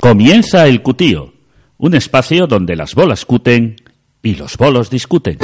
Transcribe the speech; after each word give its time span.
Comienza 0.00 0.66
el 0.66 0.80
cutío, 0.80 1.34
un 1.76 1.94
espacio 1.94 2.46
donde 2.46 2.74
las 2.74 2.94
bolas 2.94 3.26
cuten 3.26 3.76
y 4.22 4.34
los 4.34 4.56
bolos 4.56 4.88
discuten. 4.88 5.38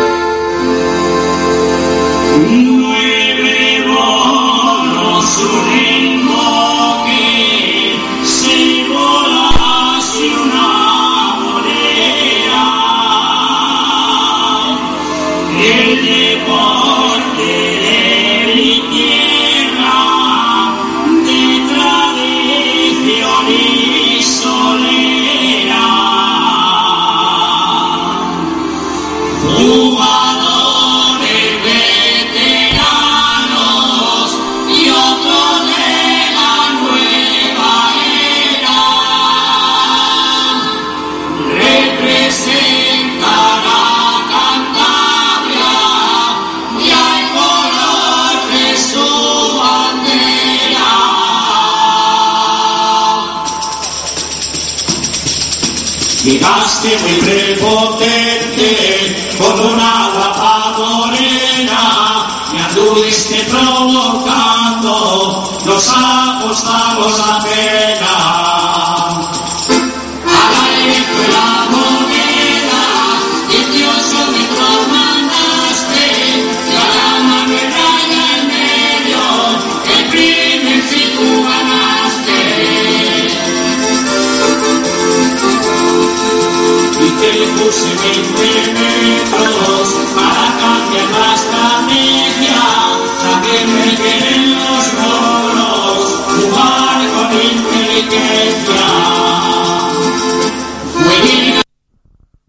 Llegaste 56.86 57.08
muy 57.08 57.14
prepotente 57.14 57.25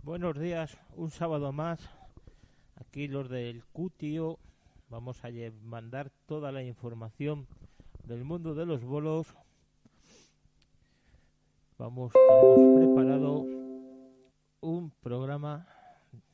Buenos 0.03 0.39
días, 0.39 0.77
un 0.95 1.11
sábado 1.11 1.51
más. 1.51 1.79
Aquí 2.75 3.07
los 3.07 3.29
del 3.29 3.63
Cutio. 3.65 4.39
Vamos 4.89 5.23
a 5.23 5.29
mandar 5.63 6.11
toda 6.25 6.51
la 6.51 6.63
información 6.63 7.47
del 8.03 8.23
mundo 8.23 8.55
de 8.55 8.65
los 8.65 8.83
bolos. 8.83 9.27
Vamos, 11.77 12.13
tenemos 12.13 12.95
preparado 12.95 13.45
un 14.61 14.91
programa 15.01 15.67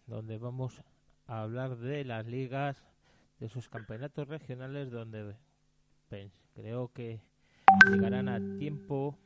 donde 0.08 0.38
vamos 0.38 0.82
a 1.28 1.42
hablar 1.42 1.78
de 1.78 2.06
las 2.06 2.26
ligas, 2.26 2.78
de 3.40 3.48
esos 3.48 3.70
campeonatos 3.70 4.28
regionales 4.28 4.92
donde 4.92 5.36
pues, 6.10 6.32
creo 6.54 6.92
que 6.94 7.22
llegarán 7.90 8.30
a 8.30 8.40
tiempo 8.58 9.18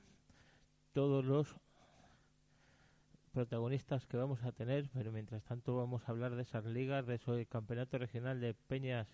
todos 0.94 1.24
los 1.25 1.56
protagonistas 3.31 4.06
que 4.06 4.18
vamos 4.18 4.44
a 4.44 4.52
tener, 4.52 4.90
pero 4.94 5.12
mientras 5.12 5.44
tanto 5.44 5.75
vamos 5.75 6.02
a 6.06 6.12
hablar 6.12 6.35
de 6.35 6.41
esas 6.41 6.66
ligas, 6.66 7.06
de 7.06 7.16
ese 7.16 7.46
campeonato 7.46 7.97
regional 7.97 8.40
de 8.40 8.53
peñas 8.53 9.08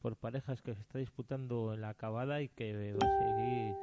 por 0.00 0.16
parejas 0.16 0.62
que 0.62 0.74
se 0.74 0.80
está 0.80 0.98
disputando 0.98 1.74
en 1.74 1.82
la 1.82 1.90
acabada 1.90 2.40
y 2.40 2.48
que 2.48 2.94
va 2.94 3.06
a 3.06 3.18
seguir 3.18 3.74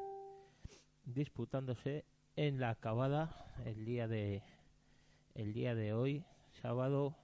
disputándose 1.06 2.06
en 2.36 2.60
la 2.60 2.72
acabada 2.72 3.54
el 3.66 3.86
día 3.86 4.08
de 4.08 4.42
el 5.36 5.54
día 5.54 5.76
de 5.76 5.94
hoy, 5.94 6.24
sábado, 6.62 7.16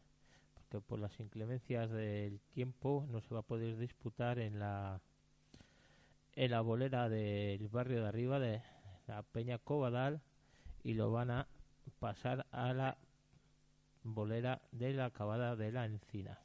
porque 0.54 0.86
por 0.86 1.00
las 1.00 1.20
inclemencias 1.20 1.90
del 1.90 2.40
tiempo 2.52 3.08
no 3.10 3.22
se 3.22 3.34
va 3.34 3.40
a 3.40 3.48
poder 3.48 3.78
disputar 3.78 4.38
en 4.38 4.60
la 4.60 5.02
en 6.36 6.52
la 6.52 6.62
bolera 6.62 7.10
del 7.10 7.68
barrio 7.70 8.02
de 8.02 8.08
arriba 8.08 8.40
de 8.40 8.62
la 9.08 9.24
Peña 9.24 9.58
Covadal 9.60 10.22
y 10.84 10.94
lo 10.94 11.12
van 11.12 11.32
a 11.32 11.48
pasar 12.00 12.46
a 12.52 12.74
la 12.74 12.98
bolera 14.04 14.62
de 14.72 14.94
la 14.94 15.06
acabada 15.06 15.56
de 15.56 15.72
la 15.72 15.86
encina. 15.86 16.40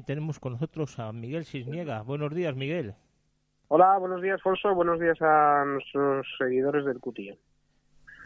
También 0.00 0.04
tenemos 0.04 0.38
con 0.40 0.52
nosotros 0.52 0.98
a 0.98 1.12
Miguel 1.12 1.44
Cisniega. 1.44 2.02
Buenos 2.02 2.34
días, 2.34 2.56
Miguel. 2.56 2.94
Hola, 3.68 3.98
buenos 3.98 4.22
días, 4.22 4.40
Fonso. 4.42 4.74
Buenos 4.74 4.98
días 4.98 5.20
a 5.20 5.64
nuestros 5.66 6.26
seguidores 6.38 6.84
del 6.84 6.98
Cutillo. 6.98 7.36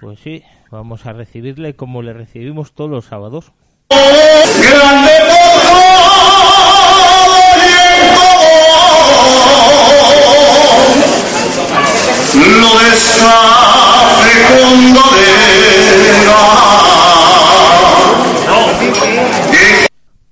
Pues 0.00 0.20
sí, 0.20 0.42
vamos 0.70 1.06
a 1.06 1.12
recibirle 1.12 1.74
como 1.76 2.02
le 2.02 2.12
recibimos 2.12 2.74
todos 2.74 2.90
los 2.90 3.04
sábados. 3.06 3.52
Grande 3.90 5.12
Lo 12.34 12.78
de 12.78 12.88
esta 12.88 13.30
fecundadera. 14.22 15.14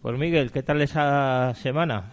Pues 0.02 0.18
Miguel, 0.18 0.50
¿qué 0.50 0.64
tal 0.64 0.82
esa 0.82 1.54
semana? 1.54 2.10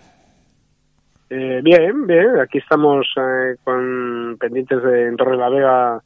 Eh, 1.32 1.60
bien, 1.64 2.06
bien. 2.06 2.40
Aquí 2.40 2.60
estamos 2.60 3.08
eh, 3.18 3.56
con 3.64 4.38
pendientes 4.40 4.84
de 4.84 5.08
en 5.08 5.18
Torre 5.18 5.36
la 5.36 5.50
Vega. 5.50 6.04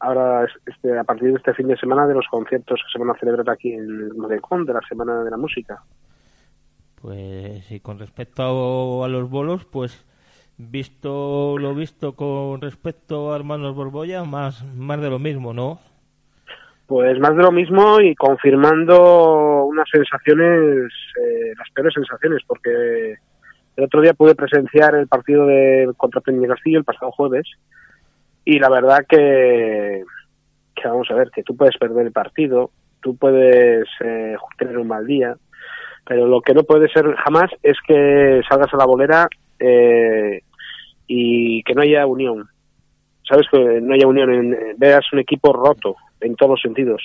Ahora, 0.00 0.48
este, 0.66 0.98
a 0.98 1.04
partir 1.04 1.30
de 1.30 1.36
este 1.36 1.54
fin 1.54 1.68
de 1.68 1.76
semana, 1.76 2.08
de 2.08 2.14
los 2.14 2.26
conciertos 2.28 2.80
que 2.80 2.92
se 2.92 2.98
van 2.98 3.14
a 3.14 3.18
celebrar 3.20 3.48
aquí 3.50 3.72
en 3.72 3.82
el 3.82 4.66
de 4.66 4.72
la 4.72 4.80
Semana 4.88 5.22
de 5.22 5.30
la 5.30 5.36
Música. 5.36 5.84
Pues 7.00 7.70
y 7.70 7.78
con 7.78 8.00
respecto 8.00 8.42
a, 8.42 9.06
a 9.06 9.08
los 9.08 9.30
bolos, 9.30 9.64
pues 9.64 10.04
visto 10.58 11.56
lo 11.56 11.72
visto 11.76 12.16
con 12.16 12.60
respecto 12.60 13.32
a 13.32 13.36
Hermanos 13.36 13.76
Borbolla, 13.76 14.24
más, 14.24 14.64
más 14.74 15.00
de 15.00 15.10
lo 15.10 15.20
mismo, 15.20 15.54
¿no? 15.54 15.78
Pues 16.92 17.18
más 17.20 17.34
de 17.34 17.42
lo 17.42 17.50
mismo 17.50 18.02
y 18.02 18.14
confirmando 18.14 19.64
unas 19.64 19.88
sensaciones, 19.90 20.92
eh, 21.18 21.54
las 21.56 21.70
peores 21.70 21.94
sensaciones, 21.94 22.42
porque 22.46 23.14
el 23.78 23.84
otro 23.84 24.02
día 24.02 24.12
pude 24.12 24.34
presenciar 24.34 24.94
el 24.96 25.08
partido 25.08 25.46
de 25.46 25.90
contra 25.96 26.20
Peña 26.20 26.48
Castillo 26.48 26.76
el 26.76 26.84
pasado 26.84 27.10
jueves 27.12 27.50
y 28.44 28.58
la 28.58 28.68
verdad 28.68 29.06
que, 29.08 30.04
que 30.76 30.86
vamos 30.86 31.10
a 31.10 31.14
ver, 31.14 31.30
que 31.30 31.42
tú 31.42 31.56
puedes 31.56 31.78
perder 31.78 32.08
el 32.08 32.12
partido, 32.12 32.70
tú 33.00 33.16
puedes 33.16 33.88
eh, 34.04 34.36
tener 34.58 34.76
un 34.76 34.88
mal 34.88 35.06
día, 35.06 35.34
pero 36.04 36.26
lo 36.26 36.42
que 36.42 36.52
no 36.52 36.62
puede 36.64 36.90
ser 36.90 37.06
jamás 37.14 37.50
es 37.62 37.78
que 37.88 38.42
salgas 38.46 38.74
a 38.74 38.76
la 38.76 38.84
bolera 38.84 39.28
eh, 39.58 40.42
y 41.06 41.62
que 41.62 41.72
no 41.72 41.80
haya 41.80 42.04
unión. 42.04 42.50
Sabes 43.32 43.46
que 43.50 43.80
no 43.80 43.94
haya 43.94 44.06
unión, 44.06 44.30
en, 44.30 44.76
veas 44.76 45.10
un 45.10 45.20
equipo 45.20 45.54
roto 45.54 45.96
en 46.20 46.36
todos 46.36 46.50
los 46.50 46.60
sentidos. 46.60 47.02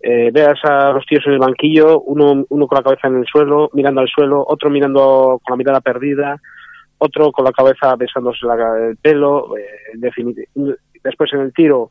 Eh, 0.00 0.30
veas 0.32 0.56
a 0.62 0.92
los 0.92 1.04
tíos 1.04 1.24
en 1.26 1.32
el 1.32 1.40
banquillo, 1.40 2.00
uno, 2.02 2.44
uno 2.48 2.68
con 2.68 2.76
la 2.76 2.84
cabeza 2.84 3.08
en 3.08 3.16
el 3.16 3.26
suelo, 3.26 3.68
mirando 3.72 4.00
al 4.00 4.06
suelo, 4.06 4.44
otro 4.46 4.70
mirando 4.70 5.40
con 5.42 5.54
la 5.54 5.56
mirada 5.56 5.80
perdida, 5.80 6.40
otro 6.98 7.32
con 7.32 7.44
la 7.44 7.50
cabeza 7.50 7.96
besándose 7.96 8.46
la, 8.46 8.54
el 8.88 8.98
pelo, 8.98 9.56
eh, 9.58 9.98
después 11.02 11.32
en 11.32 11.40
el 11.40 11.52
tiro, 11.52 11.90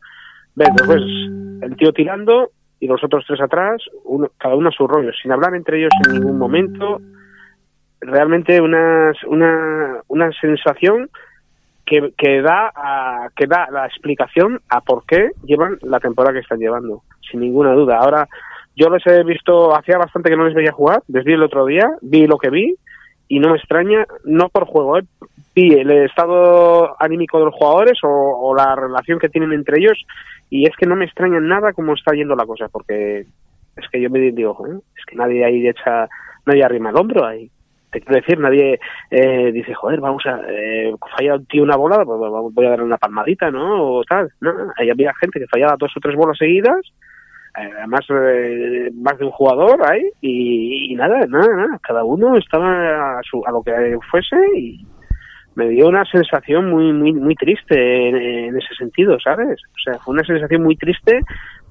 ves 0.55 0.69
después 0.73 1.01
el 1.01 1.75
tío 1.75 1.91
tirando 1.91 2.51
y 2.79 2.87
los 2.87 3.03
otros 3.03 3.25
tres 3.27 3.41
atrás, 3.41 3.81
uno, 4.05 4.31
cada 4.37 4.55
uno 4.55 4.69
a 4.69 4.71
su 4.71 4.87
rollo, 4.87 5.11
sin 5.21 5.33
hablar 5.33 5.53
entre 5.55 5.79
ellos 5.79 5.91
en 6.07 6.13
ningún 6.13 6.37
momento, 6.37 7.01
realmente 7.99 8.61
una, 8.61 9.11
una, 9.27 10.01
una 10.07 10.31
sensación 10.39 11.09
que, 11.87 12.13
que 12.17 12.41
da 12.41 13.31
que 13.35 13.47
da 13.47 13.67
la 13.71 13.85
explicación 13.87 14.59
a 14.69 14.81
por 14.81 15.05
qué 15.05 15.31
llevan 15.43 15.79
la 15.81 15.99
temporada 15.99 16.33
que 16.33 16.41
están 16.41 16.59
llevando, 16.59 17.01
sin 17.31 17.39
ninguna 17.39 17.71
duda. 17.71 17.97
Ahora, 17.97 18.27
yo 18.75 18.89
les 18.89 19.05
he 19.07 19.23
visto, 19.23 19.75
hacía 19.75 19.97
bastante 19.97 20.29
que 20.29 20.35
no 20.35 20.45
les 20.45 20.53
veía 20.53 20.71
jugar, 20.71 21.01
vi 21.07 21.33
el 21.33 21.41
otro 21.41 21.65
día, 21.65 21.89
vi 22.01 22.27
lo 22.27 22.37
que 22.37 22.49
vi, 22.49 22.75
y 23.29 23.39
no 23.39 23.49
me 23.49 23.57
extraña, 23.57 24.05
no 24.25 24.49
por 24.49 24.65
juego, 24.65 24.99
¿eh? 24.99 25.03
vi 25.55 25.73
el 25.73 25.89
estado 25.89 26.95
anímico 27.01 27.39
de 27.39 27.45
los 27.45 27.55
jugadores 27.55 27.97
o, 28.03 28.09
o 28.09 28.53
la 28.53 28.75
relación 28.75 29.17
que 29.17 29.29
tienen 29.29 29.53
entre 29.53 29.79
ellos, 29.79 30.05
y 30.49 30.67
es 30.67 30.75
que 30.75 30.85
no 30.85 30.95
me 30.95 31.05
extraña 31.05 31.39
nada 31.39 31.73
cómo 31.73 31.93
está 31.93 32.13
yendo 32.13 32.35
la 32.35 32.45
cosa, 32.45 32.67
porque 32.67 33.21
es 33.21 33.89
que 33.91 34.01
yo 34.01 34.09
me 34.09 34.19
digo, 34.19 34.53
"Joder, 34.53 34.75
es 34.75 35.05
que 35.05 35.15
nadie 35.15 35.43
ahí 35.43 35.67
echa, 35.67 36.07
nadie 36.45 36.63
arrima 36.63 36.89
el 36.89 36.97
hombro 36.97 37.25
ahí. 37.25 37.49
Te 37.91 38.01
quiero 38.01 38.15
decir, 38.19 38.37
nadie 38.39 38.79
eh, 39.11 39.51
dice, 39.53 39.73
joder, 39.73 40.01
vamos 40.01 40.25
a, 40.25 40.41
eh, 40.49 40.93
falla 41.17 41.35
un 41.35 41.45
tío 41.45 41.63
una 41.63 41.77
bola, 41.77 42.03
pues 42.03 42.19
vamos- 42.19 42.53
voy 42.53 42.65
a 42.65 42.69
darle 42.71 42.85
una 42.85 42.97
palmadita, 42.97 43.49
¿no? 43.49 43.97
O 43.97 44.03
tal. 44.03 44.29
No, 44.41 44.51
ahí 44.77 44.89
había 44.89 45.13
gente 45.21 45.39
que 45.39 45.47
fallaba 45.47 45.75
dos 45.79 45.91
o 45.95 45.99
tres 46.01 46.15
bolas 46.15 46.37
seguidas, 46.37 46.81
eh, 47.57 47.69
además 47.77 48.01
eh, 48.09 48.91
más 48.93 49.17
de 49.17 49.25
un 49.25 49.31
jugador 49.31 49.79
ahí, 49.89 50.03
y, 50.21 50.95
nada, 50.95 51.25
nada, 51.27 51.47
nada. 51.55 51.79
Cada 51.81 52.03
uno 52.03 52.37
estaba 52.37 53.19
a, 53.19 53.21
su, 53.23 53.41
a 53.45 53.51
lo 53.51 53.63
que 53.63 53.71
fuese 54.11 54.35
y 54.55 54.85
me 55.55 55.69
dio 55.69 55.87
una 55.87 56.05
sensación 56.05 56.69
muy, 56.69 56.93
muy, 56.93 57.13
muy 57.13 57.33
triste 57.35 58.09
en 58.09 58.55
ese 58.55 58.75
sentido, 58.77 59.17
¿sabes? 59.19 59.59
O 59.65 59.79
sea, 59.83 59.99
fue 59.99 60.13
una 60.13 60.23
sensación 60.23 60.61
muy 60.61 60.75
triste 60.75 61.21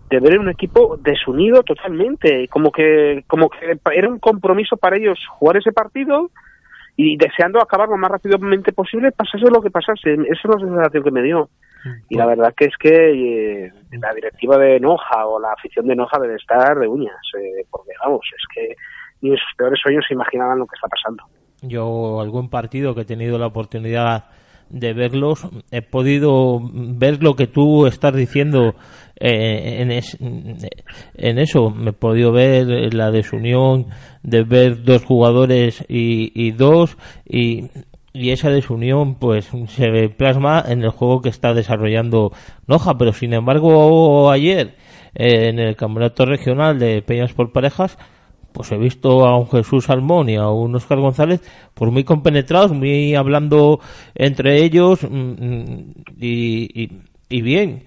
de 0.09 0.21
ver 0.21 0.39
un 0.39 0.49
equipo 0.49 0.97
desunido 0.99 1.63
totalmente, 1.63 2.49
como 2.49 2.71
que, 2.71 3.25
como 3.27 3.51
que 3.51 3.79
era 3.93 4.09
un 4.09 4.19
compromiso 4.19 4.77
para 4.77 4.97
ellos 4.97 5.19
jugar 5.39 5.57
ese 5.57 5.73
partido 5.73 6.31
y 6.97 7.17
deseando 7.17 7.61
acabar 7.61 7.89
lo 7.89 7.97
más 7.97 8.11
rápidamente 8.11 8.73
posible, 8.73 9.13
pasase 9.13 9.51
lo 9.51 9.61
que 9.61 9.71
pasase. 9.71 10.15
Esa 10.15 10.33
es 10.33 10.45
la 10.45 10.59
sensación 10.59 11.05
que 11.05 11.11
me 11.11 11.23
dio. 11.23 11.51
Y 12.09 12.17
la 12.17 12.27
verdad 12.27 12.55
que 12.57 12.65
es 12.65 12.77
que 12.79 13.67
eh, 13.67 13.73
la 13.93 14.13
directiva 14.15 14.57
de 14.59 14.81
Noja 14.81 15.27
o 15.27 15.39
la 15.39 15.53
afición 15.53 15.87
de 15.87 15.95
Noja 15.95 16.19
debe 16.19 16.35
estar 16.35 16.79
de 16.79 16.89
uñas, 16.89 17.15
eh, 17.39 17.65
porque 17.71 17.93
vamos, 18.03 18.23
es 18.35 18.43
que 18.53 18.75
ni 19.21 19.31
en 19.31 19.37
sus 19.37 19.55
peores 19.57 19.79
sueños 19.81 20.05
se 20.09 20.15
imaginaban 20.15 20.59
lo 20.59 20.67
que 20.67 20.75
está 20.75 20.89
pasando. 20.89 21.25
Yo 21.63 22.21
algún 22.21 22.51
partido 22.51 22.95
que 22.95 23.03
he 23.03 23.05
tenido 23.05 23.39
la 23.39 23.47
oportunidad 23.47 24.25
de 24.69 24.95
verlos, 24.95 25.49
he 25.71 25.83
podido 25.83 26.61
ver 26.63 27.23
lo 27.23 27.37
que 27.37 27.47
tú 27.47 27.87
estás 27.87 28.15
diciendo 28.15 28.75
eh, 29.21 29.77
en, 29.81 29.91
es- 29.91 30.19
en 30.21 31.39
eso. 31.39 31.71
Me 31.71 31.91
he 31.91 31.93
podido 31.93 32.33
ver 32.33 32.93
la 32.95 33.11
desunión 33.11 33.87
de 34.23 34.43
ver 34.43 34.83
dos 34.85 35.05
jugadores 35.05 35.85
y, 35.89 36.33
y 36.35 36.51
dos 36.53 36.97
y, 37.29 37.65
y 38.13 38.31
esa 38.31 38.51
desunión 38.51 39.15
pues 39.17 39.51
se 39.69 40.09
plasma 40.09 40.65
en 40.67 40.83
el 40.83 40.91
juego 40.91 41.21
que 41.23 41.29
está 41.29 41.55
desarrollando 41.55 42.33
Noja, 42.67 42.97
pero 42.99 43.13
sin 43.13 43.33
embargo 43.35 44.31
ayer 44.31 44.75
eh, 45.15 45.49
en 45.49 45.59
el 45.59 45.77
campeonato 45.77 46.25
regional 46.27 46.79
de 46.79 47.03
Peñas 47.03 47.33
por 47.33 47.53
parejas 47.53 47.99
pues 48.53 48.73
he 48.73 48.79
visto 48.79 49.27
a 49.27 49.37
un 49.39 49.49
Jesús 49.51 49.85
Salmón 49.85 50.31
y 50.31 50.37
a 50.37 50.49
un 50.49 50.75
Oscar 50.75 50.99
González 50.99 51.43
pues 51.75 51.93
muy 51.93 52.05
compenetrados, 52.05 52.73
muy 52.73 53.15
hablando 53.15 53.81
entre 54.15 54.65
ellos 54.65 55.03
mm, 55.03 55.17
mm, 55.17 55.95
y, 56.21 56.83
y- 56.85 56.91
y 57.29 57.43
bien, 57.43 57.85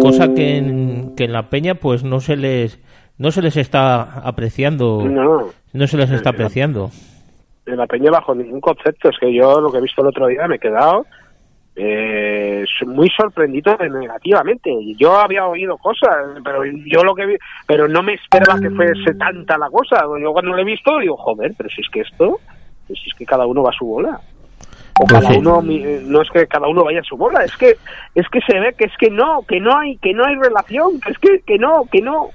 cosa 0.00 0.32
que 0.34 0.56
en, 0.58 1.14
que 1.16 1.24
en 1.24 1.32
la 1.32 1.48
peña 1.50 1.74
pues 1.74 2.04
no 2.04 2.20
se 2.20 2.36
les 2.36 2.78
no 3.18 3.30
se 3.30 3.42
les 3.42 3.56
está 3.56 4.02
apreciando, 4.26 5.02
No, 5.06 5.46
no 5.72 5.86
se 5.86 5.96
les 5.98 6.10
está 6.10 6.30
apreciando. 6.30 6.90
en 7.66 7.76
la 7.76 7.86
Peña 7.86 8.10
bajo 8.10 8.34
ningún 8.34 8.60
concepto. 8.60 9.10
Es 9.10 9.18
que 9.18 9.32
yo 9.34 9.60
lo 9.60 9.70
que 9.70 9.78
he 9.78 9.82
visto 9.82 10.00
el 10.00 10.08
otro 10.08 10.26
día 10.26 10.48
me 10.48 10.56
he 10.56 10.58
quedado 10.58 11.04
eh, 11.76 12.64
muy 12.86 13.08
sorprendido 13.10 13.76
negativamente. 13.76 14.70
Yo 14.98 15.16
había 15.18 15.46
oído 15.46 15.76
cosas, 15.76 16.16
pero 16.42 16.64
yo 16.64 17.04
lo 17.04 17.14
que 17.14 17.26
vi, 17.26 17.36
pero 17.66 17.86
no 17.88 18.02
me 18.02 18.14
esperaba 18.14 18.58
que 18.58 18.70
fuese 18.70 19.14
tanta 19.18 19.56
la 19.58 19.68
cosa. 19.70 20.02
Yo 20.20 20.32
cuando 20.32 20.52
lo 20.52 20.58
he 20.58 20.64
visto 20.64 20.98
digo, 20.98 21.16
joder, 21.18 21.52
pero 21.56 21.68
si 21.68 21.80
es 21.82 21.88
que 21.90 22.00
esto, 22.00 22.40
pues 22.86 22.98
si 23.02 23.10
es 23.10 23.14
que 23.16 23.26
cada 23.26 23.46
uno 23.46 23.62
va 23.62 23.70
a 23.70 23.78
su 23.78 23.84
bola. 23.86 24.18
O 25.02 25.06
Pues 25.06 25.22
cada 25.22 25.32
sí. 25.32 25.38
uno 25.38 25.62
mi- 25.62 25.82
eh, 25.82 26.00
no 26.04 26.20
es 26.20 26.28
que 26.30 26.46
cada 26.46 26.68
uno 26.68 26.84
vaya 26.84 27.00
a 27.00 27.04
su 27.04 27.16
bola, 27.16 27.42
es 27.42 27.56
que 27.56 27.78
es 28.14 28.28
que 28.28 28.40
se 28.46 28.60
ve 28.60 28.74
que 28.76 28.84
es 28.84 28.92
que 28.98 29.08
no, 29.10 29.44
que 29.48 29.58
no 29.58 29.74
hay 29.78 29.96
que 29.96 30.12
no 30.12 30.24
hay 30.26 30.34
relación, 30.34 31.00
que 31.00 31.12
es 31.12 31.18
que 31.18 31.40
que 31.46 31.58
no, 31.58 31.88
que 31.90 32.02
no. 32.02 32.32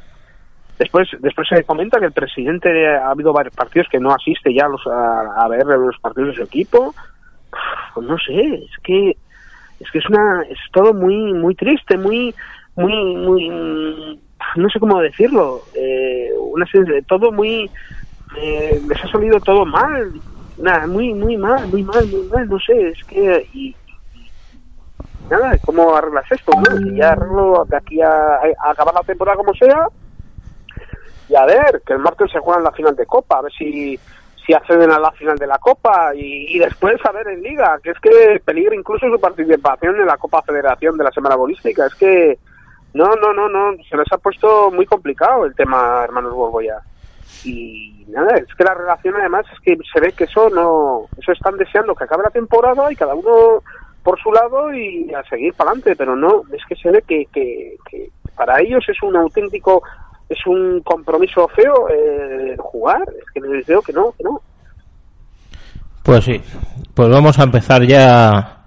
Después, 0.80 1.08
después 1.20 1.48
se 1.48 1.64
comenta 1.64 2.00
que 2.00 2.08
el 2.08 2.12
presidente 2.12 2.88
ha 2.98 3.12
habido 3.12 3.32
varios 3.32 3.54
partidos 3.54 3.88
que 3.90 4.00
no 4.00 4.10
asiste 4.12 4.54
ya 4.54 4.66
a, 4.66 4.70
los, 4.70 4.86
a, 4.88 5.44
a 5.46 5.48
ver 5.48 5.64
los 5.66 5.98
partidos 6.02 6.30
de 6.32 6.36
su 6.36 6.42
equipo. 6.44 6.94
Pues 7.94 8.08
no 8.08 8.18
sé, 8.18 8.34
es 8.56 8.72
que 8.84 9.12
es 9.80 9.92
que 9.92 10.00
es 10.00 10.10
una 10.10 10.42
es 10.50 10.58
todo 10.74 10.94
muy 10.94 11.34
muy 11.34 11.54
triste, 11.54 11.98
muy 11.98 12.34
muy 12.76 13.16
muy 13.16 14.20
no 14.56 14.70
sé 14.70 14.80
cómo 14.80 15.00
decirlo, 15.02 15.66
eh, 15.76 16.30
una 16.40 16.66
todo 17.08 17.32
muy 17.32 17.72
eh, 18.42 18.82
les 18.90 19.04
ha 19.04 19.08
salido 19.12 19.40
todo 19.42 19.66
mal, 19.66 20.12
nada, 20.58 20.88
muy 20.88 21.14
muy 21.14 21.38
mal, 21.38 21.68
muy 21.68 21.84
mal, 21.84 22.06
muy 22.08 22.28
mal, 22.28 22.48
no 22.48 22.60
sé, 22.60 22.90
es 22.90 23.04
que 23.06 23.48
y, 23.54 23.76
nada, 25.30 25.58
¿cómo 25.66 25.96
arreglas 25.96 26.32
esto? 26.32 26.52
No? 26.58 26.78
Si 26.78 26.96
ya 26.96 27.12
arreglo 27.12 27.66
de 27.68 27.78
aquí 27.78 28.02
a, 28.02 28.10
a 28.10 28.72
acabar 28.72 28.94
la 28.94 29.02
temporada 29.02 29.38
como 29.38 29.54
sea, 29.54 29.88
y 31.28 31.36
a 31.36 31.46
ver, 31.46 31.82
que 31.86 31.94
el 31.94 32.00
martes 32.00 32.32
se 32.32 32.40
juega 32.40 32.60
en 32.60 32.66
la 32.66 32.72
final 32.72 32.96
de 32.96 33.06
Copa, 33.06 33.40
a 33.40 33.42
ver 33.44 33.52
si, 33.52 34.00
si 34.46 34.54
acceden 34.54 34.92
a 34.92 35.00
la 35.00 35.12
final 35.12 35.38
de 35.38 35.48
la 35.48 35.58
Copa 35.58 36.14
y, 36.16 36.56
y 36.56 36.60
después 36.60 37.04
a 37.04 37.12
ver 37.12 37.28
en 37.28 37.42
Liga, 37.42 37.80
que 37.84 37.92
es 37.92 38.00
que 38.00 38.42
peligra 38.44 38.76
incluso 38.76 39.10
su 39.10 39.20
participación 39.20 40.00
en 40.00 40.06
la 40.06 40.18
Copa 40.18 40.44
Federación 40.44 40.98
de 40.98 41.04
la 41.04 41.12
Semana 41.12 41.36
Bolística. 41.36 41.88
Es 41.88 41.96
que 41.96 42.38
no, 42.94 43.10
no, 43.16 43.34
no, 43.34 43.50
no, 43.50 43.76
se 43.90 43.98
les 43.98 44.12
ha 44.12 44.18
puesto 44.18 44.72
muy 44.72 44.86
complicado 44.86 45.46
el 45.46 45.56
tema, 45.56 46.04
hermanos 46.04 46.34
Borgoya. 46.34 46.82
Y 47.46 48.06
nada, 48.08 48.36
es 48.38 48.54
que 48.56 48.64
la 48.64 48.74
relación 48.74 49.16
además 49.16 49.46
es 49.54 49.60
que 49.60 49.78
se 49.92 50.00
ve 50.00 50.12
que 50.12 50.26
eso 50.26 50.50
no, 50.50 51.06
eso 51.18 51.32
están 51.32 51.58
deseando 51.58 51.96
que 51.96 52.04
acabe 52.04 52.24
la 52.24 52.30
temporada 52.30 52.92
y 52.92 52.96
cada 52.96 53.14
uno 53.14 53.62
por 54.04 54.20
su 54.22 54.32
lado 54.32 54.74
y 54.74 55.12
a 55.14 55.24
seguir 55.24 55.54
para 55.54 55.72
adelante, 55.72 55.96
pero 55.96 56.16
no, 56.16 56.44
es 56.54 56.62
que 56.70 56.76
se 56.76 56.92
ve 56.92 57.04
que, 57.08 57.26
que, 57.34 57.76
para 58.36 58.62
ellos 58.62 58.84
es 58.88 59.02
un 59.02 59.16
auténtico, 59.16 59.82
es 60.30 60.38
un 60.46 60.82
compromiso 60.82 61.48
feo 61.48 61.90
eh, 61.90 62.56
jugar, 62.60 63.02
es 63.18 63.26
que 63.34 63.42
les 63.42 63.66
digo 63.66 63.82
que 63.82 63.94
no, 63.94 64.12
que 64.12 64.24
no. 64.24 64.42
Pues 66.04 66.24
sí, 66.24 66.40
pues 66.94 67.10
vamos 67.10 67.40
a 67.40 67.44
empezar 67.44 67.82
ya 67.84 68.66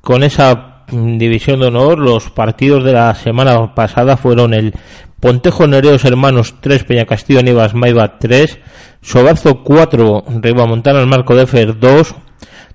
con 0.00 0.22
esa 0.22 0.84
división 0.90 1.60
de 1.60 1.66
honor. 1.66 1.98
Los 1.98 2.30
partidos 2.30 2.84
de 2.84 2.92
la 2.92 3.14
semana 3.14 3.74
pasada 3.74 4.16
fueron 4.16 4.54
el 4.54 4.72
Pontejo 5.20 5.66
Nereos 5.66 6.04
Hermanos 6.04 6.54
3, 6.60 6.84
Peña 6.84 7.04
Castillo 7.04 7.42
Nivas 7.42 7.74
Maiva 7.74 8.18
3, 8.18 8.60
Sobarzo 9.02 9.64
4, 9.64 10.24
Ribamontana 10.40 11.00
el 11.00 11.08
Marco 11.08 11.34
de 11.34 11.46
Fer 11.46 11.78
2, 11.78 12.14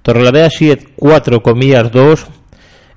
Torreladea 0.01 0.49
7 0.49 0.93
4, 0.97 1.41
Comillas 1.41 1.89
2, 1.91 2.27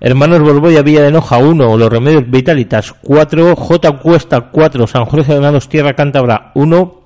Hermanos 0.00 0.40
Borboya 0.40 0.82
Villa 0.82 1.02
de 1.02 1.12
Noja 1.12 1.38
1, 1.38 1.76
Los 1.76 1.92
Remedios 1.92 2.28
Vitalitas 2.28 2.92
4, 2.92 3.54
J 3.54 3.92
Cuesta 3.98 4.40
4, 4.50 4.86
San 4.88 5.04
Jorge 5.04 5.34
de 5.34 5.40
Nados 5.40 5.68
Tierra 5.68 5.94
Cántabra 5.94 6.50
1, 6.56 7.02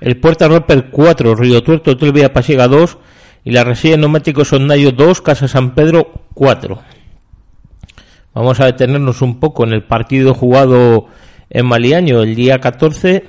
el 0.00 0.16
Puerta 0.18 0.48
Roper 0.48 0.88
4, 0.90 1.34
Río 1.34 1.62
Tuerto 1.62 1.90
Hotel 1.90 2.12
Villa 2.12 2.32
Pasiega 2.32 2.68
2 2.68 2.96
y 3.44 3.50
la 3.50 3.64
Resilla 3.64 3.98
Neumático 3.98 4.46
Sondayo 4.46 4.92
2, 4.92 5.20
Casa 5.20 5.46
San 5.46 5.74
Pedro 5.74 6.22
4. 6.32 6.97
Vamos 8.38 8.60
a 8.60 8.66
detenernos 8.66 9.20
un 9.20 9.40
poco 9.40 9.64
en 9.64 9.72
el 9.72 9.82
partido 9.82 10.32
jugado 10.32 11.06
en 11.50 11.66
Maliaño 11.66 12.22
el 12.22 12.36
día 12.36 12.60
14 12.60 13.24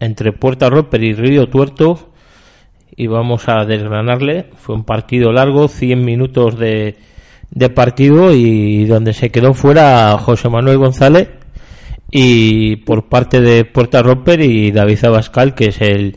entre 0.00 0.32
Puerta 0.32 0.68
Roper 0.68 1.00
y 1.04 1.12
Río 1.12 1.48
Tuerto 1.48 2.10
y 2.96 3.06
vamos 3.06 3.48
a 3.48 3.64
desgranarle. 3.64 4.46
Fue 4.56 4.74
un 4.74 4.82
partido 4.82 5.30
largo, 5.30 5.68
100 5.68 6.04
minutos 6.04 6.58
de, 6.58 6.96
de 7.52 7.70
partido 7.70 8.34
y 8.34 8.84
donde 8.86 9.12
se 9.12 9.30
quedó 9.30 9.54
fuera 9.54 10.18
José 10.18 10.48
Manuel 10.48 10.78
González 10.78 11.28
y 12.10 12.78
por 12.78 13.08
parte 13.08 13.40
de 13.40 13.64
Puerta 13.64 14.02
Roper 14.02 14.40
y 14.40 14.72
David 14.72 15.04
Abascal, 15.04 15.54
que 15.54 15.66
es 15.66 15.80
el, 15.80 16.16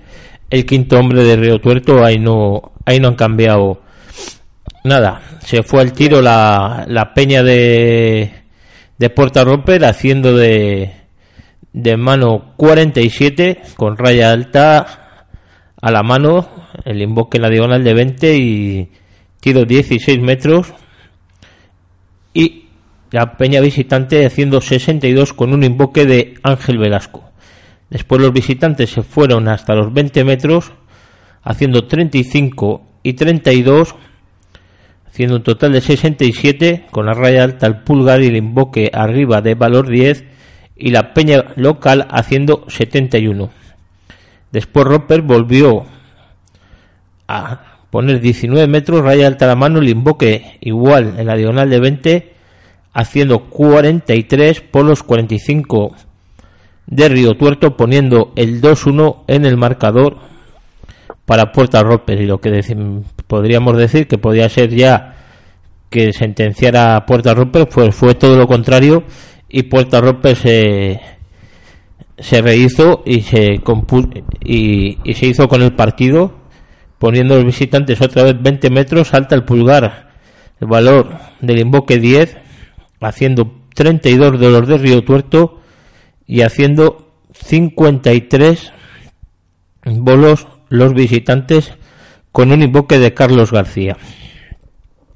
el 0.49 0.65
quinto 0.65 0.97
hombre 0.97 1.23
de 1.23 1.35
Río 1.35 1.61
Tuerto, 1.61 2.03
ahí 2.03 2.17
no, 2.17 2.71
ahí 2.87 2.99
no 2.99 3.09
han 3.09 3.15
cambiado 3.15 3.81
nada. 4.83 5.21
Se 5.39 5.63
fue 5.63 5.81
al 5.81 5.93
tiro 5.93 6.21
la, 6.21 6.85
la 6.87 7.13
peña 7.13 7.43
de, 7.43 8.31
de 8.97 9.09
Puerta 9.09 9.43
Roper 9.43 9.85
haciendo 9.85 10.35
de, 10.35 10.93
de 11.73 11.97
mano 11.97 12.53
47 12.57 13.61
con 13.75 13.97
raya 13.97 14.31
alta 14.31 15.25
a 15.81 15.91
la 15.91 16.03
mano, 16.03 16.47
el 16.85 17.01
invoque 17.01 17.37
en 17.37 17.43
la 17.43 17.49
diagonal 17.49 17.83
de 17.83 17.93
20 17.93 18.37
y 18.37 18.89
tiro 19.39 19.65
16 19.65 20.21
metros 20.21 20.73
y 22.33 22.65
la 23.09 23.35
peña 23.35 23.59
visitante 23.61 24.25
haciendo 24.25 24.61
62 24.61 25.33
con 25.33 25.53
un 25.53 25.63
invoque 25.63 26.05
de 26.05 26.35
Ángel 26.43 26.77
Velasco. 26.77 27.31
Después 27.89 28.21
los 28.21 28.31
visitantes 28.31 28.91
se 28.91 29.01
fueron 29.01 29.49
hasta 29.49 29.75
los 29.75 29.91
20 29.91 30.23
metros 30.23 30.71
haciendo 31.43 31.87
35 31.87 32.83
y 33.03 33.13
32 33.13 33.95
haciendo 35.21 35.35
un 35.35 35.43
total 35.43 35.73
de 35.73 35.81
67 35.81 36.87
con 36.89 37.05
la 37.05 37.13
raya 37.13 37.43
alta 37.43 37.67
al 37.67 37.83
pulgar 37.83 38.23
y 38.23 38.25
el 38.25 38.37
invoque 38.37 38.89
arriba 38.91 39.39
de 39.41 39.53
valor 39.53 39.87
10 39.87 40.23
y 40.75 40.89
la 40.89 41.13
peña 41.13 41.53
local 41.57 42.07
haciendo 42.09 42.65
71. 42.67 43.51
Después 44.51 44.87
Roper 44.87 45.21
volvió 45.21 45.85
a 47.27 47.77
poner 47.91 48.19
19 48.19 48.67
metros, 48.67 49.03
raya 49.03 49.27
alta 49.27 49.45
a 49.45 49.49
la 49.49 49.55
mano, 49.55 49.77
el 49.77 49.89
invoque 49.89 50.57
igual 50.59 51.13
en 51.19 51.27
la 51.27 51.35
diagonal 51.35 51.69
de 51.69 51.79
20, 51.79 52.33
haciendo 52.91 53.43
43 53.43 54.61
por 54.61 54.85
los 54.85 55.03
45 55.03 55.95
de 56.87 57.09
Río 57.09 57.35
Tuerto, 57.35 57.77
poniendo 57.77 58.33
el 58.35 58.59
2-1 58.59 59.25
en 59.27 59.45
el 59.45 59.55
marcador 59.55 60.17
para 61.27 61.51
Puerta 61.51 61.83
Roper. 61.83 62.21
Y 62.21 62.25
lo 62.25 62.41
que 62.41 62.59
podríamos 63.27 63.77
decir 63.77 64.07
que 64.07 64.17
podía 64.17 64.49
ser 64.49 64.71
ya 64.71 65.10
que 65.91 66.13
sentenciara 66.13 66.95
a 66.95 67.05
Puerta 67.05 67.35
Roper, 67.35 67.67
pues 67.67 67.93
fue 67.93 68.15
todo 68.15 68.37
lo 68.37 68.47
contrario 68.47 69.03
y 69.49 69.63
Puerta 69.63 69.99
Roper 70.01 70.35
se 70.35 70.99
se 72.17 72.41
rehizo 72.41 73.03
y 73.05 73.21
se 73.21 73.59
y, 74.41 75.13
se 75.13 75.25
hizo 75.25 75.47
con 75.47 75.61
el 75.61 75.73
partido 75.73 76.39
poniendo 76.99 77.35
los 77.35 77.45
visitantes 77.45 77.99
otra 77.99 78.23
vez 78.23 78.35
20 78.41 78.69
metros 78.69 79.09
salta 79.09 79.35
el 79.35 79.43
pulgar 79.43 80.11
el 80.59 80.67
valor 80.67 81.17
del 81.41 81.59
invoque 81.59 81.97
10 81.97 82.37
haciendo 83.01 83.51
32 83.73 84.39
de 84.39 84.49
los 84.49 84.67
de 84.67 84.77
Río 84.77 85.03
Tuerto 85.03 85.61
y 86.27 86.41
haciendo 86.41 87.11
53 87.33 88.71
bolos 89.85 90.47
los 90.69 90.93
visitantes 90.93 91.73
con 92.31 92.51
un 92.51 92.61
invoque 92.61 92.99
de 92.99 93.13
Carlos 93.13 93.51
García 93.51 93.97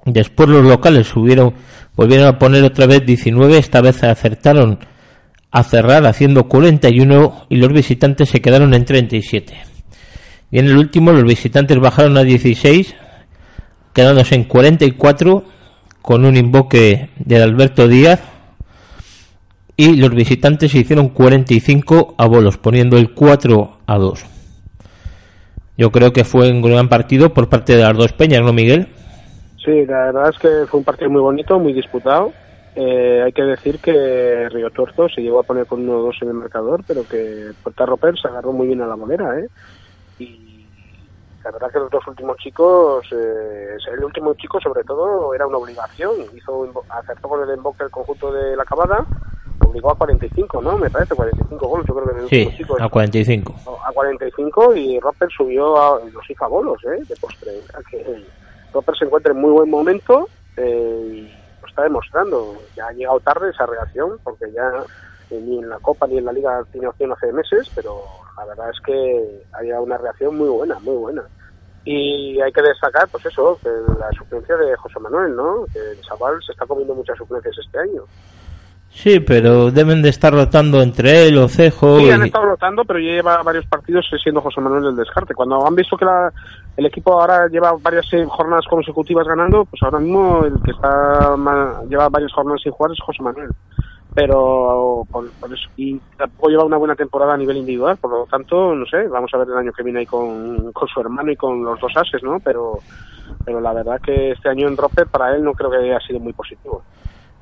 Después 0.06 0.48
los 0.50 0.64
locales 0.64 1.08
subieron, 1.08 1.56
volvieron 1.96 2.28
a 2.28 2.38
poner 2.38 2.64
otra 2.64 2.86
vez 2.86 3.04
19, 3.06 3.58
esta 3.58 3.82
vez 3.82 4.04
acertaron 4.04 4.80
a 5.52 5.64
cerrar 5.64 6.06
haciendo 6.06 6.48
41 6.48 7.48
y 7.50 7.56
los 7.56 7.74
visitantes 7.74 8.30
se 8.30 8.40
quedaron 8.40 8.74
en 8.76 8.86
37. 8.86 9.56
Y 10.52 10.60
en 10.60 10.68
el 10.68 10.78
último 10.78 11.12
los 11.12 11.24
visitantes 11.24 11.80
bajaron 11.80 12.18
a 12.18 12.24
16, 12.24 12.96
quedándose 13.94 14.36
en 14.36 14.44
44 14.44 15.44
con 16.04 16.24
un 16.24 16.38
invoque 16.38 17.10
de 17.18 17.42
Alberto 17.42 17.88
Díaz 17.88 18.22
y 19.76 19.96
los 19.96 20.12
visitantes 20.12 20.72
se 20.72 20.80
hicieron 20.80 21.10
45 21.10 22.16
a 22.18 22.28
bolos, 22.28 22.58
poniendo 22.58 22.98
el 22.98 23.14
4 23.14 23.80
a 23.88 23.98
2. 23.98 24.26
Yo 25.78 25.92
creo 25.92 26.14
que 26.14 26.24
fue 26.24 26.52
un 26.52 26.62
gran 26.62 26.90
partido 26.90 27.34
por 27.34 27.50
parte 27.50 27.76
de 27.76 27.82
las 27.82 27.98
dos 27.98 28.14
peñas, 28.14 28.42
¿no, 28.42 28.54
Miguel? 28.54 28.90
Sí, 29.66 29.86
la 29.86 30.06
verdad 30.12 30.30
es 30.30 30.38
que 30.38 30.66
fue 30.68 30.80
un 30.80 30.84
partido 30.84 31.10
muy 31.10 31.22
bonito, 31.22 31.60
muy 31.60 31.74
disputado. 31.74 32.32
Eh, 32.76 33.22
hay 33.26 33.32
que 33.32 33.42
decir 33.42 33.80
que 33.80 34.48
Río 34.50 34.70
Tuerto 34.70 35.08
se 35.10 35.22
llegó 35.22 35.40
a 35.40 35.44
poner 35.44 35.66
con 35.66 35.86
1-2 35.88 36.22
en 36.22 36.28
el 36.28 36.34
marcador, 36.36 36.82
pero 36.88 37.04
que 37.08 37.52
Puerta 37.64 37.86
Roper 37.86 38.18
se 38.20 38.28
agarró 38.28 38.52
muy 38.52 38.68
bien 38.68 38.82
a 38.82 38.88
la 38.88 38.96
bolera, 38.96 39.40
¿eh? 39.40 39.48
Y 40.20 40.68
la 41.44 41.52
verdad 41.52 41.72
que 41.72 41.80
los 41.80 41.90
dos 41.90 42.06
últimos 42.08 42.38
chicos, 42.38 43.06
eh, 43.12 43.78
el 43.94 44.04
último 44.04 44.34
chico 44.36 44.60
sobre 44.60 44.84
todo 44.84 45.34
era 45.34 45.48
una 45.48 45.58
obligación. 45.58 46.12
Hizo 46.36 46.70
acertó 46.90 47.30
con 47.30 47.42
el 47.44 47.50
emboque 47.50 47.84
el 47.86 47.92
conjunto 47.92 48.32
de 48.34 48.56
la 48.58 48.64
acabada, 48.64 49.06
obligó 49.66 49.92
a 49.92 49.96
45, 49.98 50.62
¿no? 50.62 50.78
Me 50.78 50.90
parece, 50.90 51.16
45 51.16 51.68
goles, 51.68 51.88
yo 51.88 51.96
creo 51.96 52.06
que 52.14 52.22
el 52.24 52.30
Sí, 52.30 52.44
último 52.46 52.58
chico 52.58 52.78
a 52.84 52.90
45. 52.90 53.56
a 53.88 53.92
45 53.94 54.76
y 54.76 55.00
Roper 55.00 55.30
subió 55.32 55.78
a 55.82 56.00
los 56.14 56.30
hizo 56.30 56.44
a 56.44 56.48
bolos, 56.50 56.84
¿eh? 56.84 57.02
De 57.08 57.16
postre. 57.16 57.52
Sea 57.72 57.80
que 57.90 58.26
Roper 58.76 58.98
se 58.98 59.06
encuentra 59.06 59.32
en 59.32 59.40
muy 59.40 59.52
buen 59.52 59.70
momento 59.70 60.28
eh, 60.58 61.10
y 61.10 61.62
lo 61.62 61.68
está 61.68 61.84
demostrando. 61.84 62.56
Ya 62.76 62.88
ha 62.88 62.92
llegado 62.92 63.20
tarde 63.22 63.50
esa 63.50 63.66
reacción 63.66 64.20
porque 64.24 64.52
ya 64.52 64.84
eh, 65.30 65.40
ni 65.42 65.60
en 65.60 65.70
la 65.70 65.80
Copa 65.80 66.08
ni 66.08 66.18
en 66.18 66.26
la 66.26 66.34
Liga 66.34 66.62
tiene 66.72 66.88
opción 66.88 67.14
hace 67.14 67.32
meses, 67.32 67.72
pero 67.74 68.04
la 68.38 68.46
verdad 68.46 68.70
es 68.70 68.80
que 68.86 69.44
ha 69.54 69.62
llegado 69.62 69.84
una 69.84 69.98
reacción 69.98 70.38
muy 70.38 70.50
buena, 70.50 70.78
muy 70.80 70.96
buena. 70.96 71.24
Y 71.86 72.42
hay 72.42 72.52
que 72.52 72.64
destacar, 72.64 73.08
pues 73.10 73.26
eso, 73.28 73.60
que 73.64 73.70
la 73.70 74.12
suplencia 74.12 74.58
de 74.58 74.76
José 74.76 75.00
Manuel, 75.00 75.36
¿no? 75.36 75.66
Que 75.72 75.80
el 75.80 76.02
chaval 76.02 76.42
se 76.44 76.52
está 76.52 76.66
comiendo 76.66 76.96
muchas 76.96 77.18
suplencias 77.18 77.56
este 77.64 77.80
año. 77.80 78.04
Sí, 78.98 79.20
pero 79.20 79.72
deben 79.72 80.02
de 80.02 80.08
estar 80.10 80.34
rotando 80.34 80.82
entre 80.82 81.28
él, 81.28 81.38
Ocejo 81.38 82.00
Sí, 82.00 82.06
y... 82.06 82.10
han 82.12 82.24
estado 82.24 82.46
rotando, 82.46 82.86
pero 82.86 82.98
ya 83.00 83.12
lleva 83.12 83.44
varios 83.44 83.66
partidos 83.68 84.06
siendo 84.24 84.40
José 84.42 84.62
Manuel 84.62 84.86
el 84.86 84.96
descarte. 84.96 85.34
Cuando 85.36 85.68
han 85.68 85.76
visto 85.76 85.98
que 85.98 86.06
la- 86.06 86.32
el 86.78 86.86
equipo 86.86 87.12
ahora 87.20 87.48
lleva 87.50 87.74
varias 87.82 88.06
eh, 88.14 88.26
jornadas 88.26 88.66
consecutivas 88.70 89.28
ganando, 89.28 89.66
pues 89.66 89.84
ahora 89.84 90.00
mismo 90.00 90.46
el 90.46 90.54
que 90.64 90.72
está 90.72 91.36
lleva 91.90 92.08
varias 92.10 92.32
jornadas 92.32 92.62
sin 92.64 92.72
jugar 92.72 92.92
es 92.94 93.00
José 93.02 93.22
Manuel. 93.22 93.50
Pero 94.14 95.06
por, 95.12 95.30
por 95.42 95.54
eso, 95.54 95.70
y 95.76 96.00
tampoco 96.18 96.48
lleva 96.50 96.64
una 96.64 96.78
buena 96.78 96.96
temporada 96.96 97.34
a 97.34 97.38
nivel 97.38 97.58
individual, 97.58 97.98
por 97.98 98.12
lo 98.12 98.26
tanto, 98.26 98.74
no 98.74 98.86
sé, 98.86 99.10
vamos 99.10 99.30
a 99.34 99.38
ver 99.38 99.50
el 99.50 99.58
año 99.58 99.74
que 99.74 99.84
viene 99.84 100.00
ahí 100.00 100.06
con, 100.06 100.72
con 100.72 100.88
su 100.88 101.02
hermano 101.02 101.32
y 101.32 101.36
con 101.36 101.62
los 101.66 101.78
dos 101.82 101.92
ases, 101.98 102.24
¿no? 102.24 102.40
Pero, 102.40 102.80
pero 103.44 103.60
la 103.60 103.74
verdad 103.74 104.00
que 104.02 104.32
este 104.32 104.48
año 104.48 104.70
en 104.70 104.78
Roper 104.78 105.08
para 105.08 105.36
él 105.36 105.44
no 105.44 105.52
creo 105.54 105.70
que 105.70 105.78
haya 105.78 106.00
sido 106.00 106.22
muy 106.22 106.32
positivo. 106.32 106.82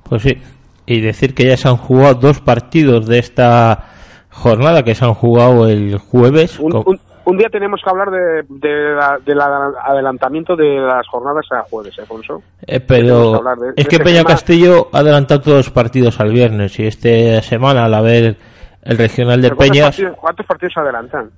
Pues 0.09 0.23
sí, 0.23 0.35
y 0.85 1.01
decir 1.01 1.33
que 1.33 1.45
ya 1.47 1.57
se 1.57 1.67
han 1.67 1.77
jugado 1.77 2.15
dos 2.15 2.41
partidos 2.41 3.07
de 3.07 3.19
esta 3.19 3.85
jornada 4.29 4.83
que 4.83 4.95
se 4.95 5.05
han 5.05 5.13
jugado 5.13 5.67
el 5.69 5.97
jueves. 5.97 6.59
Un, 6.59 6.75
un- 6.75 6.99
un 7.25 7.37
día 7.37 7.47
tenemos 7.49 7.79
que 7.81 7.89
hablar 7.89 8.11
de, 8.11 8.43
de 8.49 8.95
la- 8.95 9.17
del 9.25 9.39
adelantamiento 9.39 10.57
de 10.57 10.75
las 10.79 11.07
jornadas 11.07 11.45
a 11.51 11.61
jueves, 11.69 11.97
¿eh, 11.97 12.01
Alfonso. 12.01 12.41
eh, 12.67 12.79
pero 12.81 13.35
hablar 13.35 13.57
de- 13.57 13.69
es 13.77 13.85
de 13.85 13.85
que 13.85 13.99
Peña 13.99 14.17
tema. 14.23 14.29
Castillo 14.31 14.89
ha 14.91 14.99
adelantado 14.99 15.39
todos 15.41 15.57
los 15.57 15.69
partidos 15.69 16.19
al 16.19 16.31
viernes 16.31 16.77
y 16.79 16.85
esta 16.87 17.41
semana 17.41 17.85
al 17.85 17.93
haber 17.93 18.35
el 18.81 18.97
regional 18.97 19.41
de 19.41 19.47
¿Pero 19.49 19.55
¿Cuántos 19.55 19.71
Peñas 19.77 19.85
partidos, 19.95 20.17
cuántos 20.19 20.45
partidos 20.45 20.73
se 20.73 20.79
adelantan? 20.81 21.31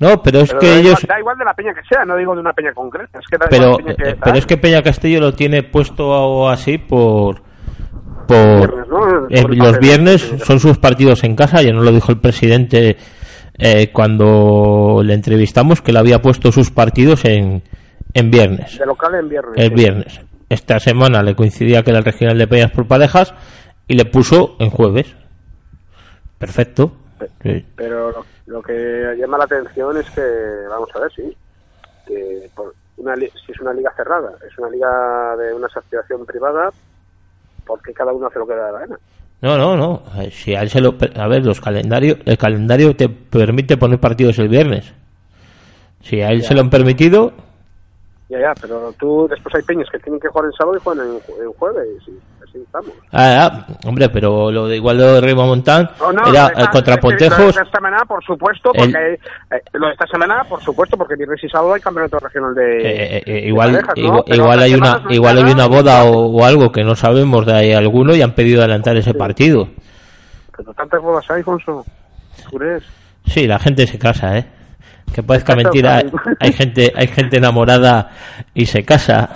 No, 0.00 0.20
pero 0.20 0.40
es 0.40 0.48
Pero 0.48 0.58
que 0.60 0.66
da, 0.70 0.74
ellos... 0.80 1.04
igual, 1.04 1.06
da 1.06 1.20
igual 1.20 1.38
de 1.38 1.44
la 1.44 1.54
peña 1.54 1.74
que 1.74 1.82
sea, 1.88 2.04
no 2.04 2.16
digo 2.16 2.34
de 2.34 2.40
una 2.40 2.52
peña 2.52 2.72
concreta. 2.74 3.20
Es 3.20 3.26
que 3.30 3.38
da 3.38 3.46
Pero, 3.48 3.64
igual 3.78 3.84
peña 3.84 3.94
que 3.94 4.08
eh, 4.10 4.16
pero 4.24 4.36
es 4.38 4.46
que 4.46 4.56
Peña 4.56 4.82
Castillo 4.82 5.20
lo 5.20 5.32
tiene 5.34 5.62
puesto 5.62 6.48
así 6.48 6.78
por... 6.78 7.42
por 8.32 8.58
Viernes, 8.58 8.88
¿no? 8.88 9.26
eh, 9.28 9.42
Por 9.42 9.52
el 9.52 9.58
los 9.58 9.78
viernes 9.78 10.34
son 10.44 10.60
sus 10.60 10.78
partidos 10.78 11.24
en 11.24 11.36
casa, 11.36 11.62
ya 11.62 11.72
no 11.72 11.82
lo 11.82 11.92
dijo 11.92 12.12
el 12.12 12.20
presidente 12.20 12.96
eh, 13.58 13.90
cuando 13.92 15.02
le 15.04 15.14
entrevistamos, 15.14 15.82
que 15.82 15.92
le 15.92 15.98
había 15.98 16.20
puesto 16.20 16.50
sus 16.52 16.70
partidos 16.70 17.24
en, 17.24 17.62
en 18.14 18.30
viernes. 18.30 18.78
De 18.78 18.86
local 18.86 19.14
en 19.14 19.28
viernes. 19.28 19.54
el 19.56 19.68
sí. 19.68 19.74
viernes. 19.74 20.20
Esta 20.48 20.78
semana 20.78 21.22
le 21.22 21.34
coincidía 21.34 21.82
que 21.82 21.90
era 21.90 21.98
el 22.00 22.04
regional 22.04 22.36
de 22.38 22.46
Peñas 22.46 22.70
por 22.72 22.86
parejas 22.86 23.32
y 23.88 23.94
le 23.94 24.04
puso 24.04 24.56
en 24.58 24.70
jueves. 24.70 25.14
Perfecto. 26.38 26.92
Sí. 27.42 27.64
Pero 27.76 28.10
lo, 28.10 28.24
lo 28.46 28.62
que 28.62 29.14
llama 29.18 29.38
la 29.38 29.44
atención 29.44 29.96
es 29.96 30.10
que, 30.10 30.22
vamos 30.68 30.88
a 30.94 31.00
ver, 31.00 31.12
sí, 31.12 31.36
que 32.06 32.50
por 32.54 32.74
una, 32.96 33.14
si 33.16 33.52
es 33.52 33.60
una 33.60 33.72
liga 33.72 33.92
cerrada, 33.96 34.32
es 34.46 34.58
una 34.58 34.68
liga 34.68 35.36
de 35.36 35.54
una 35.54 35.66
asociación 35.66 36.26
privada, 36.26 36.70
porque 37.66 37.92
cada 37.92 38.12
uno 38.12 38.26
hace 38.26 38.38
lo 38.38 38.46
que 38.46 38.54
le 38.54 38.60
da 38.60 38.72
la 38.72 38.78
gana. 38.80 38.98
No, 39.40 39.58
no, 39.58 39.76
no. 39.76 40.02
Eh, 40.22 40.30
Si 40.30 40.54
a 40.54 40.62
él 40.62 40.70
se 40.70 40.80
lo, 40.80 40.94
a 41.16 41.26
ver, 41.28 41.44
los 41.44 41.60
calendarios, 41.60 42.18
el 42.24 42.38
calendario 42.38 42.94
te 42.94 43.08
permite 43.08 43.76
poner 43.76 43.98
partidos 43.98 44.38
el 44.38 44.48
viernes. 44.48 44.92
Si 46.00 46.20
a 46.20 46.30
él 46.30 46.42
se 46.42 46.54
lo 46.54 46.60
han 46.60 46.70
permitido, 46.70 47.32
Ya, 48.28 48.40
ya, 48.40 48.52
pero 48.60 48.92
tú, 48.98 49.26
después 49.28 49.54
hay 49.54 49.62
peñas 49.62 49.88
que 49.90 49.98
tienen 49.98 50.20
que 50.20 50.28
jugar 50.28 50.46
en 50.46 50.52
sábado 50.52 50.76
y 50.76 50.80
juegan 50.80 51.06
en, 51.06 51.14
ju- 51.20 51.42
en 51.44 51.52
jueves, 51.52 51.88
y 52.08 52.12
así 52.52 52.62
estamos. 52.64 52.90
ah, 53.12 53.50
ah, 53.66 53.66
hombre, 53.86 54.08
pero 54.10 54.50
lo 54.50 54.68
de 54.68 54.76
igual 54.76 54.98
lo 54.98 55.14
de 55.14 55.20
Rima 55.22 55.44
Montán 55.46 55.90
No, 55.98 56.12
no, 56.12 56.26
era 56.28 56.50
lo 56.50 56.60
de 56.60 56.68
contra 56.70 56.96
Pontejos. 56.98 57.38
de 57.38 57.62
esta 57.62 57.64
semana, 57.78 58.04
por 58.06 58.22
supuesto, 58.24 58.70
El- 58.74 58.80
porque 58.92 59.14
eh, 59.14 59.62
lo 59.72 59.86
de 59.86 59.92
esta 59.92 60.06
semana, 60.06 60.44
por 60.48 60.62
supuesto, 60.62 60.96
porque 60.96 61.16
viernes 61.16 61.42
y 61.42 61.48
sábado 61.48 61.74
hay 61.74 61.80
campeonato 61.80 62.18
regional 62.18 62.54
de. 62.54 62.76
eh, 62.78 63.22
eh, 63.26 63.32
de 63.32 63.38
igual 63.48 63.72
parejas, 63.72 63.94
¿no? 63.96 64.24
igual, 64.34 64.58
hay 64.60 64.74
una 64.74 65.02
igual 65.10 65.38
hay 65.38 65.52
una 65.52 65.66
boda 65.66 66.04
o, 66.04 66.26
o 66.26 66.44
algo 66.44 66.70
que 66.70 66.84
no 66.84 66.94
sabemos 66.94 67.46
de 67.46 67.54
ahí 67.54 67.72
alguno 67.72 68.14
y 68.14 68.22
han 68.22 68.32
pedido 68.32 68.60
adelantar 68.60 68.96
ese 68.96 69.14
partido. 69.14 69.68
Pero 70.56 70.72
tantas 70.74 71.00
bodas 71.00 71.24
hay, 71.30 71.38
Alfonso. 71.38 71.84
Sí, 73.26 73.46
la 73.46 73.58
gente 73.58 73.86
se 73.86 73.98
casa, 73.98 74.36
¿eh? 74.38 74.44
Que 75.14 75.22
parezca 75.22 75.54
mentira, 75.54 76.02
hay 76.40 76.52
gente 76.52 76.92
hay 76.94 77.06
gente 77.06 77.36
enamorada 77.36 78.10
y 78.54 78.66
se 78.66 78.84
casa. 78.84 79.30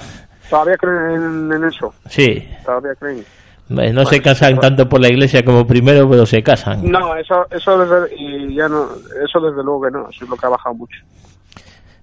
Todavía 0.51 0.77
creen 0.77 1.53
en, 1.53 1.65
eso. 1.65 1.93
Sí, 2.09 2.49
Todavía 2.65 2.95
creen. 2.99 3.25
No 3.69 4.07
se 4.07 4.23
casan 4.23 4.61
tanto 4.61 4.89
por 4.89 5.01
la 5.01 5.09
iglesia 5.09 5.45
como 5.45 5.67
primero, 5.67 6.09
pero 6.09 6.25
se 6.25 6.43
casan. 6.43 6.89
No, 6.89 7.17
eso, 7.17 7.47
eso 7.51 7.79
desde, 7.79 8.15
y 8.17 8.55
ya 8.55 8.69
no, 8.69 8.89
eso 9.25 9.41
desde 9.41 9.63
luego 9.65 9.83
que 9.83 9.91
no, 9.91 10.09
eso 10.09 10.25
es 10.25 10.31
lo 10.31 10.37
que 10.37 10.47
ha 10.47 10.51
bajado 10.51 10.75
mucho. 10.77 10.97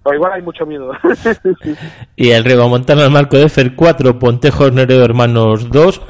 Pero 0.04 0.16
igual 0.16 0.34
hay 0.34 0.42
mucho 0.42 0.66
miedo. 0.66 0.92
Y 2.18 2.32
el 2.32 2.44
Ribamontana 2.44 3.06
al 3.06 3.12
marco 3.12 3.38
de 3.38 3.48
Fer 3.48 3.76
4, 3.76 4.20
Pontejos 4.20 4.74
Nereo 4.74 5.04
Hermanos 5.04 5.70
2. 5.70 6.02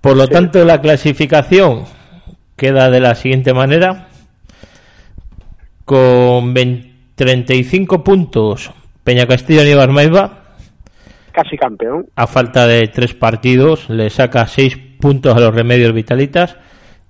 Por 0.00 0.16
lo 0.16 0.28
tanto, 0.28 0.64
la 0.64 0.80
clasificación 0.80 1.84
queda 2.56 2.88
de 2.90 3.00
la 3.00 3.16
siguiente 3.16 3.52
manera. 3.52 4.06
Con 5.84 6.54
20 6.54 6.88
35 7.18 8.04
puntos 8.04 8.70
Peña 9.02 9.26
Castillo 9.26 9.64
y 9.64 9.74
Barmaiba. 9.74 10.37
Casi 11.42 11.56
campeón. 11.56 12.06
A 12.16 12.26
falta 12.26 12.66
de 12.66 12.88
tres 12.88 13.14
partidos, 13.14 13.88
le 13.90 14.10
saca 14.10 14.46
6 14.46 14.76
puntos 15.00 15.36
a 15.36 15.40
los 15.40 15.54
Remedios 15.54 15.92
Vitalitas. 15.92 16.56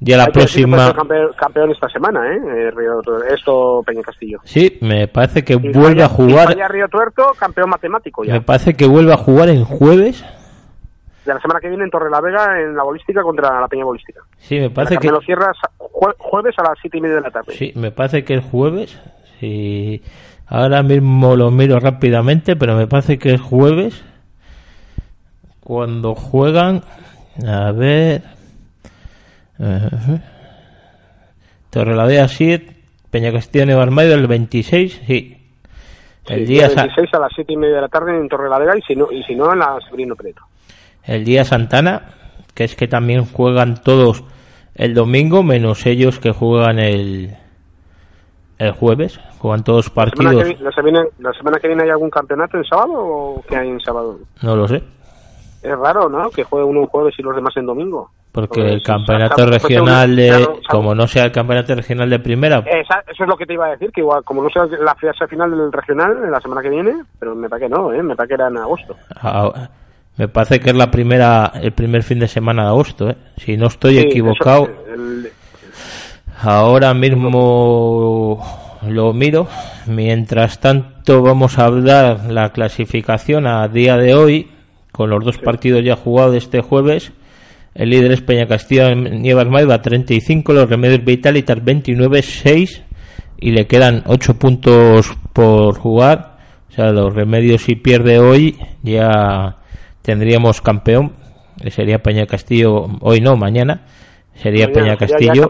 Y 0.00 0.12
a 0.12 0.18
la 0.18 0.24
Hay 0.24 0.32
próxima... 0.32 0.92
campeón, 0.92 1.30
campeón 1.36 1.70
esta 1.72 1.88
semana, 1.88 2.20
¿eh? 2.32 2.36
Eh, 2.36 2.70
Río, 2.70 3.00
esto 3.34 3.82
Peña 3.84 4.02
Castillo. 4.02 4.38
Sí, 4.44 4.78
me 4.82 5.08
parece 5.08 5.42
que 5.44 5.54
Y 5.54 5.56
vuelve 5.56 6.02
falla- 6.02 6.04
a 6.04 6.08
jugar... 6.08 6.44
falla 6.48 6.68
Río 6.68 6.86
Tuerto, 6.88 7.32
campeón 7.38 7.70
matemático 7.70 8.22
ya. 8.22 8.34
Me 8.34 8.40
parece 8.42 8.74
que 8.74 8.86
vuelve 8.86 9.12
a 9.12 9.16
jugar 9.16 9.48
en 9.48 9.64
jueves. 9.64 10.24
De 11.24 11.34
la 11.34 11.40
semana 11.40 11.58
que 11.60 11.68
viene 11.68 11.84
en 11.84 11.90
Torre 11.90 12.10
la 12.10 12.20
Vega 12.20 12.60
en 12.60 12.76
la 12.76 12.84
bolística 12.84 13.22
contra 13.22 13.60
la 13.60 13.66
Peña 13.66 13.84
Bolística. 13.84 14.20
Sí, 14.38 14.60
me 14.60 14.70
parece 14.70 14.96
que... 14.98 15.08
Carmelo 15.08 15.20
Sierra 15.22 15.52
sa- 15.60 15.70
jue- 15.78 16.14
jueves 16.18 16.54
a 16.58 16.62
las 16.68 16.78
siete 16.80 16.98
y 16.98 17.00
media 17.00 17.16
de 17.16 17.22
la 17.22 17.30
tarde. 17.30 17.54
Sí, 17.54 17.72
me 17.74 17.90
parece 17.90 18.24
que 18.24 18.34
es 18.34 18.44
jueves. 18.44 19.00
Sí. 19.40 20.00
Ahora 20.46 20.82
mismo 20.84 21.34
lo 21.34 21.50
miro 21.50 21.78
rápidamente, 21.80 22.54
pero 22.56 22.76
me 22.76 22.86
parece 22.86 23.18
que 23.18 23.34
es 23.34 23.40
jueves. 23.40 24.04
Cuando 25.68 26.14
juegan. 26.14 26.82
A 27.46 27.70
ver. 27.72 28.22
Torrelavea 31.70 32.26
7, 32.28 32.76
Peña 33.10 33.32
Castillo 33.32 33.70
y 33.70 33.74
Barmayo 33.74 34.14
el 34.14 34.26
26, 34.26 35.02
sí. 35.06 35.34
El 36.26 36.40
Sí, 36.40 36.52
día, 36.54 36.66
el 36.66 36.72
Sa- 36.72 36.82
26 36.84 37.14
a 37.14 37.18
las 37.20 37.32
siete 37.34 37.52
y 37.52 37.56
media 37.56 37.76
de 37.76 37.80
la 37.82 37.88
tarde 37.88 38.16
en 38.16 38.28
Torre 38.28 38.48
la 38.48 38.58
Vega 38.58 38.76
y 38.76 38.82
si 38.82 38.94
no, 38.96 39.10
y 39.12 39.22
si 39.24 39.34
no 39.34 39.52
en 39.52 39.58
la 39.60 39.78
Severino 39.84 40.14
Preto. 40.16 40.42
el 41.04 41.24
día 41.24 41.44
Santana, 41.44 42.02
que 42.54 42.64
es 42.64 42.74
que 42.74 42.86
también 42.88 43.24
juegan 43.26 43.82
todos 43.82 44.24
el 44.74 44.94
domingo, 44.94 45.42
menos 45.42 45.84
ellos 45.86 46.18
que 46.18 46.32
juegan 46.32 46.78
el, 46.78 47.34
el 48.58 48.72
jueves. 48.72 49.20
Juegan 49.38 49.62
todos 49.64 49.86
La 49.94 50.04
semana, 50.10 50.30
partidos. 50.38 50.58
que, 50.58 50.64
la, 50.64 50.72
semana, 50.72 51.04
¿La 51.18 51.32
semana 51.34 51.58
que 51.60 51.68
viene 51.68 51.84
hay 51.84 51.90
algún 51.90 52.10
campeonato 52.10 52.56
en 52.56 52.64
sábado 52.64 52.92
o 52.96 53.44
qué 53.48 53.56
hay 53.56 53.68
en 53.68 53.80
sábado? 53.80 54.18
No 54.42 54.56
lo 54.56 54.66
sé. 54.66 54.82
Es 55.62 55.76
raro, 55.78 56.08
¿no? 56.08 56.30
Que 56.30 56.44
juegue 56.44 56.64
uno 56.66 56.80
en 56.80 56.86
jueves 56.86 57.14
y 57.18 57.22
los 57.22 57.34
demás 57.34 57.56
en 57.56 57.66
domingo. 57.66 58.10
Porque 58.30 58.60
Pues, 58.60 58.72
el 58.74 58.82
campeonato 58.82 59.34
pues, 59.48 59.62
regional 59.62 60.14
de, 60.14 60.28
claro, 60.28 60.58
como 60.70 60.94
no 60.94 61.06
sea 61.08 61.24
el 61.24 61.32
campeonato 61.32 61.74
regional 61.74 62.08
de 62.10 62.18
primera, 62.20 62.58
Esa- 62.58 63.02
eso 63.10 63.24
es 63.24 63.28
lo 63.28 63.36
que 63.36 63.46
te 63.46 63.54
iba 63.54 63.66
a 63.66 63.70
decir, 63.70 63.90
que 63.90 64.00
igual, 64.02 64.22
como 64.22 64.42
no 64.42 64.50
sea 64.50 64.66
la 64.66 64.94
fase 64.94 65.26
final 65.26 65.50
del 65.50 65.72
regional 65.72 66.12
en 66.24 66.30
la 66.30 66.40
semana 66.40 66.62
que 66.62 66.68
viene, 66.68 66.92
pero 67.18 67.34
me 67.34 67.48
parece 67.48 67.66
que 67.68 67.74
no, 67.74 67.92
¿eh? 67.92 68.02
Me 68.02 68.14
parece 68.14 68.28
que 68.28 68.34
era 68.34 68.48
en 68.48 68.58
agosto. 68.58 68.94
a- 69.20 69.68
me 70.16 70.28
parece 70.28 70.60
que 70.60 70.70
es 70.70 70.76
la 70.76 70.90
primera, 70.90 71.52
el 71.60 71.72
primer 71.72 72.02
fin 72.02 72.18
de 72.20 72.28
semana 72.28 72.62
de 72.64 72.68
agosto, 72.68 73.10
¿eh? 73.10 73.16
Si 73.38 73.56
no 73.56 73.66
estoy 73.66 73.94
Sí, 73.94 74.00
equivocado, 74.00 74.64
eso, 74.64 74.94
el- 74.94 75.32
ahora 76.42 76.94
mismo 76.94 78.44
lo 78.86 79.12
miro. 79.12 79.48
Mientras 79.86 80.60
tanto 80.60 81.22
vamos 81.22 81.58
a 81.58 81.64
hablar 81.66 82.26
la 82.28 82.50
clasificación 82.52 83.46
a 83.46 83.66
día 83.68 83.96
de 83.96 84.14
hoy, 84.14 84.50
con 84.98 85.10
los 85.10 85.24
dos 85.24 85.38
partidos 85.38 85.84
ya 85.84 85.94
jugados 85.94 86.34
este 86.34 86.60
jueves. 86.60 87.12
El 87.72 87.90
líder 87.90 88.10
es 88.10 88.20
Peña 88.20 88.48
Castilla 88.48 88.92
Nievas 88.96 89.46
Maiva 89.46 89.80
35, 89.80 90.52
los 90.52 90.68
Remedios 90.68 91.04
Vitalitas 91.04 91.64
29, 91.64 92.20
6 92.20 92.82
y 93.38 93.52
le 93.52 93.68
quedan 93.68 94.02
8 94.06 94.34
puntos 94.40 95.16
por 95.32 95.78
jugar. 95.78 96.38
O 96.68 96.72
sea, 96.72 96.90
los 96.90 97.14
Remedios 97.14 97.62
si 97.62 97.76
pierde 97.76 98.18
hoy 98.18 98.58
ya 98.82 99.58
tendríamos 100.02 100.60
campeón, 100.60 101.12
sería 101.68 102.00
Peña 102.00 102.26
Castillo, 102.26 102.88
hoy 103.00 103.20
no, 103.20 103.36
mañana. 103.36 103.82
Sería 104.34 104.66
Mañana 104.66 104.96
Peña 104.96 104.96
Castillo, 104.96 105.48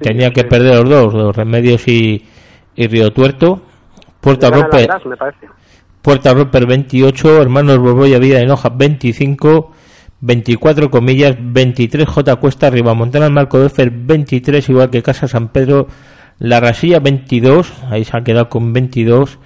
tenía 0.00 0.30
que 0.30 0.44
perder 0.44 0.84
los 0.84 0.88
dos, 0.88 1.14
los 1.14 1.36
Remedios 1.36 1.88
y, 1.88 2.24
y 2.76 2.86
Río 2.86 3.10
Tuerto. 3.10 3.62
Puerta 4.20 4.48
le 4.48 5.16
Puerta 6.06 6.32
Roper 6.32 6.66
28, 6.66 7.42
Hermanos 7.42 7.78
Borbolla 7.78 8.20
Vida 8.20 8.38
de 8.38 8.46
Noja 8.46 8.68
25, 8.68 9.72
24 10.20 10.88
comillas, 10.88 11.34
23 11.36 12.08
J 12.08 12.36
Cuesta, 12.36 12.70
Ribamontana 12.70 13.28
Marco 13.28 13.58
de 13.58 13.68
Fer 13.68 13.90
23, 13.90 14.68
igual 14.68 14.88
que 14.88 15.02
Casa 15.02 15.26
San 15.26 15.48
Pedro, 15.48 15.88
La 16.38 16.60
Rasilla 16.60 17.00
22, 17.00 17.72
ahí 17.90 18.04
se 18.04 18.16
ha 18.16 18.20
quedado 18.20 18.48
con 18.48 18.72
22, 18.72 19.40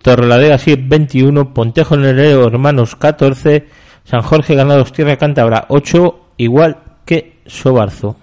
Torreladega 0.00 0.56
7 0.56 0.84
21, 0.86 1.52
Pontejo 1.52 1.98
Nereo 1.98 2.46
Hermanos 2.46 2.96
14, 2.96 3.66
San 4.04 4.22
Jorge 4.22 4.54
Ganados 4.54 4.94
Tierra 4.94 5.18
Cántabra 5.18 5.66
8, 5.68 6.20
igual 6.38 6.78
que 7.04 7.40
Sobarzo. 7.44 8.16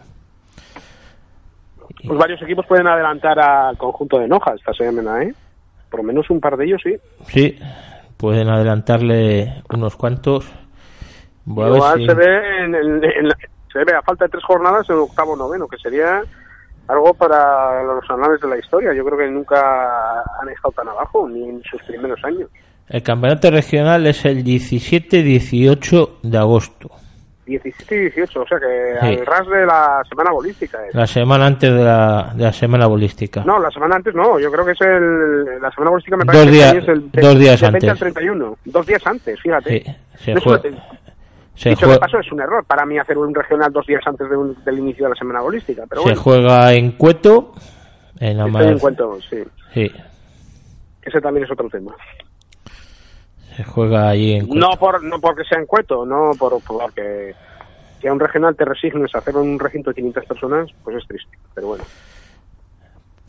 Pues 2.08 2.18
varios 2.18 2.42
equipos 2.42 2.66
pueden 2.66 2.88
adelantar 2.88 3.40
al 3.40 3.78
conjunto 3.78 4.18
de 4.18 4.28
Noja 4.28 4.56
esta 4.56 4.74
semana, 4.74 5.22
¿eh? 5.22 5.36
Por 5.94 6.00
lo 6.00 6.08
menos 6.08 6.28
un 6.32 6.40
par 6.40 6.58
de 6.58 6.66
ellos, 6.66 6.82
sí. 6.84 6.96
Sí, 7.28 7.56
pueden 8.18 8.50
adelantarle 8.50 9.62
unos 9.72 9.96
cuantos. 9.96 10.52
Voy 11.46 11.66
a 11.66 11.68
ver 11.68 11.76
Igual 11.78 12.00
si- 12.00 12.06
se 12.08 12.14
ve 12.16 12.64
en, 12.66 12.74
en 12.76 13.28
la- 13.28 13.38
se 13.72 13.84
ve 13.86 13.94
a 13.96 14.02
falta 14.02 14.26
de 14.26 14.30
tres 14.32 14.44
jornadas 14.44 14.90
en 14.90 14.96
octavo 14.96 15.36
noveno, 15.36 15.68
que 15.68 15.78
sería 15.78 16.24
algo 16.88 17.14
para 17.14 17.84
los 17.84 18.10
anales 18.10 18.42
de 18.42 18.48
la 18.48 18.58
historia. 18.58 18.92
Yo 18.96 19.06
creo 19.06 19.20
que 19.20 19.30
nunca 19.30 19.60
han 20.42 20.50
estado 20.50 20.72
tan 20.78 20.90
abajo, 20.90 21.30
ni 21.30 21.48
en 21.48 21.62
sus 21.70 21.80
primeros 21.84 22.20
años. 22.24 22.50
El 22.90 23.04
campeonato 23.04 23.52
regional 23.52 24.08
es 24.08 24.26
el 24.26 24.44
17-18 24.44 26.10
de 26.24 26.38
agosto, 26.40 26.90
17 27.46 27.96
y 27.96 28.00
18, 28.00 28.42
o 28.42 28.48
sea 28.48 28.58
que 28.60 28.96
Sí. 29.02 29.06
al 29.20 29.26
ras 29.26 29.48
de 29.48 29.66
la 29.66 30.02
semana 30.08 30.32
bolística. 30.32 30.78
¿eh? 30.86 30.90
la 30.94 31.06
semana 31.08 31.46
antes 31.48 31.74
de 31.74 31.84
la, 31.84 32.32
de 32.36 32.44
la 32.44 32.54
semana 32.54 32.88
bolística. 32.88 33.44
No, 33.46 33.60
la 33.60 33.70
semana 33.72 33.96
antes 33.98 34.16
no, 34.16 34.40
yo 34.40 34.52
creo 34.52 34.66
que 34.66 34.72
es 34.72 34.82
el, 34.82 35.62
la 35.62 35.70
semana 35.72 35.92
bolística 35.92 36.16
me 36.18 36.24
Dos 36.26 36.34
parece 36.36 36.52
días- 36.52 36.72
que 36.74 36.80
es 36.80 36.88
el 36.88 37.12
dos 37.12 37.40
días 37.40 37.62
del 37.62 37.72
20 37.72 37.90
antes. 37.90 37.90
al 37.90 37.98
31, 38.14 38.58
dos 38.66 38.86
días 38.86 39.06
antes, 39.08 39.40
fíjate. 39.42 39.84
Sí, 39.84 39.96
se 40.24 40.32
No 40.34 40.38
es 40.38 40.44
juega- 40.44 40.62
Se, 41.56 41.70
Dicho 41.70 41.86
jue- 41.86 41.92
de 41.94 42.00
paso, 42.00 42.18
es 42.20 42.32
un 42.32 42.42
error 42.42 42.64
para 42.66 42.84
mí 42.86 42.98
hacer 42.98 43.16
un 43.18 43.34
regional 43.36 43.72
dos 43.72 43.86
días 43.86 44.02
antes 44.08 44.28
de 44.30 44.36
un- 44.36 44.58
del 44.66 44.80
inicio 44.80 45.06
de 45.06 45.10
la 45.12 45.16
semana 45.16 45.40
bolística, 45.42 45.84
pero 45.88 46.02
se 46.02 46.08
bueno, 46.10 46.22
juega 46.22 46.74
en 46.74 46.94
Cueto, 46.94 47.54
en 48.20 48.38
la 48.38 48.46
estoy 48.48 48.52
mar- 48.52 48.72
en 48.72 48.80
cuento, 48.80 49.20
sí. 49.30 49.44
Sí. 49.74 49.92
ese 51.04 51.22
también 51.22 51.44
es 51.46 51.52
otro 51.52 51.70
tema. 51.70 51.94
Se 53.56 53.64
juega 53.64 54.10
ahí 54.10 54.34
en. 54.34 54.50
No 54.50 54.72
por 54.80 55.04
no 55.04 55.20
porque 55.20 55.44
sea 55.44 55.60
en 55.60 55.66
Cueto, 55.66 56.06
no 56.06 56.32
por, 56.38 56.62
por 56.64 56.82
porque 56.82 57.34
que 58.02 58.08
a 58.10 58.14
un 58.14 58.20
regional 58.20 58.56
te 58.56 58.66
resignes 58.66 59.14
a 59.16 59.20
hacerlo 59.20 59.42
en 59.44 59.50
un 59.52 59.60
recinto 59.60 59.90
de 59.92 59.96
500 59.96 60.26
personas, 60.26 60.70
pues 60.84 60.98
es 60.98 61.08
triste. 61.08 61.38
Pero 61.54 61.68
bueno, 61.68 61.84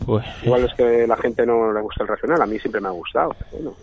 Pues, 0.05 0.25
igual 0.43 0.65
es 0.65 0.75
que 0.75 1.07
la 1.07 1.17
gente 1.17 1.47
no 1.47 1.73
le 1.73 1.81
gusta 1.81 2.03
el 2.03 2.09
regional. 2.09 2.43
A 2.43 2.47
mí 2.47 2.59
siempre 2.59 2.81
me 2.81 2.89
ha 2.89 2.93
gustado. 2.93 3.35
pero 3.39 3.51
bueno, 3.53 3.75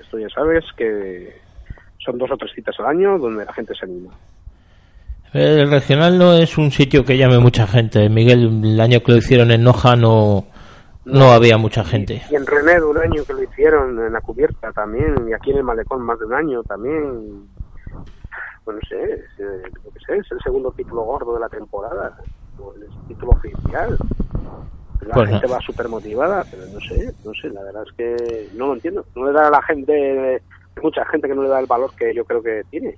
esto 0.00 0.18
ya 0.18 0.28
sabes 0.30 0.64
que 0.76 1.40
son 2.04 2.18
dos 2.18 2.30
o 2.32 2.36
tres 2.36 2.52
citas 2.54 2.74
al 2.80 2.86
año 2.86 3.18
donde 3.18 3.44
la 3.44 3.52
gente 3.52 3.74
se 3.74 3.84
anima. 3.86 4.12
El 5.32 5.68
regional 5.70 6.16
no 6.18 6.32
es 6.34 6.56
un 6.58 6.70
sitio 6.70 7.04
que 7.04 7.16
llame 7.16 7.38
mucha 7.40 7.66
gente. 7.66 8.08
Miguel, 8.08 8.60
el 8.64 8.80
año 8.80 9.00
que 9.02 9.12
lo 9.12 9.18
hicieron 9.18 9.50
en 9.50 9.64
Noja 9.64 9.96
no, 9.96 10.46
no 11.04 11.32
había 11.32 11.58
mucha 11.58 11.84
gente. 11.84 12.22
Y 12.30 12.34
en 12.34 12.46
Renedo 12.46 12.90
un 12.90 12.98
año 12.98 13.24
que 13.24 13.32
lo 13.34 13.42
hicieron 13.42 13.98
en 14.04 14.12
la 14.12 14.20
cubierta 14.20 14.72
también, 14.72 15.28
y 15.28 15.32
aquí 15.32 15.50
en 15.50 15.58
el 15.58 15.64
Malecón 15.64 16.02
más 16.02 16.18
de 16.18 16.26
un 16.26 16.34
año 16.34 16.62
también. 16.62 17.46
Bueno, 18.64 18.80
no 18.82 18.88
sé, 18.88 19.12
es, 19.14 19.20
eh, 19.40 19.62
sé, 20.06 20.16
es 20.16 20.32
el 20.32 20.40
segundo 20.42 20.70
título 20.72 21.02
gordo 21.02 21.34
de 21.34 21.40
la 21.40 21.48
temporada, 21.48 22.16
el 22.76 23.06
título 23.08 23.32
oficial. 23.32 23.98
La 25.06 25.14
Pues 25.14 25.28
gente 25.28 25.46
no. 25.46 25.52
va 25.52 25.60
súper 25.60 25.88
motivada, 25.88 26.44
pero 26.50 26.62
no 26.72 26.80
sé, 26.80 27.12
no 27.24 27.34
sé, 27.34 27.50
la 27.50 27.62
verdad 27.62 27.82
es 27.86 27.92
que 27.94 28.48
no 28.54 28.68
lo 28.68 28.72
entiendo. 28.74 29.04
No 29.14 29.26
le 29.26 29.32
da 29.32 29.48
a 29.48 29.50
la 29.50 29.60
gente, 29.62 30.40
mucha 30.82 31.04
gente 31.06 31.28
que 31.28 31.34
no 31.34 31.42
le 31.42 31.50
da 31.50 31.60
el 31.60 31.66
valor 31.66 31.90
que 31.94 32.14
yo 32.14 32.24
creo 32.24 32.42
que 32.42 32.62
tiene. 32.70 32.96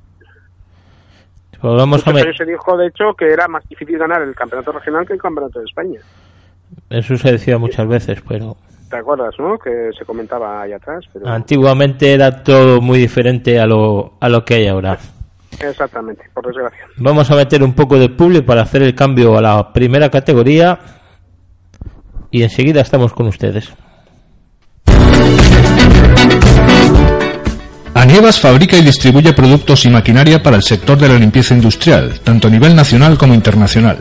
Pues 1.61 1.75
vamos 1.75 2.07
a 2.07 2.13
ver. 2.13 2.37
se 2.37 2.45
dijo, 2.45 2.77
de 2.77 2.87
hecho, 2.89 3.15
que 3.15 3.33
era 3.33 3.49
más 3.49 3.67
difícil 3.69 3.99
ganar 3.99 4.23
el 4.23 4.35
campeonato 4.37 4.71
regional 4.73 5.05
que 5.07 5.15
el 5.15 5.23
campeonato 5.23 5.59
de 5.59 5.65
España. 5.65 6.01
Eso 6.91 7.17
se 7.17 7.33
decía 7.33 7.59
muchas 7.59 7.87
veces, 7.89 8.23
pero 8.29 8.57
¿Te 8.91 8.97
acuerdas, 8.99 9.35
no? 9.39 9.59
Que 9.59 9.91
se 9.99 10.05
comentaba 10.05 10.63
ahí 10.63 10.73
atrás. 10.73 11.05
Pero... 11.13 11.29
antiguamente 11.29 12.13
era 12.13 12.43
todo 12.43 12.81
muy 12.81 12.99
diferente 12.99 13.59
a 13.59 13.67
lo, 13.67 14.15
a 14.21 14.29
lo 14.29 14.45
que 14.45 14.55
hay 14.55 14.69
ahora. 14.69 14.99
Exactamente, 15.61 16.25
por 16.33 16.47
desgracia. 16.47 16.87
Vamos 16.99 17.31
a 17.31 17.35
meter 17.35 17.63
un 17.63 17.75
poco 17.75 17.99
de 17.99 18.11
publi 18.11 18.43
para 18.43 18.63
hacer 18.63 18.83
el 18.83 18.95
cambio 18.95 19.37
a 19.37 19.43
la 19.43 19.73
primera 19.73 20.11
categoría 20.11 20.79
y 22.31 22.43
enseguida 22.43 22.81
estamos 22.83 23.13
con 23.13 23.27
ustedes. 23.27 23.73
Anievas 27.95 28.39
fabrica 28.39 28.77
y 28.77 28.83
distribuye 28.83 29.33
productos 29.33 29.85
y 29.87 29.91
maquinaria 29.91 30.43
para 30.43 30.57
el 30.57 30.63
sector 30.63 30.99
de 30.99 31.09
la 31.09 31.19
limpieza 31.19 31.55
industrial, 31.55 32.21
tanto 32.21 32.49
a 32.49 32.51
nivel 32.51 32.77
nacional 32.77 33.17
como 33.17 33.35
internacional. 33.35 33.99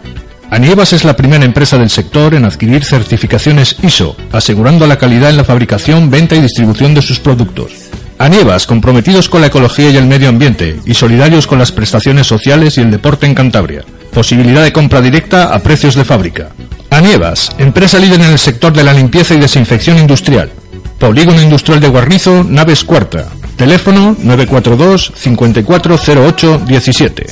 Anievas 0.52 0.94
es 0.94 1.04
la 1.04 1.16
primera 1.16 1.44
empresa 1.44 1.78
del 1.78 1.90
sector 1.90 2.34
en 2.36 2.46
adquirir 2.46 2.86
certificaciones 2.86 3.76
ISO, 3.82 4.16
asegurando 4.32 4.88
la 4.88 4.98
calidad 4.98 5.30
en 5.30 5.38
la 5.38 5.44
fabricación, 5.44 6.10
venta 6.10 6.36
y 6.36 6.42
distribución 6.42 6.94
de 6.94 7.02
sus 7.02 7.20
productos. 7.20 7.72
Anievas, 8.18 8.66
comprometidos 8.66 9.28
con 9.28 9.42
la 9.42 9.48
ecología 9.48 9.90
y 9.90 9.98
el 9.98 10.06
medio 10.06 10.30
ambiente, 10.30 10.80
y 10.86 10.94
solidarios 10.94 11.48
con 11.48 11.60
las 11.60 11.72
prestaciones 11.72 12.28
sociales 12.28 12.78
y 12.78 12.82
el 12.82 12.92
deporte 12.92 13.26
en 13.26 13.36
Cantabria. 13.36 13.84
Posibilidad 14.14 14.64
de 14.64 14.72
compra 14.72 15.02
directa 15.02 15.54
a 15.54 15.60
precios 15.60 15.96
de 15.96 16.06
fábrica. 16.06 16.50
Anievas, 16.90 17.52
empresa 17.58 18.00
líder 18.00 18.22
en 18.22 18.32
el 18.32 18.40
sector 18.40 18.72
de 18.72 18.86
la 18.86 18.94
limpieza 18.94 19.36
y 19.36 19.40
desinfección 19.40 19.98
industrial. 19.98 20.52
Polígono 21.00 21.42
Industrial 21.42 21.82
de 21.82 21.90
Guarrizo, 21.90 22.46
Naves 22.46 22.86
Cuarta. 22.86 23.28
Teléfono 23.58 24.16
942 24.18 25.12
5408 25.16 26.62
17. 26.66 27.26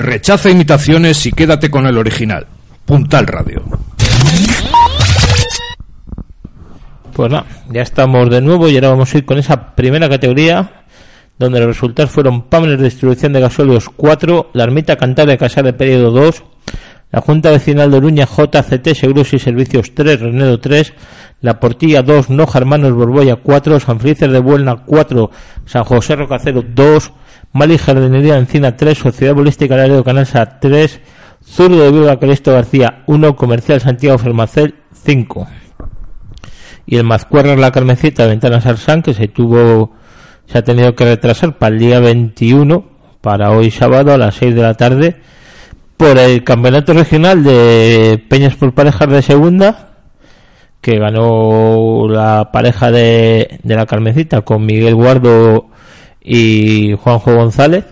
Rechaza 0.00 0.48
imitaciones 0.48 1.26
y 1.26 1.32
quédate 1.32 1.70
con 1.70 1.86
el 1.86 1.98
original. 1.98 2.46
Puntal 2.86 3.26
Radio. 3.26 3.62
Pues 7.12 7.30
nada, 7.30 7.44
ya 7.70 7.82
estamos 7.82 8.30
de 8.30 8.40
nuevo 8.40 8.70
y 8.70 8.76
ahora 8.76 8.88
vamos 8.88 9.14
a 9.14 9.18
ir 9.18 9.26
con 9.26 9.36
esa 9.36 9.74
primera 9.74 10.08
categoría 10.08 10.84
donde 11.38 11.60
los 11.60 11.68
resultados 11.68 12.10
fueron 12.10 12.48
Pamela 12.48 12.78
de 12.78 12.84
distribución 12.84 13.34
de 13.34 13.40
gasóleos 13.40 13.90
4, 13.94 14.52
la 14.54 14.64
ermita 14.64 14.96
Cantabria 14.96 15.36
Casar 15.36 15.64
de 15.64 15.74
periodo 15.74 16.10
2, 16.12 16.44
la 17.12 17.20
Junta 17.20 17.50
Vecinal 17.50 17.90
de 17.90 17.96
Oruña 17.96 18.26
JCT 18.26 18.94
Seguros 18.94 19.32
y 19.32 19.38
Servicios 19.38 19.94
3, 19.94 20.20
Renedo 20.20 20.60
3, 20.60 20.92
la 21.40 21.58
Portilla 21.58 22.02
2, 22.02 22.30
Noja 22.30 22.58
Hermanos 22.58 22.92
Borbolla 22.92 23.36
4, 23.36 23.80
San 23.80 24.00
Felices 24.00 24.30
de 24.30 24.38
Buelna 24.38 24.84
4, 24.84 25.30
San 25.66 25.84
José 25.84 26.16
Rocacero 26.16 26.62
2, 26.62 27.12
Mali 27.52 27.78
Jardinería 27.78 28.36
Encina 28.36 28.76
3, 28.76 28.98
Sociedad 28.98 29.34
Bolística 29.34 29.76
Laredo 29.76 30.04
Canalsa 30.04 30.60
3, 30.60 31.00
Zurdo 31.44 31.82
de 31.82 31.90
Viva 31.90 32.18
Calisto 32.18 32.52
García 32.52 33.02
1, 33.06 33.36
Comercial 33.36 33.80
Santiago 33.80 34.18
Fermacel 34.18 34.74
5 34.92 35.48
y 36.86 36.96
el 36.96 37.04
Mazcuerras 37.04 37.58
La 37.58 37.70
Carmencita 37.70 38.24
de 38.24 38.30
Ventanas 38.30 38.66
Arsán 38.66 39.02
que 39.02 39.14
se 39.14 39.28
tuvo 39.28 39.92
se 40.46 40.58
ha 40.58 40.64
tenido 40.64 40.96
que 40.96 41.04
retrasar 41.04 41.56
para 41.56 41.72
el 41.72 41.80
día 41.80 42.00
21 42.00 42.84
para 43.20 43.52
hoy 43.52 43.70
sábado 43.70 44.12
a 44.12 44.18
las 44.18 44.34
6 44.34 44.54
de 44.54 44.62
la 44.62 44.74
tarde 44.74 45.20
por 46.00 46.16
el 46.16 46.42
campeonato 46.44 46.94
regional 46.94 47.44
de 47.44 48.24
Peñas 48.26 48.56
por 48.56 48.72
parejas 48.72 49.06
de 49.10 49.20
segunda 49.20 49.90
que 50.80 50.98
ganó 50.98 52.08
la 52.08 52.48
pareja 52.54 52.90
de, 52.90 53.60
la 53.64 53.84
Carmencita 53.84 54.40
con 54.40 54.64
Miguel 54.64 54.94
Guardo 54.94 55.66
y 56.22 56.94
Juanjo 56.94 57.34
González 57.34 57.84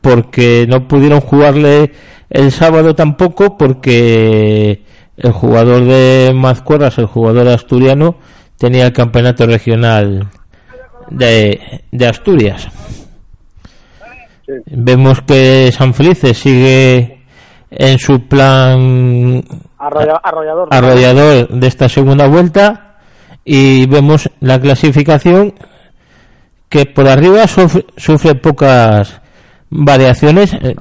porque 0.00 0.64
no 0.66 0.88
pudieron 0.88 1.20
jugarle 1.20 1.92
el 2.30 2.50
sábado 2.50 2.94
tampoco 2.94 3.58
porque 3.58 4.82
el 5.18 5.32
jugador 5.32 5.84
de 5.84 6.32
Mazcuerras, 6.34 6.96
el 6.96 7.04
jugador 7.04 7.46
asturiano, 7.48 8.16
tenía 8.56 8.86
el 8.86 8.94
campeonato 8.94 9.44
regional 9.44 10.30
de 11.10 11.60
Asturias. 12.08 12.68
Sí. 14.64 14.72
Vemos 14.76 15.20
que 15.22 15.70
San 15.72 15.94
Felices 15.94 16.36
sigue 16.38 17.22
en 17.70 17.98
su 17.98 18.26
plan 18.28 19.42
Arrolla- 19.78 20.20
arrollador. 20.22 20.68
arrollador 20.70 21.48
de 21.48 21.66
esta 21.66 21.88
segunda 21.88 22.26
vuelta 22.28 22.96
y 23.44 23.86
vemos 23.86 24.28
la 24.40 24.60
clasificación 24.60 25.54
que 26.68 26.86
por 26.86 27.08
arriba 27.08 27.46
sufre, 27.46 27.84
sufre 27.96 28.34
pocas 28.34 29.20
variaciones 29.70 30.52
eh, 30.54 30.74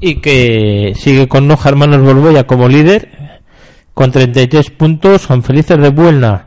y 0.00 0.20
que 0.20 0.92
sigue 0.96 1.28
con 1.28 1.46
Noja 1.48 1.68
Hermanos 1.70 2.00
Borbolla 2.02 2.44
como 2.46 2.68
líder 2.68 3.08
con 3.94 4.10
33 4.10 4.70
puntos, 4.72 5.22
San 5.22 5.42
Felices 5.42 5.80
de 5.80 5.88
Buelna 5.90 6.46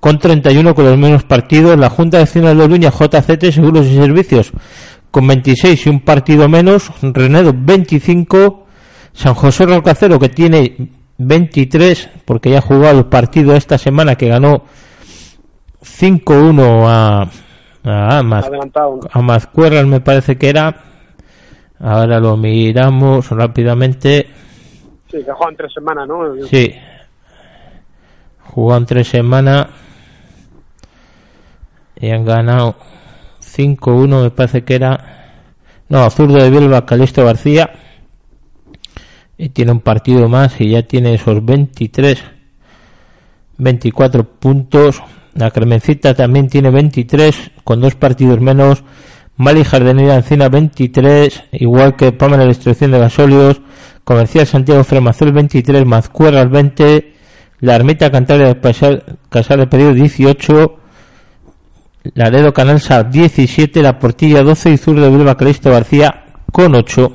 con 0.00 0.18
31 0.18 0.74
con 0.74 0.84
los 0.86 0.96
menos 0.98 1.24
partidos, 1.24 1.78
la 1.78 1.90
Junta 1.90 2.16
de 2.18 2.24
Vecinos 2.24 2.56
de 2.56 2.62
Oruña 2.64 2.90
JCT 2.90 3.52
Seguros 3.52 3.86
y 3.86 3.94
Servicios 3.96 4.50
con 5.10 5.26
26 5.26 5.86
y 5.86 5.90
un 5.90 6.00
partido 6.00 6.48
menos, 6.48 6.90
Renedo 7.02 7.52
25, 7.56 8.66
San 9.12 9.34
José 9.34 9.66
Rocacero 9.66 10.18
que 10.18 10.28
tiene 10.28 10.76
23 11.18 12.10
porque 12.24 12.50
ya 12.50 12.58
ha 12.58 12.62
jugado 12.62 12.98
el 13.00 13.06
partido 13.06 13.54
esta 13.54 13.76
semana 13.78 14.14
que 14.16 14.28
ganó 14.28 14.64
5-1 15.82 16.84
a, 16.86 17.22
a, 17.84 18.22
Maz- 18.22 18.46
Adelantado. 18.46 19.00
a 19.10 19.20
Mazcuerras 19.22 19.86
me 19.86 20.00
parece 20.00 20.36
que 20.36 20.48
era 20.48 20.84
ahora 21.80 22.20
lo 22.20 22.36
miramos 22.36 23.28
rápidamente 23.30 24.28
Sí, 25.10 25.18
que 25.24 25.32
juegan 25.32 25.56
tres 25.56 25.72
semanas, 25.72 26.06
¿no? 26.08 26.46
sí 26.46 26.72
jugó 28.44 28.76
en 28.76 28.86
tres 28.86 29.08
semanas 29.08 29.66
y 31.96 32.10
han 32.10 32.24
ganado 32.24 32.76
5-1 33.60 34.22
me 34.22 34.30
parece 34.30 34.64
que 34.64 34.74
era. 34.74 35.16
No 35.88 36.08
zurdo 36.10 36.36
de 36.36 36.50
Bilba 36.50 36.86
Calisto 36.86 37.24
García. 37.24 37.70
Y 39.36 39.50
tiene 39.50 39.72
un 39.72 39.80
partido 39.80 40.28
más 40.28 40.60
y 40.60 40.70
ya 40.70 40.82
tiene 40.82 41.14
esos 41.14 41.44
23 41.44 42.22
24 43.58 44.24
puntos. 44.24 45.02
La 45.34 45.50
Cremencita 45.50 46.14
también 46.14 46.48
tiene 46.48 46.70
23 46.70 47.52
con 47.64 47.80
dos 47.80 47.94
partidos 47.94 48.40
menos. 48.40 48.82
Mali 49.36 49.64
Jardinería 49.64 50.16
Encina 50.16 50.48
23 50.48 51.44
igual 51.52 51.96
que 51.96 52.12
Pamela 52.12 52.44
Destrucción 52.44 52.90
de 52.90 52.98
Gasóleos 52.98 53.62
Comercial 54.04 54.46
Santiago 54.46 54.84
Fremacel 54.84 55.32
23 55.32 55.86
Mazcuerras 55.86 56.50
20 56.50 57.14
La 57.60 57.76
Ermita 57.76 58.10
Cantabria 58.10 58.60
Casar 58.60 59.58
de 59.58 59.66
Periodo 59.66 59.94
18 59.94 60.79
Laredo 62.14 62.52
Canalsa 62.52 63.02
17 63.04 63.82
La 63.82 63.98
Portilla 63.98 64.42
12 64.42 64.70
y 64.70 64.76
Zurdo 64.76 65.02
de 65.02 65.10
Bilba 65.10 65.36
Calisto 65.36 65.70
García 65.70 66.24
con 66.52 66.74
8 66.74 67.12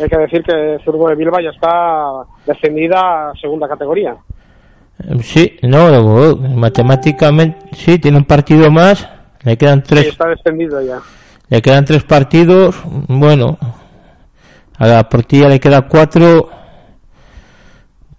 Hay 0.00 0.08
que 0.08 0.18
decir 0.18 0.42
que 0.42 0.78
Zurdo 0.84 1.08
de 1.08 1.14
Bilba 1.16 1.38
ya 1.42 1.50
está 1.50 2.22
descendida 2.46 3.30
a 3.30 3.32
segunda 3.40 3.68
categoría. 3.68 4.16
Sí, 5.22 5.56
no, 5.62 6.36
matemáticamente 6.36 7.56
sí, 7.72 7.98
tiene 7.98 8.18
un 8.18 8.24
partido 8.24 8.70
más, 8.70 9.08
le 9.44 9.56
quedan 9.56 9.80
Sí, 9.82 9.88
tres, 9.88 10.06
está 10.08 10.28
descendido 10.28 10.82
ya. 10.82 10.98
le 11.48 11.62
quedan 11.62 11.86
tres 11.86 12.04
partidos, 12.04 12.76
bueno, 13.08 13.56
a 14.76 14.86
la 14.86 15.08
portilla 15.08 15.48
le 15.48 15.58
queda 15.58 15.82
cuatro, 15.88 16.50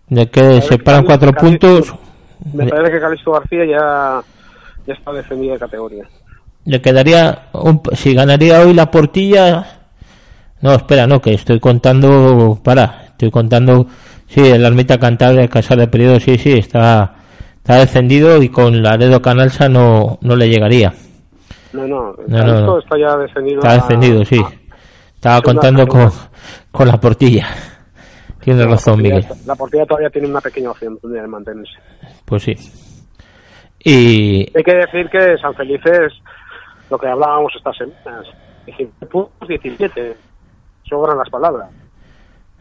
De 0.07 0.27
que 0.31 0.61
separan 0.63 1.05
cuatro 1.05 1.31
puntos. 1.33 1.93
Me 2.51 2.65
parece 2.67 2.93
que 2.93 2.99
Calixto 2.99 3.31
García 3.31 3.65
ya, 3.65 4.21
ya 4.87 4.93
está 4.93 5.11
defendido 5.11 5.53
de 5.53 5.59
categoría. 5.59 6.03
Le 6.65 6.81
quedaría. 6.81 7.47
Un, 7.53 7.81
si 7.93 8.13
ganaría 8.13 8.61
hoy 8.61 8.73
la 8.73 8.89
portilla. 8.91 9.65
No, 10.61 10.73
espera, 10.73 11.07
no, 11.07 11.21
que 11.21 11.33
estoy 11.33 11.59
contando. 11.59 12.59
Para, 12.63 13.05
estoy 13.11 13.31
contando. 13.31 13.87
Sí, 14.27 14.39
el 14.41 14.63
Ermita 14.63 14.97
Cantabria, 14.97 15.47
Casa 15.47 15.75
de 15.75 15.87
Periodo, 15.87 16.19
sí, 16.19 16.37
sí, 16.37 16.53
está, 16.53 17.15
está 17.57 17.75
descendido 17.79 18.41
y 18.41 18.47
con 18.47 18.81
Laredo 18.81 19.21
Canalsa 19.21 19.67
no, 19.67 20.19
no 20.21 20.35
le 20.37 20.47
llegaría. 20.47 20.93
No, 21.73 21.85
no, 21.87 22.15
No, 22.27 22.45
no, 22.45 22.61
no. 22.61 22.79
está 22.79 22.97
ya 22.97 23.17
descendido. 23.17 23.57
Está 23.59 23.71
a- 23.71 23.75
descendido, 23.75 24.23
sí. 24.23 24.37
a- 24.39 24.51
Estaba 25.15 25.41
contando 25.41 25.85
con, 25.87 26.09
con 26.71 26.87
la 26.87 26.99
portilla. 26.99 27.47
Tienes 28.39 28.65
razón, 28.65 29.01
Miguel. 29.01 29.25
La 29.45 29.53
portilla 29.55 29.85
todavía 29.85 30.09
tiene 30.09 30.27
una 30.29 30.41
pequeña 30.41 30.71
opción 30.71 30.97
de 31.03 31.27
mantenerse. 31.27 31.73
Pues 32.25 32.43
sí. 32.43 32.55
Y 33.83 34.51
Hay 34.55 34.63
que 34.63 34.73
decir 34.75 35.09
que 35.09 35.37
San 35.37 35.53
Felices, 35.55 36.13
lo 36.89 36.97
que 36.97 37.07
hablábamos 37.07 37.53
estas 37.55 37.75
semanas, 37.77 38.27
17 38.65 39.05
puntos, 39.07 39.47
17. 39.47 40.15
Sobran 40.83 41.17
las 41.17 41.29
palabras. 41.29 41.69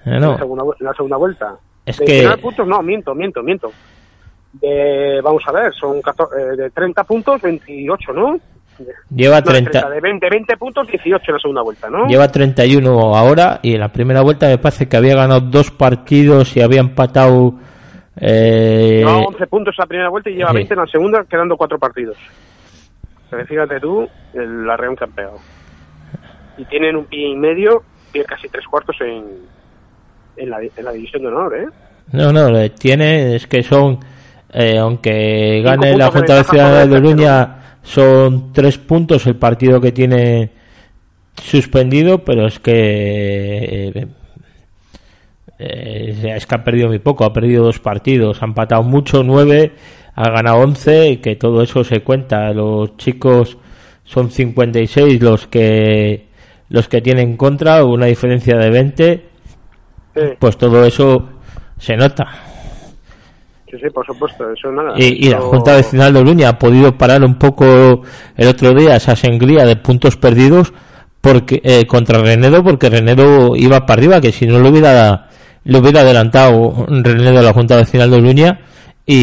eh, 0.07 0.13
En, 0.15 0.21
no, 0.21 0.33
la 0.33 0.39
segunda, 0.39 0.65
en 0.79 0.87
la 0.87 0.93
segunda 0.95 1.17
vuelta. 1.17 1.57
Es 1.85 1.99
de 1.99 2.05
que- 2.05 2.13
19 2.13 2.43
puntos, 2.43 2.67
no, 2.67 2.83
miento, 2.83 3.15
miento, 3.15 3.43
miento. 3.43 3.73
De, 4.53 5.21
vamos 5.23 5.43
a 5.47 5.53
ver, 5.53 5.73
son 5.75 6.01
14 6.03 6.35
eh, 6.37 6.57
de 6.57 6.71
30 6.71 7.05
puntos, 7.05 7.41
28, 7.43 8.13
¿no? 8.13 8.37
Lleva 9.15 9.41
no, 9.41 9.47
de 9.53 9.61
30, 9.61 9.91
de 9.91 10.01
20, 10.01 10.29
20 10.31 10.57
puntos, 10.57 10.87
18 10.89 11.23
en 11.29 11.35
la 11.35 11.39
segunda 11.41 11.61
vuelta, 11.63 11.91
¿no? 11.91 12.07
lleva 12.07 12.29
31 12.29 13.15
ahora 13.15 13.61
y 13.63 13.75
en 13.75 13.81
la 13.81 13.93
primera 13.93 14.23
vuelta 14.23 14.47
me 14.49 14.57
parece 14.57 14.89
que 14.89 14.97
había 14.97 15.15
ganado 15.17 15.41
dos 15.43 15.71
partidos 15.71 16.57
y 16.57 16.63
había 16.63 16.81
empatado 16.81 17.55
eh, 18.21 18.99
Lleva 18.99 19.19
11 19.19 19.47
puntos 19.47 19.75
en 19.79 19.83
la 19.83 19.87
primera 19.87 20.09
vuelta 20.11 20.31
y 20.31 20.35
lleva 20.35 20.51
sí. 20.51 20.57
20 20.57 20.75
en 20.75 20.81
la 20.81 20.87
segunda, 20.87 21.25
quedando 21.25 21.57
cuatro 21.57 21.79
partidos. 21.79 22.17
Pero 23.31 23.47
fíjate 23.47 23.81
tú, 23.81 24.09
el 24.35 24.69
que 24.97 25.05
han 25.05 25.13
pegado. 25.13 25.39
Y 26.59 26.65
tienen 26.67 26.97
un 26.97 27.05
pie 27.07 27.29
y 27.29 27.37
medio, 27.37 27.83
pie 28.13 28.25
casi 28.25 28.49
tres 28.49 28.67
cuartos 28.67 28.97
en, 29.01 29.25
en, 30.37 30.51
la, 30.51 30.61
en 30.61 30.85
la 30.85 30.93
división 30.93 31.23
de 31.23 31.29
honor, 31.29 31.57
¿eh? 31.57 31.67
No, 32.13 32.33
no, 32.33 32.71
tiene, 32.73 33.37
es 33.37 33.47
que 33.47 33.63
son, 33.63 34.01
eh, 34.53 34.79
aunque 34.79 35.63
gane 35.63 35.97
la 35.97 36.07
puntos 36.11 36.13
de 36.13 36.19
Junta 36.19 36.33
de 36.35 36.41
ventaja 36.41 36.45
Ciudad 36.45 36.69
sobre 36.71 36.89
de 36.89 36.97
el 36.97 37.05
Oruña, 37.05 37.57
son 37.83 38.53
tres 38.53 38.79
puntos 38.79 39.27
el 39.27 39.37
partido 39.37 39.81
que 39.81 39.93
tiene 39.93 40.51
suspendido, 41.41 42.19
pero 42.25 42.47
es 42.47 42.59
que 42.59 43.93
eh, 43.95 44.07
eh, 45.61 46.35
es 46.37 46.47
que 46.47 46.55
ha 46.55 46.65
perdido 46.65 46.89
muy 46.89 46.99
poco, 46.99 47.25
ha 47.25 47.33
perdido 47.33 47.65
dos 47.65 47.79
partidos, 47.81 48.43
ha 48.43 48.47
empatado 48.47 48.83
mucho, 48.83 49.23
nueve, 49.23 49.73
ha 50.15 50.31
ganado 50.31 50.59
once, 50.59 51.11
y 51.11 51.17
que 51.19 51.37
todo 51.37 51.63
eso 51.63 51.85
se 51.85 52.01
cuenta. 52.01 52.53
Los 52.53 52.97
chicos 52.97 53.59
son 54.05 54.31
56 54.31 55.21
los 55.23 55.47
que 55.47 56.29
los 56.69 56.89
que 56.89 57.01
tienen 57.01 57.37
contra, 57.37 57.85
una 57.85 58.07
diferencia 58.07 58.57
de 58.57 58.71
20, 58.71 59.25
Sí, 60.15 60.21
pues 60.39 60.57
todo 60.57 60.85
eso 60.85 61.29
se 61.79 61.97
nota. 61.97 62.27
sí, 63.71 63.77
sí, 63.81 63.91
por 63.93 64.05
supuesto, 64.07 64.51
eso 64.53 64.71
nada. 64.73 64.95
Y, 64.97 65.27
y 65.27 65.31
la 65.31 65.41
Junta 65.41 65.77
Vecinal 65.77 66.13
de 66.13 66.21
Oruña 66.21 66.49
ha 66.49 66.59
podido 66.59 66.97
parar 66.97 67.23
un 67.23 67.37
poco 67.39 68.03
el 68.37 68.49
otro 68.49 68.73
día 68.75 68.97
esa 68.97 69.15
sangría 69.15 69.65
de 69.65 69.77
puntos 69.77 70.17
perdidos 70.17 70.73
porque 71.21 71.61
eh, 71.63 71.87
contra 71.87 72.19
Renedo 72.21 72.65
porque 72.65 72.89
Renedo 72.91 73.55
iba 73.55 73.87
para 73.87 74.01
arriba 74.01 74.21
que 74.21 74.33
si 74.33 74.47
no 74.47 74.59
lo 74.59 74.71
hubiera 74.71 75.29
le 75.65 75.79
hubiera 75.79 76.01
adelantado 76.01 76.87
Renedo 76.89 77.39
a 77.39 77.43
la 77.43 77.53
Junta 77.53 77.77
Vecinal 77.77 78.11
de 78.11 78.17
Oruña 78.17 78.61
y, 79.07 79.17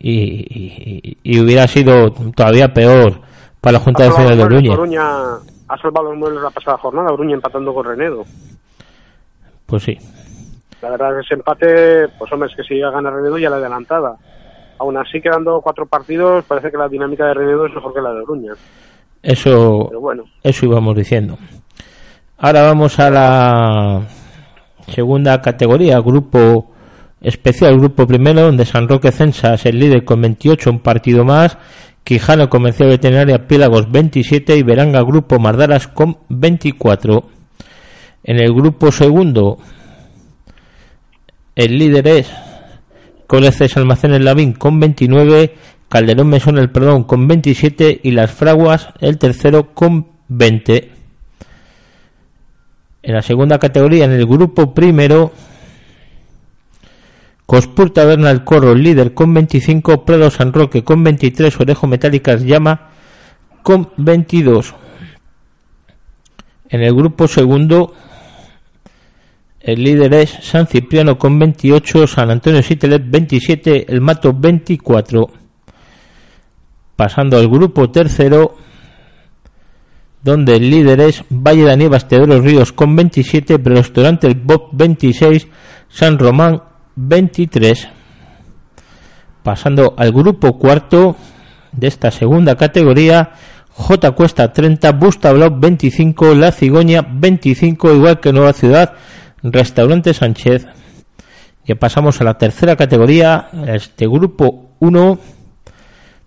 y, 0.00 0.46
y- 0.50 1.18
y 1.22 1.40
hubiera 1.40 1.66
sido 1.66 2.10
todavía 2.34 2.72
peor 2.72 3.20
para 3.60 3.74
la 3.78 3.80
Junta 3.80 4.04
Vecinal 4.04 4.28
de 4.30 4.36
los 4.36 4.50
muebles, 4.50 4.70
Oruña 4.72 5.02
Oruña 5.18 5.38
ha 5.68 5.78
salvado 5.78 6.10
los 6.10 6.18
muebles 6.18 6.42
la 6.42 6.50
pasada 6.50 6.78
jornada, 6.78 7.12
Oruña 7.12 7.34
empatando 7.34 7.72
con 7.74 7.84
Renedo. 7.86 8.24
pues 9.66 9.82
sí 9.82 9.98
La 10.82 10.90
verdad 10.90 11.14
que 11.14 11.20
ese 11.20 11.34
empate, 11.34 12.08
pues 12.18 12.30
hombre, 12.32 12.48
es 12.50 12.56
que 12.56 12.62
si 12.62 12.74
llega 12.74 12.88
a 12.88 12.92
ganar 12.92 13.14
Renedo 13.14 13.38
ya 13.38 13.50
la 13.50 13.56
adelantada. 13.56 14.16
Aún 14.78 14.96
así, 14.98 15.20
quedando 15.20 15.60
cuatro 15.62 15.86
partidos, 15.86 16.44
parece 16.44 16.70
que 16.70 16.76
la 16.76 16.88
dinámica 16.88 17.26
de 17.26 17.34
Renedo 17.34 17.66
es 17.66 17.74
mejor 17.74 17.94
que 17.94 18.00
la 18.02 18.12
de 18.12 18.20
Oruña. 18.22 18.52
eso 19.22 19.86
Pero 19.88 20.00
bueno, 20.00 20.24
Eso 20.42 20.66
íbamos 20.66 20.94
diciendo. 20.96 21.38
Ahora 22.38 22.62
vamos 22.62 22.98
a 22.98 23.08
la 23.10 24.00
segunda 24.92 25.40
categoría, 25.40 25.98
grupo 26.00 26.70
especial, 27.20 27.78
grupo 27.78 28.06
primero, 28.06 28.42
donde 28.42 28.64
San 28.66 28.88
Roque 28.88 29.12
Censa 29.12 29.54
es 29.54 29.66
el 29.66 29.78
líder 29.78 30.04
con 30.04 30.20
28, 30.20 30.70
un 30.70 30.80
partido 30.80 31.24
más. 31.24 31.56
Quijano 32.04 32.50
Comercial 32.50 32.90
Veterinaria 32.90 33.46
Pílagos 33.48 33.90
27 33.90 34.58
y 34.58 34.62
Veranga 34.62 35.02
Grupo 35.02 35.38
Mardaras 35.38 35.88
con 35.88 36.18
24. 36.28 37.26
En 38.24 38.40
el 38.40 38.52
grupo 38.52 38.92
segundo, 38.92 39.58
el 41.56 41.78
líder 41.78 42.08
es 42.08 42.30
Coleces 43.26 43.76
Almacenes 43.78 44.22
Lavín 44.22 44.52
con 44.52 44.78
29, 44.80 45.54
Calderón 45.88 46.28
Mesón 46.28 46.58
el 46.58 46.70
Perdón 46.70 47.04
con 47.04 47.26
27 47.26 48.00
y 48.02 48.10
Las 48.10 48.32
Fraguas 48.32 48.88
el 49.00 49.18
tercero 49.18 49.72
con 49.72 50.08
20. 50.28 50.93
En 53.06 53.12
la 53.12 53.20
segunda 53.20 53.58
categoría, 53.58 54.06
en 54.06 54.12
el 54.12 54.24
grupo 54.24 54.72
primero, 54.72 55.30
Cospur 57.44 57.90
Taberna 57.90 58.30
el 58.30 58.44
Corro, 58.44 58.74
líder 58.74 59.12
con 59.12 59.34
25, 59.34 60.06
Prado 60.06 60.30
San 60.30 60.54
Roque 60.54 60.82
con 60.82 61.04
23, 61.04 61.60
Orejo 61.60 61.86
Metálicas 61.86 62.42
Llama 62.42 62.88
con 63.62 63.90
22. 63.98 64.74
En 66.70 66.80
el 66.80 66.94
grupo 66.94 67.28
segundo, 67.28 67.92
el 69.60 69.84
líder 69.84 70.14
es 70.14 70.30
San 70.40 70.66
Cipriano 70.66 71.18
con 71.18 71.38
28, 71.38 72.06
San 72.06 72.30
Antonio 72.30 72.62
Sitelet 72.62 73.02
27, 73.04 73.92
El 73.92 74.00
Mato 74.00 74.32
24. 74.32 75.28
Pasando 76.96 77.36
al 77.36 77.48
grupo 77.48 77.90
tercero, 77.90 78.56
donde 80.24 80.56
el 80.56 80.70
líder 80.70 81.00
es 81.00 81.22
Valle 81.28 81.64
de 81.64 81.72
Aníbal 81.72 82.08
Teodoro 82.08 82.40
Ríos 82.40 82.72
con 82.72 82.96
27, 82.96 83.58
Restaurante 83.62 84.26
El 84.26 84.36
Bob 84.36 84.70
26, 84.72 85.46
San 85.90 86.18
Román 86.18 86.62
23. 86.96 87.88
Pasando 89.42 89.94
al 89.98 90.12
grupo 90.12 90.58
cuarto 90.58 91.14
de 91.72 91.88
esta 91.88 92.10
segunda 92.10 92.56
categoría, 92.56 93.32
J 93.68 94.12
Cuesta 94.12 94.50
30, 94.50 94.92
Busta 94.92 95.30
Block 95.30 95.60
25, 95.60 96.34
La 96.34 96.52
Cigoña 96.52 97.02
25, 97.02 97.92
igual 97.92 98.18
que 98.18 98.32
Nueva 98.32 98.54
Ciudad, 98.54 98.94
Restaurante 99.42 100.14
Sánchez. 100.14 100.66
Ya 101.66 101.74
pasamos 101.74 102.18
a 102.22 102.24
la 102.24 102.38
tercera 102.38 102.76
categoría, 102.76 103.50
este 103.66 104.06
grupo 104.06 104.70
1, 104.78 105.18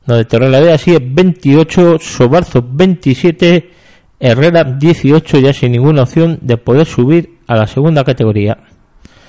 donde 0.06 0.26
Torrelavega 0.26 0.78
sigue 0.78 1.00
28, 1.02 1.98
Sobarzo 2.00 2.64
27, 2.64 3.77
Herrera 4.20 4.64
18, 4.64 5.40
ya 5.40 5.54
sin 5.54 5.72
ninguna 5.72 6.04
opción 6.04 6.40
de 6.42 6.58
poder 6.58 6.86
subir 6.86 7.38
a 7.48 7.56
la 7.56 7.68
segunda 7.68 8.04
categoría. 8.04 8.58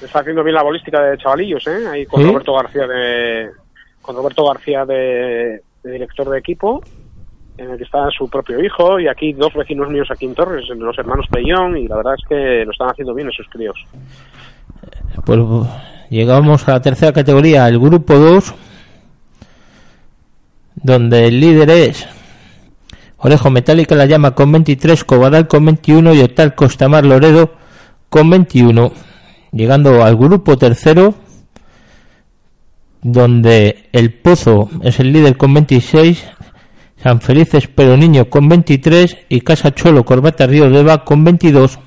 está 0.03 0.21
haciendo 0.21 0.43
bien 0.43 0.55
la 0.55 0.63
bolística 0.63 1.03
de 1.03 1.19
chavalillos, 1.19 1.67
¿eh? 1.67 1.87
Ahí 1.91 2.07
con 2.07 2.23
¿Sí? 2.23 2.29
Roberto 2.29 2.55
García 2.55 2.87
de 2.87 3.51
con 4.01 4.17
Roberto 4.17 4.47
García 4.47 4.87
de, 4.87 5.61
de 5.83 5.93
director 5.93 6.31
de 6.31 6.39
equipo, 6.39 6.81
en 7.59 7.71
el 7.71 7.77
que 7.77 7.85
está 7.85 8.09
su 8.17 8.31
propio 8.31 8.65
hijo 8.65 8.99
y 8.99 9.07
aquí 9.07 9.35
dos 9.35 9.53
vecinos 9.53 9.91
míos 9.91 10.09
aquí 10.11 10.25
en 10.25 10.35
Torres, 10.35 10.65
los 10.75 10.99
hermanos 10.99 11.27
Pellón, 11.31 11.77
y 11.77 11.87
la 11.87 11.97
verdad 11.97 12.15
es 12.17 12.25
que 12.27 12.65
lo 12.65 12.71
están 12.71 12.89
haciendo 12.89 13.15
bien 13.15 13.29
esos 13.29 13.47
críos. 13.51 13.77
Pues 15.27 15.39
llegamos 16.09 16.67
a 16.69 16.73
la 16.73 16.81
tercera 16.81 17.13
categoría, 17.13 17.69
el 17.69 17.79
grupo 17.79 18.15
2, 18.15 18.55
donde 20.77 21.27
el 21.27 21.41
líder 21.41 21.69
es 21.69 22.18
Orejo 23.21 23.51
Metálica 23.51 23.97
la 23.97 24.07
llama 24.07 24.31
con 24.31 24.53
23, 24.53 25.03
Cobadal 25.03 25.49
con 25.49 25.65
21 25.65 26.15
y 26.15 26.21
Otal 26.21 26.55
Costamar 26.55 27.05
Loredo 27.05 27.53
con 28.09 28.31
21. 28.31 28.93
Llegando 29.51 30.05
al 30.05 30.17
grupo 30.17 30.57
tercero, 30.57 31.15
donde 33.03 33.89
el 33.93 34.15
Pozo 34.15 34.71
es 34.83 35.01
el 35.01 35.13
líder 35.13 35.37
con 35.37 35.53
26, 35.53 36.25
San 37.03 37.21
Felices 37.21 37.69
Pero 37.75 37.97
Niño 37.97 38.31
con 38.31 38.49
23 38.49 39.17
y 39.29 39.41
Casa 39.41 39.75
Cholo 39.75 40.05
Corbata 40.05 40.47
Río 40.47 40.71
Deva 40.71 41.05
con 41.05 41.25
22. 41.25 41.81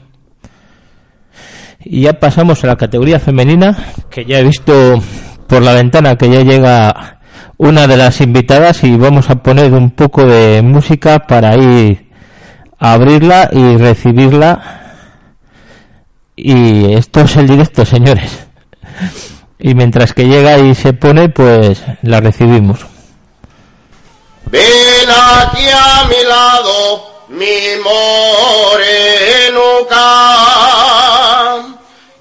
Y 1.86 2.02
ya 2.02 2.20
pasamos 2.20 2.62
a 2.64 2.68
la 2.68 2.76
categoría 2.76 3.20
femenina, 3.20 3.78
que 4.10 4.26
ya 4.26 4.40
he 4.40 4.44
visto 4.44 5.02
por 5.48 5.62
la 5.62 5.74
ventana 5.74 6.18
que 6.18 6.30
ya 6.30 6.42
llega 6.42 7.21
una 7.62 7.86
de 7.86 7.96
las 7.96 8.22
invitadas 8.22 8.84
y 8.84 8.98
vamos 8.98 9.30
a 9.30 9.36
poner 9.36 9.72
un 9.74 9.92
poco 9.92 10.26
de 10.26 10.64
música 10.64 11.20
para 11.28 11.56
ir 11.56 12.10
a 12.80 12.94
abrirla 12.94 13.52
y 13.52 13.78
recibirla. 13.78 14.96
Y 16.36 16.92
esto 16.96 17.22
es 17.22 17.36
el 17.36 17.48
directo, 17.48 17.86
señores. 17.86 18.32
Y 19.60 19.76
mientras 19.76 20.12
que 20.16 20.26
llega 20.26 20.58
y 20.58 20.74
se 20.74 20.94
pone, 20.94 21.30
pues 21.30 21.84
la 22.02 22.20
recibimos. 22.20 22.80
Ven 24.48 25.08
aquí 25.08 25.68
a 25.72 26.06
mi 26.10 26.24
lado, 26.28 27.28
mi 27.30 27.78
morenuca, 29.44 29.98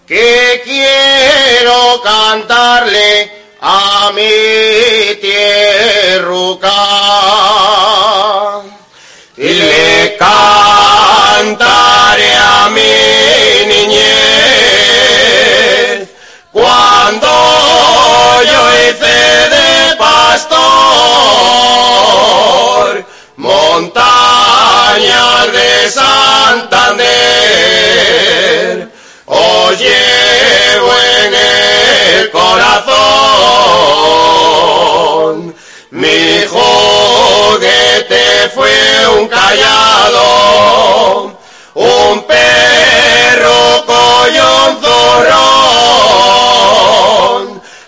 que 0.06 0.60
quiero 0.66 2.02
cantarle 2.04 3.39
a 3.60 4.10
mi 4.14 5.16
tierruca. 5.20 6.70
Y 9.36 9.48
le 9.48 10.16
cantaré 10.18 11.10
a 12.36 12.68
mi 12.70 13.66
niñez 13.66 14.00
cuando 16.52 17.28
yo 18.44 18.60
hice 18.74 19.14
de 19.48 19.96
pastor 19.96 20.50
montañas 23.36 25.02
de 25.52 25.90
Santander 25.90 27.10
os 29.26 29.78
llevo 29.78 30.92
en 31.24 31.34
el 31.34 31.59
corazón 32.30 33.10
mi 35.90 36.46
juguete 36.48 38.48
fue 38.54 38.72
un 39.18 39.28
callado 39.28 41.36
un 41.74 42.22
perro 42.26 43.84
collón 43.86 44.80
zorrón 44.82 45.50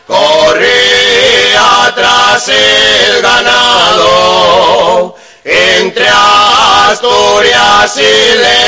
corría 0.07 1.93
tras 1.95 2.49
el 2.49 3.23
ganado 3.23 5.17
entre 5.45 6.09
Asturias 6.09 7.97
y 7.97 8.39
León. 8.39 8.63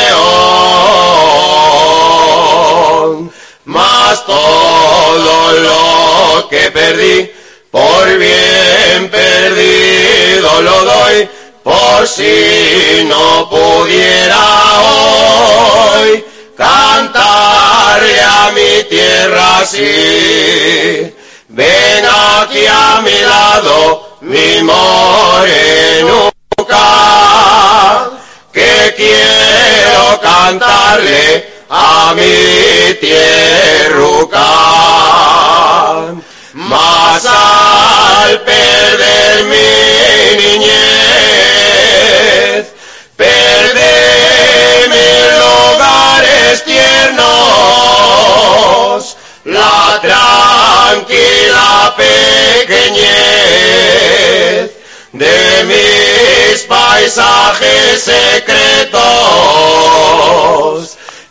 Mas 3.66 4.26
todo 4.26 5.52
lo 5.52 6.48
que 6.50 6.70
perdí, 6.70 7.30
por 7.70 8.18
bien 8.18 9.08
perdido 9.10 10.60
lo 10.60 10.84
doy, 10.84 11.28
por 11.62 12.06
si 12.06 13.06
no 13.08 13.48
pudiera 13.48 14.82
hoy 14.82 16.22
cantarle 16.54 18.20
a 18.20 18.52
mi 18.54 18.84
tierra 18.84 19.60
así. 19.60 21.14
Ven 21.48 22.04
aquí 22.04 22.66
a 22.66 23.00
mi 23.00 23.18
lado, 23.18 24.18
mi 24.20 24.62
morenuca, 24.62 25.54
que 28.52 28.94
quiero 28.94 30.20
cantarle 30.20 31.53
a 31.76 32.14
mi 32.14 32.94
tierruca. 33.00 34.46
Mas 36.52 37.26
al 37.26 38.40
perder 38.42 39.44
mi 39.52 40.36
niñez, 40.40 40.74
perder 43.16 44.88
mis 44.94 45.26
lugares 45.42 46.64
tiernos, 46.64 47.26
la 49.44 50.00
tranquila 50.00 51.94
pequeñez 51.96 53.04
de 55.12 55.64
mis 55.64 56.62
paisajes 56.68 58.04
secretos. 58.04 58.94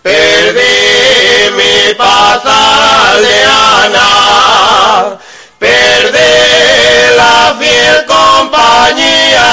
Perdí 0.03 1.49
mi 1.55 1.93
paz 1.93 2.43
aldeana, 2.45 4.09
perdí 5.57 6.35
la 7.15 7.55
fiel 7.57 8.05
compañía 8.05 9.49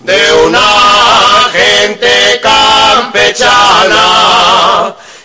de 0.00 0.32
una 0.44 1.48
gente 1.52 2.38
campechana 2.42 4.04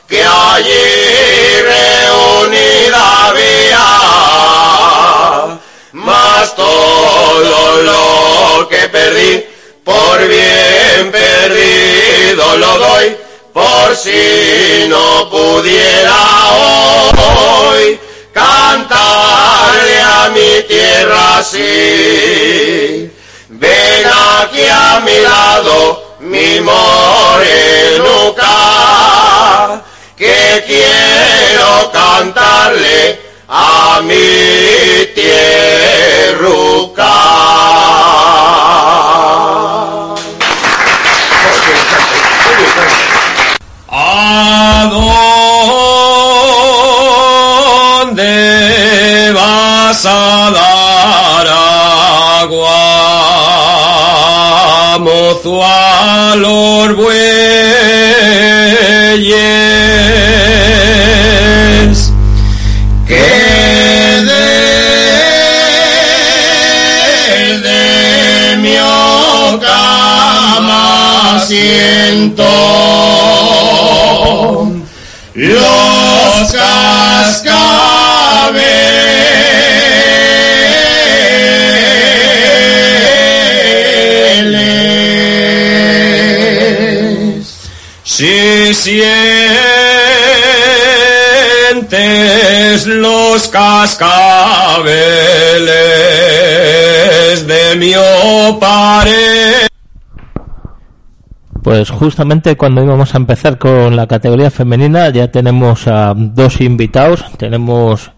que 0.08 0.24
allí 0.24 1.62
reunida 1.74 3.28
había. 3.28 3.86
Mas 5.91 6.56
todo 6.56 7.82
lo 7.82 8.69
que 8.69 8.88
perdí, 8.88 9.45
por 9.84 10.26
bien 10.26 11.12
perdido 11.12 12.56
lo 12.56 12.78
doy, 12.78 13.25
por 13.56 13.96
si 13.96 14.86
no 14.89 15.30
pudiera 15.30 16.20
hoy 16.52 17.98
cantarle 18.34 20.02
a 20.02 20.30
mi 20.36 20.62
tierra 20.68 21.38
así. 21.38 23.10
Ven 23.48 24.06
aquí 24.41 24.68
a 24.70 25.00
mi 25.06 25.20
lado, 25.22 26.18
mi 26.20 26.60
morenuca, 26.60 27.46
que 30.18 30.65
quiero 30.68 31.89
cantarle 31.94 33.22
a 33.48 34.02
mi 34.04 35.06
tierruca. 35.15 36.76
¿A 44.17 44.88
dónde 48.06 49.34
vas 49.34 50.06
a 50.06 50.51
dar 50.56 51.47
agua, 52.39 52.80
mozo 54.99 55.62
a 55.65 56.34
los 56.38 56.95
bueyes? 56.95 57.25
Que 63.06 63.21
desde 67.51 68.58
mi 68.62 68.75
cama 69.60 71.43
siento 71.45 72.86
los 75.36 76.45
cascabeles. 76.56 77.76
Si 88.04 88.74
sientes 88.74 89.26
los 92.86 93.48
cascabeles 93.50 94.06
de 97.46 97.76
mi 97.76 97.94
pared. 98.60 99.75
Pues 101.65 101.89
justamente 101.89 102.56
cuando 102.56 102.84
íbamos 102.84 103.15
a 103.15 103.17
empezar 103.17 103.58
con 103.58 103.95
la 103.95 104.06
categoría 104.06 104.51
femenina 104.51 105.09
ya 105.09 105.32
tenemos 105.32 105.88
a 105.88 106.13
dos 106.16 106.61
invitados. 106.61 107.26
Tenemos 107.39 108.11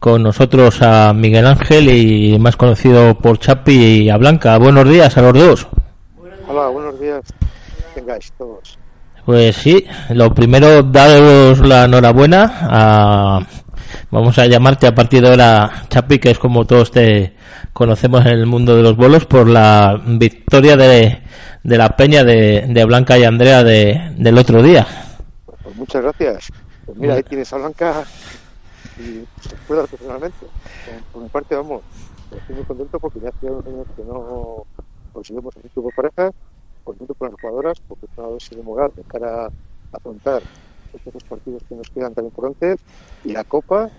con 0.00 0.24
nosotros 0.24 0.82
a 0.82 1.12
Miguel 1.12 1.46
Ángel 1.46 1.90
y 1.90 2.36
más 2.40 2.56
conocido 2.56 3.16
por 3.16 3.38
Chapi 3.38 4.02
y 4.02 4.10
a 4.10 4.16
Blanca. 4.16 4.58
Buenos 4.58 4.88
días 4.88 5.16
a 5.16 5.22
los 5.22 5.32
dos. 5.32 5.68
Hola, 6.48 6.66
buenos 6.70 6.98
días. 6.98 7.22
Tengáis 7.94 8.32
todos. 8.36 8.76
Pues 9.24 9.54
sí, 9.54 9.86
lo 10.10 10.34
primero 10.34 10.82
daros 10.82 11.60
la 11.60 11.84
enhorabuena 11.84 12.52
a 12.62 13.46
vamos 14.10 14.38
a 14.38 14.46
llamarte 14.46 14.86
a 14.86 14.94
partir 14.94 15.22
de 15.22 15.28
ahora 15.28 15.84
Chapi, 15.88 16.18
que 16.18 16.30
es 16.30 16.38
como 16.38 16.66
todos 16.66 16.90
te 16.90 17.34
conocemos 17.72 18.22
en 18.22 18.32
el 18.32 18.46
mundo 18.46 18.76
de 18.76 18.82
los 18.82 18.96
bolos 18.96 19.26
por 19.26 19.48
la 19.48 20.00
victoria 20.06 20.76
de, 20.76 21.22
de 21.62 21.78
la 21.78 21.96
peña 21.96 22.24
de, 22.24 22.66
de 22.68 22.84
Blanca 22.84 23.18
y 23.18 23.24
Andrea 23.24 23.62
de, 23.62 24.14
del 24.16 24.38
otro 24.38 24.62
día. 24.62 24.86
Pues 25.62 25.76
muchas 25.76 26.02
gracias. 26.02 26.48
Pues 26.86 26.98
mira, 26.98 27.14
ahí 27.14 27.22
tienes 27.22 27.52
a 27.52 27.56
Blanca 27.58 28.04
y 28.98 29.24
dar 29.72 29.86
personalmente. 29.86 30.46
Por- 31.12 31.22
mi 31.22 31.28
parte, 31.28 31.54
vamos, 31.54 31.82
estoy 32.36 32.56
muy 32.56 32.64
contento 32.64 32.98
porque 32.98 33.20
ya 33.20 33.28
hacía 33.28 33.50
unos 33.50 33.66
años 33.66 33.86
que 33.96 34.02
no 34.02 34.64
conseguimos 35.12 35.56
hacer 35.56 35.70
por 35.74 35.94
pareja, 35.94 36.30
contento 36.84 37.14
con 37.14 37.30
las 37.30 37.40
jugadoras 37.40 37.78
porque 37.86 38.06
es 38.06 38.18
una 38.18 38.28
de 38.56 38.62
moral 38.62 38.92
de 38.96 39.02
cara 39.04 39.46
a 39.46 39.50
afrontar 39.96 40.42
estos 40.94 41.12
dos 41.14 41.24
partidos 41.24 41.62
que 41.68 41.74
nos 41.74 41.88
quedan 41.90 42.14
tan 42.14 42.24
importantes 42.24 42.80
y 43.24 43.32
la 43.32 43.44
Copa 43.44 43.90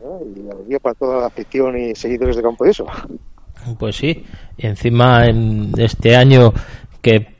y 0.00 0.50
alegría 0.50 0.78
para 0.78 0.94
toda 0.94 1.20
la 1.20 1.26
afición 1.26 1.76
y 1.78 1.94
seguidores 1.94 2.36
de 2.36 2.42
campo 2.42 2.66
y 2.66 2.70
eso. 2.70 2.86
Pues 3.78 3.96
sí, 3.96 4.24
encima 4.56 5.26
en 5.26 5.72
este 5.76 6.16
año 6.16 6.52
que 7.02 7.36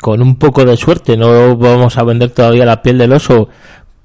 con 0.00 0.20
un 0.20 0.36
poco 0.36 0.64
de 0.64 0.76
suerte 0.76 1.16
no 1.16 1.56
vamos 1.56 1.96
a 1.96 2.04
vender 2.04 2.30
todavía 2.30 2.66
la 2.66 2.82
piel 2.82 2.98
del 2.98 3.12
oso, 3.12 3.48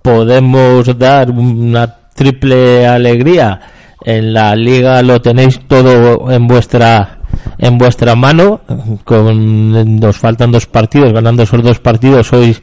podemos 0.01 0.97
dar 0.97 1.31
una 1.31 2.09
triple 2.15 2.87
alegría. 2.87 3.59
En 4.05 4.33
la 4.33 4.55
liga 4.55 5.01
lo 5.01 5.21
tenéis 5.21 5.59
todo 5.67 6.31
en 6.31 6.47
vuestra 6.47 7.19
en 7.57 7.77
vuestra 7.77 8.15
mano. 8.15 8.61
Con 9.03 9.99
nos 9.99 10.17
faltan 10.17 10.51
dos 10.51 10.65
partidos, 10.67 11.11
ganando 11.11 11.43
esos 11.43 11.61
dos 11.61 11.79
partidos 11.79 12.27
sois 12.27 12.61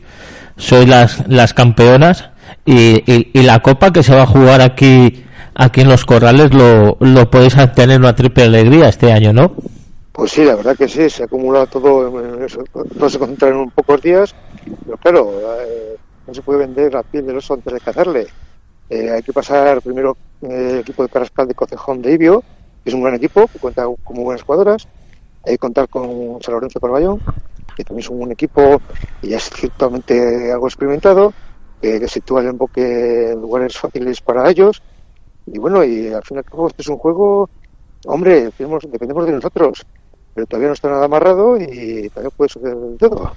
sois 0.56 0.88
las 0.88 1.26
las 1.28 1.54
campeonas 1.54 2.30
y, 2.64 3.02
y, 3.06 3.42
la 3.42 3.60
copa 3.60 3.92
que 3.92 4.02
se 4.02 4.14
va 4.14 4.22
a 4.22 4.26
jugar 4.26 4.60
aquí 4.60 5.24
aquí 5.54 5.80
en 5.80 5.88
los 5.88 6.04
corrales 6.04 6.52
lo, 6.52 6.96
lo 7.00 7.30
podéis 7.30 7.56
tener 7.74 7.98
una 7.98 8.14
triple 8.14 8.44
alegría 8.44 8.88
este 8.88 9.12
año, 9.12 9.32
¿no? 9.32 9.54
Pues 10.12 10.32
sí, 10.32 10.44
la 10.44 10.56
verdad 10.56 10.76
que 10.76 10.88
sí, 10.88 11.10
se 11.10 11.22
ha 11.22 11.26
acumulado 11.26 11.66
todo, 11.66 12.10
todo 12.98 13.10
se 13.10 13.18
concentra 13.18 13.50
en 13.50 13.70
pocos 13.70 14.00
días, 14.00 14.34
pero 14.84 14.96
claro, 14.96 15.30
eh, 15.60 15.96
no 16.26 16.34
se 16.34 16.40
puede 16.42 16.60
vender 16.60 16.94
la 16.94 17.02
piel 17.02 17.26
del 17.26 17.36
oso 17.36 17.54
antes 17.54 17.72
de 17.72 17.80
cazarle. 17.80 18.26
Eh, 18.88 19.10
hay 19.10 19.22
que 19.22 19.32
pasar 19.32 19.82
primero 19.82 20.16
eh, 20.42 20.70
el 20.72 20.78
equipo 20.78 21.02
de 21.02 21.10
Carrascal 21.10 21.48
de 21.48 21.54
Cocejón 21.54 22.00
de 22.00 22.12
Ibio, 22.12 22.42
que 22.82 22.90
es 22.90 22.94
un 22.94 23.02
gran 23.02 23.14
equipo, 23.14 23.46
que 23.46 23.58
cuenta 23.58 23.84
con 23.84 24.16
muy 24.16 24.24
buenas 24.24 24.42
jugadoras. 24.42 24.88
Hay 25.44 25.52
que 25.52 25.58
contar 25.58 25.88
con 25.88 26.38
San 26.40 26.54
Lorenzo 26.54 26.80
Carballón, 26.80 27.20
que 27.76 27.84
también 27.84 28.04
es 28.04 28.10
un 28.10 28.32
equipo 28.32 28.80
y 29.22 29.34
es 29.34 29.50
ciertamente 29.50 30.50
algo 30.50 30.66
experimentado, 30.66 31.32
que, 31.80 32.00
que 32.00 32.08
sitúa 32.08 32.40
el 32.40 32.48
emboque 32.48 33.32
en 33.32 33.40
lugares 33.40 33.76
fáciles 33.76 34.20
para 34.20 34.48
ellos. 34.50 34.82
Y 35.46 35.58
bueno, 35.58 35.84
y 35.84 36.08
al 36.08 36.24
fin 36.24 36.38
este 36.38 36.82
es 36.82 36.88
un 36.88 36.96
juego, 36.96 37.48
hombre, 38.06 38.50
dependemos 38.58 39.26
de 39.26 39.32
nosotros, 39.32 39.86
pero 40.34 40.46
todavía 40.46 40.68
no 40.68 40.74
está 40.74 40.88
nada 40.88 41.04
amarrado 41.04 41.56
y 41.56 42.08
todavía 42.08 42.30
puede 42.36 42.48
suceder 42.48 42.76
todo. 42.98 43.32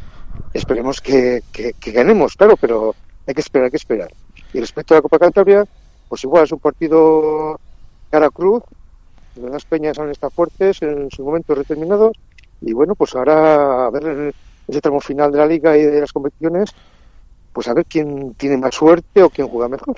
Esperemos 0.53 1.01
que, 1.01 1.43
que, 1.51 1.73
que 1.73 1.91
ganemos, 1.91 2.35
claro, 2.35 2.55
pero 2.59 2.95
hay 3.27 3.33
que 3.33 3.41
esperar, 3.41 3.65
hay 3.65 3.71
que 3.71 3.77
esperar. 3.77 4.11
Y 4.53 4.59
respecto 4.59 4.93
a 4.93 4.97
la 4.97 5.01
Copa 5.01 5.19
Cantabria, 5.19 5.65
pues 6.07 6.23
igual 6.23 6.45
es 6.45 6.51
un 6.51 6.59
partido 6.59 7.59
cara 8.09 8.29
cruz, 8.29 8.63
las 9.35 9.65
peñas 9.65 9.99
han 9.99 10.09
estado 10.09 10.31
fuertes 10.31 10.81
en 10.81 11.11
sus 11.11 11.23
momentos 11.23 11.57
determinados 11.57 12.17
y 12.61 12.73
bueno, 12.73 12.95
pues 12.95 13.15
ahora 13.15 13.87
a 13.87 13.89
ver 13.89 14.33
ese 14.67 14.81
tramo 14.81 14.99
final 14.99 15.31
de 15.31 15.37
la 15.37 15.45
liga 15.45 15.77
y 15.77 15.83
de 15.83 16.01
las 16.01 16.13
competiciones, 16.13 16.69
pues 17.53 17.67
a 17.67 17.73
ver 17.73 17.85
quién 17.85 18.33
tiene 18.35 18.57
más 18.57 18.75
suerte 18.75 19.23
o 19.23 19.29
quién 19.29 19.47
juega 19.47 19.69
mejor. 19.69 19.95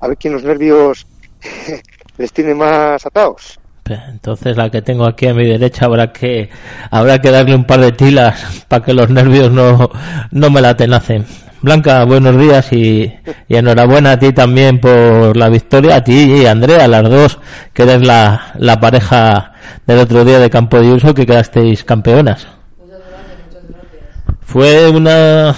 A 0.00 0.08
ver 0.08 0.16
quién 0.16 0.34
los 0.34 0.44
nervios 0.44 1.06
les 2.18 2.32
tiene 2.32 2.54
más 2.54 3.04
atados. 3.04 3.58
Entonces 3.84 4.56
la 4.56 4.68
que 4.70 4.82
tengo 4.82 5.06
aquí 5.06 5.28
a 5.28 5.34
mi 5.34 5.46
derecha 5.46 5.86
habrá 5.86 6.12
que 6.12 6.50
habrá 6.90 7.20
que 7.20 7.30
darle 7.30 7.54
un 7.54 7.64
par 7.64 7.80
de 7.80 7.92
tilas 7.92 8.64
para 8.68 8.84
que 8.84 8.92
los 8.92 9.10
nervios 9.10 9.50
no, 9.52 9.90
no 10.30 10.50
me 10.50 10.60
la 10.60 10.76
tenacen. 10.76 11.24
Blanca, 11.62 12.04
buenos 12.04 12.38
días 12.38 12.72
y, 12.72 13.12
y, 13.48 13.56
enhorabuena 13.56 14.12
a 14.12 14.18
ti 14.18 14.32
también 14.32 14.78
por 14.78 15.36
la 15.36 15.48
victoria, 15.48 15.96
a 15.96 16.04
ti 16.04 16.40
y 16.42 16.46
Andrea, 16.46 16.86
las 16.86 17.08
dos, 17.08 17.38
que 17.72 17.84
eres 17.84 18.06
la, 18.06 18.52
la 18.56 18.78
pareja 18.78 19.55
del 19.86 19.98
otro 19.98 20.24
día 20.24 20.38
de 20.38 20.50
Campo 20.50 20.80
de 20.80 20.92
Uso 20.92 21.14
que 21.14 21.26
quedasteis 21.26 21.84
campeonas. 21.84 22.46
Muchas 22.78 23.00
gracias, 23.00 23.38
muchas 23.46 23.62
gracias. 23.68 24.36
Fue 24.40 24.88
una, 24.90 25.54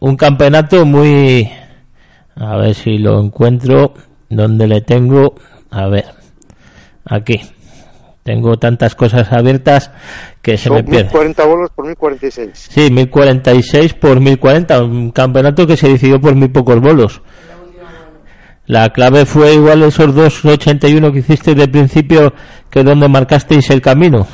un 0.00 0.16
campeonato 0.16 0.84
muy... 0.84 1.50
A 2.34 2.56
ver 2.56 2.74
si 2.74 2.98
lo 2.98 3.20
encuentro, 3.20 3.94
donde 4.28 4.66
le 4.66 4.80
tengo... 4.80 5.34
A 5.70 5.88
ver, 5.88 6.06
aquí. 7.04 7.40
Tengo 8.22 8.56
tantas 8.56 8.94
cosas 8.94 9.32
abiertas 9.32 9.90
que 10.42 10.56
se 10.56 10.68
Son 10.68 10.76
me 10.76 10.84
pierde. 10.84 11.04
1040 11.04 11.44
bolos 11.44 11.70
por 11.74 11.86
1046. 11.86 12.50
Sí, 12.70 12.90
1046 12.90 13.94
por 13.94 14.20
1040, 14.20 14.84
un 14.84 15.10
campeonato 15.10 15.66
que 15.66 15.76
se 15.76 15.88
decidió 15.88 16.20
por 16.20 16.34
muy 16.36 16.48
pocos 16.48 16.80
bolos. 16.80 17.20
La 18.72 18.88
clave 18.88 19.26
fue 19.26 19.52
igual 19.52 19.82
esos 19.82 20.14
281 20.14 21.12
que 21.12 21.18
hicisteis 21.18 21.58
de 21.58 21.68
principio 21.68 22.32
que 22.70 22.82
donde 22.82 23.06
marcasteis 23.06 23.68
el 23.68 23.82
camino. 23.82 24.26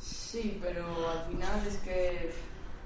Sí, 0.00 0.58
pero 0.62 0.80
al 1.12 1.28
final 1.28 1.60
es 1.68 1.76
que 1.76 2.30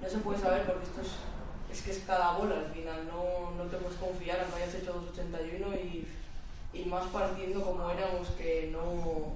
no 0.03 0.09
se 0.09 0.19
puede 0.19 0.41
saber 0.41 0.63
porque 0.67 0.83
esto 0.83 1.03
es, 1.03 1.79
es 1.79 1.85
que 1.85 1.91
es 1.93 2.03
cada 2.09 2.33
bola 2.37 2.57
al 2.57 2.75
final. 2.75 3.07
No, 3.07 3.55
no 3.57 3.71
te 3.71 3.77
puedes 3.77 3.97
confiar 3.99 4.39
aunque 4.43 4.65
hayas 4.65 4.75
hecho 4.75 4.95
281 4.95 5.77
y, 5.77 6.77
y 6.77 6.85
más 6.87 7.05
partiendo 7.13 7.63
como 7.63 7.89
éramos 7.89 8.27
que 8.37 8.71
no 8.73 9.31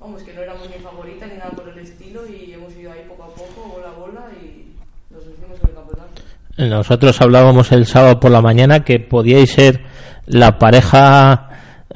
vamos 0.00 0.20
que 0.24 0.32
no 0.34 0.42
éramos 0.42 0.68
ni 0.68 0.82
favorita 0.82 1.28
ni 1.28 1.36
nada 1.36 1.52
por 1.52 1.68
el 1.68 1.78
estilo 1.78 2.22
y 2.26 2.54
hemos 2.54 2.74
ido 2.74 2.90
ahí 2.90 3.06
poco 3.06 3.22
a 3.22 3.28
poco, 3.28 3.70
bola 3.72 3.90
a 3.90 3.92
bola 3.92 4.26
y 4.42 4.74
nos 5.14 5.22
hicimos 5.22 5.60
el 5.62 5.74
campeonato. 5.76 6.22
Nosotros 6.56 7.20
hablábamos 7.20 7.70
el 7.70 7.86
sábado 7.86 8.18
por 8.18 8.32
la 8.32 8.42
mañana 8.42 8.82
que 8.82 8.98
podíais 8.98 9.52
ser 9.52 9.93
la 10.26 10.58
pareja 10.58 11.48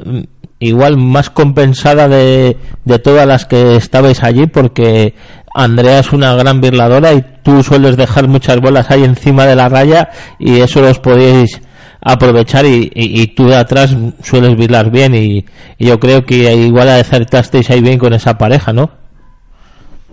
mm, 0.05 0.20
igual 0.61 0.97
más 0.97 1.31
compensada 1.31 2.09
de, 2.09 2.57
de 2.85 2.99
todas 2.99 3.26
las 3.26 3.45
que 3.47 3.76
estabais 3.76 4.22
allí 4.24 4.47
porque 4.47 5.14
Andrea 5.55 6.01
es 6.01 6.12
una 6.12 6.35
gran 6.35 6.61
birladora 6.61 7.12
y 7.14 7.24
tú 7.43 7.62
sueles 7.62 7.97
dejar 7.97 8.29
muchas 8.29 8.61
bolas 8.61 8.91
ahí 8.91 9.05
encima 9.05 9.47
de 9.47 9.57
la 9.57 9.68
raya 9.68 10.11
y 10.39 10.61
eso 10.61 10.81
los 10.81 10.99
podíais 10.99 11.61
aprovechar 12.01 12.64
y, 12.66 12.91
y, 12.95 13.22
y 13.22 13.26
tú 13.29 13.47
de 13.49 13.57
atrás 13.57 13.95
sueles 14.22 14.57
birlar 14.57 14.91
bien 14.91 15.14
y, 15.14 15.45
y 15.79 15.87
yo 15.87 15.99
creo 15.99 16.24
que 16.24 16.53
igual 16.55 16.89
acertasteis 16.89 17.70
ahí 17.70 17.81
bien 17.81 17.99
con 17.99 18.12
esa 18.12 18.37
pareja, 18.39 18.72
¿no? 18.72 18.91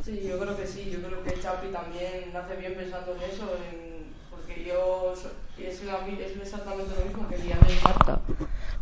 Sí, 0.03 0.19
yo 0.27 0.37
creo 0.39 0.57
que 0.57 0.65
sí, 0.67 0.89
yo 0.91 0.99
creo 1.07 1.23
que 1.23 1.39
Chapi 1.41 1.67
también 1.67 2.35
hace 2.35 2.55
bien 2.59 2.73
pensando 2.75 3.13
en 3.13 3.31
eso, 3.31 3.43
en- 3.69 4.05
porque 4.31 4.63
yo 4.67 5.13
so- 5.15 5.31
es, 5.63 5.83
la 5.85 5.99
mi- 6.07 6.13
es 6.21 6.35
exactamente 6.41 6.91
lo 6.99 7.05
mismo 7.05 7.27
que 7.29 7.37
Diana 7.37 7.67
y 7.69 7.83
Marta. 7.83 8.19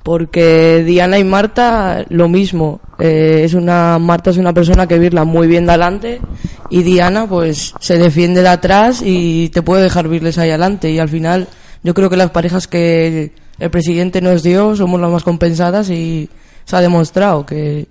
Porque 0.04 0.84
Diana 0.86 1.18
y 1.18 1.24
Marta 1.24 2.06
lo 2.10 2.28
mismo, 2.28 2.82
eh, 3.00 3.42
es 3.46 3.54
una 3.54 3.98
Marta 4.00 4.32
es 4.32 4.38
una 4.38 4.54
persona 4.54 4.86
que 4.86 5.00
virla 5.00 5.24
muy 5.24 5.48
bien 5.48 5.66
de 5.66 5.72
adelante 5.72 6.22
y 6.70 6.84
Diana 6.84 7.26
pues 7.26 7.74
se 7.80 7.98
defiende 7.98 8.42
de 8.42 8.50
atrás 8.50 9.02
y 9.04 9.50
te 9.50 9.62
puede 9.62 9.84
dejar 9.84 10.10
virles 10.10 10.38
ahí 10.38 10.50
adelante 10.50 10.92
y 10.92 11.00
al 11.00 11.08
final 11.08 11.48
yo 11.84 11.94
creo 11.94 12.10
que 12.10 12.18
las 12.18 12.32
parejas 12.32 12.68
que 12.68 13.32
el 13.60 13.70
presidente 13.70 14.20
nos 14.20 14.44
dio 14.44 14.76
somos 14.76 15.00
las 15.00 15.10
más 15.10 15.24
compensadas 15.24 15.90
y 15.90 16.30
se 16.66 16.76
ha 16.76 16.82
demostrado 16.82 17.46
que 17.46 17.88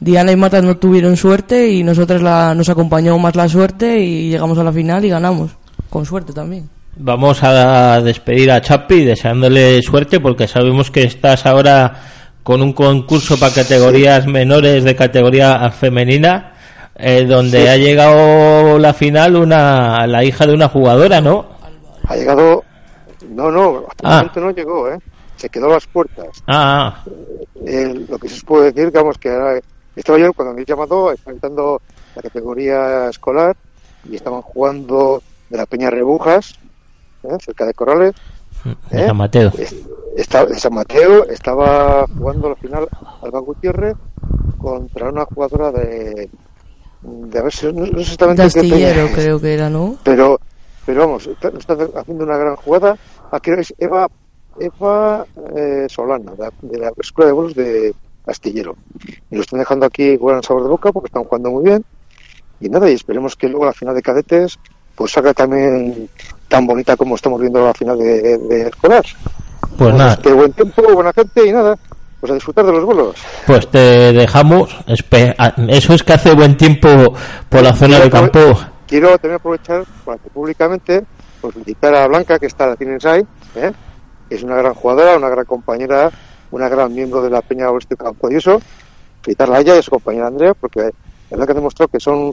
Diana 0.00 0.32
y 0.32 0.36
Marta 0.36 0.62
no 0.62 0.76
tuvieron 0.76 1.16
suerte 1.16 1.70
y 1.70 1.82
nosotros 1.82 2.22
la, 2.22 2.54
nos 2.54 2.68
acompañó 2.68 3.18
más 3.18 3.34
la 3.34 3.48
suerte 3.48 3.98
y 3.98 4.30
llegamos 4.30 4.58
a 4.58 4.64
la 4.64 4.72
final 4.72 5.04
y 5.04 5.08
ganamos. 5.08 5.50
Con 5.90 6.04
suerte 6.06 6.32
también. 6.32 6.68
Vamos 7.00 7.42
a 7.44 8.00
despedir 8.00 8.50
a 8.50 8.60
Chapi 8.60 9.04
deseándole 9.04 9.80
suerte 9.82 10.18
porque 10.18 10.48
sabemos 10.48 10.90
que 10.90 11.04
estás 11.04 11.46
ahora 11.46 11.94
con 12.42 12.60
un 12.60 12.72
concurso 12.72 13.38
para 13.38 13.54
categorías 13.54 14.26
menores 14.26 14.82
de 14.82 14.96
categoría 14.96 15.70
femenina 15.70 16.54
eh, 16.96 17.24
donde 17.24 17.62
Sí. 17.62 17.68
ha 17.68 17.76
llegado 17.76 18.78
la 18.80 18.92
final 18.94 19.36
una 19.36 20.06
la 20.08 20.24
hija 20.24 20.44
de 20.46 20.54
una 20.54 20.68
jugadora, 20.68 21.20
¿no? 21.20 21.46
Ha 22.08 22.16
llegado. 22.16 22.64
No, 23.30 23.50
no, 23.50 23.84
hasta 23.88 24.08
Ah. 24.08 24.10
el 24.10 24.16
momento 24.16 24.40
no 24.40 24.50
llegó, 24.50 24.88
¿eh? 24.90 24.98
Se 25.36 25.48
quedó 25.48 25.66
a 25.66 25.74
las 25.74 25.86
puertas. 25.86 26.26
Ah, 26.48 27.04
Eh, 27.66 28.06
lo 28.08 28.18
que 28.18 28.28
sí 28.28 28.36
os 28.36 28.44
puedo 28.44 28.64
decir, 28.64 28.86
digamos, 28.86 29.18
que 29.18 29.28
ahora- 29.30 29.60
estaba 29.94 30.18
yo 30.18 30.32
cuando 30.32 30.54
me 30.54 30.62
he 30.62 30.64
llamado 30.64 31.10
enfrentando 31.10 31.80
la 32.16 32.22
categoría 32.22 33.08
escolar 33.10 33.56
y 34.10 34.16
estaban 34.16 34.42
jugando 34.42 35.22
de 35.50 35.56
la 35.58 35.66
Peña 35.66 35.90
Rebujas, 35.90 36.54
¿eh? 37.24 37.36
cerca 37.44 37.66
de 37.66 37.74
Corrales. 37.74 38.14
de 38.90 39.02
¿eh? 39.02 39.06
San 39.06 39.16
Mateo. 39.16 39.52
San 40.56 40.74
Mateo 40.74 41.24
estaba 41.26 42.06
jugando 42.06 42.48
la 42.48 42.56
final 42.56 42.88
Alba 43.22 43.38
Gutiérrez 43.40 43.96
contra 44.58 45.08
una 45.10 45.24
jugadora 45.24 45.70
de. 45.72 46.28
de 47.02 47.38
a 47.38 47.42
ver 47.42 47.52
si 47.52 47.66
no, 47.66 47.86
no 47.86 47.86
sé 47.86 48.00
exactamente 48.00 48.42
De 48.42 48.50
qué 48.50 48.58
astillero 48.58 49.06
es. 49.06 49.14
creo 49.14 49.40
que 49.40 49.54
era, 49.54 49.70
¿no? 49.70 49.96
pero 50.02 50.40
pero 50.84 51.00
vamos 51.02 51.26
está, 51.26 51.48
está 51.48 51.76
haciendo 51.96 52.24
una 52.24 52.38
gran 52.38 52.56
jugada 52.56 52.96
aquí 53.30 53.50
es 53.50 53.74
Eva 53.78 54.08
Eva 54.58 55.26
eh, 55.54 55.86
Solana 55.88 56.32
de 56.32 56.38
la, 56.38 56.52
de 56.62 56.78
la 56.78 56.92
escuela 56.98 57.26
de 57.28 57.32
bolos 57.32 57.54
de 57.54 57.94
Astillero 58.26 58.74
y 59.30 59.36
lo 59.36 59.42
están 59.42 59.58
dejando 59.60 59.86
aquí 59.86 60.18
con 60.18 60.42
sabor 60.42 60.62
de 60.64 60.68
boca 60.70 60.90
porque 60.90 61.08
están 61.08 61.24
jugando 61.24 61.50
muy 61.50 61.64
bien 61.64 61.84
y 62.60 62.68
nada 62.68 62.90
y 62.90 62.94
esperemos 62.94 63.36
que 63.36 63.48
luego 63.48 63.66
la 63.66 63.72
final 63.72 63.94
de 63.94 64.02
cadetes 64.02 64.58
pues 64.98 65.12
salga 65.12 65.32
también 65.32 66.08
tan 66.48 66.66
bonita 66.66 66.96
como 66.96 67.14
estamos 67.14 67.40
viendo 67.40 67.64
la 67.64 67.72
final 67.72 67.96
de, 67.98 68.36
de 68.36 68.62
escolar 68.68 69.04
Pues 69.78 69.94
nada, 69.94 70.16
que 70.16 70.32
buen 70.32 70.52
tiempo 70.52 70.82
buena 70.92 71.12
gente 71.12 71.46
y 71.46 71.52
nada 71.52 71.76
pues 72.20 72.32
a 72.32 72.34
disfrutar 72.34 72.66
de 72.66 72.72
los 72.72 72.84
bolos 72.84 73.14
pues 73.46 73.68
te 73.70 74.12
dejamos. 74.12 74.76
espe- 74.88 75.34
a- 75.38 75.54
Eso 75.68 75.94
es 75.94 76.02
que 76.02 76.12
hace 76.14 76.34
buen 76.34 76.56
tiempo 76.56 76.88
por 77.48 77.62
la 77.62 77.72
zona 77.74 78.00
de 78.00 78.10
campo. 78.10 78.40
quiero 78.88 79.10
también 79.18 79.34
aprovechar 79.36 79.84
para 80.04 80.18
que 80.18 80.28
públicamente 80.30 81.04
pues 81.40 81.54
felicitar 81.54 81.94
a 81.94 82.08
Blanca 82.08 82.38
que 82.40 82.46
está 82.46 82.66
la 82.66 82.74
tienes 82.74 83.04
ahí 83.06 83.22
¿eh? 83.54 83.70
que 84.28 84.34
es 84.34 84.42
una 84.42 84.56
gran 84.56 84.74
jugadora 84.74 85.16
una 85.16 85.28
gran 85.28 85.44
compañera 85.44 86.10
una 86.50 86.68
gran 86.68 86.92
miembro 86.92 87.22
de 87.22 87.30
la 87.30 87.40
Peña 87.42 87.70
Oeste 87.70 87.94
Campo 87.96 88.28
de 88.28 88.38
Uso. 88.38 88.60
Felicitarla 89.22 89.58
a 89.58 89.60
ella 89.60 89.76
y 89.76 89.78
a 89.80 89.82
su 89.82 89.90
compañera 89.90 90.28
Andrea, 90.28 90.54
porque 90.54 90.80
la 90.80 90.90
verdad 91.30 91.44
que 91.46 91.52
han 91.52 91.56
demostrado 91.58 91.88
que 91.88 92.00
son 92.00 92.32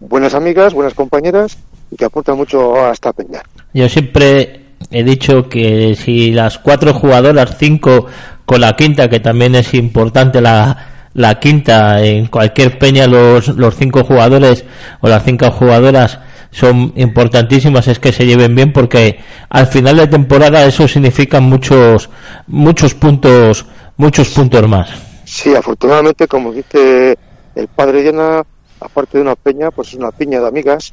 buenas 0.00 0.34
amigas, 0.34 0.74
buenas 0.74 0.94
compañeras 0.94 1.56
y 1.92 1.96
que 1.96 2.06
aportan 2.06 2.38
mucho 2.38 2.74
a 2.74 2.92
esta 2.92 3.12
peña. 3.12 3.42
Yo 3.74 3.88
siempre 3.88 4.64
he 4.90 5.04
dicho 5.04 5.48
que 5.48 5.94
si 5.94 6.32
las 6.32 6.58
cuatro 6.58 6.94
jugadoras, 6.94 7.56
cinco 7.58 8.06
con 8.46 8.60
la 8.60 8.72
quinta, 8.72 9.08
que 9.08 9.20
también 9.20 9.54
es 9.54 9.74
importante 9.74 10.40
la, 10.40 11.10
la 11.14 11.38
quinta, 11.38 12.02
en 12.02 12.26
cualquier 12.26 12.78
peña 12.78 13.06
los, 13.06 13.48
los 13.48 13.76
cinco 13.76 14.04
jugadores 14.04 14.64
o 15.00 15.08
las 15.08 15.22
cinco 15.24 15.50
jugadoras 15.50 16.18
son 16.50 16.92
importantísimas, 16.96 17.88
es 17.88 17.98
que 17.98 18.12
se 18.12 18.26
lleven 18.26 18.54
bien 18.54 18.72
porque 18.72 19.18
al 19.48 19.66
final 19.66 19.96
de 19.96 20.06
temporada 20.06 20.64
eso 20.64 20.88
significa 20.88 21.40
muchos, 21.40 22.10
muchos 22.46 22.94
puntos, 22.94 23.66
muchos 23.96 24.28
puntos 24.30 24.68
más. 24.68 24.90
Sí, 25.24 25.54
afortunadamente, 25.54 26.26
como 26.26 26.52
dice 26.52 27.16
el 27.54 27.68
padre 27.68 28.02
Llena, 28.02 28.42
aparte 28.80 29.18
de 29.18 29.22
una 29.22 29.36
peña, 29.36 29.70
pues 29.70 29.88
es 29.88 29.94
una 29.94 30.10
piña 30.10 30.40
de 30.40 30.48
amigas 30.48 30.92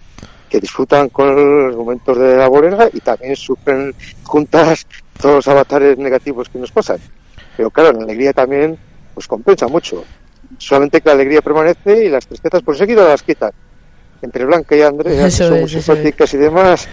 que 0.49 0.59
disfrutan 0.59 1.09
con 1.09 1.67
los 1.67 1.75
momentos 1.75 2.17
de 2.17 2.35
la 2.37 2.47
bolera 2.47 2.89
y 2.91 2.99
también 2.99 3.35
sufren 3.35 3.93
juntas 4.23 4.85
todos 5.21 5.35
los 5.35 5.47
avatares 5.47 5.97
negativos 5.97 6.49
que 6.49 6.57
nos 6.59 6.71
pasan. 6.71 6.97
Pero 7.55 7.69
claro, 7.69 7.93
la 7.93 8.03
alegría 8.03 8.33
también 8.33 8.77
pues 9.13 9.27
compensa 9.27 9.67
mucho. 9.67 10.03
Solamente 10.57 11.01
que 11.01 11.09
la 11.09 11.15
alegría 11.15 11.41
permanece 11.41 12.05
y 12.05 12.09
las 12.09 12.25
tristezas 12.25 12.61
por 12.63 12.75
seguido 12.77 13.07
las 13.07 13.21
quitan. 13.23 13.51
Entre 14.21 14.43
Blanca 14.43 14.75
y 14.75 14.81
Andrea, 14.81 15.29
son 15.31 15.53
es, 15.55 15.61
muy 15.61 15.69
simpáticas 15.69 16.33
y 16.33 16.37
demás, 16.37 16.87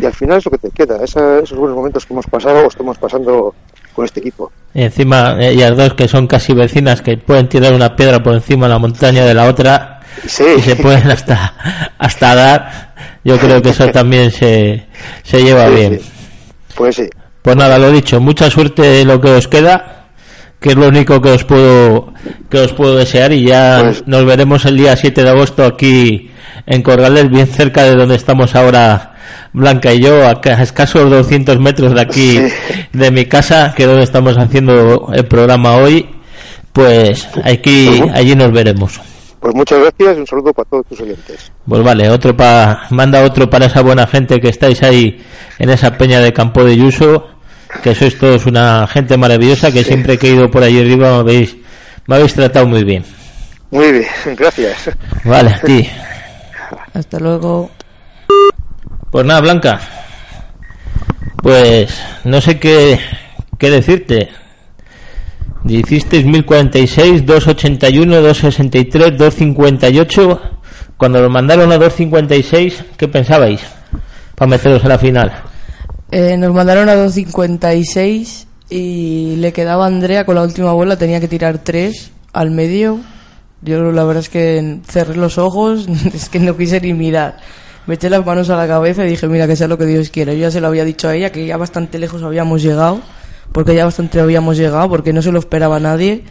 y 0.00 0.04
al 0.06 0.12
final 0.14 0.38
es 0.38 0.44
lo 0.46 0.50
que 0.50 0.58
te 0.58 0.70
queda, 0.70 1.04
esa- 1.04 1.38
esos 1.38 1.56
buenos 1.56 1.76
momentos 1.76 2.04
que 2.04 2.12
hemos 2.12 2.26
pasado 2.26 2.64
o 2.64 2.68
estamos 2.68 2.98
pasando 2.98 3.54
con 3.94 4.04
este 4.04 4.18
equipo. 4.18 4.50
Y 4.74 4.82
encima, 4.82 5.36
ellas 5.40 5.76
dos 5.76 5.94
que 5.94 6.08
son 6.08 6.26
casi 6.26 6.54
vecinas, 6.54 7.00
que 7.02 7.16
pueden 7.18 7.48
tirar 7.48 7.72
una 7.74 7.94
piedra 7.94 8.20
por 8.22 8.34
encima 8.34 8.66
de 8.66 8.72
la 8.72 8.78
montaña 8.80 9.24
de 9.24 9.34
la 9.34 9.44
otra 9.48 10.00
Sí, 10.26 10.44
y 10.58 10.60
se 10.60 10.76
pueden 10.76 11.10
hasta, 11.10 11.90
hasta 11.98 12.34
dar. 12.34 12.94
Yo 13.24 13.38
creo 13.38 13.60
que 13.62 13.70
eso 13.70 13.88
también 13.88 14.30
se, 14.30 14.86
se 15.22 15.42
lleva 15.42 15.68
Sí, 15.68 15.74
bien. 15.74 16.00
sí. 16.00 16.10
Pues 16.74 16.96
sí. 16.96 17.08
Pues 17.42 17.56
nada, 17.56 17.78
lo 17.78 17.90
dicho, 17.90 18.20
mucha 18.20 18.50
suerte 18.50 19.00
en 19.02 19.08
lo 19.08 19.20
que 19.20 19.30
os 19.30 19.48
queda, 19.48 20.06
que 20.60 20.70
es 20.70 20.76
lo 20.76 20.88
único 20.88 21.20
que 21.20 21.30
os 21.30 21.44
puedo, 21.44 22.12
que 22.48 22.58
os 22.60 22.72
puedo 22.72 22.96
desear 22.96 23.32
y 23.32 23.44
ya 23.46 23.80
Pues- 23.82 24.04
nos 24.06 24.24
veremos 24.24 24.64
el 24.64 24.76
día 24.76 24.96
7 24.96 25.22
de 25.24 25.30
agosto 25.30 25.64
aquí 25.64 26.30
en 26.66 26.82
Corrales, 26.82 27.28
bien 27.30 27.46
cerca 27.48 27.82
de 27.84 27.96
donde 27.96 28.14
estamos 28.14 28.54
ahora 28.54 29.08
Blanca 29.52 29.92
y 29.92 30.00
yo, 30.00 30.26
a 30.26 30.40
ca- 30.40 30.56
a 30.58 30.62
escasos 30.62 31.10
200 31.10 31.58
metros 31.58 31.94
de 31.94 32.00
aquí, 32.00 32.38
Sí. 32.38 32.84
de 32.92 33.10
mi 33.10 33.24
casa, 33.26 33.72
que 33.76 33.82
es 33.82 33.88
donde 33.88 34.04
estamos 34.04 34.36
haciendo 34.38 35.10
el 35.12 35.26
programa 35.26 35.76
hoy, 35.76 36.08
pues 36.72 37.28
aquí, 37.44 38.02
allí 38.14 38.34
nos 38.34 38.52
veremos. 38.52 39.00
Pues 39.42 39.56
muchas 39.56 39.80
gracias 39.80 40.16
y 40.16 40.20
un 40.20 40.26
saludo 40.26 40.54
para 40.54 40.70
todos 40.70 40.86
tus 40.86 41.00
oyentes. 41.00 41.50
Pues 41.66 41.82
vale, 41.82 42.08
otro 42.08 42.36
pa, 42.36 42.86
manda 42.90 43.24
otro 43.24 43.50
para 43.50 43.66
esa 43.66 43.82
buena 43.82 44.06
gente 44.06 44.40
que 44.40 44.50
estáis 44.50 44.80
ahí 44.84 45.20
en 45.58 45.68
esa 45.68 45.98
peña 45.98 46.20
de 46.20 46.32
Campo 46.32 46.62
de 46.62 46.76
Yuso, 46.76 47.26
que 47.82 47.92
sois 47.92 48.16
todos 48.16 48.46
una 48.46 48.86
gente 48.86 49.16
maravillosa, 49.16 49.72
que 49.72 49.82
siempre 49.82 50.16
que 50.16 50.28
he 50.28 50.34
ido 50.34 50.48
por 50.48 50.62
allí 50.62 50.78
arriba 50.78 51.10
me 51.10 51.18
habéis, 51.18 51.56
me 52.06 52.14
habéis 52.14 52.34
tratado 52.34 52.68
muy 52.68 52.84
bien. 52.84 53.04
Muy 53.72 53.90
bien, 53.90 54.06
gracias. 54.36 54.90
Vale, 55.24 55.50
a 55.50 55.60
ti. 55.60 55.90
Hasta 56.94 57.18
luego. 57.18 57.68
Pues 59.10 59.26
nada, 59.26 59.40
Blanca. 59.40 59.80
Pues 61.42 62.00
no 62.22 62.40
sé 62.40 62.60
qué, 62.60 63.00
qué 63.58 63.70
decirte. 63.72 64.30
Hicisteis 65.64 66.24
1046, 66.24 67.24
281, 67.24 68.14
263, 68.16 69.18
258. 69.18 70.40
Cuando 70.96 71.20
lo 71.20 71.30
mandaron 71.30 71.70
a 71.72 71.78
256, 71.78 72.84
¿qué 72.96 73.08
pensabais? 73.08 73.60
Para 74.34 74.50
meteros 74.50 74.84
a 74.84 74.88
la 74.88 74.98
final. 74.98 75.32
Eh, 76.10 76.36
nos 76.36 76.52
mandaron 76.52 76.88
a 76.88 76.94
2.56 76.94 78.46
y 78.68 79.36
le 79.36 79.52
quedaba 79.52 79.84
a 79.84 79.86
Andrea 79.86 80.24
con 80.24 80.34
la 80.34 80.42
última 80.42 80.72
bola, 80.72 80.96
tenía 80.96 81.20
que 81.20 81.28
tirar 81.28 81.58
3 81.58 82.10
al 82.32 82.50
medio. 82.50 83.00
Yo 83.62 83.92
la 83.92 84.04
verdad 84.04 84.22
es 84.22 84.28
que 84.28 84.80
cerré 84.86 85.16
los 85.16 85.38
ojos, 85.38 85.86
es 86.14 86.28
que 86.28 86.40
no 86.40 86.56
quise 86.56 86.80
ni 86.80 86.92
mirar. 86.92 87.36
Me 87.86 87.94
eché 87.94 88.10
las 88.10 88.24
manos 88.24 88.50
a 88.50 88.56
la 88.56 88.66
cabeza 88.66 89.04
y 89.04 89.10
dije, 89.10 89.26
mira, 89.26 89.46
que 89.46 89.56
sea 89.56 89.68
lo 89.68 89.78
que 89.78 89.86
Dios 89.86 90.10
quiera. 90.10 90.32
Yo 90.32 90.40
ya 90.40 90.50
se 90.50 90.60
lo 90.60 90.68
había 90.68 90.84
dicho 90.84 91.08
a 91.08 91.14
ella, 91.14 91.30
que 91.30 91.46
ya 91.46 91.56
bastante 91.56 91.98
lejos 91.98 92.22
habíamos 92.22 92.62
llegado, 92.62 93.00
porque 93.50 93.74
ya 93.74 93.84
bastante 93.84 94.20
habíamos 94.20 94.56
llegado, 94.56 94.88
porque 94.88 95.12
no 95.12 95.22
se 95.22 95.32
lo 95.32 95.38
esperaba 95.38 95.80
nadie. 95.80 96.24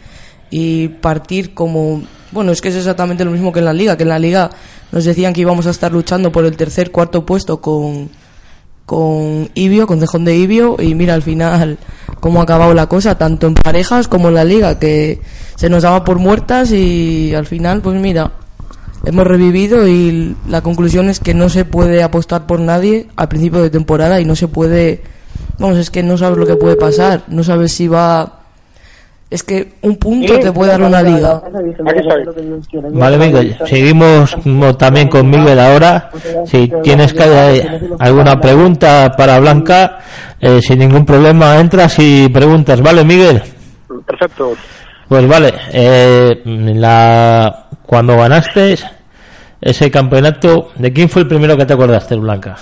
Y 0.50 0.88
partir 0.88 1.54
como... 1.54 2.02
Bueno, 2.30 2.52
es 2.52 2.62
que 2.62 2.68
es 2.68 2.76
exactamente 2.76 3.24
lo 3.24 3.30
mismo 3.30 3.52
que 3.52 3.58
en 3.58 3.66
la 3.66 3.74
liga, 3.74 3.96
que 3.96 4.04
en 4.04 4.08
la 4.08 4.18
liga 4.18 4.50
nos 4.90 5.04
decían 5.04 5.32
que 5.32 5.42
íbamos 5.42 5.66
a 5.66 5.70
estar 5.70 5.92
luchando 5.92 6.32
por 6.32 6.44
el 6.46 6.56
tercer, 6.56 6.90
cuarto 6.90 7.26
puesto 7.26 7.60
con, 7.60 8.08
con 8.86 9.50
Ibio, 9.54 9.86
con 9.86 10.00
Cejón 10.00 10.24
de 10.24 10.36
Ibio, 10.36 10.76
y 10.78 10.94
mira 10.94 11.14
al 11.14 11.22
final 11.22 11.78
cómo 12.20 12.40
ha 12.40 12.44
acabado 12.44 12.74
la 12.74 12.86
cosa, 12.86 13.18
tanto 13.18 13.46
en 13.46 13.54
parejas 13.54 14.08
como 14.08 14.28
en 14.28 14.34
la 14.34 14.44
liga, 14.44 14.78
que 14.78 15.20
se 15.56 15.68
nos 15.68 15.82
daba 15.82 16.04
por 16.04 16.18
muertas 16.18 16.72
y 16.72 17.34
al 17.34 17.46
final, 17.46 17.80
pues 17.82 18.00
mira, 18.00 18.32
hemos 19.04 19.26
revivido 19.26 19.88
y 19.88 20.36
la 20.48 20.60
conclusión 20.60 21.08
es 21.08 21.20
que 21.20 21.34
no 21.34 21.48
se 21.48 21.64
puede 21.64 22.02
apostar 22.02 22.46
por 22.46 22.60
nadie 22.60 23.08
al 23.16 23.28
principio 23.28 23.62
de 23.62 23.70
temporada 23.70 24.20
y 24.20 24.24
no 24.24 24.36
se 24.36 24.48
puede, 24.48 25.02
vamos, 25.58 25.78
es 25.78 25.90
que 25.90 26.02
no 26.02 26.16
sabes 26.16 26.38
lo 26.38 26.46
que 26.46 26.56
puede 26.56 26.76
pasar, 26.76 27.22
no 27.28 27.42
sabes 27.42 27.72
si 27.72 27.88
va... 27.88 28.38
Es 29.30 29.42
que 29.42 29.76
un 29.80 29.96
punto 29.96 30.38
te 30.38 30.52
puede 30.52 30.72
dar 30.72 30.82
una 30.82 31.02
liga. 31.02 31.42
Vale, 32.92 33.16
Miguel, 33.16 33.56
seguimos 33.64 34.36
también 34.76 35.08
con 35.08 35.30
Miguel 35.30 35.58
ahora. 35.58 36.10
Si 36.44 36.70
tienes 36.82 37.14
que, 37.14 37.24
eh, 37.24 37.80
alguna 37.98 38.38
pregunta 38.38 39.10
para 39.16 39.40
Blanca, 39.40 40.00
eh, 40.38 40.60
sin 40.60 40.80
ningún 40.80 41.06
problema 41.06 41.58
entras 41.58 41.98
y 41.98 42.28
preguntas. 42.28 42.82
Vale, 42.82 43.04
Miguel. 43.04 43.42
Perfecto. 44.06 44.52
Pues 45.08 45.28
vale, 45.28 45.54
eh, 45.72 46.42
la, 46.44 47.66
cuando 47.84 48.16
ganaste 48.16 48.76
ese 49.60 49.90
campeonato, 49.90 50.70
¿de 50.76 50.92
quién 50.92 51.08
fue 51.08 51.22
el 51.22 51.28
primero 51.28 51.56
que 51.56 51.66
te 51.66 51.74
acordaste, 51.74 52.16
Blanca? 52.16 52.56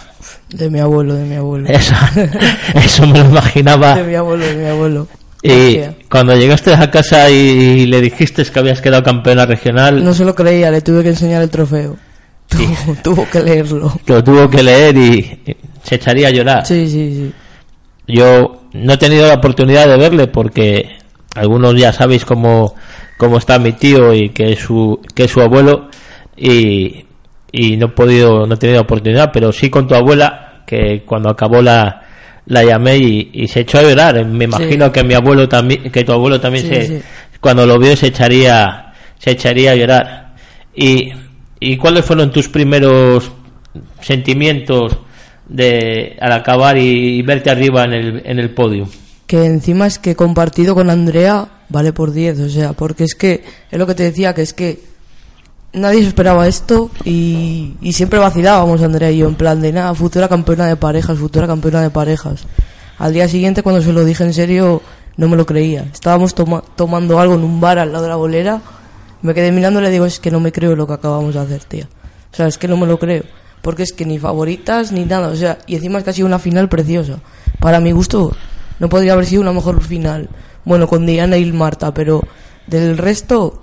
De 0.53 0.69
mi 0.69 0.81
abuelo, 0.81 1.15
de 1.15 1.25
mi 1.25 1.37
abuelo. 1.37 1.69
Eso, 1.69 1.95
eso 2.75 3.07
me 3.07 3.21
lo 3.21 3.27
imaginaba. 3.27 3.95
De 3.95 4.05
mi 4.05 4.15
abuelo, 4.15 4.45
de 4.45 4.57
mi 4.57 4.67
abuelo. 4.67 5.07
Y 5.43 5.79
cuando 6.11 6.35
llegaste 6.37 6.75
a 6.75 6.91
casa 6.91 7.31
y 7.31 7.87
le 7.87 8.01
dijiste 8.01 8.45
que 8.45 8.59
habías 8.59 8.81
quedado 8.81 9.03
campeona 9.03 9.47
regional, 9.47 10.05
No 10.05 10.13
se 10.13 10.25
lo 10.25 10.35
creía, 10.35 10.71
le 10.71 10.83
tuve 10.83 11.03
que 11.03 11.11
enseñar 11.11 11.43
el 11.43 11.51
trofeo. 11.51 11.97
Tuvo, 12.51 12.97
tuvo 13.05 13.31
que 13.31 13.41
leerlo. 13.41 13.93
lo 14.07 14.25
tuvo 14.25 14.51
que 14.51 14.61
leer 14.61 14.97
y, 14.97 15.41
y 15.47 15.57
se 15.85 15.95
echaría 15.95 16.29
a 16.29 16.31
llorar. 16.33 16.67
Sí, 16.67 16.89
sí, 16.89 17.15
sí. 17.15 17.33
Yo 18.09 18.63
no 18.73 18.93
he 18.95 18.97
tenido 18.97 19.29
la 19.29 19.35
oportunidad 19.35 19.87
de 19.87 19.97
verle 19.97 20.27
porque 20.27 20.99
algunos 21.37 21.77
ya 21.77 21.93
sabéis 21.93 22.25
cómo, 22.25 22.75
cómo 23.17 23.39
está 23.39 23.61
mi 23.61 23.73
tío 23.73 24.13
y 24.13 24.31
que 24.31 24.53
es 24.53 24.59
su, 24.59 25.01
que 25.15 25.25
es 25.25 25.31
su 25.31 25.41
abuelo 25.41 25.89
y, 26.37 27.05
y 27.53 27.77
no 27.77 27.87
he 27.87 27.91
podido, 27.91 28.47
no 28.47 28.55
he 28.55 28.59
tenido 28.59 28.83
oportunidad, 28.83 29.31
pero 29.33 29.53
sí 29.53 29.71
con 29.71 29.87
tu 29.89 29.95
abuela 29.95 30.63
que 30.67 31.03
cuando 31.05 31.31
acabó 31.31 31.61
la, 31.63 32.03
la 32.47 32.65
llamé 32.65 32.97
y, 32.99 33.31
y 33.33 33.49
se 33.49 33.61
echó 33.61 33.79
a 33.79 33.83
llorar. 33.83 34.25
Me 34.27 34.45
imagino 34.45 34.91
que 34.93 35.03
mi 35.05 35.15
abuelo 35.15 35.49
también, 35.49 35.91
que 35.91 36.05
tu 36.05 36.13
abuelo 36.13 36.41
también 36.41 36.67
Sí, 36.67 36.75
se, 36.75 36.87
sí. 36.87 37.03
cuando 37.41 37.67
lo 37.67 37.79
vio 37.79 37.97
se 37.97 38.09
echaría, 38.09 38.93
se 39.19 39.33
echaría 39.33 39.73
a 39.73 39.75
llorar. 39.77 40.35
Y, 40.75 41.11
¿Y 41.59 41.77
cuáles 41.77 42.05
fueron 42.05 42.31
tus 42.31 42.49
primeros 42.49 43.31
sentimientos 44.01 44.97
de 45.49 46.17
al 46.21 46.33
acabar 46.33 46.79
y, 46.79 47.19
y 47.19 47.23
verte 47.23 47.51
arriba 47.51 47.85
en 47.85 47.93
el, 47.93 48.23
en 48.25 48.39
el 48.39 48.51
podio? 48.55 48.89
Que 49.27 49.45
encima 49.45 49.87
es 49.87 49.99
que 49.99 50.17
compartido 50.17 50.75
con 50.75 50.91
Andrea 50.91 51.47
vale 51.69 51.93
por 51.93 52.13
10, 52.13 52.41
o 52.41 52.49
sea, 52.49 52.73
porque 52.73 53.05
es 53.05 53.15
que, 53.15 53.45
es 53.71 53.79
lo 53.79 53.87
que 53.87 53.95
te 53.95 54.03
decía, 54.05 54.35
que 54.35 54.43
es 54.43 54.53
que 54.53 54.81
nadie 55.73 56.03
se 56.03 56.09
esperaba 56.09 56.47
esto 56.49 56.91
y, 57.05 57.75
siempre 57.93 58.19
vacilábamos 58.19 58.83
Andrea 58.83 59.11
y 59.11 59.19
yo 59.19 59.29
en 59.29 59.35
plan 59.35 59.61
de 59.61 59.73
nada, 59.73 59.95
futura 59.95 60.29
campeona 60.29 60.67
de 60.67 60.77
parejas, 60.77 61.19
futura 61.19 61.47
campeona 61.47 61.81
de 61.83 61.91
parejas. 61.91 62.45
Al 62.99 63.13
día 63.13 63.29
siguiente 63.29 63.63
cuando 63.63 63.83
se 63.83 63.93
lo 63.93 64.05
dije 64.05 64.25
en 64.25 64.35
serio 64.35 64.83
no 65.17 65.29
me 65.29 65.37
lo 65.37 65.47
creía. 65.47 65.85
Estábamos 65.93 66.35
toma- 66.35 66.63
tomando 66.77 67.19
algo 67.21 67.35
en 67.35 67.45
un 67.45 67.61
bar 67.61 67.79
al 67.79 67.93
lado 67.93 68.05
de 68.05 68.11
la 68.11 68.17
bolera, 68.17 68.61
me 69.23 69.35
quedé 69.35 69.53
mirando 69.53 69.81
y 69.81 69.85
le 69.85 69.91
digo 69.91 70.07
es 70.07 70.19
que 70.21 70.31
no 70.31 70.41
me 70.41 70.53
creo 70.53 70.75
lo 70.77 70.87
que 70.87 70.95
acabamos 70.95 71.35
de 71.35 71.41
hacer, 71.41 71.65
tía. 71.65 71.89
O 72.33 72.37
sea, 72.37 72.47
es 72.47 72.59
que 72.59 72.69
no 72.69 72.77
me 72.77 72.87
lo 72.87 72.99
creo. 72.99 73.25
Porque 73.63 73.83
es 73.83 73.93
que 73.93 74.07
ni 74.07 74.19
favoritas 74.19 74.93
ni 74.93 75.05
nada, 75.05 75.29
o 75.29 75.37
sea, 75.37 75.59
y 75.67 75.75
encima 75.75 75.99
es 75.99 76.05
que 76.05 76.11
ha 76.11 76.13
sido 76.15 76.27
una 76.27 76.39
final 76.39 76.69
preciosa. 76.71 77.19
Para 77.59 77.81
mi 77.81 77.93
gusto, 77.93 78.35
no 78.79 78.89
podría 78.89 79.13
haber 79.13 79.27
sido 79.27 79.43
una 79.43 79.53
mejor 79.53 79.83
final. 79.83 80.31
Bueno, 80.65 80.87
con 80.89 81.05
Diana 81.05 81.37
y 81.37 81.53
Marta, 81.53 81.93
pero 81.93 82.23
del 82.67 82.97
resto, 82.97 83.63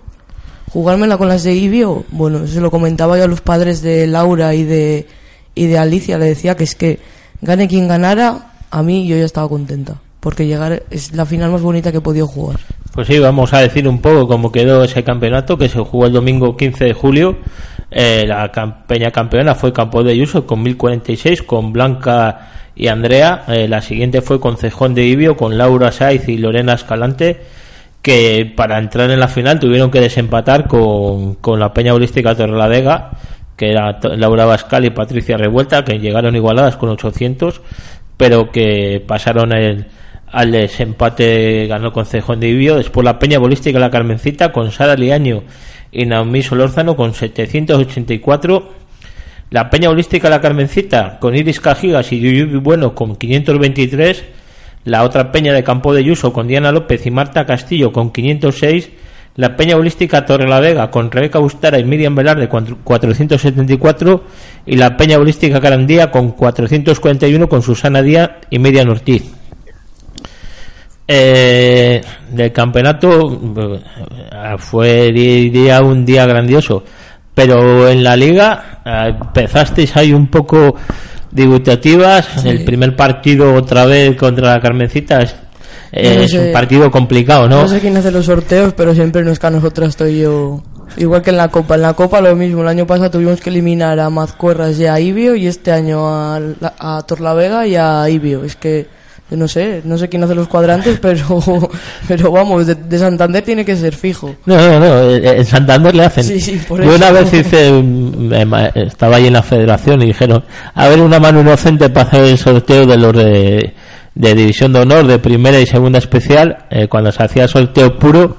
jugármela 0.77 1.17
con 1.17 1.27
las 1.27 1.41
de 1.43 1.55
Ibio, 1.55 2.03
bueno, 2.11 2.45
se 2.45 2.61
lo 2.61 2.69
comentaba 2.69 3.17
yo 3.17 3.23
a 3.23 3.27
los 3.27 3.41
padres 3.41 3.81
de 3.81 4.05
Laura 4.05 4.53
y 4.53 4.63
de, 4.63 5.07
y 5.55 5.65
de 5.65 5.77
Alicia, 5.79 6.19
le 6.19 6.25
decía 6.25 6.55
que 6.55 6.65
es 6.65 6.75
que 6.75 6.99
gane 7.41 7.67
quien 7.67 7.87
ganara, 7.87 8.51
a 8.69 8.83
mí 8.83 9.07
yo 9.07 9.17
ya 9.17 9.25
estaba 9.25 9.49
contenta. 9.49 9.95
porque 10.19 10.45
llegar 10.45 10.83
es 10.91 11.13
la 11.13 11.25
final 11.25 11.49
más 11.51 11.61
bonita 11.63 11.91
que 11.91 11.97
he 11.97 12.01
podido 12.01 12.27
jugar. 12.27 12.59
Pues 12.93 13.07
sí, 13.07 13.17
vamos 13.17 13.53
a 13.53 13.59
decir 13.59 13.87
un 13.87 13.99
poco 14.01 14.27
cómo 14.27 14.51
quedó 14.51 14.83
ese 14.83 15.03
campeonato 15.03 15.57
que 15.57 15.67
se 15.67 15.79
jugó 15.79 16.05
el 16.05 16.13
domingo 16.13 16.55
15 16.55 16.85
de 16.85 16.93
julio. 16.93 17.37
Eh, 17.89 18.25
la 18.27 18.51
cam- 18.51 18.85
peña 18.85 19.09
campeona 19.11 19.55
fue 19.55 19.71
Campo 19.73 20.03
de 20.03 20.11
Ayuso 20.11 20.45
con 20.45 20.61
1046, 20.61 21.41
con 21.41 21.73
Blanca 21.73 22.49
y 22.75 22.87
Andrea. 22.87 23.45
Eh, 23.47 23.67
la 23.67 23.81
siguiente 23.81 24.21
fue 24.21 24.39
Concejón 24.39 24.93
de 24.93 25.05
Ibio 25.05 25.37
con 25.37 25.57
Laura 25.57 25.91
Saiz 25.91 26.27
y 26.27 26.37
Lorena 26.37 26.73
Escalante, 26.73 27.39
que 28.07 28.49
para 28.55 28.79
entrar 28.79 29.11
en 29.11 29.19
la 29.19 29.27
final 29.27 29.59
tuvieron 29.59 29.91
que 29.91 29.99
desempatar 29.99 30.65
con, 30.65 31.35
con 31.35 31.59
la 31.59 31.73
peña 31.73 31.93
holística 31.93 32.33
Torrelavega, 32.33 33.11
que 33.57 33.71
era 33.71 33.99
Laura 34.15 34.45
Bascal 34.45 34.85
y 34.85 34.91
Patricia 34.91 35.35
Revuelta, 35.35 35.83
que 35.83 35.99
llegaron 35.99 36.33
igualadas 36.33 36.77
con 36.77 36.87
800, 36.87 37.59
pero 38.15 38.49
que 38.49 39.03
pasaron 39.05 39.51
el, 39.51 39.87
al 40.31 40.53
desempate, 40.53 41.67
ganó 41.67 41.91
Concejón 41.91 42.39
de 42.39 42.47
Ibio. 42.47 42.77
Después 42.77 43.03
la 43.03 43.19
peña 43.19 43.39
bolística 43.39 43.77
La 43.77 43.91
Carmencita 43.91 44.53
con 44.53 44.71
Sara 44.71 44.95
Liaño 44.95 45.43
y 45.91 46.05
Naomi 46.05 46.43
Solórzano 46.43 46.95
con 46.95 47.13
784. 47.13 48.71
La 49.49 49.69
Peña 49.69 49.89
Holística 49.89 50.29
La 50.29 50.39
Carmencita 50.39 51.19
con 51.19 51.35
Iris 51.35 51.59
Cajigas 51.59 52.13
y 52.13 52.21
Yuyubi 52.21 52.59
Bueno 52.59 52.95
con 52.95 53.17
523. 53.17 54.36
La 54.87 55.03
otra 55.03 55.33
Peña 55.33 55.51
de 55.51 55.65
Campo 55.65 55.93
de 55.93 56.01
Yuso 56.01 56.31
con 56.31 56.47
Diana 56.47 56.71
López 56.71 57.05
y 57.05 57.11
Marta 57.11 57.45
Castillo 57.45 57.91
con 57.91 58.11
506. 58.11 58.89
La 59.35 59.57
Peña 59.57 59.75
Holística 59.75 60.25
Torre 60.25 60.47
la 60.47 60.61
Vega 60.61 60.89
con 60.89 61.11
Rebeca 61.11 61.39
Bustara 61.39 61.77
y 61.77 61.83
Miriam 61.83 62.15
Velarde 62.15 62.47
con 62.47 62.79
474. 62.85 64.23
Y 64.65 64.77
la 64.77 64.95
Peña 64.95 65.17
Holística 65.17 65.59
Carandía 65.59 66.09
con 66.09 66.31
441 66.31 67.49
con 67.49 67.61
Susana 67.61 68.01
Díaz 68.01 68.29
y 68.49 68.59
Miriam 68.59 68.89
Ortiz. 68.89 69.29
Eh, 71.05 72.01
del 72.31 72.51
campeonato 72.53 73.29
eh, 73.29 74.55
fue 74.57 75.09
un 75.83 76.05
día 76.05 76.25
grandioso 76.25 76.83
pero 77.37 77.87
en 77.87 78.03
la 78.03 78.15
liga 78.15 78.81
eh, 78.83 79.09
empezasteis 79.09 79.95
ahí 79.95 80.11
un 80.11 80.25
poco 80.25 80.73
dubitativas 81.45 82.25
Sí. 82.41 82.49
el 82.49 82.63
primer 82.65 82.95
partido 82.95 83.53
otra 83.53 83.85
vez 83.85 84.15
contra 84.17 84.53
la 84.55 84.59
Carmencita 84.61 85.19
es, 85.21 85.35
eh, 85.91 86.15
No 86.15 86.21
es 86.23 86.31
sé. 86.31 86.39
un 86.47 86.51
partido 86.53 86.89
complicado 86.91 87.47
¿no? 87.47 87.61
No 87.61 87.67
sé 87.67 87.79
quién 87.79 87.95
hace 87.97 88.11
los 88.11 88.25
sorteos, 88.25 88.73
pero 88.73 88.93
siempre 88.93 89.23
no 89.23 89.31
es 89.31 89.39
que 89.39 89.47
a 89.47 89.51
nosotras 89.51 89.89
estoy 89.89 90.19
yo. 90.19 90.61
Igual 90.97 91.21
que 91.21 91.31
en 91.31 91.37
la 91.37 91.49
Copa. 91.49 91.75
En 91.75 91.81
la 91.81 91.93
Copa 91.93 92.21
lo 92.21 92.35
mismo. 92.35 92.61
El 92.61 92.69
año 92.69 92.87
pasado 92.87 93.11
tuvimos 93.11 93.41
que 93.41 93.49
eliminar 93.49 93.99
a 93.99 94.09
Mazcuerras 94.09 94.79
y 94.79 94.85
a 94.85 94.99
Ibio 94.99 95.35
y 95.35 95.45
este 95.47 95.71
año 95.71 96.07
a, 96.07 96.39
a 96.79 97.01
Torlavega 97.05 97.67
y 97.67 97.75
a 97.75 98.09
Ibio. 98.09 98.43
Es 98.45 98.55
que, 98.55 98.87
no 99.31 99.47
sé, 99.47 99.81
no 99.83 99.97
sé 99.97 100.07
quién 100.09 100.23
hace 100.23 100.33
los 100.35 100.47
cuadrantes, 100.47 100.99
pero, 101.01 101.41
pero 102.07 102.31
vamos, 102.31 102.65
de, 102.67 102.75
de 102.75 102.97
Santander 102.99 103.43
tiene 103.43 103.65
que 103.65 103.75
ser 103.75 103.93
fijo. 103.95 104.35
No, 104.45 104.55
no, 104.55 104.79
no, 104.79 105.01
eh, 105.09 105.37
en 105.39 105.45
Santander 105.45 105.93
le 105.95 106.05
hacen. 106.05 106.23
Sí, 106.23 106.39
sí, 106.39 106.61
por 106.67 106.81
Yo 106.83 106.89
eso. 106.93 106.95
una 106.97 107.11
vez 107.11 107.33
hice, 107.33 107.71
ma- 108.45 108.67
estaba 108.67 109.17
ahí 109.17 109.27
en 109.27 109.33
la 109.33 109.43
federación 109.43 110.01
y 110.01 110.07
dijeron, 110.07 110.43
a 110.73 110.87
ver 110.87 111.01
una 111.01 111.19
mano 111.19 111.41
inocente 111.41 111.89
para 111.89 112.07
hacer 112.07 112.23
el 112.23 112.37
sorteo 112.37 112.85
de 112.85 112.97
los 112.97 113.13
de, 113.13 113.73
de 114.15 114.33
división 114.35 114.71
de 114.73 114.79
honor, 114.79 115.05
de 115.05 115.19
primera 115.19 115.59
y 115.59 115.65
segunda 115.65 115.99
especial, 115.99 116.65
eh, 116.69 116.87
cuando 116.87 117.11
se 117.11 117.23
hacía 117.23 117.47
sorteo 117.47 117.97
puro 117.99 118.37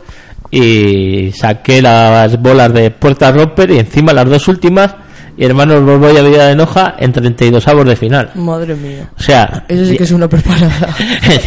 y 0.51 1.31
saqué 1.33 1.83
las 1.83 2.41
bolas 2.41 2.73
de 2.73 2.91
Puerta 2.91 3.31
Roper 3.31 3.71
y 3.73 3.79
encima 3.81 4.13
las 4.15 4.29
dos 4.29 4.49
últimas 4.49 4.95
y 5.39 5.45
hermanos 5.45 5.85
Borbolla 5.85 6.21
Vida 6.23 6.49
de 6.49 6.57
Noja 6.57 6.97
en 6.99 7.13
32 7.13 7.67
avos 7.69 7.87
de 7.87 7.95
final. 7.97 8.31
Madre 8.35 8.75
mía. 8.75 9.09
O 9.17 9.23
sea, 9.23 9.65
Eso 9.69 9.85
sí 9.87 9.97
que 9.97 10.03
es 10.05 10.11
una 10.11 10.29
preparada. 10.29 10.89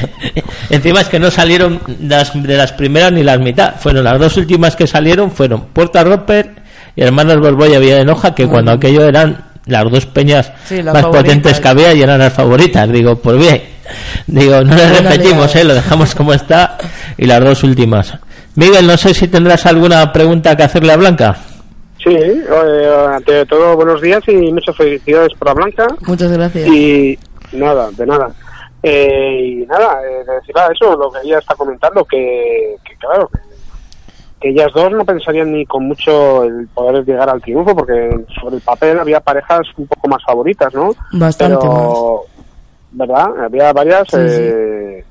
Encima 0.69 1.01
es 1.01 1.09
que 1.09 1.19
no 1.19 1.29
salieron 1.29 1.79
las, 2.01 2.31
de 2.41 2.55
las 2.57 2.71
primeras 2.71 3.11
ni 3.11 3.23
las 3.23 3.39
mitad. 3.39 3.75
Fueron 3.79 4.03
las 4.05 4.17
dos 4.19 4.37
últimas 4.37 4.75
que 4.75 4.87
salieron, 4.87 5.31
fueron 5.31 5.65
Puerta 5.73 6.03
Roper 6.03 6.55
y 6.95 7.01
Hermanos 7.03 7.37
Borbolla 7.39 7.79
Villa 7.79 7.97
de 7.97 8.05
Noja, 8.05 8.33
que 8.33 8.47
cuando 8.47 8.71
aquello 8.71 9.03
eran 9.05 9.45
las 9.65 9.83
dos 9.91 10.05
peñas 10.07 10.51
Sí, 10.65 10.81
las 10.81 10.93
más 10.93 11.03
favoritas. 11.03 11.23
potentes 11.25 11.59
que 11.59 11.67
había 11.67 11.93
y 11.93 12.01
eran 12.01 12.19
las 12.19 12.33
favoritas. 12.33 12.89
Digo, 12.89 13.15
pues 13.17 13.37
bien. 13.37 13.61
Digo, 14.27 14.61
no 14.63 14.73
le 14.75 14.87
Buena 14.87 15.09
repetimos, 15.09 15.53
eh, 15.55 15.63
lo 15.65 15.73
dejamos 15.73 16.15
como 16.15 16.33
está 16.33 16.77
y 17.17 17.25
las 17.25 17.43
dos 17.43 17.63
últimas. 17.63 18.13
Miguel, 18.55 18.87
no 18.87 18.95
sé 18.97 19.13
si 19.13 19.27
tendrás 19.27 19.65
alguna 19.65 20.11
pregunta 20.13 20.55
que 20.55 20.63
hacerle 20.63 20.93
a 20.93 20.97
Blanca. 20.97 21.35
Sí, 22.03 22.15
eh, 22.15 23.05
ante 23.09 23.45
todo, 23.45 23.75
buenos 23.75 24.01
días 24.01 24.23
y 24.27 24.51
muchas 24.51 24.75
felicidades 24.75 25.33
para 25.37 25.53
Blanca. 25.53 25.87
Muchas 26.07 26.31
gracias. 26.31 26.67
Y 26.67 27.17
nada, 27.53 27.91
de 27.91 28.05
nada. 28.07 28.31
Eh, 28.81 29.61
y 29.61 29.65
nada, 29.67 29.99
eh, 30.03 30.23
decir 30.25 30.55
ah, 30.57 30.69
eso, 30.73 30.95
lo 30.97 31.11
que 31.11 31.19
ella 31.23 31.37
está 31.37 31.53
comentando, 31.53 32.03
que, 32.05 32.75
que 32.83 32.95
claro, 32.95 33.29
que, 33.29 34.49
ellas 34.49 34.71
dos 34.73 34.91
no 34.91 35.05
pensarían 35.05 35.51
ni 35.51 35.63
con 35.67 35.87
mucho 35.87 36.43
el 36.43 36.67
poder 36.69 37.05
llegar 37.05 37.29
al 37.29 37.41
triunfo, 37.41 37.75
porque 37.75 38.09
sobre 38.41 38.55
el 38.55 38.61
papel 38.63 38.99
había 38.99 39.19
parejas 39.19 39.67
un 39.77 39.85
poco 39.85 40.07
más 40.07 40.23
favoritas, 40.25 40.73
¿no? 40.73 40.95
Bastante 41.13 41.57
Pero, 41.61 42.23
¿verdad? 42.93 43.45
Había 43.45 43.71
varias. 43.71 44.07
Sí, 44.09 44.17
sí. 44.17 44.41
eh, 44.41 45.05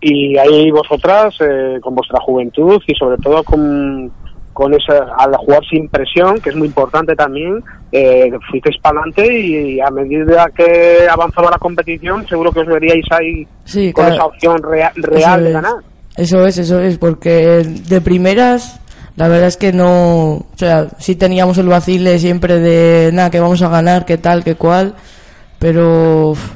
Y 0.00 0.38
ahí 0.38 0.70
vosotras, 0.70 1.34
eh, 1.40 1.78
con 1.82 1.94
vuestra 1.94 2.18
juventud 2.20 2.80
y 2.86 2.94
sobre 2.94 3.18
todo 3.18 3.44
con, 3.44 4.10
con 4.54 4.72
esa, 4.72 5.04
al 5.18 5.34
jugar 5.36 5.60
sin 5.68 5.88
presión, 5.88 6.40
que 6.40 6.48
es 6.50 6.56
muy 6.56 6.68
importante 6.68 7.14
también, 7.14 7.62
eh, 7.92 8.30
fuisteis 8.50 8.78
para 8.80 9.00
adelante 9.00 9.40
y, 9.40 9.80
a 9.80 9.90
medida 9.90 10.46
que 10.56 11.06
avanzaba 11.10 11.50
la 11.50 11.58
competición, 11.58 12.26
seguro 12.26 12.50
que 12.52 12.60
os 12.60 12.66
veríais 12.68 13.04
ahí 13.10 13.46
Sí, 13.64 13.92
con 13.92 14.04
claro. 14.06 14.14
esa 14.14 14.24
opción 14.26 14.62
rea- 14.62 14.92
real 14.94 15.40
Eso 15.40 15.42
de 15.42 15.48
es. 15.48 15.52
ganar. 15.54 15.74
Eso 16.16 16.46
es, 16.46 16.56
eso 16.58 16.80
es, 16.80 16.96
porque 16.98 17.64
de 17.66 18.00
primeras, 18.00 18.80
la 19.16 19.26
verdad 19.28 19.48
es 19.48 19.56
que 19.56 19.72
no, 19.72 20.34
o 20.36 20.46
sea, 20.56 20.86
sí 20.98 21.16
teníamos 21.16 21.58
el 21.58 21.66
vacile 21.66 22.18
siempre 22.20 22.60
de, 22.60 23.10
nada, 23.12 23.30
que 23.30 23.40
vamos 23.40 23.60
a 23.62 23.68
ganar, 23.68 24.04
que 24.06 24.16
tal, 24.18 24.44
que 24.44 24.54
cual, 24.54 24.94
pero 25.58 26.30
uf, 26.30 26.52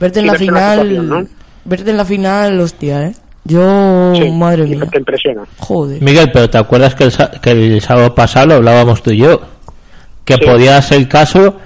verte 0.00 0.20
en 0.20 0.24
Sí, 0.26 0.30
la 0.32 0.38
final, 0.38 1.28
verte 1.66 1.90
en 1.90 1.96
la 1.98 2.04
final, 2.06 2.58
hostia, 2.60 3.06
eh. 3.08 3.12
Yo, 3.48 4.12
Sí, 4.14 4.30
madre 4.30 4.64
mía, 4.64 4.84
Te 4.90 4.98
impresiona. 4.98 5.42
joder. 5.58 6.02
Miguel, 6.02 6.30
pero 6.32 6.48
¿te 6.50 6.58
acuerdas 6.58 6.94
que 6.94 7.04
el, 7.04 7.12
sa- 7.12 7.30
que 7.30 7.50
el 7.50 7.80
sábado 7.80 8.14
pasado 8.14 8.46
lo 8.46 8.54
hablábamos 8.56 9.02
tú 9.02 9.10
y 9.10 9.18
yo? 9.18 9.40
Que 10.24 10.34
Sí. 10.34 10.40
podía 10.44 10.80
ser 10.82 10.98
el 10.98 11.08
caso 11.08 11.56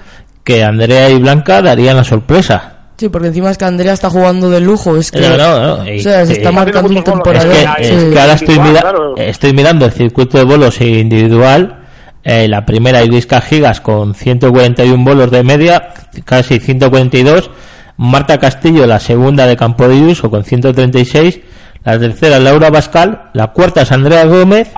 que 0.43 0.63
Andrea 0.63 1.09
y 1.09 1.19
Blanca 1.19 1.61
darían 1.61 1.97
la 1.97 2.03
sorpresa. 2.03 2.69
Sí, 2.97 3.09
porque 3.09 3.27
encima 3.29 3.49
es 3.51 3.57
que 3.57 3.65
Andrea 3.65 3.93
está 3.93 4.09
jugando 4.09 4.49
de 4.49 4.61
lujo, 4.61 4.95
es 4.97 5.11
que, 5.11 5.19
No, 5.19 5.35
no, 5.37 5.77
no, 5.77 5.91
y- 5.91 5.99
o 5.99 6.03
sea, 6.03 6.25
se 6.25 6.33
está 6.33 6.49
Es 6.49 6.55
marcando 6.55 6.87
un 6.89 6.95
bolos. 6.95 6.97
Es 6.97 7.03
temporada. 7.13 7.75
que, 7.77 7.83
Sí, 7.83 7.93
es 7.93 8.01
sí. 8.03 8.09
que 8.11 8.19
ahora 8.19 8.33
estoy, 8.33 8.55
Individual, 8.55 8.69
mira- 8.71 8.81
claro. 8.81 9.17
estoy 9.17 9.53
mirando 9.53 9.85
el 9.85 9.91
circuito 9.91 10.37
de 10.37 10.43
bolos 10.45 10.79
individual. 10.81 11.79
eh, 12.25 12.47
la 12.47 12.65
primera 12.65 13.03
Iris 13.03 13.25
Cajigas 13.27 13.81
con 13.81 14.15
141 14.15 15.03
bolos 15.03 15.29
de 15.29 15.43
media, 15.43 15.89
casi 16.23 16.57
142. 16.61 17.49
Marta 17.97 18.37
Castillo, 18.37 18.87
la 18.87 19.01
segunda 19.01 19.45
de 19.45 19.57
Campo 19.57 19.89
de 19.89 19.95
Uso 20.01 20.29
con 20.31 20.45
136. 20.45 21.41
La 21.85 21.99
tercera 21.99 22.39
Laura 22.39 22.69
Bascal. 22.69 23.29
La 23.33 23.47
cuarta 23.47 23.81
es 23.81 23.91
Andrea 23.91 24.25
Gómez 24.25 24.71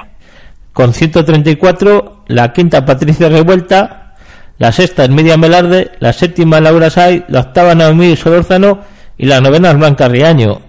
con 0.73 0.93
134. 0.93 2.23
La 2.27 2.51
quinta 2.53 2.83
Patricia 2.85 3.29
Revuelta. 3.29 4.13
La 4.57 4.71
sexta 4.71 5.03
es 5.03 5.09
Miriam 5.09 5.39
Velarde. 5.41 5.91
La 5.99 6.13
séptima 6.13 6.59
Laura 6.59 6.89
Say. 6.89 7.25
La 7.27 7.41
octava 7.41 7.75
Naomi 7.75 8.15
Solórzano. 8.15 8.79
Y 9.17 9.25
la 9.27 9.39
novena 9.41 9.71
es 9.71 9.77
Blanca 9.77 10.07
Riaño. 10.07 10.59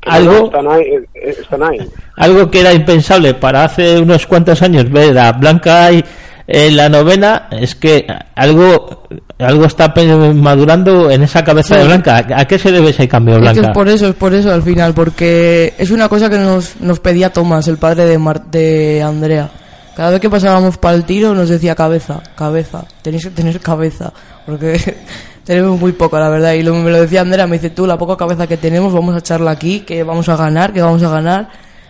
Que 0.00 0.10
Algo, 0.10 0.46
Están 0.46 0.66
ahí, 0.66 0.82
están 1.14 1.62
ahí. 1.62 1.78
algo 2.16 2.50
que 2.50 2.60
era 2.60 2.72
impensable 2.72 3.34
para 3.34 3.64
hace 3.64 4.00
unos 4.00 4.26
cuantos 4.26 4.62
años 4.62 4.90
ver 4.90 5.16
a 5.18 5.30
Blanca 5.32 5.84
ahí 5.84 6.02
en 6.46 6.74
la 6.76 6.88
novena 6.88 7.48
es 7.50 7.74
que 7.74 8.06
algo 8.34 9.02
algo 9.40 9.64
está 9.64 9.92
madurando 10.34 11.10
en 11.10 11.22
esa 11.22 11.42
cabeza 11.44 11.74
Sí. 11.74 11.80
de 11.80 11.86
Blanca. 11.86 12.26
¿A 12.36 12.44
qué 12.46 12.58
se 12.58 12.70
debe 12.72 12.90
ese 12.90 13.08
cambio, 13.08 13.34
Es 13.34 13.38
que 13.38 13.42
Blanca? 13.52 13.60
es 13.68 13.74
por 13.74 13.88
eso, 13.88 14.08
es 14.08 14.14
por 14.14 14.34
eso 14.34 14.52
al 14.52 14.62
final, 14.62 14.94
porque 14.94 15.74
es 15.78 15.90
una 15.90 16.08
cosa 16.08 16.28
que 16.28 16.38
nos, 16.38 16.80
nos 16.80 17.00
pedía 17.00 17.32
Tomás, 17.32 17.66
el 17.68 17.78
padre 17.78 18.06
de, 18.06 18.18
Mar- 18.18 18.44
de 18.46 19.02
Andrea. 19.02 19.50
Cada 19.96 20.10
vez 20.12 20.20
que 20.20 20.30
pasábamos 20.30 20.78
para 20.78 20.94
el 20.96 21.04
tiro 21.04 21.34
nos 21.34 21.48
decía 21.48 21.74
cabeza, 21.74 22.22
cabeza, 22.36 22.84
tenéis 23.02 23.24
que 23.24 23.30
tener 23.30 23.60
cabeza, 23.60 24.12
porque 24.46 24.96
tenemos 25.44 25.78
muy 25.78 25.92
poca, 25.92 26.18
la 26.20 26.28
verdad. 26.30 26.52
Y 26.52 26.62
lo, 26.62 26.74
me 26.74 26.90
lo 26.90 27.00
decía 27.00 27.20
Andrea, 27.22 27.46
me 27.46 27.56
dice 27.56 27.70
tú, 27.70 27.86
la 27.86 27.98
poca 27.98 28.16
cabeza 28.16 28.46
que 28.46 28.56
tenemos, 28.56 28.92
vamos 28.92 29.14
a 29.14 29.18
echarla 29.18 29.50
aquí, 29.50 29.80
que 29.80 30.02
vamos 30.02 30.28
a 30.28 30.36
ganar, 30.36 30.72
que 30.72 30.80
vamos 30.80 31.02
a 31.02 31.10
ganar. 31.10 31.48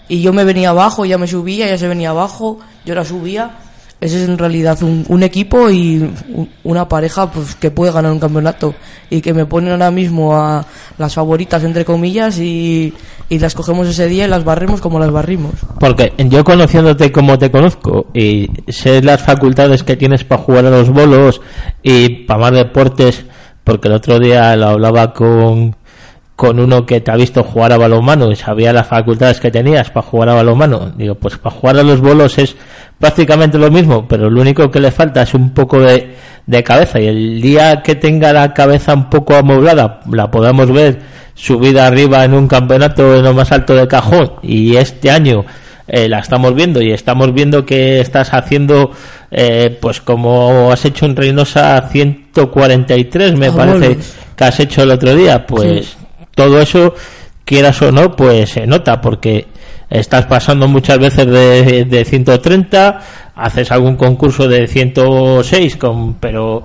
Y 0.09 0.23
yo 0.23 0.33
me 0.33 0.43
venía 0.45 0.71
abajo, 0.71 1.05
ella 1.05 1.19
me 1.19 1.29
subía, 1.29 1.67
ella 1.69 1.79
se 1.79 1.87
venía 1.87 2.11
abajo, 2.11 2.59
yo 2.85 2.95
la 2.97 3.05
subía. 3.05 3.51
Ese 4.01 4.23
es 4.23 4.29
en 4.31 4.39
realidad 4.39 4.83
un, 4.83 5.05
un 5.09 5.23
equipo 5.23 5.69
y 5.69 5.99
un- 6.35 6.49
una 6.65 6.89
pareja 6.89 7.31
pues 7.31 7.55
que 7.55 7.71
puede 7.71 7.93
ganar 7.93 8.11
un 8.13 8.19
campeonato 8.19 8.75
y 9.11 9.21
que 9.21 9.35
me 9.35 9.45
ponen 9.45 9.73
ahora 9.73 9.91
mismo 9.91 10.35
a 10.37 10.65
las 10.97 11.15
favoritas 11.15 11.63
entre 11.65 11.85
comillas 11.85 12.39
y, 12.39 12.95
y 13.29 13.39
las 13.39 13.55
cogemos 13.55 13.87
ese 13.89 14.09
día 14.09 14.25
y 14.25 14.29
las 14.29 14.43
barremos 14.45 14.81
como 14.81 14.99
las 14.99 15.11
barrimos. 15.11 15.53
Porque 15.79 16.13
yo 16.31 16.43
conociéndote 16.45 17.13
como 17.13 17.39
te 17.39 17.51
conozco 17.51 18.07
y 18.15 18.49
sé 18.69 19.03
las 19.03 19.21
facultades 19.21 19.83
que 19.83 19.97
tienes 19.97 20.25
para 20.25 20.41
jugar 20.43 20.65
a 20.67 20.71
los 20.71 20.89
bolos 20.89 21.43
y 21.83 22.25
para 22.25 22.41
más 22.41 22.53
deportes, 22.53 23.25
porque 23.65 23.89
el 23.89 23.95
otro 23.95 24.19
día 24.19 24.57
lo 24.57 24.69
hablaba 24.69 25.13
con, 25.13 25.77
con 26.41 26.59
uno 26.59 26.87
que 26.87 27.03
te 27.03 27.11
ha 27.11 27.17
visto 27.17 27.45
jugar 27.45 27.71
a 27.75 27.77
balonmano 27.77 28.33
y 28.33 28.35
sabía 28.35 28.73
las 28.73 28.87
facultades 28.87 29.39
que 29.39 29.51
tenías 29.51 29.91
para 29.91 30.07
jugar 30.07 30.31
a 30.31 30.35
balonmano. 30.37 30.91
Digo, 30.97 31.15
pues 31.15 31.37
para 31.37 31.55
jugar 31.55 31.77
a 31.77 31.83
los 31.83 32.01
bolos 32.01 32.39
es 32.39 32.57
prácticamente 32.99 33.59
lo 33.59 33.71
mismo, 33.71 34.09
pero 34.09 34.31
lo 34.31 34.41
único 34.41 34.71
que 34.71 34.81
le 34.81 34.91
falta 34.91 35.21
es 35.21 35.35
un 35.35 35.51
poco 35.51 35.81
de, 35.81 36.15
de 36.47 36.65
cabeza. 36.65 36.99
Y 36.99 37.09
el 37.09 37.43
día 37.43 37.83
que 37.83 37.95
tenga 37.95 38.33
la 38.33 38.55
cabeza 38.55 38.95
un 38.95 39.11
poco 39.11 39.35
amoblada, 39.35 40.01
la 40.11 40.31
podamos 40.31 40.73
ver 40.73 41.01
subida 41.35 41.87
arriba 41.87 42.25
en 42.25 42.33
un 42.33 42.49
campeonato 42.49 43.17
en 43.17 43.23
lo 43.23 43.35
más 43.35 43.53
alto 43.53 43.75
del 43.75 43.87
cajón. 43.87 44.33
Y 44.43 44.77
este 44.77 45.11
año 45.11 45.45
eh, 45.89 46.09
la 46.09 46.21
estamos 46.21 46.55
viendo 46.55 46.81
y 46.81 46.91
estamos 46.91 47.35
viendo 47.35 47.67
que 47.67 48.01
estás 48.01 48.33
haciendo, 48.33 48.93
eh, 49.31 49.77
pues 49.79 50.01
como 50.01 50.73
has 50.73 50.87
hecho 50.87 51.05
en 51.05 51.17
Reynosa 51.17 51.87
143, 51.93 53.37
me 53.37 53.53
parece 53.53 53.89
bueno. 53.89 54.03
que 54.35 54.45
has 54.45 54.59
hecho 54.59 54.85
el 54.85 54.93
otro 54.93 55.15
día, 55.15 55.47
pues 55.47 55.99
todo 56.41 56.59
eso, 56.59 56.95
quieras 57.45 57.83
o 57.83 57.93
no, 57.93 58.17
pues 58.17 58.49
se 58.49 58.67
nota 58.67 58.99
porque 58.99 59.47
estás 59.91 60.25
pasando 60.25 60.67
muchas 60.69 60.99
veces 60.99 61.27
de, 61.27 61.85
de 61.85 62.05
130, 62.07 62.99
haces 63.35 63.71
algún 63.71 63.97
concurso 63.97 64.49
de 64.49 64.67
106, 64.67 65.77
con, 65.77 66.15
pero 66.15 66.65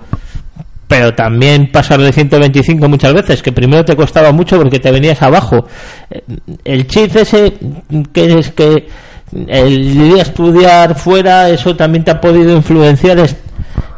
pero 0.88 1.14
también 1.14 1.74
pasar 1.74 2.00
de 2.00 2.14
125 2.14 2.88
muchas 2.88 3.14
veces, 3.14 3.42
que 3.44 3.52
primero 3.52 3.84
te 3.84 3.98
costaba 3.98 4.32
mucho 4.32 4.58
porque 4.58 4.80
te 4.80 4.92
venías 4.92 5.22
abajo. 5.22 5.66
Eh, 6.10 6.24
El 6.64 6.88
chip 6.88 7.14
ese 7.18 7.54
que 8.14 8.40
es 8.40 8.52
que 8.52 8.88
el 9.48 10.02
ir 10.02 10.20
a 10.20 10.22
estudiar 10.22 10.96
fuera, 10.96 11.50
eso 11.50 11.76
también 11.76 12.06
te 12.06 12.12
ha 12.12 12.22
podido 12.22 12.56
influenciar 12.56 13.18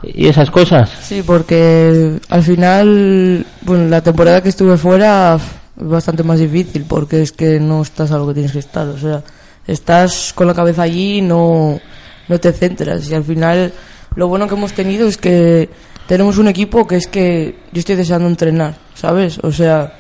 y 0.02 0.28
esas 0.28 0.50
cosas. 0.50 0.90
Sí, 1.02 1.22
porque 1.24 2.18
al 2.30 2.42
final, 2.42 3.46
bueno, 3.62 3.90
la 3.90 4.02
temporada 4.02 4.42
que 4.42 4.50
estuve 4.50 4.78
fuera 4.78 5.38
bastante 5.78 6.24
más 6.24 6.40
difícil 6.40 6.86
porque 6.88 7.22
es 7.22 7.32
que 7.32 7.60
no 7.60 7.82
estás 7.82 8.12
a 8.12 8.18
lo 8.18 8.28
que 8.28 8.34
tienes 8.34 8.52
que 8.52 8.60
estar. 8.60 8.88
O 8.88 8.98
sea, 8.98 9.24
estás 9.66 10.34
con 10.34 10.48
la 10.48 10.54
cabeza 10.54 10.84
allí 10.84 11.18
y 11.18 11.22
no, 11.22 11.80
no 12.28 12.40
te 12.40 12.52
centras. 12.52 13.10
Y 13.10 13.16
al 13.16 13.24
final, 13.24 13.72
lo 14.16 14.28
bueno 14.28 14.48
que 14.48 14.56
hemos 14.56 14.74
tenido 14.74 15.08
es 15.08 15.18
que 15.18 15.70
tenemos 16.08 16.38
un 16.38 16.48
equipo 16.48 16.88
que 16.88 16.96
es 16.96 17.08
que 17.08 17.60
yo 17.72 17.80
estoy 17.80 17.96
deseando 17.96 18.28
entrenar, 18.28 18.76
¿sabes? 18.96 19.40
O 19.40 19.52
sea, 19.52 19.94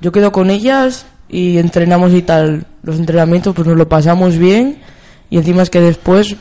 yo 0.00 0.12
quedo 0.12 0.32
con 0.32 0.50
ellas 0.50 1.06
y 1.28 1.58
entrenamos 1.58 2.12
y 2.12 2.22
tal. 2.22 2.66
Los 2.82 2.96
entrenamientos, 2.96 3.54
pues 3.54 3.68
nos 3.68 3.76
lo 3.76 3.88
pasamos 3.88 4.38
bien 4.38 4.80
y 5.28 5.38
encima 5.38 5.62
es 5.62 5.70
que 5.70 5.80
después 5.80 6.36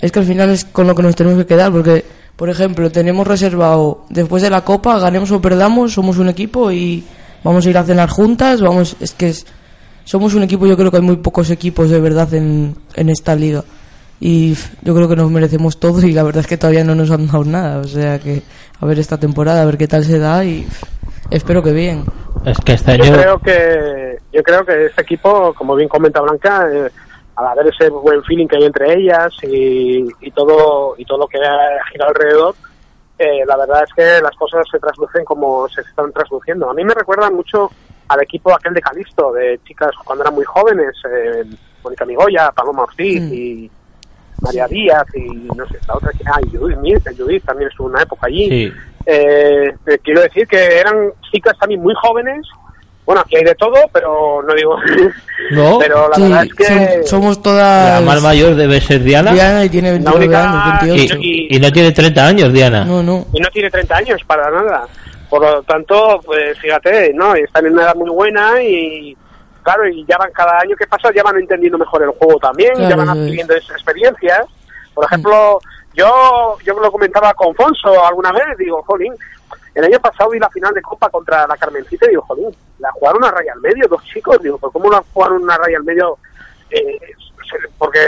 es 0.00 0.12
que 0.12 0.18
al 0.18 0.24
final 0.24 0.50
es 0.50 0.64
con 0.64 0.86
lo 0.86 0.94
que 0.94 1.02
nos 1.02 1.14
tenemos 1.14 1.38
que 1.38 1.46
quedar, 1.46 1.70
porque, 1.70 2.04
por 2.36 2.48
ejemplo, 2.48 2.90
tenemos 2.90 3.26
reservado, 3.26 4.06
después 4.08 4.42
de 4.42 4.48
la 4.48 4.62
Copa, 4.64 4.98
ganemos 4.98 5.30
o 5.30 5.42
perdamos, 5.42 5.92
somos 5.92 6.16
un 6.16 6.28
equipo 6.28 6.72
y 6.72 7.04
vamos 7.44 7.66
a 7.66 7.70
ir 7.70 7.78
a 7.78 7.84
cenar 7.84 8.08
juntas, 8.08 8.60
vamos, 8.60 8.96
es 9.00 9.12
que 9.12 9.28
es- 9.28 9.46
somos 10.04 10.34
un 10.34 10.42
equipo, 10.42 10.66
yo 10.66 10.76
creo 10.76 10.90
que 10.90 10.96
hay 10.96 11.02
muy 11.02 11.16
pocos 11.16 11.50
equipos 11.50 11.88
de 11.90 12.00
verdad 12.00 12.32
en, 12.34 12.74
en 12.94 13.08
esta 13.10 13.34
liga. 13.36 13.62
Y 14.22 14.54
yo 14.82 14.94
creo 14.94 15.08
que 15.08 15.16
nos 15.16 15.30
merecemos 15.30 15.78
todo 15.80 16.06
y 16.06 16.12
la 16.12 16.22
verdad 16.22 16.40
es 16.40 16.46
que 16.46 16.58
todavía 16.58 16.84
no 16.84 16.94
nos 16.94 17.10
han 17.10 17.26
dado 17.26 17.44
nada, 17.44 17.78
o 17.78 17.84
sea 17.84 18.18
que 18.18 18.42
a 18.80 18.84
ver 18.86 18.98
esta 18.98 19.18
temporada, 19.18 19.62
a 19.62 19.64
ver 19.64 19.78
qué 19.78 19.88
tal 19.88 20.04
se 20.04 20.18
da 20.18 20.44
y 20.44 20.66
espero 21.30 21.62
que 21.62 21.72
bien. 21.72 22.04
Es 22.44 22.58
que 22.58 22.72
este 22.74 22.98
Yo 22.98 23.12
creo 23.12 23.38
que 23.38 24.18
yo 24.32 24.42
creo 24.42 24.64
que 24.64 24.86
este 24.86 25.02
equipo, 25.02 25.54
como 25.54 25.74
bien 25.74 25.88
comenta 25.88 26.20
Blanca, 26.20 26.66
eh, 26.70 26.90
al 27.36 27.46
haber 27.46 27.68
ese 27.68 27.88
buen 27.88 28.22
feeling 28.24 28.46
que 28.46 28.56
hay 28.56 28.64
entre 28.64 28.92
ellas 28.94 29.32
y, 29.42 30.04
y 30.20 30.30
todo 30.32 30.94
y 30.98 31.04
todo 31.06 31.18
lo 31.18 31.26
que 31.26 31.38
ha 31.38 31.82
girado 31.90 32.10
alrededor, 32.10 32.54
eh, 33.20 33.44
la 33.46 33.56
verdad 33.56 33.84
es 33.84 33.92
que 33.92 34.22
las 34.22 34.34
cosas 34.36 34.66
se 34.70 34.78
traslucen 34.78 35.24
como 35.24 35.68
se 35.68 35.82
están 35.82 36.10
trasluciendo. 36.12 36.70
A 36.70 36.74
mí 36.74 36.82
me 36.84 36.94
recuerda 36.94 37.30
mucho 37.30 37.70
al 38.08 38.22
equipo 38.22 38.52
aquel 38.52 38.72
de 38.74 38.80
Calisto, 38.80 39.32
de 39.32 39.60
chicas 39.64 39.90
cuando 40.04 40.24
eran 40.24 40.34
muy 40.34 40.44
jóvenes, 40.44 40.94
eh, 41.08 41.44
Mónica 41.84 42.04
Migoya, 42.06 42.50
Paloma 42.52 42.82
Ortiz 42.84 43.22
Mm. 43.22 43.32
y 43.34 43.70
María 44.40 44.66
Díaz 44.66 45.04
y 45.14 45.26
no 45.54 45.66
sé, 45.68 45.78
la 45.86 45.94
otra 45.96 46.10
que, 46.12 46.24
ah, 46.26 46.40
y 46.42 46.56
Judith 46.56 46.78
Judith 47.16 47.44
también 47.44 47.68
estuvo 47.70 47.88
una 47.88 48.02
época 48.02 48.26
allí. 48.26 48.48
sí, 48.48 48.72
Eh, 49.06 49.74
eh, 49.86 49.98
quiero 50.04 50.20
decir 50.22 50.46
que 50.46 50.78
eran 50.78 51.12
chicas 51.30 51.56
también 51.58 51.80
muy 51.80 51.94
jóvenes. 51.94 52.46
Bueno, 53.10 53.22
aquí 53.26 53.34
hay 53.38 53.42
de 53.42 53.54
todo, 53.56 53.74
pero 53.92 54.40
no 54.46 54.54
digo. 54.54 54.76
No. 55.52 55.78
pero 55.80 56.08
la 56.08 56.14
Sí, 56.14 56.22
verdad 56.22 56.44
es 56.44 56.54
que. 56.54 56.64
som- 56.64 57.06
somos 57.06 57.42
todas... 57.42 58.00
la 58.00 58.06
más 58.06 58.22
mayor 58.22 58.54
debe 58.54 58.80
ser 58.80 59.02
Diana, 59.02 59.32
Diana 59.32 59.64
y 59.64 59.68
tiene 59.68 59.90
29 59.90 60.24
única- 60.26 60.44
años, 60.78 60.84
y, 60.84 60.86
28. 60.86 61.16
y 61.20 61.58
no 61.58 61.72
tiene 61.72 61.90
30 61.90 62.26
años 62.26 62.52
Diana. 62.52 62.84
No, 62.84 63.02
no. 63.02 63.26
Y 63.32 63.40
no 63.40 63.48
tiene 63.48 63.68
30 63.68 63.96
años 63.96 64.20
para 64.28 64.48
nada. 64.48 64.86
Por 65.28 65.42
lo 65.42 65.60
tanto, 65.64 66.20
pues 66.24 66.56
fíjate, 66.60 67.12
¿no? 67.14 67.34
Están 67.34 67.66
en 67.66 67.72
una 67.72 67.82
edad 67.82 67.96
muy 67.96 68.10
buena 68.10 68.62
y. 68.62 69.16
Claro, 69.64 69.88
y 69.88 70.04
ya 70.08 70.16
van 70.18 70.30
cada 70.32 70.60
año 70.60 70.76
que 70.76 70.86
pasa, 70.86 71.10
ya 71.12 71.24
van 71.24 71.36
entendiendo 71.38 71.78
mejor 71.78 72.02
el 72.04 72.10
juego 72.10 72.38
también, 72.38 72.72
Claro, 72.74 72.90
ya 72.90 72.96
van 72.96 73.08
adquiriendo 73.08 73.52
esas 73.54 73.72
experiencias. 73.72 74.42
Por 74.94 75.04
ejemplo, 75.06 75.58
yo 75.94 76.58
yo 76.64 76.74
lo 76.78 76.92
comentaba 76.92 77.34
con 77.34 77.52
Fonso 77.56 78.06
alguna 78.06 78.30
vez, 78.30 78.56
digo, 78.56 78.82
jolín, 78.86 79.12
el 79.74 79.84
año 79.84 80.00
pasado 80.00 80.30
vi 80.30 80.38
la 80.38 80.50
final 80.50 80.72
de 80.74 80.82
Copa 80.82 81.08
contra 81.10 81.46
la 81.46 81.56
Carmencita 81.56 82.06
y 82.06 82.10
digo, 82.10 82.22
jolín, 82.22 82.48
la 82.78 82.90
jugaron 82.92 83.22
una 83.22 83.30
raya 83.30 83.52
al 83.52 83.60
medio, 83.60 83.86
dos 83.88 84.02
chicos, 84.04 84.38
digo, 84.42 84.58
¿por 84.58 84.72
cómo 84.72 84.90
la 84.90 85.02
jugaron 85.12 85.42
una 85.42 85.56
raya 85.56 85.76
al 85.78 85.84
medio? 85.84 86.18
Eh, 86.70 86.98
porque 87.78 87.98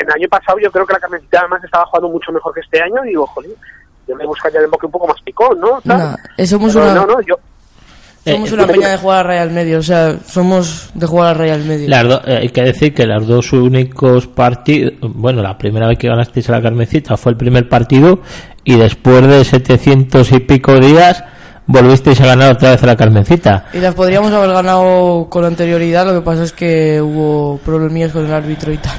el 0.00 0.10
año 0.12 0.28
pasado 0.28 0.58
yo 0.58 0.70
creo 0.70 0.86
que 0.86 0.92
la 0.92 1.00
Carmencita 1.00 1.40
además 1.40 1.62
estaba 1.64 1.86
jugando 1.86 2.08
mucho 2.08 2.30
mejor 2.32 2.54
que 2.54 2.60
este 2.60 2.80
año 2.80 3.04
y 3.04 3.08
digo, 3.08 3.26
jolín, 3.26 3.54
yo 4.06 4.16
me 4.16 4.26
buscaría 4.26 4.58
el 4.60 4.64
enfoque 4.66 4.86
un 4.86 4.92
poco 4.92 5.06
más 5.08 5.20
picón, 5.22 5.58
¿no? 5.60 5.80
Eh, 6.36 6.46
somos 6.46 6.72
Pero 6.72 6.84
una- 6.86 6.94
no, 6.94 7.06
no, 7.06 7.20
yo, 7.22 7.36
Somos 8.24 8.50
Eh, 8.50 8.54
una 8.54 8.66
peña 8.68 8.88
de 8.88 8.96
jugar 8.98 9.20
a 9.20 9.22
Real 9.24 9.50
Medio, 9.50 9.78
o 9.78 9.82
sea, 9.82 10.16
somos 10.28 10.90
de 10.94 11.06
jugar 11.06 11.30
a 11.30 11.34
Real 11.34 11.64
Medio. 11.64 11.88
Las 11.88 12.04
do- 12.08 12.22
eh, 12.24 12.38
hay 12.42 12.48
que 12.50 12.62
decir 12.62 12.94
que 12.94 13.04
los 13.06 13.26
dos 13.26 13.52
únicos 13.52 14.28
partidos, 14.28 14.92
bueno, 15.00 15.42
la 15.42 15.58
primera 15.58 15.88
vez 15.88 15.98
que 15.98 16.06
ganasteis 16.08 16.48
a 16.48 16.52
la 16.52 16.62
Carmencita 16.62 17.16
fue 17.16 17.32
el 17.32 17.36
primer 17.38 17.68
partido 17.68 18.20
y 18.64 18.76
después 18.76 19.26
de 19.26 19.44
700 19.44 20.30
y 20.32 20.38
pico 20.38 20.78
días 20.78 21.24
volvisteis 21.66 22.20
a 22.20 22.26
ganar 22.26 22.52
otra 22.52 22.70
vez 22.72 22.82
a 22.82 22.86
la 22.86 22.96
Carmencita. 22.96 23.66
Y 23.72 23.78
las 23.78 23.94
podríamos 23.94 24.32
haber 24.32 24.50
ganado 24.52 25.26
con 25.28 25.44
anterioridad, 25.44 26.06
lo 26.06 26.14
que 26.14 26.20
pasa 26.24 26.44
es 26.44 26.52
que 26.52 27.00
hubo 27.02 27.58
problemillas 27.64 28.12
con 28.12 28.24
el 28.24 28.32
árbitro 28.32 28.72
y 28.72 28.78
tal. 28.78 28.92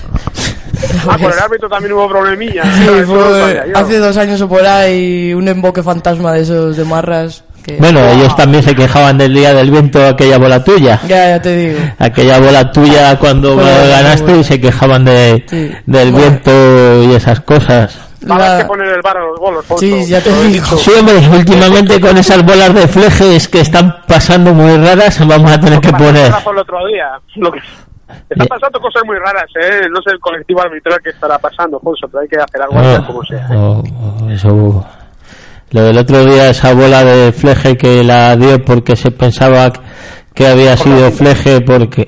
ah, 1.07 1.17
por 1.17 1.31
el 1.31 1.39
árbitro 1.39 1.69
también 1.69 1.93
hubo 1.93 2.09
problemillas. 2.09 2.67
Sí. 2.75 2.83
Eso 2.83 3.15
no 3.15 3.21
fue 3.21 3.55
sabía 3.55 3.73
hace 3.75 3.97
dos 3.99 4.17
años 4.17 4.41
o 4.41 4.49
por 4.49 4.65
ahí 4.65 5.33
un 5.33 5.47
emboque 5.47 5.81
fantasma 5.81 6.33
de 6.33 6.41
esos 6.41 6.75
de 6.75 6.83
marras. 6.83 7.43
Que... 7.63 7.77
Bueno, 7.77 7.99
ellos 8.09 8.35
también 8.35 8.61
se 8.63 8.75
quejaban 8.75 9.17
del 9.17 9.33
día 9.33 9.53
del 9.53 9.71
viento, 9.71 10.05
aquella 10.05 10.37
bola 10.37 10.63
tuya. 10.63 10.99
Ya, 11.07 11.29
ya 11.29 11.41
te 11.41 11.55
digo. 11.55 11.79
Aquella 11.99 12.39
bola 12.39 12.71
tuya 12.71 13.17
cuando 13.17 13.55
Bueno, 13.55 13.69
ganaste 13.89 14.23
bueno. 14.25 14.39
y 14.41 14.43
se 14.43 14.59
quejaban 14.61 15.05
de, 15.05 15.43
Sí. 15.47 15.71
del 15.85 16.11
Bueno. 16.11 16.27
viento 16.27 17.03
y 17.03 17.15
esas 17.15 17.39
cosas. 17.41 17.99
La- 18.21 18.59
que 18.59 18.65
poner 18.65 18.87
el 18.87 19.01
bar 19.01 19.17
a 19.17 19.19
los 19.25 19.37
bolos, 19.39 19.65
Fonso. 19.65 19.81
Sí, 19.85 20.05
ya 20.07 20.21
te 20.21 20.31
digo. 20.47 20.65
Sí, 20.77 20.91
hombre, 20.97 21.15
últimamente 21.29 21.99
con 21.99 22.15
esas 22.17 22.41
bolas 22.45 22.73
de 22.73 22.87
flejes 22.87 23.47
que 23.49 23.59
están 23.59 23.97
pasando 24.07 24.53
muy 24.53 24.77
raras, 24.77 25.25
vamos 25.27 25.51
a 25.51 25.59
tener 25.59 25.79
que 25.81 25.91
poner. 25.91 26.31
por 26.43 26.53
el 26.55 26.61
otro 26.61 26.77
día. 26.87 27.07
Lo 27.35 27.51
que... 27.51 27.59
Están 28.29 28.47
pasando 28.47 28.79
cosas 28.79 29.03
muy 29.05 29.17
raras, 29.17 29.45
¿eh? 29.59 29.81
No 29.91 30.01
sé 30.01 30.11
el 30.11 30.19
colectivo 30.19 30.61
arbitral 30.61 30.99
que 31.03 31.09
estará 31.09 31.37
pasando, 31.39 31.79
Fonso, 31.79 32.07
pero 32.07 32.21
hay 32.21 32.27
que 32.27 32.37
hacer 32.37 32.61
algo 32.61 32.77
así 32.79 33.03
como 33.05 33.23
sea. 33.23 33.39
¿eh? 33.39 33.55
oh, 33.55 33.83
oh, 34.21 34.29
eso. 34.29 34.85
Lo 35.73 35.81
del 35.81 35.97
otro 35.97 36.23
día, 36.23 36.51
esa 36.51 36.71
bola 36.75 37.03
de 37.03 37.31
fleje 37.31 37.75
que 37.75 38.03
la 38.03 38.35
dio 38.35 38.63
porque 38.63 38.95
se 38.95 39.09
pensaba 39.09 39.73
que 40.35 40.45
había 40.45 40.77
sido 40.77 41.11
fleje, 41.11 41.61
porque 41.61 42.07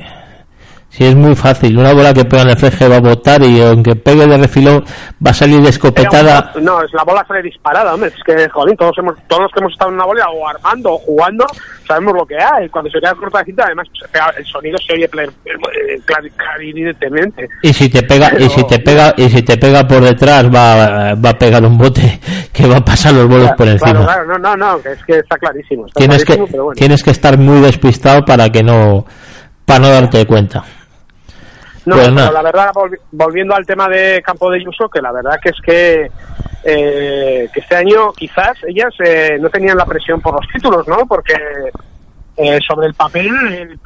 si 0.95 1.03
es 1.03 1.13
muy 1.13 1.35
fácil, 1.35 1.77
una 1.77 1.93
bola 1.93 2.13
que 2.13 2.23
pega 2.23 2.43
en 2.43 2.49
el 2.51 2.57
fleje 2.57 2.87
va 2.87 2.95
a 2.95 3.01
botar 3.01 3.41
y 3.43 3.59
aunque 3.61 3.97
pegue 3.97 4.25
de 4.25 4.37
refilón 4.37 4.81
va 5.25 5.31
a 5.31 5.33
salir 5.33 5.61
de 5.61 5.67
escopetada. 5.69 6.53
No, 6.61 6.81
es 6.81 6.93
la 6.93 7.03
bola 7.03 7.25
sale 7.27 7.41
disparada, 7.41 7.93
hombre. 7.93 8.13
Es 8.15 8.23
que, 8.23 8.47
joder, 8.47 8.77
todos, 8.77 8.97
hemos, 8.99 9.15
todos 9.27 9.41
los 9.43 9.51
que 9.51 9.59
hemos 9.59 9.73
estado 9.73 9.89
en 9.91 9.95
una 9.95 10.05
bola 10.05 10.29
o 10.29 10.47
armando 10.47 10.93
o 10.93 10.97
jugando, 10.99 11.45
sabemos 11.85 12.13
lo 12.13 12.25
que 12.25 12.35
hay. 12.41 12.69
Cuando 12.69 12.89
se 12.89 12.99
queda 13.01 13.13
corta 13.13 13.43
cinta, 13.43 13.63
además, 13.65 13.87
el 14.37 14.45
sonido 14.45 14.77
se 14.87 14.93
oye 14.93 15.03
eh, 15.03 15.99
clar- 16.05 16.31
clarinetentemente. 16.37 17.49
Y 17.61 17.73
si 17.73 17.89
te 17.89 18.01
pega, 18.03 18.31
y 18.39 18.49
si 18.49 18.63
te 18.65 18.79
pega, 18.79 19.13
y 19.17 19.29
si 19.29 19.41
te 19.43 19.57
pega 19.57 19.85
por 19.85 20.01
detrás 20.01 20.45
va, 20.45 21.13
va 21.15 21.29
a 21.31 21.37
pegar 21.37 21.63
un 21.65 21.77
bote 21.77 22.21
que 22.53 22.67
va 22.67 22.77
a 22.77 22.85
pasar 22.85 23.13
los 23.13 23.27
bolos 23.27 23.51
por 23.57 23.67
encima. 23.67 23.91
Claro, 23.91 24.05
claro, 24.05 24.39
no, 24.39 24.55
no, 24.55 24.55
no, 24.55 24.77
es 24.89 25.03
que 25.05 25.19
está 25.19 25.37
clarísimo. 25.37 25.87
Está 25.87 25.99
tienes 25.99 26.23
que 26.23 26.35
clarísimo, 26.35 26.63
bueno. 26.63 26.77
tienes 26.77 27.03
que 27.03 27.11
estar 27.11 27.37
muy 27.37 27.59
despistado 27.59 28.23
para 28.23 28.49
que 28.49 28.63
no 28.63 29.05
para 29.65 29.79
no 29.79 29.89
darte 29.89 30.25
cuenta 30.27 30.63
No, 31.85 31.95
Pues 31.95 32.09
pero 32.15 32.31
la 32.31 32.41
verdad, 32.41 32.71
volvi- 32.73 32.99
volviendo 33.11 33.55
al 33.55 33.65
tema 33.65 33.87
de 33.87 34.21
Campo 34.25 34.49
de 34.49 34.63
Yuso, 34.63 34.89
que 34.89 35.01
la 35.01 35.11
verdad 35.11 35.39
que 35.41 35.49
es 35.49 35.61
que, 35.63 36.11
eh, 36.63 37.49
que 37.53 37.59
este 37.59 37.75
año 37.75 38.11
quizás 38.13 38.57
ellas 38.67 38.93
eh, 39.03 39.37
no 39.39 39.49
tenían 39.49 39.77
la 39.77 39.85
presión 39.85 40.19
por 40.21 40.33
los 40.33 40.47
títulos, 40.51 40.87
¿no? 40.87 41.05
Porque 41.07 41.33
eh, 42.37 42.59
sobre 42.67 42.87
el 42.87 42.93
papel, 42.95 43.29
eh, 43.51 43.77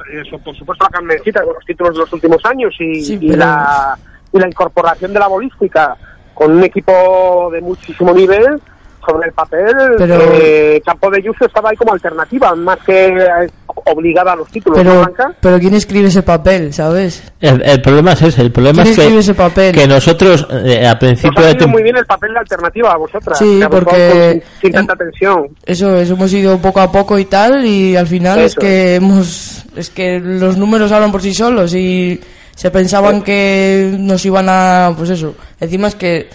por 0.42 0.56
supuesto, 0.56 0.84
la 0.84 0.90
Carmencita 0.90 1.42
con 1.42 1.54
los 1.54 1.64
títulos 1.64 1.94
de 1.94 2.00
los 2.00 2.12
últimos 2.12 2.44
años 2.46 2.74
y, 2.78 3.02
Sí, 3.02 3.18
y 3.20 3.28
la, 3.36 3.96
y 4.32 4.38
la 4.38 4.46
incorporación 4.48 5.12
de 5.12 5.18
la 5.20 5.28
bolística 5.28 5.94
con 6.34 6.52
un 6.52 6.64
equipo 6.64 7.50
de 7.52 7.60
muchísimo 7.60 8.12
nivel, 8.14 8.60
sobre 9.06 9.28
el 9.28 9.32
papel, 9.32 9.74
Pero- 9.98 10.18
eh, 10.34 10.80
Campo 10.84 11.10
de 11.10 11.22
Yuso 11.22 11.46
estaba 11.46 11.70
ahí 11.70 11.76
como 11.76 11.92
alternativa, 11.92 12.54
más 12.54 12.78
que 12.84 13.06
eh, 13.08 13.50
obligada 13.86 14.32
a 14.32 14.36
los 14.36 14.48
títulos, 14.50 14.82
¿no, 14.84 15.04
Pero, 15.16 15.34
pero 15.40 15.58
¿quién 15.58 15.74
escribe 15.74 16.08
ese 16.08 16.22
papel, 16.22 16.72
sabes? 16.72 17.22
El, 17.40 17.62
el 17.62 17.80
problema 17.80 18.12
es 18.12 18.22
ese, 18.22 18.42
el 18.42 18.52
problema 18.52 18.82
¿Quién 18.82 18.92
es 18.92 18.96
que, 18.96 19.02
escribe 19.02 19.20
ese 19.20 19.34
papel? 19.34 19.74
que 19.74 19.86
nosotros 19.86 20.46
eh, 20.64 20.86
a 20.86 20.98
principio 20.98 21.44
ha 21.46 21.54
de 21.54 21.66
muy 21.66 21.82
bien 21.82 21.96
el 21.96 22.06
papel 22.06 22.32
de 22.34 22.38
alternativa 22.40 22.92
a 22.92 22.96
vosotras. 22.96 23.38
Sí, 23.38 23.60
porque- 23.70 24.42
Sin, 24.60 24.60
sin 24.62 24.72
tanta 24.72 24.94
tensión. 24.96 25.48
Eso 25.64 25.96
es, 25.96 26.10
hemos 26.10 26.32
ido 26.32 26.58
poco 26.58 26.80
a 26.80 26.90
poco 26.90 27.18
y 27.18 27.24
tal, 27.26 27.64
y 27.64 27.96
al 27.96 28.06
final 28.06 28.38
es 28.40 28.52
Eso 28.52 28.60
que 28.60 28.94
hemos, 28.96 29.64
es 29.76 29.90
que 29.90 30.18
los 30.20 30.56
números 30.56 30.92
hablan 30.92 31.12
por 31.12 31.22
sí 31.22 31.32
solos 31.34 31.74
y 31.74 32.20
se 32.54 32.70
pensaban 32.70 33.22
que 33.22 33.94
nos 33.98 34.24
iban 34.26 34.46
a, 34.48 34.92
pues 34.96 35.10
eso, 35.10 35.34
encima 35.60 35.88
es 35.88 35.94
que 35.94 36.28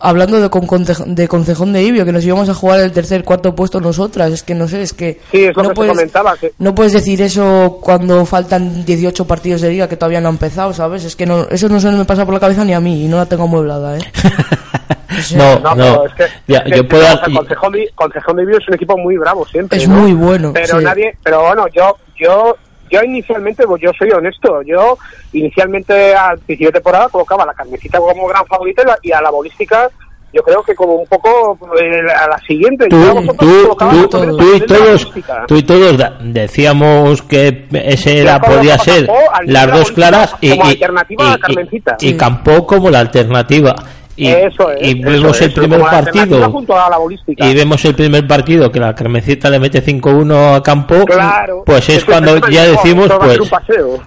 hablando 0.00 0.40
de, 0.40 0.50
con, 0.50 0.66
de 1.06 1.28
concejón 1.28 1.72
de 1.72 1.82
Ibio, 1.82 2.04
que 2.04 2.12
nos 2.12 2.24
íbamos 2.24 2.48
a 2.48 2.54
jugar 2.54 2.80
el 2.80 2.92
tercer, 2.92 3.24
cuarto 3.24 3.54
puesto 3.54 3.80
nosotras, 3.80 4.32
es 4.32 4.42
que 4.42 4.54
no 4.54 4.68
sé, 4.68 4.82
es 4.82 4.92
que 4.92 5.20
Sí, 5.30 5.44
es 5.44 5.56
lo 5.56 5.62
no 5.62 5.68
que 5.70 5.74
puedes, 5.74 5.92
se 5.92 5.96
comentaba. 5.96 6.36
Que, 6.36 6.52
no 6.58 6.74
puedes 6.74 6.92
decir 6.92 7.20
eso 7.22 7.78
cuando 7.80 8.24
faltan 8.26 8.84
18 8.84 9.26
partidos 9.26 9.60
de 9.60 9.70
liga 9.70 9.88
que 9.88 9.96
todavía 9.96 10.20
no 10.20 10.28
han 10.28 10.34
empezado, 10.34 10.72
¿sabes? 10.72 11.04
Es 11.04 11.16
que 11.16 11.26
no, 11.26 11.46
eso 11.50 11.68
no 11.68 11.80
se 11.80 11.90
me 11.90 12.04
pasa 12.04 12.24
por 12.24 12.34
la 12.34 12.40
cabeza 12.40 12.64
ni 12.64 12.74
a 12.74 12.80
mí 12.80 13.04
y 13.04 13.08
no 13.08 13.16
la 13.16 13.26
tengo 13.26 13.44
amueblada, 13.44 13.96
¿eh? 13.98 14.00
O 15.16 15.22
sea, 15.22 15.60
No, 15.60 15.74
no, 15.74 16.06
es 16.06 16.14
que, 16.14 16.24
ya, 16.48 16.58
es 16.58 16.70
yo 16.70 16.82
que, 16.82 16.84
puedo... 16.84 17.04
o 17.04 17.18
sea, 17.18 17.28
Concejón 17.34 17.72
de, 17.72 17.90
Concejón 17.94 18.36
de 18.36 18.44
Vigo 18.46 18.58
es 18.58 18.68
un 18.68 18.74
equipo 18.74 18.96
muy 18.98 19.16
bravo 19.16 19.46
siempre. 19.46 19.78
Es 19.78 19.88
¿no? 19.88 19.96
muy 19.96 20.12
bueno, 20.12 20.52
Pero 20.52 20.78
sí. 20.78 20.84
nadie, 20.84 21.16
pero 21.22 21.42
bueno, 21.42 21.66
yo, 21.68 21.96
yo, 22.16 22.56
yo 22.90 23.00
inicialmente, 23.02 23.66
pues 23.66 23.82
yo 23.82 23.90
soy 23.98 24.10
honesto, 24.10 24.62
yo 24.62 24.96
inicialmente 25.32 26.14
al 26.14 26.38
principio 26.38 26.68
de 26.68 26.72
temporada 26.74 27.08
colocaba 27.08 27.42
a 27.44 27.46
la 27.46 27.54
carnecita 27.54 27.98
como 27.98 28.26
gran 28.28 28.46
favorita 28.46 28.82
y, 28.82 28.86
la- 28.86 28.98
y 29.02 29.12
a 29.12 29.20
la 29.20 29.30
bolística 29.30 29.90
yo 30.32 30.42
creo 30.42 30.64
que 30.64 30.74
como 30.74 30.94
un 30.94 31.06
poco 31.06 31.56
eh, 31.80 32.00
a 32.12 32.26
la 32.28 32.38
siguiente. 32.44 32.88
tú, 32.88 32.96
Yo 33.00 33.22
tú, 33.36 34.08
tú, 34.08 34.36
tú 34.36 34.54
y 34.56 34.60
todos, 34.62 35.12
tú 35.46 35.56
y 35.56 35.62
todos 35.62 35.96
decíamos 36.22 37.22
que 37.22 37.66
ese 37.72 38.18
era, 38.20 38.40
podía 38.40 38.76
colocaba 38.76 38.84
ser 38.84 39.08
las 39.46 39.72
dos 39.72 39.92
claras 39.92 40.34
y, 40.40 40.48
y- 40.48 40.60
alternativa 40.60 41.32
a 41.32 41.36
y- 41.36 41.40
Carmencita. 41.40 41.96
y. 42.00 42.16
Campó 42.16 42.66
como 42.66 42.90
la 42.90 42.98
alternativa. 42.98 43.76
Y, 44.16 44.28
Eso 44.28 44.70
es, 44.70 44.80
y 44.94 45.00
eso 45.00 45.10
vemos 45.10 45.40
el 45.40 45.50
eso, 45.50 45.60
primer 45.60 45.80
partido 45.80 46.50
junto 46.50 46.78
a 46.78 46.88
la 46.88 46.98
bolística. 46.98 47.44
y 47.46 47.54
vemos 47.54 47.84
el 47.84 47.94
primer 47.96 48.26
partido 48.26 48.70
que 48.70 48.78
la 48.78 48.94
Carmencita 48.94 49.50
le 49.50 49.58
mete 49.58 49.82
5-1 49.84 50.54
a 50.56 50.62
Campo, 50.62 51.04
Claro. 51.04 51.64
pues 51.66 51.88
es 51.88 52.04
cuando 52.04 52.38
ya 52.48 52.64
decimos 52.64 53.10
pues 53.18 53.38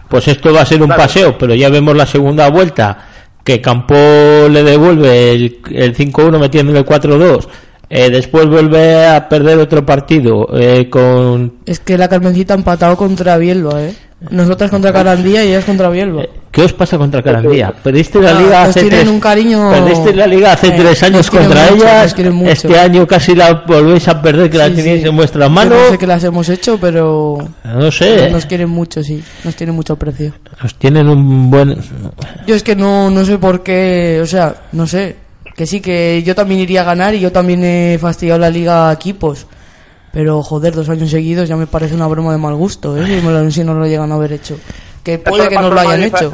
pues 0.07 0.27
esto 0.29 0.53
va 0.53 0.61
a 0.61 0.65
ser 0.65 0.81
un 0.81 0.87
Claro. 0.87 1.01
paseo, 1.03 1.37
pero 1.37 1.53
ya 1.55 1.69
vemos 1.69 1.95
la 1.95 2.05
segunda 2.05 2.49
vuelta 2.49 2.97
que 3.43 3.59
Campo 3.59 3.93
le 3.95 4.63
devuelve 4.63 5.31
el, 5.31 5.59
el 5.73 5.93
5-1 5.95 6.39
metiéndole 6.39 6.85
4-2. 6.85 7.47
Eh, 7.89 8.09
después 8.09 8.45
vuelve 8.47 9.05
a 9.07 9.29
perder 9.29 9.57
otro 9.59 9.85
partido 9.85 10.49
eh, 10.53 10.89
con 10.89 11.53
Es 11.65 11.79
que 11.79 11.97
la 11.97 12.09
Carmencita 12.09 12.53
ha 12.53 12.57
empatado 12.57 12.97
contra 12.97 13.37
Bielba, 13.37 13.81
¿eh? 13.83 13.93
Nosotras 14.31 14.71
contra 14.71 14.91
Carandía 14.91 15.45
y 15.45 15.49
ellas 15.49 15.63
contra 15.63 15.89
Bielba. 15.91 16.23
¿Qué 16.51 16.63
os 16.63 16.73
pasa 16.73 16.97
contra 16.97 17.21
Carandía? 17.21 17.71
Perdiste 17.83 18.19
la 18.19 18.31
Ah, 18.31 18.41
liga 18.41 18.59
nos 18.61 18.69
hace 18.69 18.79
tienen 18.81 18.99
tres, 19.01 19.11
un 19.11 19.19
cariño- 19.19 19.69
perdiste 19.69 20.15
la 20.15 20.25
liga 20.25 20.53
hace 20.53 20.67
Eh, 20.69 20.73
tres 20.75 21.03
años 21.03 21.29
contra 21.29 21.61
mucho, 21.69 21.83
ella. 21.85 22.01
nos 22.03 22.13
quieren 22.15 22.33
mucho. 22.33 22.51
Este 22.51 22.79
año 22.79 23.05
casi 23.05 23.35
la 23.35 23.53
volvéis 23.67 24.07
a 24.07 24.19
perder 24.19 24.49
que 24.49 24.57
la 24.57 24.69
sí. 24.73 25.03
en 25.05 25.15
vuestras 25.15 25.47
Yo 25.47 25.53
manos. 25.53 25.77
No 25.85 25.91
sé 25.91 25.97
qué 25.99 26.07
las 26.07 26.23
hemos 26.23 26.49
hecho, 26.49 26.79
pero 26.81 27.37
No 27.63 27.91
sé. 27.91 28.31
nos 28.31 28.47
quieren 28.47 28.69
mucho, 28.69 29.03
sí. 29.03 29.23
Nos 29.43 29.55
tienen 29.55 29.75
mucho 29.75 29.93
aprecio. 29.93 30.33
Nos 30.63 30.73
tienen 30.73 31.07
un 31.09 31.51
buen. 31.51 31.77
Yo 32.47 32.55
es 32.55 32.63
que 32.63 32.75
no, 32.75 33.11
no 33.11 33.23
sé 33.23 33.37
por 33.37 33.61
qué, 33.61 34.19
o 34.23 34.25
sea, 34.25 34.55
no 34.71 34.87
sé. 34.87 35.15
Que 35.55 35.67
sí, 35.67 35.79
que 35.79 36.23
yo 36.25 36.33
también 36.33 36.59
iría 36.61 36.81
a 36.81 36.85
ganar 36.85 37.13
y 37.13 37.19
yo 37.19 37.31
también 37.31 37.63
he 37.63 37.97
fastidiado 37.99 38.39
la 38.39 38.49
liga 38.49 38.89
a 38.89 38.93
equipos. 38.93 39.45
Pero 40.17 40.41
joder, 40.41 40.73
dos 40.73 40.89
años 40.89 41.11
seguidos 41.11 41.47
ya 41.47 41.55
me 41.55 41.67
parece 41.67 41.93
una 41.93 42.07
broma 42.07 42.31
de 42.31 42.39
mal 42.39 42.55
gusto, 42.55 42.97
¿eh? 42.97 43.05
Si, 43.05 43.23
me 43.23 43.31
lo, 43.31 43.51
si 43.51 43.63
no 43.63 43.75
lo 43.75 43.85
llegan 43.85 44.11
a 44.11 44.15
haber 44.15 44.33
hecho. 44.33 44.57
Que 45.03 45.19
puede 45.19 45.47
que 45.47 45.53
no 45.53 45.69
lo 45.69 45.79
hayan 45.79 45.99
Madrid, 45.99 46.05
hecho. 46.15 46.33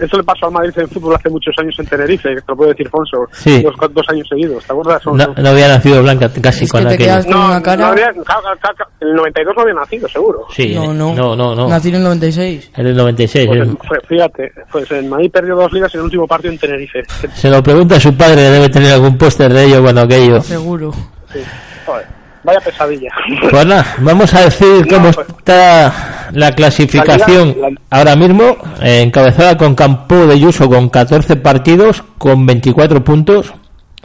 Eso 0.00 0.16
le 0.16 0.24
pasó 0.24 0.46
al 0.46 0.52
Madrid 0.52 0.72
en 0.76 0.88
fútbol 0.88 1.14
hace 1.14 1.30
muchos 1.30 1.54
años 1.60 1.76
en 1.78 1.86
Tenerife, 1.86 2.28
que 2.30 2.40
te 2.40 2.44
lo 2.48 2.56
puede 2.56 2.70
decir 2.72 2.88
Fonso. 2.88 3.18
Sí. 3.30 3.62
Dos, 3.62 3.74
dos 3.92 4.04
años 4.08 4.26
seguidos, 4.28 4.64
¿te 4.64 4.72
acuerdas? 4.72 5.00
No, 5.06 5.14
no 5.14 5.48
había 5.48 5.68
nacido 5.68 6.02
Blanca 6.02 6.28
casi 6.42 6.64
Es 6.64 6.72
con 6.72 6.88
que 6.88 6.96
te 6.96 7.08
aquello. 7.08 7.32
con 7.32 7.40
una 7.44 7.62
cara- 7.62 7.86
no 7.86 7.94
en 7.94 9.08
el 9.08 9.14
92 9.14 9.54
no 9.56 9.62
había 9.62 9.74
nacido, 9.74 10.08
seguro. 10.08 10.46
Sí, 10.52 10.74
No, 10.74 10.92
no. 10.92 11.14
no, 11.14 11.36
no, 11.36 11.54
no. 11.54 11.68
Nací 11.68 11.90
en 11.90 11.94
el 11.96 12.02
96. 12.02 12.72
En 12.76 12.86
el 12.88 12.96
96. 12.96 13.46
Pues, 13.46 13.60
eh. 13.60 13.72
fue- 13.86 14.00
fíjate, 14.08 14.52
pues 14.72 14.90
el 14.90 15.04
Madrid 15.06 15.30
perdió 15.32 15.54
dos 15.54 15.72
ligas 15.72 15.94
en 15.94 16.00
el 16.00 16.04
último 16.06 16.26
partido 16.26 16.52
en 16.52 16.58
Tenerife. 16.58 17.02
Se 17.34 17.48
lo 17.48 17.62
pregunta 17.62 17.94
a 17.94 18.00
su 18.00 18.12
padre, 18.16 18.42
debe 18.42 18.68
tener 18.68 18.92
algún 18.92 19.16
póster 19.16 19.52
de 19.52 19.64
ello 19.66 19.82
cuando 19.82 20.00
aquello. 20.00 20.40
Seguro. 20.40 20.92
Sí. 21.32 21.38
Joder, 21.86 22.06
vaya 22.44 22.60
pesadilla. 22.60 23.10
Pues 23.50 23.66
nada, 23.66 23.86
vamos 23.98 24.32
a 24.34 24.42
decir 24.42 24.86
No, 24.90 24.96
cómo 24.96 25.10
pues- 25.12 25.28
está 25.38 26.28
la 26.32 26.52
clasificación 26.52 27.56
La 27.60 27.68
liga- 27.68 27.80
ahora 27.90 28.16
mismo, 28.16 28.56
eh, 28.82 29.02
encabezada 29.02 29.56
con 29.56 29.74
Campo 29.74 30.26
de 30.26 30.38
Yuso 30.38 30.68
con 30.68 30.88
14 30.88 31.36
partidos, 31.36 32.02
con 32.18 32.44
24 32.46 33.02
puntos, 33.04 33.52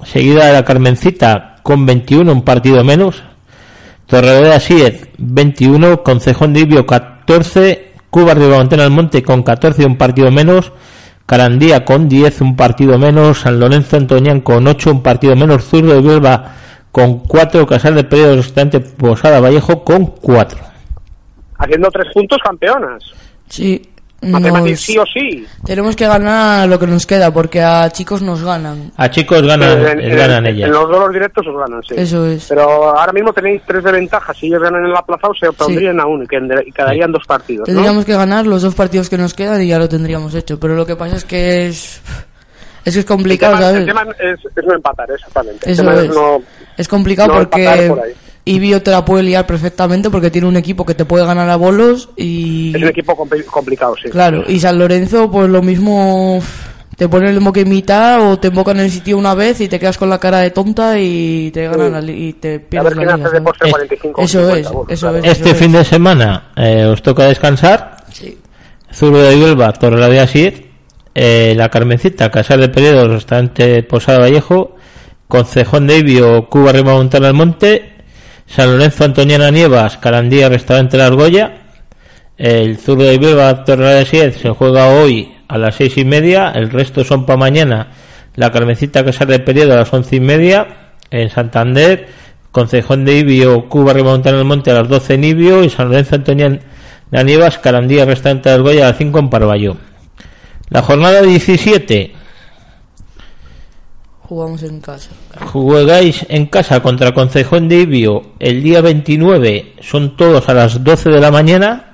seguida 0.03 0.45
de 0.47 0.53
la 0.53 0.63
Carmencita 0.65 1.55
con 1.63 1.86
21, 1.86 2.31
un 2.31 2.41
partido 2.43 2.84
menos, 2.84 3.23
Torrevedra 4.07 4.59
Siez 4.59 5.07
21, 5.17 6.03
Concejón 6.03 6.53
de 6.53 6.61
Ibio 6.61 6.86
14, 6.86 7.93
Cuba 8.09 8.34
Ribamontana 8.34 8.84
del 8.84 8.91
Monte 8.91 9.23
con 9.23 9.43
14, 9.43 9.86
un 9.86 9.95
partido 9.97 10.29
menos, 10.29 10.71
Carandía 11.25 11.86
con 11.86 12.09
10, 12.09 12.41
un 12.41 12.55
partido 12.55 12.97
menos, 12.99 13.39
San 13.41 13.59
Lorenzo 13.59 13.95
Antoñán 13.97 14.41
con 14.41 14.67
8, 14.67 14.91
un 14.91 15.01
partido 15.01 15.36
menos, 15.36 15.63
Zurdo 15.65 15.93
de 15.93 16.01
Bielba 16.01 16.51
con 16.94 17.20
4, 17.28 17.66
Casal 17.66 17.96
de 17.96 18.04
Periodo 18.04 18.36
Restaurante 18.38 18.80
Posada 18.80 19.39
Vallejo 19.41 19.84
con 19.84 20.06
4. 20.06 20.60
Haciendo 21.58 21.89
tres 21.89 22.06
puntos 22.14 22.38
campeonas. 22.44 23.04
Sí. 23.50 23.89
Nos- 24.22 24.80
sí 24.80 24.98
o 24.98 25.04
sí. 25.06 25.46
Tenemos 25.66 25.96
que 25.98 26.08
ganar 26.08 26.70
lo 26.70 26.80
que 26.80 26.88
nos 26.88 27.06
queda, 27.06 27.34
porque 27.34 27.62
a 27.62 27.89
chicos 27.89 28.22
nos 28.22 28.41
ganan. 28.44 28.91
A 28.96 29.10
chicos 29.10 29.41
ganan, 29.41 29.82
en, 29.86 30.00
en- 30.00 30.16
ganan 30.16 30.46
en 30.46 30.56
ellas. 30.56 30.70
los 30.70 30.88
duelos 30.88 31.12
directos 31.12 31.46
os 31.46 31.58
ganan, 31.58 31.82
sí. 31.84 31.96
Eso 31.98 32.26
es. 32.28 32.46
Pero 32.48 32.62
ahora 32.98 33.12
mismo 33.12 33.34
tenéis 33.34 33.62
tres 33.68 33.84
de 33.84 33.91
ventaja. 33.91 34.34
Si 34.34 34.46
ellos 34.48 34.62
ganan 34.62 34.86
en 34.86 34.94
la 34.94 35.02
plaza, 35.02 35.28
se 35.38 35.52
pondrían 35.52 36.00
a 36.00 36.06
uno 36.06 36.24
y 36.24 36.28
qued- 36.28 36.64
y 36.68 36.72
quedarían 36.72 37.12
dos 37.12 37.26
partidos. 37.28 37.68
¿no? 37.68 37.74
Tendríamos 37.74 38.06
que 38.06 38.14
ganar 38.14 38.46
los 38.46 38.62
dos 38.62 38.76
partidos 38.76 39.10
que 39.10 39.18
nos 39.18 39.34
quedan 39.34 39.62
y 39.62 39.68
ya 39.68 39.78
lo 39.80 39.89
tendríamos 39.89 40.34
hecho. 40.36 40.58
Pero 40.60 40.76
lo 40.76 40.86
que 40.86 40.96
pasa 40.96 41.16
es 41.18 41.26
que 41.26 41.68
es. 41.68 42.02
Es 42.86 42.93
que 42.93 42.99
es 43.01 43.05
complicado, 43.05 43.53
el 43.53 43.59
tema, 43.59 43.65
¿sabes? 43.69 43.79
el 43.81 43.86
tema 43.88 44.34
es, 44.34 44.57
es 44.57 44.65
no 44.65 44.73
empatar, 44.75 45.09
exactamente. 45.11 45.71
Eso 45.71 45.81
el 45.84 45.88
tema 45.89 46.01
es. 46.01 46.09
no- 46.09 46.41
Es 46.77 46.88
complicado 46.88 47.29
no 47.34 47.39
porque 47.39 47.86
por. 47.89 48.01
Ibio 48.45 48.81
te 48.84 48.91
la 48.91 49.05
puede 49.05 49.23
liar 49.23 49.45
perfectamente 49.47 50.09
porque 50.09 50.29
tiene 50.29 50.47
un 50.47 50.57
equipo 50.57 50.86
que 50.86 50.95
te 50.95 51.05
puede 51.05 51.25
ganar 51.25 51.49
a 51.49 51.55
bolos 51.55 52.09
y. 52.17 52.75
es 52.75 52.81
un 52.81 52.89
equipo 52.89 53.15
compli- 53.15 53.45
complicado, 53.45 53.95
sí. 54.01 54.09
Claro, 54.09 54.43
y 54.47 54.59
San 54.59 54.77
Lorenzo, 54.77 55.31
pues 55.31 55.49
lo 55.49 55.61
mismo. 55.61 56.41
Te 56.97 57.09
pone 57.09 57.27
el 57.29 57.41
moque 57.41 57.61
en 57.61 57.69
mitad 57.69 58.21
o 58.21 58.38
te 58.38 58.49
invocan 58.49 58.77
en 58.77 58.86
el 58.86 58.91
sitio 58.91 59.17
una 59.17 59.34
vez 59.34 59.59
y 59.61 59.67
te 59.67 59.79
quedas 59.79 59.97
con 59.97 60.09
la 60.11 60.19
cara 60.19 60.39
de 60.39 60.51
tonta 60.51 60.99
y 60.99 61.49
te 61.51 61.67
ganan 61.67 61.91
la 61.93 61.99
li- 62.01 62.27
y 62.29 62.34
te 62.34 62.55
A 62.55 62.59
pierdes 62.69 62.95
ver 62.95 63.07
la 63.07 63.13
quién 63.13 63.17
liga. 63.17 63.29
hace 63.29 63.39
de 63.39 63.43
¿sabes? 63.43 63.43
postre 63.43 63.67
Eh, 63.67 63.71
45 63.71 64.21
Eso 64.21 64.39
50, 64.51 64.59
es, 64.59 64.75
eso 64.99 65.07
claro. 65.09 65.17
es. 65.25 65.31
Este 65.38 65.55
fin 65.55 65.71
de 65.71 65.84
semana 65.86 66.51
eh, 66.55 66.86
os 66.86 67.01
toca 67.01 67.25
descansar. 67.25 67.97
Sí. 68.11 68.38
Zurdo 68.93 69.23
de 69.23 69.36
Bielba, 69.36 69.73
Torrelavea 69.73 70.27
Siez, 70.27 70.61
eh, 71.16 71.53
La 71.55 71.70
Carmencita, 71.70 72.32
Casal 72.32 72.61
de 72.61 72.70
Periodo, 72.70 73.07
Restaurante 73.07 73.84
Posada 73.84 74.20
Vallejo, 74.20 74.76
Concejón 75.28 75.88
de 75.88 75.97
Ibio, 75.97 76.49
Cuba 76.49 76.72
Rima 76.72 76.93
Montana 76.93 77.28
al 77.28 77.34
Monte, 77.34 77.93
San 78.45 78.72
Lorenzo 78.72 79.05
Antoniana 79.05 79.51
Nievas, 79.51 79.97
Carandía, 79.97 80.49
Restaurante 80.49 80.97
La 80.97 81.07
Argolla, 81.07 81.53
el 82.38 82.78
Zurdo 82.78 83.03
de 83.03 83.18
Bielba, 83.18 83.64
Torrelavea 83.64 84.05
Siez 84.05 84.38
se 84.38 84.49
juega 84.49 84.89
hoy 84.89 85.34
a 85.47 85.57
las 85.57 85.76
seis 85.76 85.97
y 85.97 86.05
media, 86.05 86.51
el 86.51 86.72
resto 86.72 87.03
son 87.03 87.26
para 87.26 87.38
mañana, 87.38 87.91
La 88.36 88.51
Carmencita, 88.51 89.05
Casal 89.05 89.28
de 89.28 89.39
Periodo 89.39 89.74
a 89.74 89.78
las 89.78 89.93
once 89.93 90.16
y 90.16 90.20
media, 90.20 90.68
en 91.11 91.30
Santander, 91.30 92.07
Concejón 92.51 93.05
de 93.05 93.18
Ibio, 93.20 93.70
Cuba 93.70 93.93
Rima 93.93 94.11
Montana 94.11 94.39
al 94.39 94.45
Monte 94.45 94.72
a 94.72 94.76
las 94.76 94.88
doce 94.88 95.16
en 95.16 95.24
Ibio 95.24 95.64
y 95.64 95.70
San 95.70 95.89
Lorenzo 95.89 96.16
Antoniana 96.16 96.59
Nievas, 97.11 97.59
Carandía, 97.59 98.05
Restaurante 98.05 98.49
de 98.49 98.55
Argolla 98.55 98.86
a 98.86 98.89
las 98.89 98.97
5 98.97 99.20
en 99.20 99.30
Parvallo. 99.30 99.93
La 100.74 100.82
jornada 100.82 101.21
17 101.21 102.13
Jugamos 104.28 104.63
en 104.63 104.80
casa. 104.82 105.09
jugáis 105.51 106.26
en 106.30 106.47
casa 106.47 106.82
contra 106.82 107.13
Concejón 107.13 107.67
de 107.69 107.82
Ibio 107.82 108.24
el 108.39 108.63
día 108.63 108.82
29, 108.82 109.76
son 109.82 110.17
todos 110.17 110.49
a 110.49 110.53
las 110.53 110.84
12 110.84 111.09
de 111.09 111.19
la 111.19 111.30
mañana. 111.30 111.93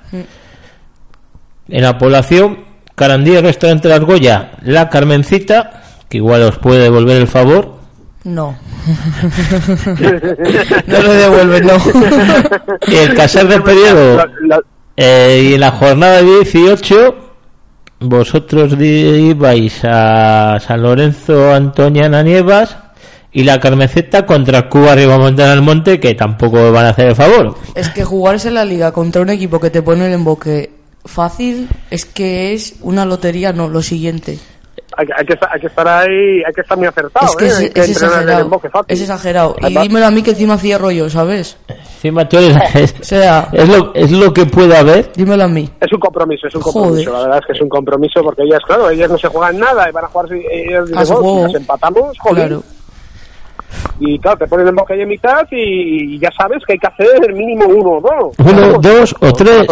En 1.68 1.82
la 1.82 1.98
población, 1.98 2.60
Carandía, 2.94 3.42
Restaurante 3.42 3.88
de 3.88 3.94
Argolla, 3.94 4.52
La 4.62 4.88
Carmencita, 4.88 5.82
que 6.08 6.16
igual 6.18 6.42
os 6.42 6.56
puede 6.58 6.82
devolver 6.84 7.16
el 7.18 7.26
favor. 7.28 7.78
No. 8.24 8.56
no 10.86 11.02
lo 11.02 11.12
devuelven, 11.12 11.66
no. 11.66 11.74
Y 12.88 12.94
el 12.96 13.14
Casar 13.14 13.46
de 13.48 13.60
Periodo, 13.60 14.16
La- 14.16 14.26
la- 14.46 14.60
eh, 14.96 15.48
y 15.50 15.54
en 15.54 15.60
la 15.60 15.72
jornada 15.72 16.22
18, 16.22 17.29
vosotros 18.00 18.74
ibais 18.80 19.84
a 19.84 20.58
San 20.60 20.82
Lorenzo 20.82 21.52
Antoniana 21.52 22.22
Nievas 22.22 22.76
Y 23.32 23.44
la 23.44 23.60
carmeceta 23.60 24.26
contra 24.26 24.68
Cuba 24.68 24.92
arriba 24.92 25.16
Montana 25.18 25.52
al 25.52 25.62
Monte, 25.62 26.00
que 26.00 26.14
tampoco 26.14 26.72
van 26.72 26.86
a 26.86 26.88
hacer 26.90 27.08
el 27.08 27.14
favor. 27.14 27.56
Es 27.76 27.88
que 27.90 28.04
jugarse 28.04 28.48
en 28.48 28.54
la 28.54 28.64
liga 28.64 28.90
contra 28.90 29.22
un 29.22 29.30
equipo 29.30 29.60
que 29.60 29.70
te 29.70 29.82
pone 29.82 30.06
el 30.06 30.14
emboque 30.14 30.70
fácil 31.04 31.68
es 31.90 32.04
que 32.04 32.52
es 32.52 32.74
una 32.80 33.04
lotería, 33.04 33.52
no, 33.52 33.68
lo 33.68 33.82
siguiente. 33.82 34.38
Hay, 35.00 35.06
que- 35.06 35.12
hay 35.16 35.24
que, 35.24 35.32
estar- 35.32 35.48
hay 35.50 35.60
que 35.60 35.66
estar 35.68 35.88
ahí, 35.88 36.42
hay 36.46 36.52
que 36.54 36.60
estar 36.60 36.76
muy 36.76 36.86
acertado, 36.86 37.26
es 37.26 37.36
que 37.36 37.44
¿eh? 37.46 37.48
es, 37.48 37.70
que 37.70 37.80
es 37.80 37.90
exagerado. 37.90 38.40
emboque 38.42 38.68
fácil. 38.68 38.86
Es 38.88 39.00
exagerado. 39.00 39.56
Y 39.66 39.78
dímelo 39.78 40.04
a 40.06 40.10
mí 40.10 40.22
que 40.22 40.30
encima 40.32 40.58
cierro 40.58 40.90
yo, 40.90 41.08
¿sabes? 41.08 41.56
Encima 41.68 42.28
tú 42.28 42.36
eres- 42.36 42.94
O 43.00 43.04
sea, 43.04 43.48
es 43.52 43.66
lo, 43.68 43.94
es 43.94 44.10
lo 44.12 44.32
que 44.34 44.44
puede 44.44 44.76
haber. 44.76 45.10
dímelo 45.14 45.44
a 45.44 45.48
mí. 45.48 45.70
Es 45.80 45.90
un 45.92 46.00
compromiso, 46.00 46.48
es 46.48 46.54
un 46.54 46.60
Joder. 46.60 46.82
compromiso. 46.82 47.12
La 47.14 47.20
verdad 47.22 47.38
es 47.38 47.46
que 47.46 47.52
es 47.52 47.60
un 47.62 47.68
compromiso 47.70 48.22
porque 48.22 48.42
ellas, 48.42 48.60
claro, 48.66 48.90
ellas 48.90 49.10
no 49.10 49.16
se 49.16 49.28
juegan 49.28 49.58
nada 49.58 49.88
y 49.88 49.92
van 49.92 50.04
a 50.04 50.08
jugar. 50.08 50.28
si- 50.28 50.46
Ellas 50.50 50.84
dicen, 50.84 50.98
A 50.98 51.04
su 51.06 51.12
"Bueno, 51.14 51.28
juego. 51.30 51.46
si 51.46 51.52
nos 51.54 51.60
empatamos, 51.62 52.18
joder. 52.18 52.48
Claro. 52.48 52.62
Y 53.98 54.18
claro, 54.18 54.38
te 54.38 54.46
ponen 54.46 54.66
el 54.68 54.74
ahí 54.88 55.00
en 55.02 55.08
mitad 55.08 55.46
y, 55.50 56.14
y 56.14 56.18
ya 56.18 56.30
sabes 56.36 56.62
que 56.66 56.72
hay 56.74 56.78
que 56.78 56.86
hacer 56.86 57.32
mínimo 57.34 57.66
uno 57.66 57.90
o 57.90 58.00
dos. 58.00 58.34
Uno, 58.38 58.78
dos 58.78 59.14
o 59.20 59.32
tres. 59.32 59.66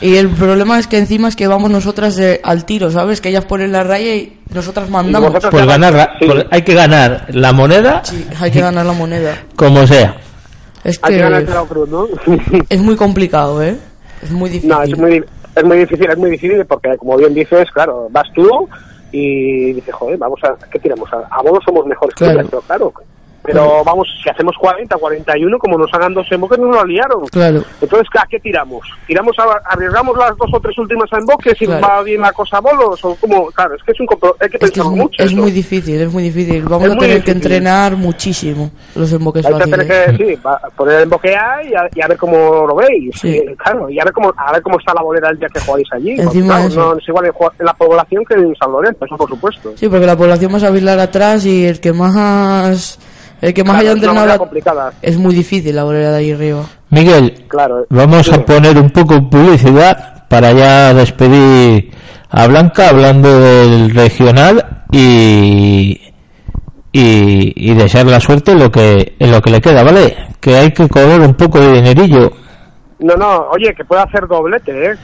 Y 0.00 0.16
el 0.16 0.28
problema 0.28 0.78
es 0.78 0.86
que 0.86 0.98
encima 0.98 1.28
es 1.28 1.36
que 1.36 1.46
vamos 1.46 1.70
nosotras 1.70 2.16
de- 2.16 2.40
al 2.44 2.64
tiro, 2.64 2.90
¿sabes? 2.90 3.20
Que 3.20 3.30
ellas 3.30 3.44
ponen 3.46 3.72
la 3.72 3.82
raya 3.82 4.14
y 4.14 4.38
nosotras 4.52 4.90
mandamos. 4.90 5.32
Por 5.50 5.66
ganar, 5.66 5.94
la- 5.94 6.10
Sí. 6.18 6.26
por- 6.26 6.46
hay 6.50 6.62
que 6.62 6.74
ganar 6.74 7.26
la 7.30 7.52
moneda 7.52 8.04
Sí, 8.04 8.26
hay 8.40 8.50
que 8.50 8.60
ganar 8.60 8.84
la 8.86 8.92
moneda. 8.92 9.34
como 9.56 9.86
sea. 9.86 10.16
Es 10.84 11.00
Hay 11.02 11.14
que 11.14 11.20
ganar 11.22 11.40
el 11.40 11.46
que 11.46 11.52
Claro 11.52 11.66
Cruz, 11.66 11.88
¿no? 11.88 12.06
es 12.68 12.80
muy 12.80 12.96
complicado, 12.96 13.62
¿eh? 13.62 13.76
Es 14.22 14.30
muy 14.30 14.50
difícil. 14.50 14.68
no, 14.70 14.82
es 14.82 14.98
muy, 14.98 15.24
es 15.56 15.64
muy 15.64 15.78
difícil, 15.78 16.10
es 16.10 16.18
muy 16.18 16.30
difícil 16.30 16.64
porque, 16.66 16.96
como 16.98 17.16
bien 17.16 17.32
dices, 17.34 17.70
claro, 17.72 18.08
vas 18.10 18.26
tú 18.34 18.68
y 19.12 19.72
dices, 19.72 19.94
joder, 19.94 20.18
vamos 20.18 20.38
a, 20.44 20.54
¿qué 20.70 20.78
tiramos? 20.78 21.10
A, 21.12 21.26
a 21.30 21.42
bolos 21.42 21.62
somos 21.64 21.86
mejores 21.86 22.14
que 22.14 22.24
Claro. 22.24 22.40
ellas, 22.40 22.48
pero 22.50 22.62
claro. 22.62 22.92
Pero 23.44 23.84
vamos, 23.84 24.08
si 24.22 24.30
hacemos 24.30 24.56
40, 24.58 24.96
41, 24.96 25.58
como 25.58 25.76
nos 25.76 25.92
hagan 25.92 26.14
dos 26.14 26.26
emboques, 26.30 26.58
nos 26.58 26.74
lo 26.74 26.84
liaron. 26.84 27.26
Claro. 27.26 27.62
Entonces, 27.80 28.08
¿a 28.18 28.26
qué 28.26 28.40
tiramos? 28.40 28.80
¿Tiramos 29.06 29.36
a, 29.38 29.44
arriesgamos 29.70 30.16
las 30.16 30.34
dos 30.38 30.48
o 30.52 30.60
tres 30.60 30.76
últimas 30.78 31.10
emboques 31.12 31.60
y 31.60 31.66
Claro. 31.66 31.86
va 31.86 32.02
bien 32.02 32.22
la 32.22 32.32
cosa 32.32 32.56
a 32.56 32.60
bolos? 32.60 33.04
¿O 33.04 33.14
cómo? 33.16 33.50
Claro, 33.50 33.74
es 33.74 33.82
que 33.82 33.92
es 33.92 34.00
un 34.00 34.06
hay 34.40 34.48
que 34.48 34.56
Es 34.60 34.70
que 34.70 34.80
es, 34.80 34.86
mucho. 34.86 35.22
es 35.22 35.34
muy 35.34 35.50
difícil, 35.50 36.00
es 36.00 36.12
muy 36.12 36.22
difícil. 36.22 36.62
Vamos 36.64 36.88
Es 36.88 36.94
a 36.94 36.98
tener 36.98 37.22
que 37.22 37.30
entrenar 37.32 37.96
muchísimo 37.96 38.70
los 38.94 39.12
emboques 39.12 39.44
Hay 39.44 39.52
que 39.54 39.64
tener 39.64 39.86
fáciles. 39.86 40.16
que, 40.18 40.34
sí, 40.34 40.40
poner 40.76 40.96
el 40.96 41.02
emboque 41.02 41.36
A 41.36 41.62
y 41.62 41.74
a, 41.74 41.88
y 41.94 42.00
a 42.00 42.08
ver 42.08 42.16
cómo 42.16 42.66
lo 42.66 42.74
veis. 42.76 43.14
Sí. 43.20 43.28
Y, 43.28 43.54
claro, 43.56 43.90
y 43.90 44.00
a 44.00 44.04
ver 44.04 44.12
cómo 44.14 44.32
a 44.36 44.52
ver 44.52 44.62
cómo 44.62 44.78
está 44.78 44.94
la 44.94 45.02
bolera 45.02 45.28
el 45.30 45.38
día 45.38 45.48
que 45.52 45.60
jugáis 45.60 45.86
allí. 45.92 46.16
Claro, 46.16 46.68
no 46.68 46.98
es 46.98 47.08
igual 47.08 47.26
en, 47.26 47.66
la 47.66 47.74
población 47.74 48.24
que 48.24 48.34
en 48.34 48.54
San 48.56 48.72
Lorenzo, 48.72 49.04
eso 49.04 49.16
por 49.16 49.28
supuesto. 49.28 49.72
Sí, 49.76 49.88
porque 49.88 50.06
la 50.06 50.16
población 50.16 50.54
va 50.54 50.66
a 50.66 50.70
bailar 50.70 50.98
atrás 50.98 51.44
y 51.44 51.66
el 51.66 51.80
que 51.80 51.92
más 51.92 52.98
el 53.46 53.52
que 53.54 53.62
más 53.62 53.74
Claro, 53.74 53.82
haya 53.82 53.92
entrenado 53.92 54.26
la- 54.26 54.92
es 55.02 55.18
muy 55.18 55.34
difícil 55.34 55.76
la 55.76 55.84
bolera 55.84 56.10
de 56.12 56.16
ahí 56.18 56.32
arriba. 56.32 56.62
Miguel, 56.90 57.44
Claro. 57.48 57.86
vamos 57.90 58.26
Sí. 58.26 58.34
a 58.34 58.44
poner 58.44 58.78
un 58.78 58.90
poco 58.90 59.14
de 59.14 59.22
publicidad 59.22 60.26
para 60.28 60.52
ya 60.52 60.94
despedir 60.94 61.90
a 62.30 62.46
Blanca 62.46 62.88
hablando 62.88 63.38
del 63.40 63.90
regional 63.94 64.84
y 64.92 66.00
y, 66.96 67.52
y 67.70 67.74
desear 67.74 68.06
la 68.06 68.20
suerte 68.20 68.52
en 68.52 68.60
lo 68.60 68.70
que 68.70 69.14
en 69.18 69.30
lo 69.32 69.42
que 69.42 69.50
le 69.50 69.60
queda, 69.60 69.82
¿vale? 69.82 70.16
Que 70.40 70.54
hay 70.56 70.70
que 70.72 70.88
cobrar 70.88 71.20
un 71.20 71.34
poco 71.34 71.58
de 71.60 71.72
dinerillo. 71.72 72.30
No, 73.00 73.16
no, 73.16 73.48
oye, 73.50 73.74
que 73.76 73.84
puede 73.84 74.02
hacer 74.02 74.26
doblete, 74.28 74.92
¿eh? 74.92 74.94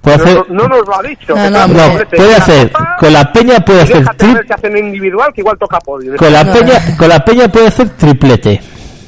Puede 0.00 0.16
no, 0.16 0.22
hacer, 0.24 0.36
no- 0.36 0.44
no 0.54 0.68
nos 0.68 0.86
lo 0.88 0.98
ha 0.98 1.02
dicho. 1.02 1.34
No, 1.34 1.34
que 1.34 1.50
no, 1.50 1.66
puede 1.68 1.84
hacer 1.84 2.08
no, 2.10 2.16
puede 2.16 2.34
hacer 2.36 2.72
Copa, 2.72 2.96
con 2.98 3.12
la 3.12 3.32
peña 3.32 3.60
puede 3.64 3.82
hacer 3.82 4.04
tri- 4.06 4.46
que 4.46 4.52
hacen 4.54 4.76
individual, 4.78 5.30
que 5.34 5.40
igual 5.42 5.58
toca 5.58 5.78
podio. 5.80 6.16
con 6.16 6.32
la 6.32 6.42
No. 6.44 6.52
peña 6.54 6.96
con 6.96 7.08
la 7.08 7.24
peña 7.24 7.48
puede 7.48 7.66
hacer 7.66 7.88
triplete. 7.90 8.60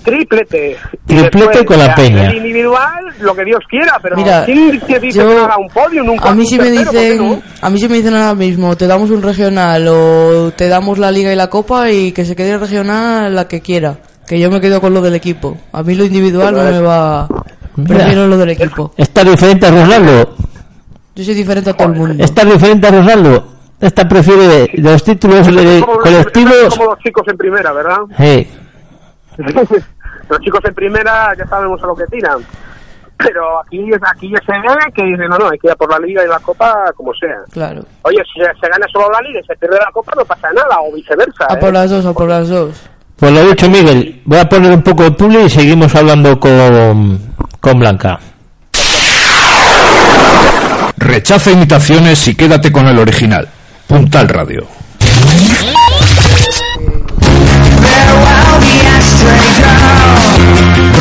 Triplete. 0.05 0.77
Triplete 1.07 1.39
después, 1.39 1.65
con 1.65 1.79
la 1.79 1.95
peña. 1.95 2.27
El 2.27 2.37
individual, 2.39 3.05
lo 3.21 3.35
que 3.37 3.45
Dios 3.45 3.61
quiera, 3.71 3.99
pero 4.03 4.17
Mira, 4.17 4.45
¿quién 4.45 4.81
te 4.81 4.99
dice 4.99 5.19
yo- 5.21 5.29
que 5.29 5.35
no 5.37 5.45
haga 5.45 5.57
un 5.59 5.69
podio? 5.69 6.03
Nunca 6.03 6.29
A 6.31 6.35
mí 6.35 6.45
si 6.45 6.59
me 6.59 6.65
tercero, 6.65 6.85
¿por 6.87 6.93
qué 6.93 7.11
dicen, 7.13 7.29
no? 7.31 7.43
a 7.61 7.71
mí 7.71 7.79
si 7.79 7.89
me 7.89 7.97
dicen 7.99 8.15
ahora 8.17 8.35
mismo, 8.35 8.77
te 8.77 8.87
damos 8.89 9.11
un 9.11 9.23
regional 9.23 9.87
o 9.89 10.51
te 10.57 10.67
damos 10.69 10.99
la 10.99 11.11
liga 11.13 11.33
y 11.33 11.37
la 11.37 11.49
copa 11.49 11.89
y 11.91 12.11
que 12.11 12.25
se 12.25 12.35
quede 12.35 12.59
regional 12.59 13.33
la 13.33 13.47
que 13.47 13.61
quiera, 13.61 13.97
que 14.27 14.41
yo 14.41 14.51
me 14.51 14.61
quedo 14.61 14.81
con 14.81 14.93
lo 14.93 15.01
del 15.01 15.15
equipo. 15.15 15.57
A 15.73 15.85
mí 15.85 15.95
lo 15.95 16.05
individual 16.05 16.53
no 16.53 16.65
me 16.65 16.81
va, 16.81 17.29
Mira. 17.77 17.95
prefiero 17.99 18.27
lo 18.27 18.37
del 18.37 18.51
equipo. 18.51 18.93
Está 18.97 19.23
diferente 19.23 19.67
a 19.67 19.71
Ronaldo. 19.71 20.35
Yo 21.15 21.25
soy 21.25 21.35
diferente 21.35 21.71
a 21.71 21.73
todo 21.75 21.89
el 21.89 21.95
mundo. 21.95 22.25
Está 22.25 22.45
diferente 22.45 22.87
a 22.87 22.91
Ronaldo. 22.91 23.47
Esta 23.81 24.09
prefiere 24.09 24.47
de 24.47 24.71
los 24.77 25.03
títulos 25.03 25.47
colectivos. 26.03 26.77
Como 26.77 26.91
los 26.91 26.99
chicos 27.01 27.27
en 27.27 27.37
primera, 27.37 27.73
¿verdad? 27.73 27.99
Eh, 28.19 28.49
los 30.29 30.41
chicos 30.41 30.61
en 30.65 30.75
primera 30.75 31.35
ya 31.37 31.47
sabemos 31.47 31.83
a 31.83 31.87
lo 31.87 31.97
que 31.97 32.07
tiran. 32.07 32.39
Pero 33.19 33.61
aquí, 33.61 33.79
aquí 34.01 34.31
ya 34.31 34.39
se 34.47 34.53
ve 34.53 34.93
que 34.95 35.05
dicen, 35.05 35.29
no, 35.29 35.39
no, 35.39 35.49
hay 35.51 35.59
que 35.59 35.67
ir 35.67 35.73
a 35.73 35.77
por 35.77 35.91
la 35.91 35.99
liga 35.99 36.25
y 36.25 36.29
la 36.29 36.39
copa 36.39 36.93
como 36.97 37.13
sea. 37.15 37.39
Claro. 37.51 37.85
Oye, 38.03 38.23
si 38.33 38.41
se 38.41 38.69
gana 38.69 38.87
solo 38.93 39.11
la 39.11 39.21
liga 39.21 39.41
y 39.41 39.47
se 39.47 39.57
pierde 39.57 39.79
la 39.79 39.91
copa, 39.93 40.13
no 40.17 40.25
pasa 40.25 40.49
nada, 40.53 40.81
o 40.81 40.93
viceversa. 40.93 41.47
A 41.49 41.55
¿eh? 41.55 41.57
por 41.59 41.73
las 41.73 41.91
dos, 41.91 42.07
a 42.07 42.13
por 42.13 42.29
las 42.29 42.49
dos. 42.49 42.89
pues 43.17 43.33
lo 43.33 43.45
dicho, 43.47 43.69
Miguel. 43.69 44.23
Voy 44.25 44.39
a 44.39 44.49
poner 44.49 44.73
un 44.73 44.83
poco 44.83 45.03
de 45.05 45.11
publi 45.13 45.43
y 45.43 45.51
seguimos 45.51 45.95
hablando 45.95 46.39
con, 46.41 47.19
con 47.61 47.79
Blanca. 47.79 48.19
Rechaza 51.03 51.51
imitaciones 51.51 52.29
y 52.29 52.37
quédate 52.37 52.71
con 52.71 52.87
el 52.87 52.97
original. 52.97 53.49
Puntal 53.89 54.29
Radio. 54.29 54.69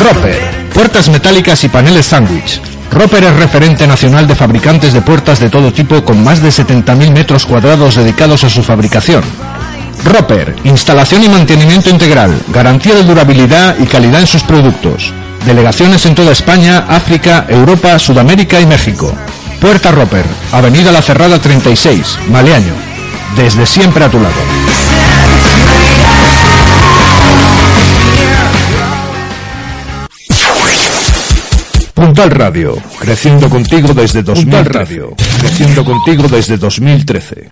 Roper. 0.00 0.40
Puertas 0.74 1.08
metálicas 1.08 1.62
y 1.62 1.68
paneles 1.68 2.06
sándwich. 2.06 2.60
Roper 2.90 3.22
es 3.22 3.36
referente 3.36 3.86
nacional 3.86 4.26
de 4.26 4.34
fabricantes 4.34 4.92
de 4.92 5.02
puertas 5.02 5.38
de 5.38 5.48
todo 5.48 5.72
tipo 5.72 6.04
con 6.04 6.22
más 6.24 6.42
de 6.42 6.48
70.000 6.48 7.12
metros 7.12 7.46
cuadrados 7.46 7.94
dedicados 7.94 8.42
a 8.42 8.50
su 8.50 8.64
fabricación. 8.64 9.22
Roper, 10.04 10.56
instalación 10.64 11.22
y 11.22 11.28
mantenimiento 11.28 11.90
integral, 11.90 12.36
garantía 12.48 12.96
de 12.96 13.04
durabilidad 13.04 13.76
y 13.78 13.86
calidad 13.86 14.20
en 14.20 14.26
sus 14.26 14.42
productos. 14.42 15.12
Delegaciones 15.46 16.04
en 16.06 16.16
toda 16.16 16.32
España, 16.32 16.86
África, 16.88 17.46
Europa, 17.48 18.00
Sudamérica 18.00 18.60
y 18.60 18.66
México. 18.66 19.14
Puerta 19.62 19.92
Roper, 19.92 20.24
Avenida 20.50 20.90
La 20.90 21.00
Cerrada 21.00 21.38
36, 21.38 22.18
Maleaño. 22.32 22.74
Desde 23.36 23.64
siempre 23.64 24.02
a 24.02 24.08
tu 24.08 24.18
lado. 24.18 24.34
Puntal 31.94 32.30
Radio, 32.32 32.76
creciendo 32.98 33.48
contigo 33.48 33.94
desde 33.94 34.24
2000 34.24 34.64
Radio, 34.64 35.14
creciendo 35.38 35.84
contigo 35.84 36.26
desde 36.26 36.56
2013. 36.56 37.50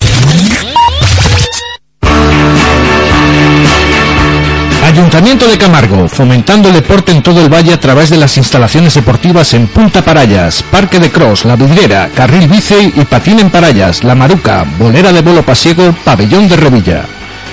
Ayuntamiento 4.91 5.47
de 5.47 5.57
Camargo, 5.57 6.09
fomentando 6.09 6.68
el 6.68 6.74
deporte 6.74 7.12
en 7.12 7.22
todo 7.22 7.41
el 7.41 7.49
valle 7.49 7.72
a 7.72 7.78
través 7.78 8.11
de 8.11 8.16
las 8.16 8.36
instalaciones 8.36 8.93
deportivas 8.95 9.55
en 9.55 9.68
Punta 9.68 10.03
Parayas, 10.03 10.64
Parque 10.64 10.99
de 10.99 11.12
Cross, 11.12 11.45
La 11.45 11.55
Vidriera, 11.55 12.11
Carril 12.12 12.49
Bici 12.49 12.93
y 12.97 13.05
Patín 13.05 13.38
en 13.38 13.51
Parayas, 13.51 14.03
La 14.03 14.16
Maruca, 14.16 14.64
Bolera 14.80 15.12
de 15.12 15.22
Bolo 15.22 15.45
Pasiego, 15.45 15.95
Pabellón 16.05 16.49
de 16.49 16.57
Revilla. 16.57 17.05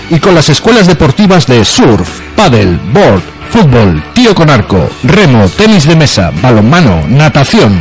Y 0.10 0.20
con 0.20 0.34
las 0.34 0.50
escuelas 0.50 0.88
deportivas 0.88 1.46
de 1.46 1.64
surf, 1.64 2.10
paddle, 2.36 2.80
board, 2.92 3.22
fútbol, 3.52 4.04
tío 4.14 4.34
con 4.34 4.50
arco, 4.50 4.90
remo, 5.04 5.48
tenis 5.50 5.88
de 5.88 5.96
mesa, 5.96 6.32
balonmano, 6.42 7.04
natación. 7.08 7.80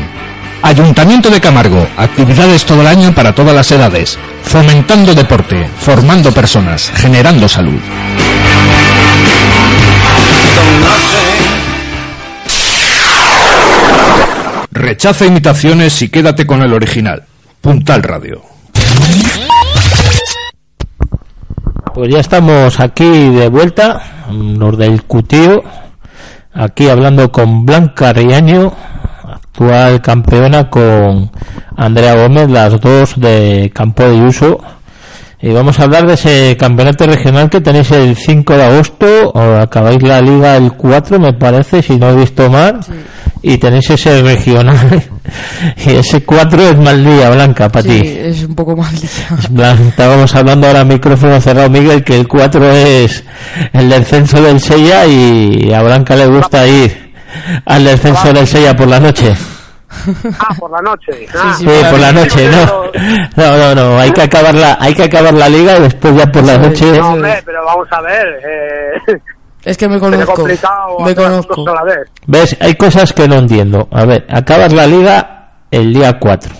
Ayuntamiento 0.61 1.30
de 1.30 1.40
Camargo, 1.40 1.86
actividades 1.96 2.66
todo 2.66 2.82
el 2.82 2.88
año 2.88 3.14
para 3.14 3.34
todas 3.34 3.54
las 3.54 3.72
edades, 3.72 4.18
fomentando 4.42 5.14
deporte, 5.14 5.66
formando 5.80 6.30
personas, 6.30 6.92
generando 6.94 7.48
salud. 7.48 7.80
Rechaza 14.70 15.26
imitaciones 15.26 16.00
y 16.02 16.09
quédate 16.09 16.46
con 16.46 16.62
el 16.62 16.72
original. 16.72 17.24
Puntal 17.61 18.02
Radio. 18.02 18.42
Pues 21.94 22.11
ya 22.11 22.20
estamos 22.20 22.78
aquí 22.78 23.30
de 23.30 23.48
vuelta, 23.48 24.02
los 24.30 24.76
del 24.76 25.02
Cutío, 25.04 25.64
aquí 26.52 26.88
hablando 26.88 27.32
con 27.32 27.64
Blanca 27.64 28.12
Riaño, 28.12 28.72
actual 29.24 30.02
campeona 30.02 30.68
con 30.68 31.30
Andrea 31.76 32.14
Gómez, 32.14 32.50
las 32.50 32.78
dos 32.80 33.18
de 33.18 33.72
campo 33.74 34.04
de 34.04 34.20
uso. 34.20 34.59
Y 35.41 35.51
vamos 35.51 35.78
a 35.78 35.82
hablar 35.84 36.07
de 36.07 36.14
ese 36.14 36.57
campeonato 36.59 37.07
regional 37.07 37.51
que 37.51 37.61
tenéis 37.61 37.91
el 37.91 38.16
5 38.16 38.55
de 38.55 38.62
agosto, 38.64 39.30
o 39.34 39.41
acabáis 39.57 40.03
la 40.03 40.20
liga 40.22 40.57
el 40.57 40.72
4, 40.72 41.18
me 41.20 41.34
parece, 41.34 41.82
si 41.82 41.97
no 41.99 42.09
he 42.11 42.14
visto 42.16 42.49
mal, 42.49 42.80
y 43.43 43.59
tenéis 43.59 43.91
ese 43.91 44.22
regional. 44.22 45.03
y 45.87 45.91
ese 45.91 46.24
4 46.24 46.62
es 46.70 46.78
mal 46.78 47.05
día, 47.05 47.28
Blanca, 47.30 47.68
para 47.68 47.82
Sí, 47.82 48.01
ti. 48.01 48.09
es 48.09 48.45
un 48.45 48.55
poco 48.55 48.74
mal 48.76 48.95
día. 48.99 49.76
Estábamos 49.89 50.34
hablando 50.34 50.68
ahora 50.68 50.84
micrófono 50.84 51.39
cerrado, 51.39 51.68
Miguel, 51.68 52.03
que 52.03 52.16
el 52.16 52.26
4 52.26 52.72
es 52.72 53.22
el 53.74 53.91
descenso 53.91 54.41
del 54.41 54.59
Sella 54.59 55.05
y 55.07 55.70
a 55.70 55.82
Blanca 55.82 56.16
le 56.16 56.28
gusta 56.28 56.66
ir 56.66 57.12
al 57.66 57.84
descenso 57.84 58.32
del 58.32 58.47
Sella 58.47 58.74
por 58.74 58.89
la 58.89 59.01
noche. 59.01 59.34
Ah, 60.38 60.55
por 60.59 60.70
la 60.70 60.80
noche. 60.82 61.26
Ah, 61.34 61.55
Sí, 61.59 61.66
por 61.90 61.99
la 62.01 62.12
noche, 62.12 62.49
no. 62.51 62.84
No, 63.36 63.57
no, 63.57 63.74
no, 63.74 63.99
hay 64.01 64.11
que 64.12 64.22
acabar 64.22 64.55
la, 64.55 64.76
hay 64.80 64.94
que 64.94 65.05
acabar 65.05 65.34
la 65.34 65.49
liga 65.49 65.76
y 65.78 65.82
después 65.82 66.14
ya 66.16 66.26
por 66.26 66.44
la 66.44 66.57
noche. 66.59 66.99
No, 66.99 67.12
hombre, 67.12 67.42
pero 67.44 67.64
vamos 67.64 67.86
a 67.90 68.01
ver. 68.01 68.26
Eh, 69.07 69.18
Es 69.64 69.76
que 69.76 69.88
me 69.88 69.99
conozco. 69.99 70.32
complicado 70.34 70.99
Me 71.05 71.14
conozco. 71.14 71.55
cosas 71.57 71.74
a 71.74 71.84
la 71.84 71.94
vez. 71.94 72.09
¿Ves? 72.26 72.57
Hay 72.61 72.74
cosas 72.76 73.12
que 73.12 73.26
no 73.28 73.36
entiendo. 73.36 73.88
A 73.92 74.05
ver, 74.05 74.26
acabas 74.30 74.72
la 74.72 74.86
liga 74.86 75.51
el 75.70 75.92
día 75.92 76.18
4. 76.18 76.53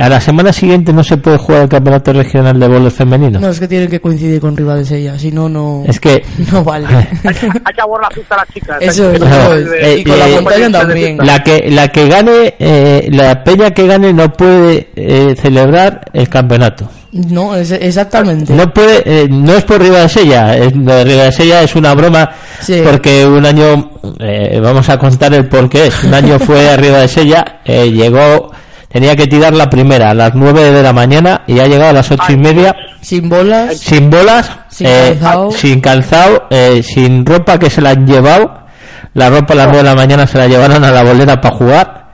A 0.00 0.08
la 0.08 0.20
semana 0.20 0.50
siguiente 0.52 0.92
no 0.92 1.04
se 1.04 1.18
puede 1.18 1.36
jugar 1.36 1.62
el 1.62 1.68
campeonato 1.68 2.12
regional 2.12 2.58
de 2.58 2.66
bolos 2.66 2.94
femenino. 2.94 3.38
No, 3.38 3.50
es 3.50 3.60
que 3.60 3.68
tiene 3.68 3.86
que 3.86 4.00
coincidir 4.00 4.40
con 4.40 4.56
rivales 4.56 4.90
ella, 4.92 5.18
si 5.18 5.30
no, 5.30 5.48
no, 5.48 5.84
Es 5.86 6.00
que 6.00 6.22
no 6.50 6.64
vale. 6.64 6.86
Hay 7.24 7.34
que, 7.34 7.46
hay 7.46 7.74
que 7.74 7.80
aguar 7.82 8.00
la 8.02 8.10
fiesta 8.10 8.34
a 8.34 8.38
las 8.38 8.48
chicas. 8.48 8.76
Eso 8.80 9.10
eso 9.12 9.54
es. 9.54 9.68
eh, 9.84 9.98
y 9.98 10.04
con 10.04 10.18
la 10.18 10.28
eh, 10.28 10.40
montaña 10.40 10.70
también. 10.70 11.18
la 11.18 11.42
que 11.42 11.70
la 11.70 11.88
que 11.88 12.08
gane, 12.08 12.54
eh, 12.58 13.08
la 13.12 13.44
peña 13.44 13.70
que 13.72 13.86
gane 13.86 14.12
no 14.12 14.32
puede 14.32 14.88
eh, 14.96 15.34
celebrar 15.36 16.00
el 16.14 16.28
campeonato. 16.28 16.88
No, 17.12 17.54
es, 17.56 17.70
exactamente. 17.72 18.54
No 18.54 18.72
puede, 18.72 19.02
eh, 19.04 19.28
no 19.28 19.52
es 19.54 19.64
por 19.64 19.82
Ribadesella, 19.82 20.56
es, 20.56 20.74
lo 20.76 20.94
de 20.94 21.04
Ribadesella 21.04 21.62
es 21.62 21.74
una 21.74 21.92
broma 21.94 22.30
Sí. 22.60 22.80
porque 22.84 23.26
un 23.26 23.44
año, 23.44 23.90
eh, 24.20 24.60
vamos 24.62 24.88
a 24.88 24.96
contar 24.96 25.34
el 25.34 25.48
por 25.48 25.68
qué 25.68 25.88
es, 25.88 26.04
un 26.04 26.14
año 26.14 26.38
fue 26.38 26.70
a 26.70 26.76
Ribadesella, 26.76 27.60
eh, 27.64 27.90
llegó, 27.90 28.52
tenía 28.90 29.14
que 29.14 29.26
tirar 29.26 29.54
la 29.54 29.70
primera 29.70 30.10
a 30.10 30.14
las 30.14 30.34
9 30.34 30.72
de 30.72 30.82
la 30.82 30.92
mañana 30.92 31.42
y 31.46 31.58
ha 31.60 31.64
llegado 31.64 31.90
a 31.90 31.92
las 31.94 32.10
ocho 32.10 32.32
y 32.32 32.36
media 32.36 32.74
Sin 33.00 33.28
bolas, 33.28 33.78
sin 33.78 34.10
bolas, 34.10 34.50
Sin 34.68 34.86
eh, 34.88 35.16
calzado. 35.20 35.50
sin 35.52 35.80
calzado, 35.80 36.42
eh, 36.50 36.82
sin 36.82 37.24
ropa 37.24 37.58
que 37.58 37.70
se 37.70 37.80
la 37.80 37.90
han 37.90 38.06
llevado, 38.06 38.66
la 39.14 39.30
ropa 39.30 39.54
a 39.54 39.56
las 39.56 39.66
9 39.68 39.78
de 39.78 39.84
la 39.84 39.94
mañana 39.94 40.26
se 40.26 40.38
la 40.38 40.46
llevaron 40.48 40.84
a 40.84 40.90
la 40.90 41.02
bolera 41.04 41.40
para 41.40 41.54
jugar 41.56 42.10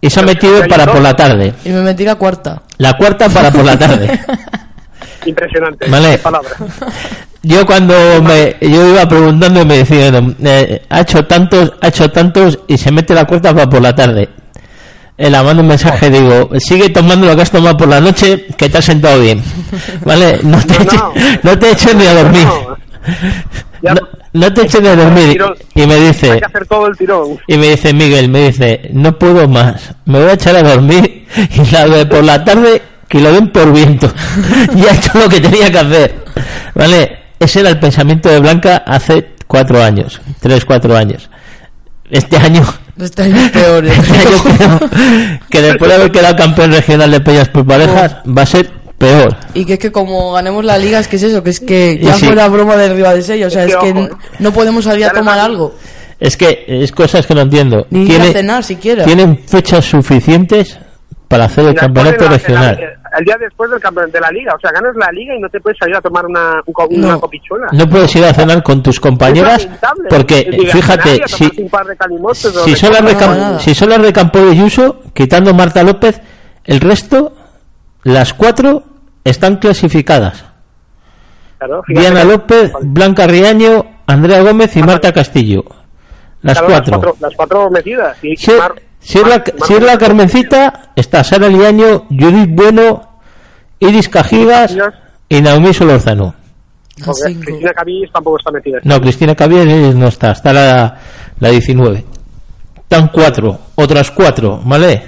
y 0.00 0.08
se 0.10 0.20
ha 0.20 0.22
metido 0.22 0.66
para 0.68 0.86
por 0.86 1.00
la 1.00 1.14
tarde, 1.14 1.52
y 1.64 1.70
me 1.70 1.80
metí 1.80 2.04
la 2.04 2.14
cuarta. 2.14 2.62
la 2.78 2.92
cuarta 2.94 3.28
para 3.28 3.50
por 3.50 3.64
la 3.64 3.78
tarde. 3.78 4.08
Impresionante. 5.26 5.88
Vale. 5.88 6.18
Palabra. 6.18 6.50
Yo 7.42 7.64
cuando 7.66 7.94
me, 8.22 8.56
yo 8.60 8.90
iba 8.90 9.06
preguntando 9.06 9.62
y 9.62 9.64
me 9.66 9.76
decían, 9.78 10.36
eh, 10.42 10.82
ha 10.88 11.00
hecho 11.00 11.24
tantos, 11.26 11.72
ha 11.80 11.88
hecho 11.88 12.10
tantos 12.10 12.58
y 12.68 12.76
se 12.78 12.90
mete 12.92 13.14
la 13.14 13.24
cuarta 13.24 13.54
para 13.54 13.68
por 13.68 13.80
la 13.82 13.94
tarde. 13.94 14.28
Eh, 15.16 15.30
la 15.30 15.42
mando 15.44 15.62
un 15.62 15.68
mensaje, 15.68 16.10
digo, 16.10 16.50
sigue 16.58 16.88
tomando 16.90 17.26
lo 17.26 17.36
que 17.36 17.42
has 17.42 17.50
tomado 17.50 17.76
por 17.76 17.88
la 17.88 18.00
noche, 18.00 18.46
que 18.56 18.68
te 18.68 18.78
has 18.78 18.84
sentado 18.84 19.20
bien. 19.20 19.42
¿Vale? 20.04 20.40
No 20.42 20.58
te, 20.60 20.74
No, 20.74 20.82
eches, 20.82 21.00
no. 21.00 21.12
no 21.42 21.58
te 21.58 21.70
eches 21.70 21.94
ni 21.94 22.04
a 22.06 22.14
dormir. 22.14 22.46
No, 24.32 24.52
te 24.52 24.62
eches 24.62 24.80
ni 24.82 24.88
a 24.88 24.96
dormir. 24.96 25.40
Y 25.74 25.86
me 25.86 25.94
hay 25.94 26.00
dice, 26.08 26.38
que 26.40 26.44
hacer 26.44 26.66
todo 26.66 26.86
el 26.88 26.96
tirón. 26.96 27.38
y 27.46 27.56
me 27.56 27.68
dice 27.70 27.92
Miguel, 27.92 28.28
me 28.28 28.46
dice, 28.46 28.90
no 28.92 29.16
puedo 29.18 29.46
más, 29.46 29.94
me 30.06 30.18
voy 30.18 30.30
a 30.30 30.34
echar 30.34 30.56
a 30.56 30.62
dormir 30.62 31.26
y 31.54 31.70
la 31.72 31.86
de 31.86 32.06
por 32.06 32.24
la 32.24 32.42
tarde 32.44 32.82
que 33.06 33.20
lo 33.20 33.30
den 33.32 33.48
por 33.52 33.72
viento. 33.72 34.12
ya 34.74 34.90
he 34.90 34.96
hecho 34.96 35.18
lo 35.18 35.28
que 35.28 35.40
tenía 35.40 35.70
que 35.70 35.78
hacer. 35.78 36.24
¿Vale? 36.74 37.18
Ese 37.38 37.60
era 37.60 37.68
el 37.70 37.78
pensamiento 37.78 38.28
de 38.28 38.40
Blanca 38.40 38.82
hace 38.86 39.34
cuatro 39.46 39.80
años, 39.82 40.20
tres, 40.40 40.64
cuatro 40.64 40.96
años. 40.96 41.30
Este 42.10 42.36
año, 42.36 42.62
Año 42.96 43.36
es 43.36 43.50
peor. 43.50 43.86
¿eh? 43.86 43.90
año 43.92 44.78
creo 44.78 45.40
que 45.50 45.62
después 45.62 45.88
de 45.90 45.96
haber 45.96 46.12
quedado 46.12 46.36
campeón 46.36 46.72
regional 46.72 47.10
de 47.10 47.20
peñas 47.20 47.48
por 47.48 47.66
parejas, 47.66 48.16
va 48.26 48.42
a 48.42 48.46
ser 48.46 48.70
peor. 48.98 49.36
Y 49.54 49.64
que 49.64 49.74
es 49.74 49.78
que 49.78 49.90
como 49.92 50.32
ganemos 50.32 50.64
la 50.64 50.78
liga, 50.78 51.00
es 51.00 51.08
que 51.08 51.16
es 51.16 51.22
eso, 51.24 51.42
que 51.42 51.50
es 51.50 51.60
que 51.60 51.98
ya 52.00 52.14
sí. 52.14 52.26
fuera 52.26 52.48
broma 52.48 52.76
de 52.76 52.94
Ribadesella, 52.94 53.46
o 53.48 53.50
sea, 53.50 53.64
Es 53.64 53.70
es 53.72 53.76
que, 53.76 53.92
que 53.92 54.10
no 54.38 54.52
podemos 54.52 54.84
salir 54.84 55.06
a 55.06 55.10
tomar 55.12 55.38
algo, 55.38 55.74
Es 56.20 56.36
que 56.36 56.64
es 56.68 56.92
cosas 56.92 57.26
que 57.26 57.34
no 57.34 57.40
entiendo. 57.42 57.86
ni 57.90 58.06
Tiene- 58.06 58.28
a 58.28 58.32
cenar 58.32 58.64
siquiera. 58.64 59.04
tienen 59.04 59.38
fechas 59.46 59.84
suficientes 59.84 60.78
para 61.28 61.46
hacer 61.46 61.66
el 61.66 61.74
campeonato 61.74 62.28
regional. 62.28 62.78
El, 63.18 63.24
día 63.24 63.36
después 63.38 63.70
del 63.70 63.80
campeón 63.80 64.10
de 64.10 64.20
la 64.20 64.30
liga. 64.30 64.54
O 64.54 64.60
sea, 64.60 64.70
ganas 64.72 64.94
la 64.96 65.10
liga 65.12 65.34
y 65.36 65.40
no 65.40 65.48
te 65.48 65.60
puedes 65.60 65.78
salir 65.78 65.96
a 65.96 66.00
tomar 66.00 66.24
una, 66.26 66.60
un 66.64 66.72
co- 66.72 66.88
No. 66.90 67.06
una 67.08 67.18
copichuela. 67.18 67.66
No 67.72 67.88
puedes 67.88 68.14
ir 68.16 68.24
a 68.24 68.32
cenar 68.34 68.62
con 68.62 68.82
tus 68.82 69.00
compañeras 69.00 69.68
porque, 70.08 70.68
fíjate, 70.72 71.22
si, 71.26 71.48
si, 71.50 72.76
son 72.76 72.92
las 72.92 73.04
de 73.04 73.58
si 73.60 73.74
son 73.74 73.90
las 73.90 74.02
de 74.02 74.12
Campo 74.12 74.40
de 74.40 74.56
Yuso, 74.56 75.02
quitando 75.12 75.52
Marta 75.54 75.82
López, 75.82 76.20
el 76.64 76.80
resto, 76.80 77.34
las 78.02 78.34
cuatro, 78.34 78.82
están 79.24 79.56
clasificadas. 79.56 80.44
claro, 81.58 81.82
Diana 81.88 82.24
López, 82.24 82.72
Blanca 82.82 83.26
Riaño, 83.26 83.86
Andrea 84.06 84.42
Gómez 84.42 84.76
y 84.76 84.82
Marta 84.82 85.12
Castillo. 85.12 85.64
Las 86.42 86.58
claro, 86.60 86.84
cuatro. 86.90 87.16
Las 87.20 87.34
cuatro 87.34 87.70
metidas. 87.70 88.16
Y 88.22 88.36
Si, 88.36 88.52
Mar- 88.52 88.74
si 89.04 89.18
es 89.18 89.26
la, 89.26 89.36
Mar- 89.38 89.54
si 89.66 89.74
es 89.74 89.82
la 89.82 89.98
Carmencita, 89.98 90.90
está 90.96 91.22
Sara 91.22 91.48
Liaño, 91.48 92.06
Judith 92.10 92.48
Bueno, 92.50 93.18
Iris 93.80 94.08
Cajigas 94.08 94.76
y 95.28 95.40
Naomi 95.40 95.72
cinco. 97.26 97.40
Cristina 97.44 97.72
Cabilles 97.72 98.10
tampoco 98.12 98.38
está 98.38 98.50
metida. 98.52 98.78
No, 98.84 99.00
Cristina 99.00 99.34
Cabiel 99.34 99.98
no 99.98 100.08
está, 100.08 100.30
está 100.32 100.52
la, 100.52 100.98
la 101.40 101.48
19. 101.50 102.04
Están 102.78 103.08
cuatro, 103.08 103.58
otras 103.74 104.10
cuatro, 104.10 104.60
¿vale? 104.64 105.02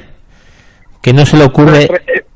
Que 1.00 1.12
no 1.12 1.24
se 1.24 1.36
le 1.36 1.44
ocurre 1.44 1.88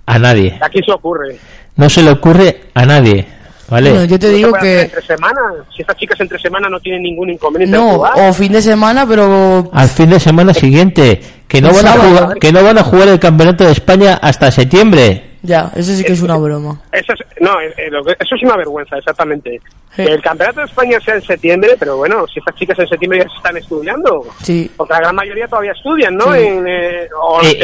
a 0.07 0.19
nadie. 0.19 0.59
Aquí 0.63 0.79
se 0.87 0.93
ocurre. 0.93 1.37
No 1.77 1.89
se 1.89 2.03
le 2.03 2.11
ocurre 2.11 2.61
a 2.75 2.85
nadie, 2.87 3.27
¿vale? 3.71 3.91
Bueno, 3.91 4.05
yo 4.05 4.19
te 4.19 4.29
digo 4.31 4.53
que 4.61 4.83
Entre 4.83 5.03
semana. 5.03 5.41
Si 5.75 5.83
estas 5.83 5.97
chicas 5.97 6.21
entre 6.21 6.39
semana 6.39 6.69
no 6.69 6.79
tienen 6.81 7.03
ningún 7.03 7.31
inconveniente 7.31 7.77
en 7.77 7.83
no, 7.83 7.93
jugar. 7.95 8.13
o 8.17 8.33
fin 8.33 8.53
de 8.53 8.61
semana, 8.63 9.07
pero 9.07 9.71
Al 9.73 9.89
fin 9.89 10.11
de 10.11 10.21
semana 10.21 10.53
siguiente, 10.53 11.21
que 11.49 11.61
no 11.61 11.73
van 11.73 11.87
a 11.87 11.93
jugar, 11.93 12.39
que 12.39 12.53
no 12.53 12.63
van 12.63 12.79
a 12.79 12.83
jugar 12.83 13.09
el 13.09 13.19
campeonato 13.21 13.65
de 13.65 13.73
España 13.73 14.19
hasta 14.21 14.51
septiembre. 14.51 15.37
ya, 15.43 15.71
eso 15.75 15.93
sí 15.93 16.05
que 16.05 16.13
es 16.13 16.23
una 16.23 16.37
broma. 16.37 16.81
Eso 16.93 17.13
es, 17.15 17.21
no, 17.41 17.59
eh, 17.61 17.73
eh, 17.79 17.91
eso 18.19 18.35
es 18.35 18.43
una 18.43 18.57
vergüenza, 18.57 18.97
exactamente. 18.99 19.61
Sí. 19.97 20.05
Que 20.05 20.13
el 20.13 20.23
campeonato 20.23 20.61
de 20.61 20.67
España 20.67 20.99
sea 21.05 21.15
en 21.15 21.23
septiembre, 21.23 21.71
pero 21.79 21.97
bueno, 21.97 22.25
si 22.33 22.39
estas 22.39 22.55
chicas 22.55 22.79
en 22.79 22.87
septiembre 22.87 23.19
ya 23.21 23.29
se 23.29 23.37
están 23.39 23.57
estudiando. 23.57 24.25
Sí. 24.43 24.71
Porque 24.77 24.93
la 24.93 25.01
gran 25.01 25.15
mayoría 25.17 25.49
todavía 25.49 25.73
estudian, 25.73 26.15
¿no? 26.15 26.33
Sí. 26.35 26.41
En, 26.43 26.69
eh, 26.69 27.09
o 27.21 27.41
Y, 27.43 27.55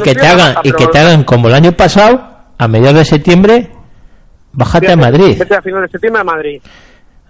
que 0.00 0.10
y 0.10 0.10
y 0.10 0.14
te 0.14 0.26
hagan, 0.26 0.56
y 0.62 0.72
que 0.72 0.86
te 0.88 0.98
hagan 0.98 1.24
como 1.24 1.48
el 1.48 1.54
año 1.54 1.72
pasado, 1.72 2.20
a 2.58 2.68
mediados 2.68 2.98
de 2.98 3.04
septiembre, 3.06 3.70
bájate 4.54 4.92
a 4.92 4.96
Madrid. 4.96 5.36
vete 5.38 5.54
a 5.54 5.62
finales 5.62 5.88
de 5.88 5.92
septiembre 5.92 6.20
a 6.20 6.24
Madrid. 6.24 6.60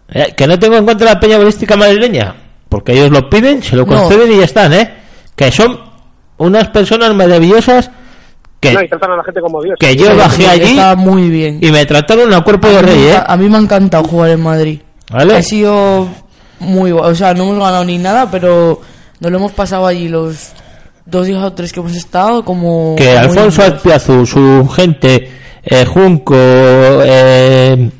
Eh, 0.08 0.34
que 0.36 0.46
no 0.46 0.58
tengo 0.58 0.76
en 0.76 0.84
contra 0.86 1.12
la 1.14 1.20
peña 1.20 1.38
balística 1.38 1.76
madrileña, 1.76 2.34
porque 2.68 2.92
ellos 2.92 3.10
lo 3.10 3.28
piden, 3.28 3.62
se 3.62 3.74
lo 3.76 3.84
No. 3.86 3.94
conceden 3.96 4.32
y 4.32 4.38
ya 4.38 4.44
están, 4.44 4.72
¿eh? 4.72 4.94
Que 5.34 5.50
son 5.50 5.78
unas 6.36 6.68
personas 6.68 7.14
maravillosas 7.14 7.90
que, 8.60 8.72
No, 8.72 8.82
y 8.82 8.88
tratan 8.88 9.12
a 9.12 9.16
la 9.16 9.24
gente 9.24 9.40
como 9.40 9.62
Dios. 9.62 9.76
que 9.78 9.96
yo 9.96 10.14
bajé 10.16 10.46
allí 10.48 10.78
muy 10.96 11.28
bien. 11.30 11.58
y 11.62 11.70
me 11.70 11.84
trataron 11.86 12.32
a 12.34 12.42
cuerpo 12.42 12.68
de 12.68 12.78
a, 12.78 12.82
rey, 12.82 13.02
¿eh? 13.08 13.18
a 13.26 13.36
mí 13.36 13.48
me 13.48 13.56
ha 13.56 13.60
encantado 13.60 14.04
jugar 14.04 14.30
en 14.30 14.42
Madrid. 14.42 14.80
¿Vale? 15.10 15.36
Ha 15.36 15.42
sido 15.42 16.08
muy. 16.60 16.90
O 16.92 17.14
sea, 17.14 17.34
no 17.34 17.44
hemos 17.44 17.58
ganado 17.58 17.84
ni 17.84 17.98
nada, 17.98 18.30
pero 18.30 18.80
nos 19.20 19.30
lo 19.32 19.38
hemos 19.38 19.52
pasado 19.52 19.86
allí 19.86 20.08
los 20.08 20.52
dos 21.06 21.26
días 21.26 21.42
o 21.42 21.52
tres 21.52 21.72
que 21.72 21.80
hemos 21.80 21.94
estado 21.94 22.44
como... 22.44 22.94
que 22.96 23.16
Alfonso. 23.16 23.62
Azpiazu, 23.62 24.26
su 24.26 24.68
gente, 24.68 25.30
eh, 25.62 25.84
Junco, 25.84 26.34
eh, 26.36 27.90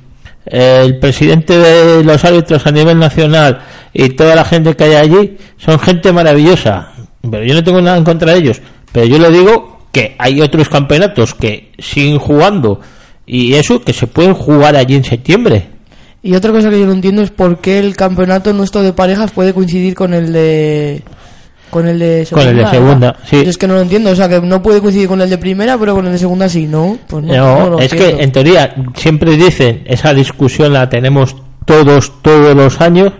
el 0.46 0.98
presidente 0.98 1.56
de 1.58 2.04
los 2.04 2.24
árbitros 2.24 2.66
a 2.66 2.70
nivel 2.70 2.98
nacional 2.98 3.60
y 3.92 4.10
toda 4.10 4.34
la 4.34 4.44
gente 4.44 4.74
que 4.74 4.84
hay 4.84 4.94
allí 4.94 5.36
son 5.56 5.78
gente 5.78 6.12
maravillosa. 6.12 6.90
Pero 7.30 7.44
yo 7.44 7.54
no 7.54 7.64
tengo 7.64 7.80
nada 7.80 7.96
en 7.96 8.04
contra 8.04 8.32
de 8.32 8.38
ellos. 8.38 8.60
Pero 8.92 9.06
yo 9.06 9.18
le 9.18 9.30
digo 9.30 9.86
que 9.92 10.14
hay 10.18 10.40
otros 10.40 10.68
campeonatos 10.68 11.34
que 11.34 11.72
siguen 11.78 12.18
jugando 12.18 12.80
y 13.26 13.54
eso 13.54 13.80
que 13.80 13.92
se 13.92 14.06
pueden 14.06 14.34
jugar 14.34 14.76
allí 14.76 14.96
en 14.96 15.04
septiembre. 15.04 15.68
Y 16.22 16.34
otra 16.34 16.52
cosa 16.52 16.70
que 16.70 16.80
yo 16.80 16.86
no 16.86 16.92
entiendo 16.92 17.22
es 17.22 17.30
por 17.30 17.58
qué 17.58 17.78
el 17.78 17.96
campeonato 17.96 18.52
nuestro 18.52 18.82
de 18.82 18.92
parejas 18.92 19.30
puede 19.30 19.52
coincidir 19.52 19.94
con 19.94 20.14
el 20.14 20.32
de... 20.32 21.02
Con 21.74 21.88
el 21.88 21.98
de 21.98 22.26
Con 22.30 22.40
el 22.46 22.56
de 22.56 22.66
segunda, 22.68 22.94
¿verdad? 23.08 23.16
sí. 23.24 23.42
Yo 23.42 23.50
es 23.50 23.58
que 23.58 23.66
no 23.66 23.74
lo 23.74 23.80
entiendo, 23.80 24.10
o 24.10 24.14
sea, 24.14 24.28
que 24.28 24.40
no 24.40 24.62
puede 24.62 24.80
coincidir 24.80 25.08
con 25.08 25.20
el 25.20 25.28
de 25.28 25.38
primera, 25.38 25.76
pero 25.76 25.94
con 25.96 26.06
el 26.06 26.12
de 26.12 26.18
segunda 26.18 26.48
sí, 26.48 26.68
¿no? 26.68 26.96
Pues 27.08 27.24
no, 27.24 27.34
No, 27.34 27.58
no 27.64 27.70
lo 27.70 27.78
es 27.80 27.92
entiendo. 27.92 28.16
que 28.18 28.22
en 28.22 28.30
teoría 28.32 28.74
siempre 28.94 29.32
dicen, 29.36 29.82
esa 29.86 30.14
discusión 30.14 30.72
la 30.72 30.88
tenemos 30.88 31.34
todos, 31.66 32.12
todos 32.22 32.54
los 32.54 32.80
años, 32.80 33.12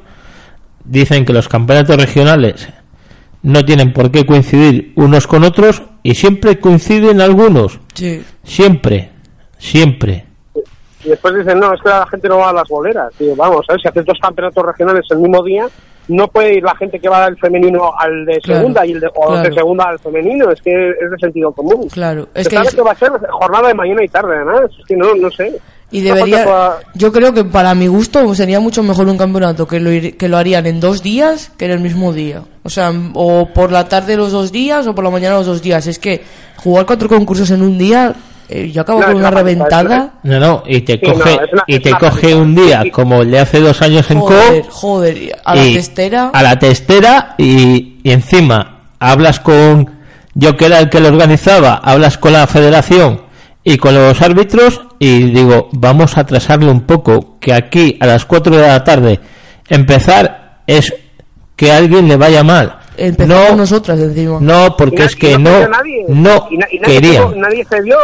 dicen 0.85 1.25
que 1.25 1.33
los 1.33 1.49
campeonatos 1.49 1.97
regionales 1.97 2.69
no 3.43 3.65
tienen 3.65 3.93
por 3.93 4.13
qué 4.13 4.25
coincidir 4.25 4.93
unos 4.97 5.27
con 5.27 5.43
otros 5.43 5.83
y 6.05 6.15
siempre 6.15 6.61
coinciden 6.61 7.21
algunos, 7.21 7.81
Sí. 7.95 8.23
siempre, 8.45 9.11
Siempre. 9.59 10.27
Y 11.05 11.09
después 11.09 11.35
dicen, 11.35 11.59
no, 11.59 11.73
es 11.75 11.81
que 11.83 11.89
la 11.89 12.07
gente 12.07 12.29
no 12.29 12.39
va 12.39 12.51
a 12.51 12.53
las 12.53 12.69
boleras. 12.69 13.13
Digo, 13.19 13.35
vamos, 13.35 13.65
a 13.69 13.73
ver, 13.73 13.81
si 13.83 13.89
haces 13.89 14.05
dos 14.05 14.19
campeonatos 14.21 14.65
regionales 14.65 15.05
el 15.11 15.19
mismo 15.19 15.43
día, 15.43 15.67
no 16.09 16.29
puede 16.29 16.55
ir 16.55 16.63
la 16.63 16.75
gente 16.77 16.99
que 17.01 17.09
va 17.09 17.25
del 17.25 17.37
femenino 17.39 17.93
al 17.99 18.25
de 18.27 18.39
Claro, 18.41 18.61
segunda 18.61 18.87
y 18.87 18.93
el 18.93 19.01
de, 19.01 19.07
o 19.09 19.27
claro. 19.27 19.49
de 19.49 19.55
segunda 19.55 19.85
al 19.85 19.99
femenino. 19.99 20.51
Es 20.51 20.61
que 20.61 20.71
es 20.91 21.11
de 21.11 21.17
sentido 21.21 21.53
común. 21.53 21.89
Claro, 21.91 22.29
es 22.35 22.49
que 22.49 22.57
es- 22.57 22.75
que 22.75 22.83
va 22.83 22.93
a 22.93 22.97
ser 22.97 23.11
jornada 23.31 23.69
de 23.69 23.75
mañana 23.75 24.05
y 24.05 24.09
tarde, 24.09 24.37
además. 24.37 24.71
Es 24.79 24.87
que 24.87 24.97
no, 24.97 25.15
no 25.15 25.31
sé. 25.31 25.59
Y 25.91 26.01
debería, 26.01 26.45
yo 26.95 27.13
creo 27.13 27.33
que 27.33 27.45
para 27.45 27.73
mi 27.75 27.87
gusto 27.87 28.35
sería 28.35 28.59
mucho 28.59 28.83
mejor 28.83 29.07
un 29.07 29.17
campeonato 29.17 29.67
que 29.69 29.79
lo, 29.79 29.91
que 30.19 30.29
lo 30.29 30.37
harían 30.39 30.67
en 30.67 30.81
dos 30.81 31.03
días 31.05 31.53
que 31.57 31.67
en 31.67 31.71
el 31.71 31.81
mismo 31.81 32.13
día. 32.13 32.43
O 32.65 32.69
sea, 32.69 32.93
o 33.13 33.49
por 33.55 33.71
la 33.71 33.87
tarde 33.89 34.17
los 34.17 34.33
dos 34.33 34.51
días 34.51 34.87
o 34.89 34.95
por 34.95 35.05
la 35.05 35.11
mañana 35.11 35.37
los 35.37 35.47
dos 35.47 35.63
días. 35.63 35.87
Es 35.87 36.01
que 36.01 36.23
jugar 36.57 36.85
cuatro 36.87 37.09
concursos 37.09 37.51
en 37.53 37.63
un 37.63 37.79
día, 37.79 38.13
yo 38.49 38.83
acabo 38.83 39.01
No, 39.01 39.07
con 39.07 39.17
una 39.17 39.31
reventada. 39.31 40.15
No, 40.23 40.39
no, 40.41 40.63
y 40.67 40.81
te 40.83 40.95
Sí, 40.95 41.01
no, 41.07 41.15
coge, 41.15 41.39
una- 41.53 41.65
y 41.67 41.79
te 41.81 41.91
coge 41.93 42.35
un 42.35 42.55
día 42.55 42.83
como 42.93 43.23
el 43.23 43.31
de 43.31 43.39
hace 43.41 43.61
dos 43.61 43.81
años 43.83 44.11
en 44.11 44.21
Joder, 44.21 44.63
Co. 44.65 44.71
joder, 44.71 45.17
y 45.17 45.31
a 45.45 45.55
la 45.55 45.65
y 45.67 45.75
testera. 45.75 46.31
A 46.33 46.43
la 46.43 46.59
testera 46.59 47.35
y, 47.39 47.99
y 48.03 48.11
encima 48.13 48.83
hablas 48.99 49.41
con 49.41 49.91
yo 50.35 50.57
que 50.57 50.67
era 50.67 50.79
el 50.81 50.89
que 50.91 51.01
lo 51.01 51.09
organizaba, 51.09 51.75
hablas 51.77 52.19
con 52.19 52.33
la 52.33 52.47
federación 52.47 53.23
y 53.63 53.77
con 53.77 53.95
los 53.95 54.21
árbitros 54.21 54.81
y 54.99 55.31
digo, 55.31 55.69
vamos 55.73 56.17
a 56.17 56.23
atrasarle 56.23 56.71
un 56.71 56.83
poco, 56.83 57.39
que 57.41 57.53
aquí 57.55 57.97
a 58.01 58.07
las 58.07 58.25
4 58.25 58.57
de 58.57 58.67
la 58.67 58.83
tarde 58.85 59.21
empezar 59.69 60.61
es 60.67 60.93
que 61.57 61.73
a 61.73 61.77
alguien 61.79 62.09
le 62.09 62.17
vaya 62.17 62.43
mal. 62.43 62.79
Empezamos 62.97 63.51
no, 63.51 63.57
nosotras 63.57 63.99
encima. 63.99 64.39
no, 64.41 64.77
porque 64.77 65.05
es 65.05 65.17
que 65.17 65.39
no, 65.39 65.67
nadie. 65.69 66.05
no 66.09 66.47
Y 66.51 66.59
na- 66.59 66.67
y 66.71 66.79
nadie 66.79 66.95
querían, 67.01 67.23
cedió- 67.29 67.37
nadie 67.37 67.65
cedió. 67.65 67.97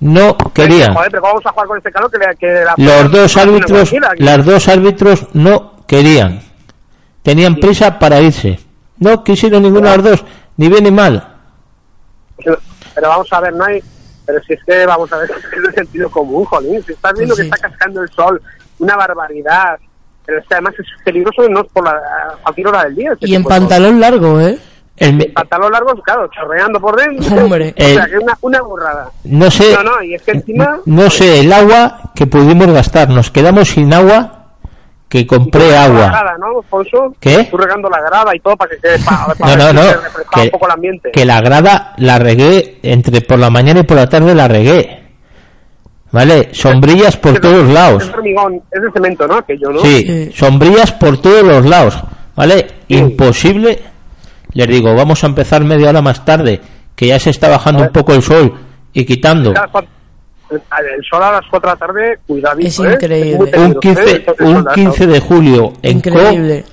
no 0.00 0.36
querían. 0.54 0.94
Joder, 0.94 1.10
pero 1.10 1.20
¿cómo 1.22 1.32
vamos 1.34 1.46
a 1.46 1.50
jugar 1.52 1.66
con 1.68 1.76
este 1.78 1.92
calor 1.92 2.10
que, 2.10 2.18
le- 2.18 2.36
que 2.36 2.46
la 2.64 2.74
Los 2.76 3.10
dos 3.12 3.36
árbitros, 3.36 3.92
las 4.18 4.44
dos 4.46 4.68
árbitros 4.68 5.26
no 5.34 5.84
querían. 5.86 6.40
Tenían 7.22 7.56
prisa 7.56 7.98
para 7.98 8.20
irse. 8.20 8.58
No 8.98 9.22
quisieron 9.22 9.62
ninguno 9.62 9.90
de 9.90 9.96
los 9.98 10.04
dos, 10.04 10.24
ni 10.56 10.68
bien 10.68 10.84
ni 10.84 10.90
mal. 10.90 11.36
Pero, 12.36 12.58
pero 12.94 13.08
vamos 13.08 13.32
a 13.32 13.40
ver, 13.40 13.52
no 13.54 13.64
hay. 13.64 13.82
Pero 14.26 14.40
si 14.46 14.52
es 14.54 14.60
que, 14.64 14.86
vamos 14.86 15.12
a 15.12 15.18
ver, 15.18 15.30
es 15.68 15.74
sentido 15.74 16.10
común, 16.10 16.44
jolín. 16.44 16.82
Si 16.84 16.92
estás 16.92 17.12
viendo 17.14 17.34
Pues 17.34 17.48
que 17.48 17.54
está 17.54 17.68
cascando 17.68 18.02
el 18.02 18.08
sol, 18.10 18.40
una 18.78 18.96
barbaridad. 18.96 19.78
Pero 20.28 20.40
es 20.40 20.46
que 20.46 20.54
además 20.56 20.74
es 20.78 20.86
peligroso 21.02 21.48
no 21.48 21.60
es 21.62 21.66
por 21.72 21.82
la, 21.84 21.90
a 21.92 22.36
cualquier 22.42 22.66
hora 22.68 22.84
del 22.84 22.94
día. 22.96 23.12
este 23.14 23.30
Y 23.30 23.34
en 23.34 23.44
pantalón 23.44 23.98
largo, 23.98 24.38
¿eh? 24.42 24.58
El 24.98 25.14
me- 25.14 25.24
Pantalón 25.26 25.72
largo, 25.72 25.94
claro, 26.02 26.28
chorreando 26.28 26.78
por 26.78 26.96
dentro. 27.00 27.34
Hombre. 27.44 27.74
O 27.78 27.80
sea, 27.82 28.04
El- 28.04 28.10
que 28.10 28.18
una, 28.18 28.36
una 28.42 28.60
burrada. 28.60 29.10
no 29.24 29.50
sé, 29.50 29.72
No, 29.74 29.82
no, 29.84 30.02
y 30.02 30.14
es 30.14 30.22
que 30.22 30.32
encima. 30.32 30.80
no 30.84 31.08
sé 31.08 31.40
el 31.40 31.50
agua 31.50 32.12
que 32.14 32.26
pudimos 32.26 32.66
gastar. 32.70 33.08
Nos 33.08 33.30
quedamos 33.30 33.68
sin 33.70 33.94
agua 33.94 34.34
que 35.08 35.26
compré 35.26 35.70
La 35.70 35.84
agua. 35.84 36.08
grada, 36.08 36.36
¿no, 36.38 36.58
Alfonso? 36.58 37.14
¿Qué? 37.18 37.44
Tú 37.50 37.56
regando 37.56 37.88
la 37.88 38.02
grada 38.02 38.36
y 38.36 38.40
todo 38.40 38.54
para 38.54 38.70
que 38.72 38.76
quede. 38.82 38.98
Para, 38.98 39.28
No, 39.28 39.34
para 39.38 39.56
no, 39.56 39.72
no. 39.72 39.82
Que, 40.34 40.40
un 40.42 40.50
poco 40.50 40.66
el 40.66 40.72
ambiente. 40.72 41.10
que 41.10 41.24
la 41.24 41.40
grada 41.40 41.94
la 41.96 42.18
regué 42.18 42.78
entre 42.82 43.22
por 43.22 43.38
la 43.38 43.48
mañana 43.48 43.80
y 43.80 43.84
por 43.84 43.96
la 43.96 44.06
tarde 44.10 44.34
la 44.34 44.46
regué. 44.46 44.97
¿Vale? 46.10 46.48
Sombrillas 46.52 47.16
por 47.18 47.34
Es- 47.34 47.40
todos 47.40 47.68
lados. 47.68 48.04
Es 48.04 48.14
hormigón, 48.14 48.60
es 48.70 48.82
de 48.82 48.90
cemento, 48.92 49.26
¿no? 49.26 49.34
Aquello, 49.36 49.70
¿no? 49.70 49.80
Sí, 49.80 50.04
Sí. 50.06 50.32
sombrillas 50.34 50.92
por 50.92 51.20
todos 51.20 51.42
los 51.42 51.66
lados, 51.66 51.98
¿vale? 52.34 52.66
Sí. 52.88 52.96
Imposible. 52.96 53.78
Les 54.54 54.66
digo, 54.66 54.94
vamos 54.94 55.22
a 55.22 55.26
empezar 55.26 55.62
media 55.64 55.90
hora 55.90 56.00
más 56.00 56.24
tarde, 56.24 56.60
que 56.96 57.06
ya 57.08 57.18
se 57.18 57.30
está 57.30 57.48
bajando 57.48 57.82
un 57.82 57.90
poco 57.90 58.14
el 58.14 58.22
sol 58.22 58.54
y 58.94 59.04
quitando. 59.04 59.52
Cuat- 59.52 59.86
El 60.50 61.04
sol 61.04 61.22
a 61.22 61.32
las 61.32 61.42
4 61.50 61.68
de 61.68 61.74
la 61.74 61.78
tarde, 61.78 62.18
cuidadito. 62.26 62.68
Es 62.68 62.78
¿eh? 62.80 62.92
increíble. 62.94 63.34
Un 63.34 63.50
peligroso, 63.50 63.80
15, 63.80 64.10
¿eh? 64.16 64.26
Un 64.40 64.54
sol 64.54 64.66
a 64.70 64.72
15 64.74 65.06
de 65.06 65.20
julio 65.20 65.72
en 65.82 66.00
Co, 66.00 66.08
Increíble. 66.08 66.64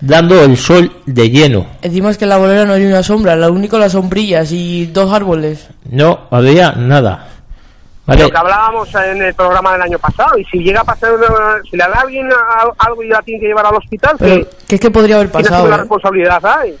dando 0.00 0.42
el 0.42 0.56
sol 0.56 0.90
de 1.06 1.30
lleno. 1.30 1.66
Encima 1.82 2.10
es 2.10 2.18
que 2.18 2.24
en 2.24 2.30
la 2.30 2.36
bolera 2.38 2.64
no 2.64 2.72
hay 2.72 2.84
una 2.84 3.04
sombra, 3.04 3.36
lo 3.36 3.52
único 3.52 3.78
las 3.78 3.92
sombrillas 3.92 4.50
y 4.50 4.86
dos 4.86 5.12
árboles. 5.12 5.68
No 5.88 6.22
había 6.32 6.72
nada. 6.72 7.28
¿Vale? 8.06 8.22
Lo 8.22 8.30
que 8.30 8.36
hablábamos 8.38 8.94
en 8.94 9.20
el 9.22 9.34
programa 9.34 9.72
del 9.72 9.82
año 9.82 9.98
pasado, 9.98 10.38
y 10.38 10.44
si 10.44 10.58
llega 10.58 10.80
a 10.80 10.84
pasar, 10.84 11.12
una- 11.14 11.60
si 11.68 11.76
le 11.76 11.84
da 11.84 11.92
a 11.96 12.00
alguien 12.02 12.28
a- 12.32 12.86
algo 12.86 13.02
y 13.02 13.08
la 13.08 13.20
tiene 13.22 13.40
que 13.40 13.46
llevar 13.48 13.66
al 13.66 13.74
hospital, 13.74 14.14
Pero 14.18 14.34
que 14.36 14.48
que 14.68 14.74
es 14.76 14.80
que 14.80 14.90
podría 14.90 15.16
haber 15.16 15.28
tiene 15.30 15.42
pasado. 15.44 15.68
la 15.68 15.74
¿eh? 15.74 15.78
responsabilidad, 15.78 16.40
¿sabes? 16.40 16.74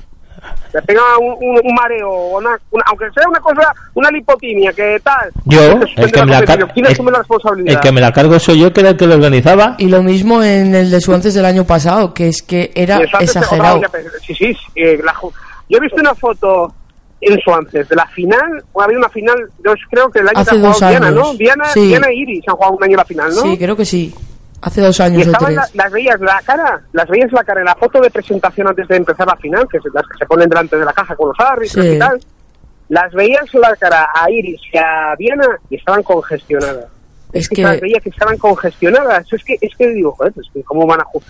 Le 0.72 0.82
pega 0.82 1.00
un, 1.18 1.32
un- 1.40 1.60
un 1.64 1.74
mareo, 1.74 2.08
o 2.08 2.38
una, 2.38 2.50
una- 2.70 2.84
aunque 2.86 3.06
sea 3.12 3.28
una 3.28 3.40
cosa, 3.40 3.74
una 3.94 4.10
lipotimia, 4.10 4.72
que 4.72 5.00
tal. 5.02 5.30
Yo, 5.46 5.60
el 5.62 6.12
que 6.12 6.20
me 6.24 6.26
la, 6.30 6.38
tendrá 6.40 6.44
car- 6.44 6.72
¿Quién 6.72 6.86
asume 6.86 7.10
la 7.10 7.16
el, 7.18 7.22
responsabilidad? 7.24 7.74
el 7.74 7.80
que 7.80 7.92
me 7.92 8.00
la 8.00 8.12
cargo 8.12 8.38
soy 8.38 8.60
yo, 8.60 8.72
que 8.72 8.80
era 8.82 8.90
el 8.90 8.96
que 8.96 9.06
lo 9.08 9.14
organizaba. 9.14 9.74
Y 9.78 9.88
lo 9.88 10.02
mismo 10.04 10.42
en 10.44 10.74
el 10.76 10.90
de 10.92 11.00
Suances 11.00 11.34
del 11.34 11.46
año 11.46 11.64
pasado, 11.64 12.14
que 12.14 12.28
es 12.28 12.42
que 12.42 12.70
era 12.76 12.98
exagerado. 13.18 13.80
Sí, 14.24 14.34
sí, 14.34 14.54
sí, 14.54 14.56
eh, 14.76 15.00
la 15.02 15.12
yo 15.68 15.78
he 15.78 15.80
visto 15.80 15.96
una 16.00 16.14
foto 16.14 16.72
en 17.28 17.40
Suances 17.40 17.88
de 17.88 17.96
la 17.96 18.06
final, 18.08 18.62
o 18.72 18.82
había 18.82 18.98
una 18.98 19.08
final, 19.08 19.36
yo 19.64 19.72
creo 19.90 20.10
que 20.10 20.20
el 20.20 20.28
año 20.28 20.38
Hace 20.40 20.50
que 20.52 20.56
ha 20.66 20.72
jugado 20.72 20.90
Diana. 20.90 21.10
¿no? 21.10 21.34
Diana, 21.34 21.64
Sí. 21.66 21.86
Diana 21.88 22.12
y 22.12 22.20
Iris 22.22 22.44
han 22.48 22.54
jugado 22.56 22.74
un 22.76 22.84
año 22.84 22.96
la 22.96 23.04
final, 23.04 23.28
¿no? 23.34 23.42
Sí, 23.42 23.58
creo 23.58 23.76
que 23.76 23.84
sí. 23.84 24.14
Hace 24.62 24.80
dos 24.80 24.98
y 24.98 25.02
años 25.02 25.26
o 25.26 25.30
estaban 25.30 25.54
tres. 25.54 25.56
la- 25.74 25.84
las 25.84 25.92
veías 25.92 26.20
la 26.20 26.42
cara, 26.44 26.80
las 26.92 27.08
veías 27.08 27.30
la 27.32 27.44
cara 27.44 27.60
en 27.60 27.66
la 27.66 27.74
foto 27.74 28.00
de 28.00 28.10
presentación 28.10 28.66
antes 28.68 28.88
de 28.88 28.96
empezar 28.96 29.26
la 29.26 29.36
final, 29.36 29.66
que 29.70 29.76
es 29.78 29.84
las 29.92 30.06
que 30.06 30.18
se 30.18 30.26
ponen 30.26 30.48
delante 30.48 30.76
de 30.76 30.84
la 30.84 30.92
caja 30.92 31.14
con 31.14 31.28
los 31.28 31.38
árbitros 31.38 31.84
Sí. 31.84 31.92
y 31.92 31.98
tal. 31.98 32.18
Las 32.88 33.12
veías 33.12 33.52
la 33.54 33.74
cara 33.76 34.08
a 34.14 34.30
Iris 34.30 34.60
y 34.72 34.78
a 34.78 35.14
Diana 35.18 35.46
y 35.70 35.76
estaban 35.76 36.02
congestionadas. 36.02 36.86
Es 37.32 37.48
que 37.48 37.56
que- 37.56 37.62
las 37.62 37.80
veía 37.80 38.00
que 38.00 38.08
estaban 38.10 38.38
congestionadas. 38.38 39.30
Es 39.32 39.44
que, 39.44 39.58
es 39.60 39.76
que 39.76 39.88
digo, 39.88 40.12
joder, 40.12 40.32
es 40.36 40.48
que 40.54 40.62
cómo 40.62 40.86
van 40.86 41.00
a 41.00 41.04
jugar. 41.04 41.28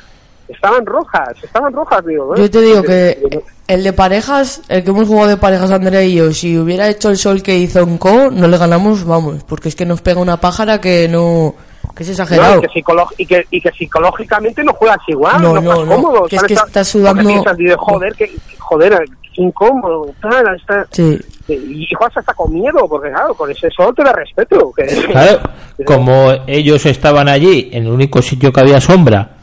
Estaban 0.48 0.86
rojas, 0.86 1.30
estaban 1.42 1.72
rojas, 1.72 2.04
digo. 2.06 2.34
¿eh? 2.36 2.40
Yo 2.40 2.50
te 2.50 2.60
digo 2.60 2.82
que 2.82 3.42
el 3.66 3.82
de 3.82 3.92
parejas, 3.92 4.62
el 4.68 4.84
que 4.84 4.90
hemos 4.90 5.08
jugado 5.08 5.28
de 5.28 5.36
parejas 5.36 5.70
Andrea 5.72 6.02
y 6.02 6.14
yo, 6.14 6.32
si 6.32 6.56
hubiera 6.56 6.88
hecho 6.88 7.10
el 7.10 7.16
sol 7.16 7.42
que 7.42 7.56
hizo 7.56 7.80
en 7.80 7.98
Co, 7.98 8.30
no 8.30 8.46
le 8.46 8.56
ganamos, 8.56 9.04
vamos, 9.04 9.42
porque 9.44 9.68
es 9.68 9.74
que 9.74 9.84
nos 9.84 10.00
pega 10.02 10.20
una 10.20 10.36
pájara 10.36 10.80
que 10.80 11.08
no, 11.08 11.54
que 11.96 12.04
es 12.04 12.08
No, 12.10 12.12
exagerado. 12.12 12.58
y, 12.58 12.60
que 12.60 12.84
y, 13.18 13.26
que, 13.26 13.46
y 13.50 13.60
que 13.60 13.70
psicológicamente 13.72 14.62
no 14.62 14.72
juegas 14.74 14.98
igual, 15.08 15.42
No, 15.42 15.54
no, 15.54 15.60
no, 15.60 15.72
estás 15.72 15.86
no. 15.88 15.94
cómodo. 15.96 16.24
Que 16.28 16.36
es 16.36 16.42
que 16.44 16.54
Estás- 16.54 16.88
sudando- 16.88 17.26
piensas, 17.28 17.56
joder, 17.78 18.14
que, 18.14 18.30
joder, 18.58 19.04
incómodo, 19.34 20.06
tal, 20.22 20.56
está- 20.56 20.86
Sí. 20.92 21.18
y 21.48 21.86
juegas 21.94 22.16
hasta 22.18 22.34
con 22.34 22.52
miedo, 22.52 22.86
porque 22.88 23.10
claro, 23.10 23.34
con 23.34 23.50
ese 23.50 23.68
sol 23.76 23.94
te 23.94 24.02
da 24.02 24.12
respeto. 24.12 24.72
Que, 24.76 24.84
Claro, 24.86 25.40
como 25.86 26.32
ellos 26.46 26.86
estaban 26.86 27.28
allí, 27.28 27.68
en 27.72 27.84
el 27.86 27.92
único 27.92 28.22
sitio 28.22 28.52
que 28.52 28.60
había 28.60 28.80
sombra, 28.80 29.35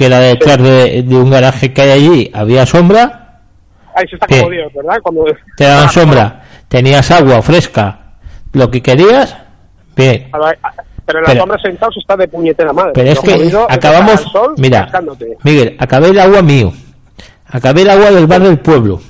que 0.00 0.06
era 0.06 0.18
detrás 0.18 0.56
de, 0.56 1.02
de 1.02 1.14
un 1.14 1.28
garaje 1.28 1.74
que 1.74 1.82
hay 1.82 1.90
allí, 1.90 2.30
había 2.32 2.64
sombra, 2.64 3.36
Ahí 3.94 4.08
se 4.08 4.16
está 4.16 4.26
Dios, 4.28 4.72
¿verdad? 4.74 4.96
Cuando, 5.02 5.26
te 5.58 5.64
daban 5.64 5.84
Ah, 5.88 5.92
sombra, 5.92 6.42
tenías 6.68 7.10
agua 7.10 7.42
fresca, 7.42 7.98
lo 8.54 8.70
que 8.70 8.80
querías, 8.80 9.36
bien. 9.94 10.30
ver, 10.32 10.58
Pero 11.04 11.18
en 11.18 11.22
la 11.24 11.28
Pero- 11.28 11.40
sombra 11.40 11.58
sentados 11.58 11.96
está 11.98 12.16
de 12.16 12.28
puñetera 12.28 12.72
madre. 12.72 12.92
Pero 12.94 13.10
es 13.10 13.20
que 13.20 13.52
acabamos, 13.68 14.22
sol 14.32 14.54
mira. 14.56 14.90
Miguel, 15.42 15.76
acabé 15.78 16.08
el 16.08 16.18
agua 16.18 16.40
mío, 16.40 16.72
acabé 17.46 17.82
el 17.82 17.90
agua 17.90 18.10
del 18.10 18.26
bar 18.26 18.40
del 18.40 18.58
pueblo. 18.58 19.02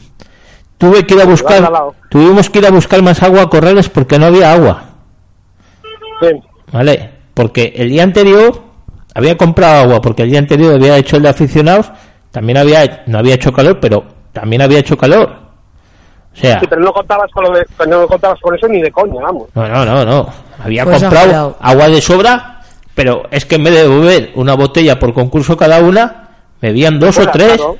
Tuve 0.77 1.07
que 1.07 1.15
ir 1.15 1.21
a 1.21 1.27
buscar, 1.27 1.71
tuvimos 2.09 2.51
que 2.51 2.59
ir 2.59 2.67
a 2.67 2.71
buscar 2.73 3.01
más 3.01 3.23
agua 3.23 3.43
a 3.43 3.49
corrales 3.49 3.89
porque 3.89 4.19
no 4.19 4.27
había 4.27 4.53
agua. 4.53 4.83
Sí. 6.21 6.29
¿Vale? 6.73 7.11
Porque 7.33 7.75
el 7.77 7.91
día 7.91 8.03
anterior 8.03 8.70
había 9.15 9.37
comprado 9.37 9.83
agua, 9.85 10.01
porque 10.01 10.23
el 10.23 10.31
día 10.31 10.39
anterior 10.39 10.75
había 10.75 10.97
hecho 10.97 11.17
el 11.17 11.23
de 11.23 11.29
aficionados, 11.31 11.91
también 12.31 12.59
había, 12.59 13.03
no 13.07 13.19
había 13.19 13.35
hecho 13.35 13.53
calor, 13.53 13.79
pero 13.81 14.05
también 14.33 14.63
había 14.63 14.79
hecho 14.79 14.97
calor. 14.97 15.31
O 16.33 16.37
sea, 16.37 16.61
Sí, 16.61 16.67
pero 16.71 16.81
no 16.81 16.93
contabas 16.93 17.31
con 17.33 17.45
lo 17.45 17.51
de, 17.51 17.67
no 17.89 18.07
contabas 18.07 18.39
con 18.41 18.55
eso 18.55 18.69
ni 18.69 18.81
de 18.81 18.91
coña, 18.93 19.21
vamos. 19.21 19.49
no, 19.55 19.67
no, 19.69 19.85
no, 19.85 20.05
no. 20.05 20.29
Había 20.63 20.85
Pues 20.85 21.01
comprado 21.03 21.57
agua 21.61 21.89
de 21.89 22.01
sobra, 22.01 22.61
pero 22.95 23.23
es 23.31 23.45
que 23.45 23.57
en 23.57 23.65
vez 23.65 23.75
de 23.75 23.89
beber 23.89 24.31
una 24.37 24.55
botella 24.55 24.99
por 24.99 25.13
concurso 25.13 25.57
cada 25.57 25.81
una, 25.81 26.29
bebían 26.61 27.01
dos 27.01 27.19
o 27.19 27.27
tres. 27.29 27.57
claro. 27.57 27.77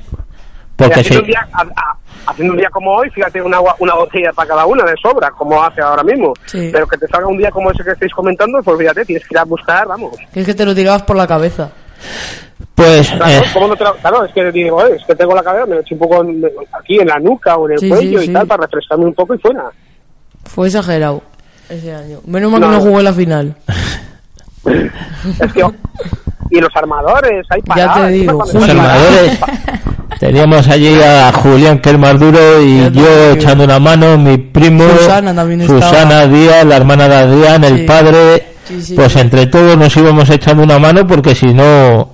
Porque 0.75 1.01
haciendo, 1.01 1.13
se, 1.13 1.21
un 1.21 1.27
día, 1.27 1.47
a- 1.53 1.61
a- 1.61 1.97
haciendo 2.27 2.53
un 2.53 2.59
día 2.59 2.69
como 2.69 2.91
hoy, 2.95 3.09
fíjate, 3.09 3.41
una, 3.41 3.59
una 3.79 3.95
botella 3.95 4.31
para 4.33 4.49
cada 4.49 4.65
una 4.65 4.83
de 4.85 4.93
sobra, 5.01 5.29
como 5.31 5.61
hace 5.63 5.81
ahora 5.81 6.03
mismo. 6.03 6.33
Sí. 6.45 6.69
Pero 6.71 6.87
que 6.87 6.97
te 6.97 7.07
salga 7.07 7.27
un 7.27 7.37
día 7.37 7.51
como 7.51 7.71
ese 7.71 7.83
que 7.83 7.91
estáis 7.91 8.13
comentando, 8.13 8.59
pues 8.63 8.77
fíjate, 8.77 9.05
tienes 9.05 9.27
que 9.27 9.33
ir 9.33 9.39
a 9.39 9.43
buscar, 9.43 9.87
vamos. 9.87 10.15
Es 10.33 10.45
que 10.45 10.53
te 10.53 10.65
lo 10.65 10.73
tirabas 10.75 11.03
por 11.03 11.15
la 11.15 11.27
cabeza. 11.27 11.69
pues, 12.75 13.09
Claro, 13.11 13.31
eh, 13.31 13.43
¿cómo 13.53 13.67
no 13.67 13.75
te 13.75 13.83
la- 13.83 13.93
claro, 13.93 14.25
es 14.25 14.33
que 14.33 14.51
digo, 14.51 14.83
eh, 14.85 14.95
es 14.99 15.05
que 15.05 15.15
tengo 15.15 15.35
la 15.35 15.43
cabeza, 15.43 15.65
me 15.67 15.75
lo 15.75 15.81
echo 15.81 15.93
un 15.95 15.99
poco 15.99 16.21
en- 16.23 16.43
aquí 16.79 16.99
en 16.99 17.07
la 17.07 17.19
nuca 17.19 17.55
o 17.55 17.67
en 17.67 17.73
el 17.73 17.79
Sí, 17.79 17.89
cuello 17.89 18.19
sí, 18.19 18.23
y 18.25 18.27
sí. 18.27 18.33
tal, 18.33 18.47
para 18.47 18.63
refrescarme 18.63 19.05
un 19.05 19.13
poco 19.13 19.35
y 19.35 19.37
fuera. 19.39 19.65
Fue 20.45 20.67
exagerado 20.67 21.21
ese 21.69 21.93
año. 21.93 22.19
Menos 22.25 22.51
mal 22.51 22.61
que 22.61 22.67
No. 22.67 22.73
no 22.73 22.79
jugué 22.81 23.03
la 23.03 23.13
final. 23.13 23.55
Es 24.65 25.53
que, 25.53 25.63
y 26.51 26.59
los 26.59 26.69
armadores, 26.75 27.45
hay 27.49 27.61
Ya 27.61 27.65
paradas. 27.75 27.97
te 27.97 28.07
digo, 28.09 28.33
los 28.53 28.69
armadores. 28.69 29.39
Teníamos 30.21 30.67
allí 30.67 31.01
a 31.01 31.31
Julián, 31.33 31.79
que 31.79 31.89
es 31.89 31.97
más 31.97 32.19
duro, 32.19 32.61
y 32.61 32.91
yo 32.91 33.31
echando 33.31 33.63
una 33.63 33.79
mano, 33.79 34.19
mi 34.19 34.37
primo, 34.37 34.83
Susana 34.99 35.33
también 35.33 35.65
Susana. 35.65 36.27
Díaz, 36.27 36.63
la 36.63 36.77
hermana 36.77 37.07
de 37.07 37.15
Adrián, 37.15 37.63
el 37.63 37.85
padre, 37.85 38.43
Sí, 38.65 38.81
sí, 38.83 38.93
pues 38.93 39.15
entre 39.15 39.47
todos 39.47 39.75
nos 39.75 39.97
íbamos 39.97 40.29
echando 40.29 40.61
una 40.61 40.77
mano 40.77 41.07
porque 41.07 41.33
si 41.33 41.47
no 41.47 42.07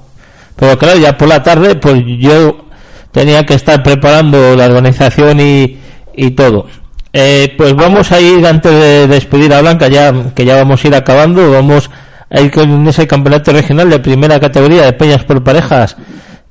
pero 0.55 0.77
claro 0.77 0.97
ya 0.97 1.17
por 1.17 1.27
la 1.27 1.43
tarde 1.43 1.75
pues 1.75 2.01
yo 2.19 2.65
tenía 3.11 3.45
que 3.45 3.55
estar 3.55 3.83
preparando 3.83 4.55
la 4.55 4.65
organización 4.65 5.41
y, 5.41 5.77
y 6.15 6.31
todo. 6.31 6.67
Eh, 7.11 7.53
pues 7.57 7.75
vamos 7.75 8.09
a 8.13 8.21
ir 8.21 8.47
antes 8.47 8.71
de 8.71 9.07
despedir 9.07 9.53
a 9.53 9.59
Blanca 9.59 9.89
ya 9.89 10.13
que 10.33 10.45
ya 10.45 10.55
vamos 10.55 10.81
a 10.81 10.87
ir 10.87 10.95
acabando 10.95 11.51
vamos 11.51 11.89
a 12.29 12.39
ir 12.39 12.51
con 12.51 12.87
ese 12.87 13.05
campeonato 13.05 13.51
regional 13.51 13.89
de 13.89 13.99
primera 13.99 14.39
categoría 14.39 14.85
de 14.85 14.93
peñas 14.93 15.25
por 15.25 15.43
parejas 15.43 15.97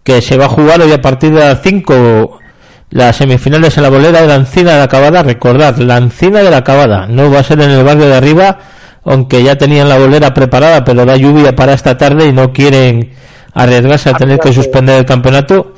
que 0.06 0.22
se 0.22 0.36
va 0.36 0.44
a 0.44 0.48
jugar 0.48 0.80
hoy 0.80 0.92
a 0.92 1.02
partir 1.02 1.32
de 1.32 1.40
las 1.40 1.60
5 1.62 2.38
las 2.90 3.16
semifinales 3.16 3.76
en 3.76 3.82
la 3.82 3.90
bolera 3.90 4.20
de 4.20 4.28
la 4.28 4.36
Encina 4.36 4.74
de 4.74 4.78
la 4.78 4.86
Cabada, 4.86 5.24
recordad, 5.24 5.76
la 5.78 5.96
Encina 5.96 6.44
de 6.44 6.50
la 6.50 6.62
Cabada, 6.62 7.08
no 7.08 7.28
va 7.28 7.40
a 7.40 7.42
ser 7.42 7.60
en 7.60 7.70
el 7.70 7.82
barrio 7.82 8.06
de 8.06 8.14
arriba, 8.14 8.56
aunque 9.04 9.42
ya 9.42 9.58
tenían 9.58 9.88
la 9.88 9.98
bolera 9.98 10.32
preparada, 10.32 10.84
pero 10.84 11.04
da 11.04 11.16
lluvia 11.16 11.56
para 11.56 11.72
esta 11.72 11.98
tarde 11.98 12.28
y 12.28 12.32
no 12.32 12.52
quieren 12.52 13.10
arriesgarse 13.52 14.10
a 14.10 14.14
tener 14.14 14.38
que 14.38 14.52
suspender 14.52 15.00
el 15.00 15.04
campeonato. 15.04 15.74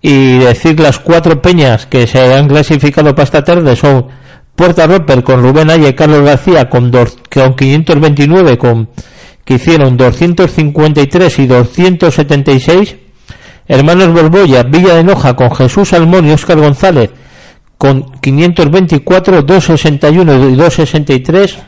Y 0.00 0.38
decir 0.38 0.78
las 0.78 1.00
cuatro 1.00 1.42
peñas 1.42 1.86
que 1.86 2.06
se 2.06 2.32
han 2.32 2.46
clasificado 2.46 3.12
para 3.12 3.24
esta 3.24 3.42
tarde 3.42 3.74
son 3.74 4.06
Puerta 4.54 4.86
Roper 4.86 5.24
con 5.24 5.42
Rubén 5.42 5.70
Aye 5.70 5.88
y 5.88 5.94
Carlos 5.94 6.22
García 6.22 6.68
con, 6.68 6.92
dos, 6.92 7.16
con 7.32 7.56
529, 7.56 8.56
con, 8.56 8.90
que 9.44 9.54
hicieron 9.54 9.96
253 9.96 11.38
y 11.40 11.46
276. 11.48 12.96
Hermanos 13.66 14.12
Borbolla, 14.12 14.62
Villa 14.62 14.94
de 14.94 15.04
Noja 15.04 15.34
con 15.34 15.54
Jesús 15.54 15.88
Salmón 15.88 16.26
y 16.26 16.32
Óscar 16.32 16.58
González 16.58 17.10
con 17.78 18.04
524, 18.20 19.42
261 19.42 20.50
y 20.50 20.54
263. 20.54 21.58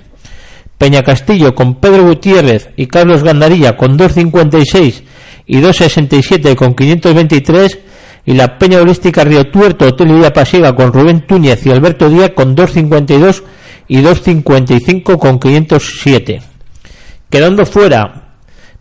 Peña 0.78 1.02
Castillo 1.02 1.54
con 1.54 1.76
Pedro 1.76 2.04
Gutiérrez 2.04 2.68
y 2.76 2.86
Carlos 2.86 3.22
Gandarilla 3.22 3.76
con 3.76 3.96
256 3.96 5.02
y 5.46 5.60
267 5.60 6.54
con 6.54 6.74
523 6.74 7.78
y 8.26 8.34
la 8.34 8.58
Peña 8.58 8.80
Holística 8.80 9.24
Río 9.24 9.50
Tuerto 9.50 9.86
Hotel 9.86 10.12
Villa 10.12 10.32
Pasiega 10.32 10.74
con 10.74 10.92
Rubén 10.92 11.26
Túñez 11.26 11.64
y 11.64 11.70
Alberto 11.70 12.10
Díaz 12.10 12.32
con 12.34 12.54
252 12.54 13.42
y 13.88 14.00
255 14.00 15.18
con 15.18 15.38
507. 15.38 16.42
Quedando 17.30 17.64
fuera 17.64 18.25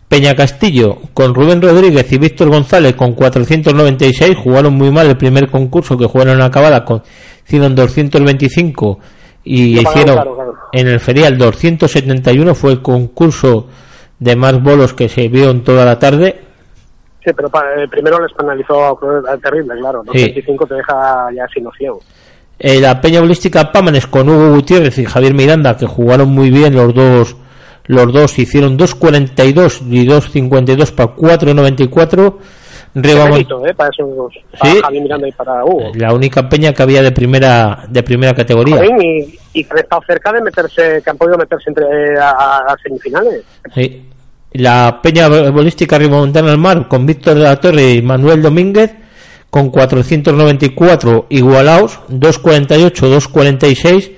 Peña 0.08 0.34
Castillo 0.36 0.98
con 1.14 1.34
Rubén 1.34 1.60
Rodríguez 1.60 2.10
y 2.12 2.18
Víctor 2.18 2.48
González 2.48 2.94
con 2.94 3.14
496 3.14 4.36
jugaron 4.36 4.74
muy 4.74 4.90
mal 4.90 5.06
el 5.08 5.16
primer 5.16 5.50
concurso 5.50 5.96
que 5.98 6.06
jugaron 6.06 6.34
en 6.36 6.42
acabada 6.42 6.84
con 6.84 7.02
hicieron 7.44 7.74
225 7.74 8.98
y 9.44 9.80
hicieron 9.80 10.16
caro, 10.16 10.54
en 10.72 10.88
el 10.88 11.00
ferial 11.00 11.36
271 11.38 12.54
fue 12.54 12.72
el 12.72 12.82
concurso 12.82 13.66
de 14.18 14.36
más 14.36 14.62
bolos 14.62 14.94
que 14.94 15.08
se 15.08 15.28
vio 15.28 15.50
en 15.50 15.62
toda 15.64 15.84
la 15.84 15.98
tarde 15.98 16.40
Sí, 17.24 17.32
pero 17.36 17.48
pa- 17.50 17.64
eh, 17.76 17.88
primero 17.90 18.20
les 18.24 18.32
penalizó 18.34 18.96
terrible, 19.42 19.74
claro. 19.80 20.00
Los 20.04 20.14
Sí. 20.14 20.22
25 20.26 20.64
te 20.64 20.74
deja 20.76 21.26
ya 21.34 21.44
sin 21.52 21.66
opción. 21.66 21.96
Eh, 22.56 22.78
la 22.80 23.00
Peña 23.00 23.20
Holística 23.20 23.72
Pámanes 23.72 24.06
con 24.06 24.28
Hugo 24.28 24.52
Gutiérrez 24.54 24.96
y 24.98 25.04
Javier 25.06 25.34
Miranda, 25.34 25.76
que 25.76 25.86
jugaron 25.86 26.28
muy 26.28 26.52
bien 26.52 26.76
los 26.76 26.94
dos, 26.94 27.36
los 27.86 28.12
dos 28.12 28.38
hicieron 28.38 28.76
2.42 28.78 29.82
y 29.90 30.06
2.52 30.06 30.92
para 30.92 31.14
4.94. 31.14 32.34
Qué 32.94 33.02
Rebamont- 33.02 33.30
mérito, 33.32 33.66
¿eh? 33.66 33.74
Para 33.74 33.90
esos, 33.90 34.32
para 34.58 34.72
Sí. 34.90 35.00
Miranda 35.00 35.28
y 35.28 35.32
para 35.32 35.62
Hugo. 35.64 35.92
la 35.94 36.14
única 36.14 36.48
peña 36.48 36.72
que 36.72 36.82
había 36.82 37.02
de 37.02 37.12
primera, 37.12 37.84
de 37.90 38.02
primera 38.02 38.32
categoría. 38.34 38.76
Joder, 38.76 38.90
y, 39.04 39.38
y 39.52 39.64
que 39.64 39.72
han 39.72 39.78
estado 39.80 40.02
cerca 40.06 40.32
de 40.32 40.40
meterse, 40.40 41.02
que 41.04 41.10
han 41.10 41.18
podido 41.18 41.36
meterse 41.36 41.64
entre 41.68 41.84
eh, 41.84 42.18
a, 42.18 42.30
a- 42.30 42.58
a 42.72 42.76
semifinales. 42.82 43.42
Sí. 43.74 44.02
La 44.52 45.00
Peña 45.02 45.28
Bolística 45.28 45.98
Montana 45.98 46.50
al 46.52 46.56
Mar 46.58 46.88
con 46.88 47.04
Víctor 47.04 47.34
de 47.34 47.40
la 47.42 47.56
Torre 47.56 47.92
y 47.94 48.00
Manuel 48.02 48.40
Domínguez 48.40 48.94
con 49.50 49.68
494 49.70 51.26
igualados, 51.28 52.00
248, 52.08 53.08
246 53.08 54.10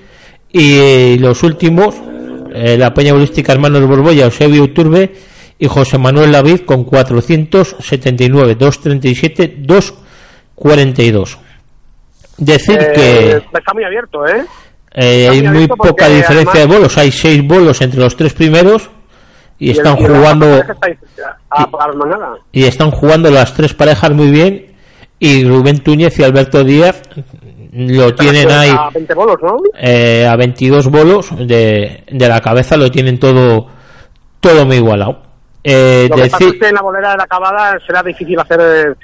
y 0.53 1.19
los 1.19 1.43
últimos 1.43 1.97
eh, 2.59 2.76
la 2.78 2.93
Peña 2.94 3.12
Bolística 3.12 3.52
Hermanos 3.52 3.86
Borbolla, 3.86 4.24
Eusebio 4.26 4.62
Uturbe 4.64 5.12
y 5.59 5.66
José 5.66 5.98
Manuel 5.98 6.32
David 6.32 6.60
con 6.66 6.85
479, 6.85 8.55
237, 8.55 9.55
242. 9.60 11.39
Decir 12.39 12.78
Eh, 12.80 12.93
que 12.94 13.59
Está 13.59 13.74
muy 13.74 13.85
abierto, 13.85 14.26
¿eh? 14.26 14.44
eh, 14.94 15.28
hay 15.30 15.39
muy 15.40 15.48
abierto 15.48 15.76
poca 15.76 16.09
diferencia 16.09 16.60
de 16.60 16.66
bolos. 16.66 16.97
Hay 16.98 17.10
seis 17.10 17.47
bolos 17.47 17.80
entre 17.80 18.01
los 18.01 18.16
tres 18.16 18.32
primeros 18.32 18.89
y, 19.59 19.70
están 19.70 19.98
el- 19.98 20.06
jugando 20.06 20.47
a, 20.47 20.64
a, 21.51 21.62
a 21.64 21.93
manada. 21.94 22.36
y 22.52 22.64
están 22.64 22.90
jugando 22.93 23.30
las 23.30 23.55
tres 23.55 23.74
parejas 23.74 24.12
muy 24.12 24.30
bien 24.30 24.66
y 25.18 25.43
Rubén 25.44 25.78
Túñez 25.80 26.16
y 26.20 26.22
Alberto 26.22 26.62
Díaz 26.62 27.02
lo 27.73 28.15
tienen 28.15 28.51
ahí 28.51 28.70
A 28.70 28.90
20 28.93 29.15
bolos, 29.15 29.36
¿no? 29.43 29.57
eh, 29.78 30.27
a 30.27 30.36
22 30.36 30.89
bolos 30.89 31.28
de, 31.39 32.05
de 32.11 32.28
la 32.28 32.40
cabeza 32.40 32.77
lo 32.77 32.90
tienen 32.90 33.19
todo 33.19 33.66
todo 34.40 34.65
muy 34.66 34.77
igualado. 34.77 35.23
Eh, 35.65 36.07
Lo 36.09 36.16
que 36.16 36.23
pasa 36.23 36.39
decir- 36.39 36.55
es 36.55 36.61
que 36.61 36.69
en 36.69 36.74
la 36.77 36.82
bolera 36.82 37.11
de 37.11 37.16
la 37.19 37.24
acabada 37.24 37.77
será 37.86 38.03
difícil 38.03 38.39
hacer 38.39 38.61
eh, 38.61 38.95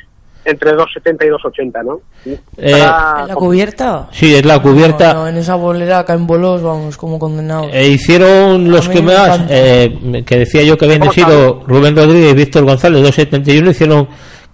entre 0.47 0.73
2,70 0.73 1.24
y 1.24 1.28
2,80, 1.70 1.85
¿no? 1.85 2.01
Eh, 2.24 2.39
Será 2.57 3.16
¿En 3.23 3.28
la 3.28 3.35
cubierta? 3.35 4.09
sí, 4.12 4.35
es 4.35 4.45
la 4.45 4.61
cubierta. 4.62 5.12
No, 5.15 5.23
no, 5.23 5.28
en 5.28 5.36
esa 5.39 5.57
bolera 5.57 6.05
caen 6.05 6.27
bolos, 6.27 6.62
vamos, 6.62 6.97
como 6.97 7.19
condenados. 7.19 7.69
Eh, 7.73 7.89
hicieron 7.89 8.70
los 8.70 8.89
que 8.89 9.03
me 9.03 9.15
más, 9.15 9.41
eh, 9.49 10.23
que 10.24 10.39
decía 10.39 10.62
yo 10.62 10.77
que 10.78 10.85
habían 10.85 11.01
¿Cómo 11.01 11.12
sido 11.12 11.62
Rubén 11.66 11.97
Rodríguez 11.97 12.32
y 12.32 12.36
Víctor 12.36 12.65
González, 12.65 13.03
2.71, 13.03 13.70
hicieron 13.70 14.09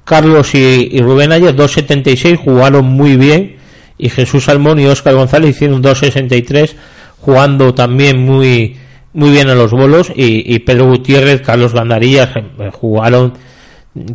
Carlos 0.05 0.55
y, 0.55 0.89
y 0.93 1.01
Rubén 1.03 1.33
Ayer, 1.33 1.55
2.76, 1.55 2.37
jugaron 2.43 2.85
muy 2.87 3.17
bien, 3.17 3.57
y 4.01 4.09
Jesús 4.09 4.45
Salmón 4.45 4.81
y 4.81 4.87
Óscar 4.87 5.15
González 5.15 5.51
hicieron 5.51 5.83
2.63, 5.83 6.75
jugando 7.21 7.75
también 7.75 8.25
muy 8.25 8.77
muy 9.13 9.31
bien 9.31 9.49
a 9.49 9.55
los 9.55 9.73
bolos, 9.73 10.13
y, 10.15 10.55
y 10.55 10.61
Pedro 10.61 10.87
Gutiérrez, 10.87 11.43
Carlos 11.43 11.75
Gandarillas, 11.75 12.31
eh, 12.37 12.71
jugaron 12.73 13.33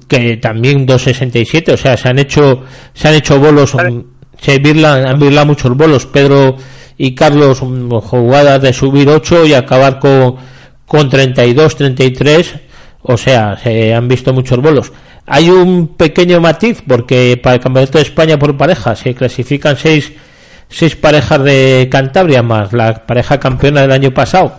que 0.08 0.38
también 0.38 0.88
2.67, 0.88 1.74
o 1.74 1.78
sea, 1.78 1.98
se 1.98 2.08
han 2.08 2.20
hecho 2.20 2.64
se 2.94 3.08
han 3.10 3.16
hecho 3.16 3.40
bolos 3.40 3.76
mm, 3.76 4.00
se 4.40 4.60
birlan, 4.60 5.06
han 5.06 5.20
birlado 5.20 5.48
muchos 5.48 5.76
bolos. 5.76 6.06
Pedro 6.06 6.56
y 6.98 7.14
Carlos 7.14 7.62
mm, 7.62 7.90
jugadas 8.00 8.62
de 8.62 8.74
subir 8.74 9.10
8 9.10 9.46
y 9.46 9.54
acabar 9.54 10.00
con 10.00 10.36
con 10.86 11.10
32, 11.10 11.76
33 11.76 12.56
o 13.08 13.18
sea, 13.18 13.58
se 13.58 13.94
han 13.94 14.08
visto 14.08 14.34
muchos 14.34 14.60
bolos 14.62 14.92
hay 15.26 15.50
un 15.50 15.96
pequeño 15.96 16.40
matiz 16.40 16.84
porque 16.88 17.40
para 17.42 17.56
el 17.56 17.62
Campeonato 17.62 17.98
de 17.98 18.04
España 18.04 18.38
por 18.38 18.58
parejas 18.58 19.00
se 19.00 19.16
clasifican 19.16 19.76
seis, 19.78 20.14
seis 20.70 20.96
parejas 20.96 21.44
de 21.44 21.88
Cantabria 21.92 22.44
más 22.44 22.74
la 22.74 23.06
pareja 23.06 23.40
campeona 23.40 23.82
del 23.82 23.92
año 23.92 24.14
pasado 24.14 24.54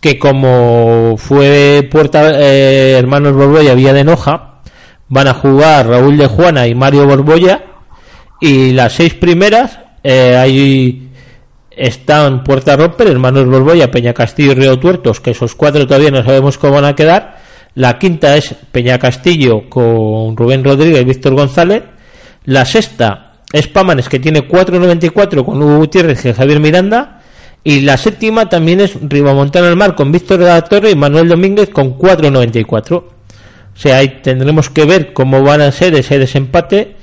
que 0.00 0.18
como 0.18 1.16
fue 1.18 1.88
Puerta 1.90 2.32
eh, 2.40 2.96
Hermanos 2.98 3.34
Borbolla 3.34 3.74
Villa 3.74 3.92
de 3.92 4.04
Noja 4.04 4.60
van 5.08 5.28
a 5.28 5.34
jugar 5.34 5.88
Raúl 5.88 6.16
de 6.16 6.26
Juana 6.26 6.66
y 6.66 6.74
Mario 6.74 7.06
Borbolla 7.06 7.64
y 8.40 8.72
las 8.72 8.94
seis 8.94 9.14
primeras 9.14 9.78
eh, 10.02 10.36
ahí 10.36 11.10
están 11.70 12.44
Puerta 12.44 12.76
Romper, 12.76 13.08
Hermanos 13.08 13.46
Borbolla, 13.46 13.90
Peña 13.90 14.12
Castillo 14.12 14.52
y 14.52 14.54
Río 14.54 14.78
Tuertos, 14.78 15.20
que 15.20 15.30
esos 15.30 15.54
cuatro 15.54 15.86
todavía 15.86 16.10
no 16.10 16.22
sabemos 16.22 16.58
cómo 16.58 16.74
van 16.74 16.84
a 16.84 16.94
quedar. 16.94 17.38
La 17.74 17.98
quinta 17.98 18.36
es 18.36 18.54
Peña 18.72 18.98
Castillo 18.98 19.68
con 19.68 20.36
Rubén 20.36 20.64
Rodríguez 20.64 21.02
y 21.02 21.04
Víctor 21.04 21.34
González. 21.34 21.82
La 22.44 22.64
sexta 22.64 23.40
es 23.52 23.68
Pámanes, 23.68 24.08
que 24.08 24.18
tiene 24.18 24.48
4.94 24.48 25.44
con 25.44 25.62
Hugo 25.62 25.78
Gutiérrez 25.78 26.24
y 26.24 26.32
Javier 26.32 26.60
Miranda. 26.60 27.22
Y 27.62 27.80
la 27.82 27.96
séptima 27.96 28.48
también 28.48 28.80
es 28.80 28.96
Ribamontana 29.00 29.68
al 29.68 29.76
Mar 29.76 29.94
con 29.94 30.10
Víctor 30.10 30.38
de 30.38 30.46
la 30.46 30.62
Torre 30.62 30.90
y 30.90 30.96
Manuel 30.96 31.28
Domínguez 31.28 31.68
con 31.68 31.96
4.94. 31.98 32.92
O 32.96 33.06
sea, 33.74 33.98
ahí 33.98 34.20
tendremos 34.22 34.70
que 34.70 34.84
ver 34.84 35.12
cómo 35.12 35.42
van 35.42 35.60
a 35.60 35.70
ser 35.70 35.94
ese 35.94 36.18
desempate. 36.18 36.96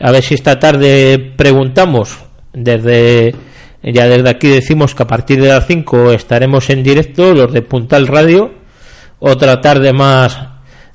A 0.00 0.10
ver 0.10 0.22
si 0.22 0.34
esta 0.34 0.58
tarde 0.58 1.32
preguntamos 1.36 2.18
desde 2.52 3.34
ya 3.82 4.08
desde 4.08 4.28
aquí 4.28 4.48
decimos 4.48 4.94
que 4.94 5.02
a 5.04 5.06
partir 5.06 5.40
de 5.40 5.48
las 5.48 5.66
5 5.66 6.12
estaremos 6.12 6.68
en 6.70 6.82
directo 6.82 7.32
los 7.32 7.52
de 7.52 7.62
Puntal 7.62 8.06
Radio 8.06 8.57
otra 9.20 9.60
tarde 9.60 9.92
más 9.92 10.38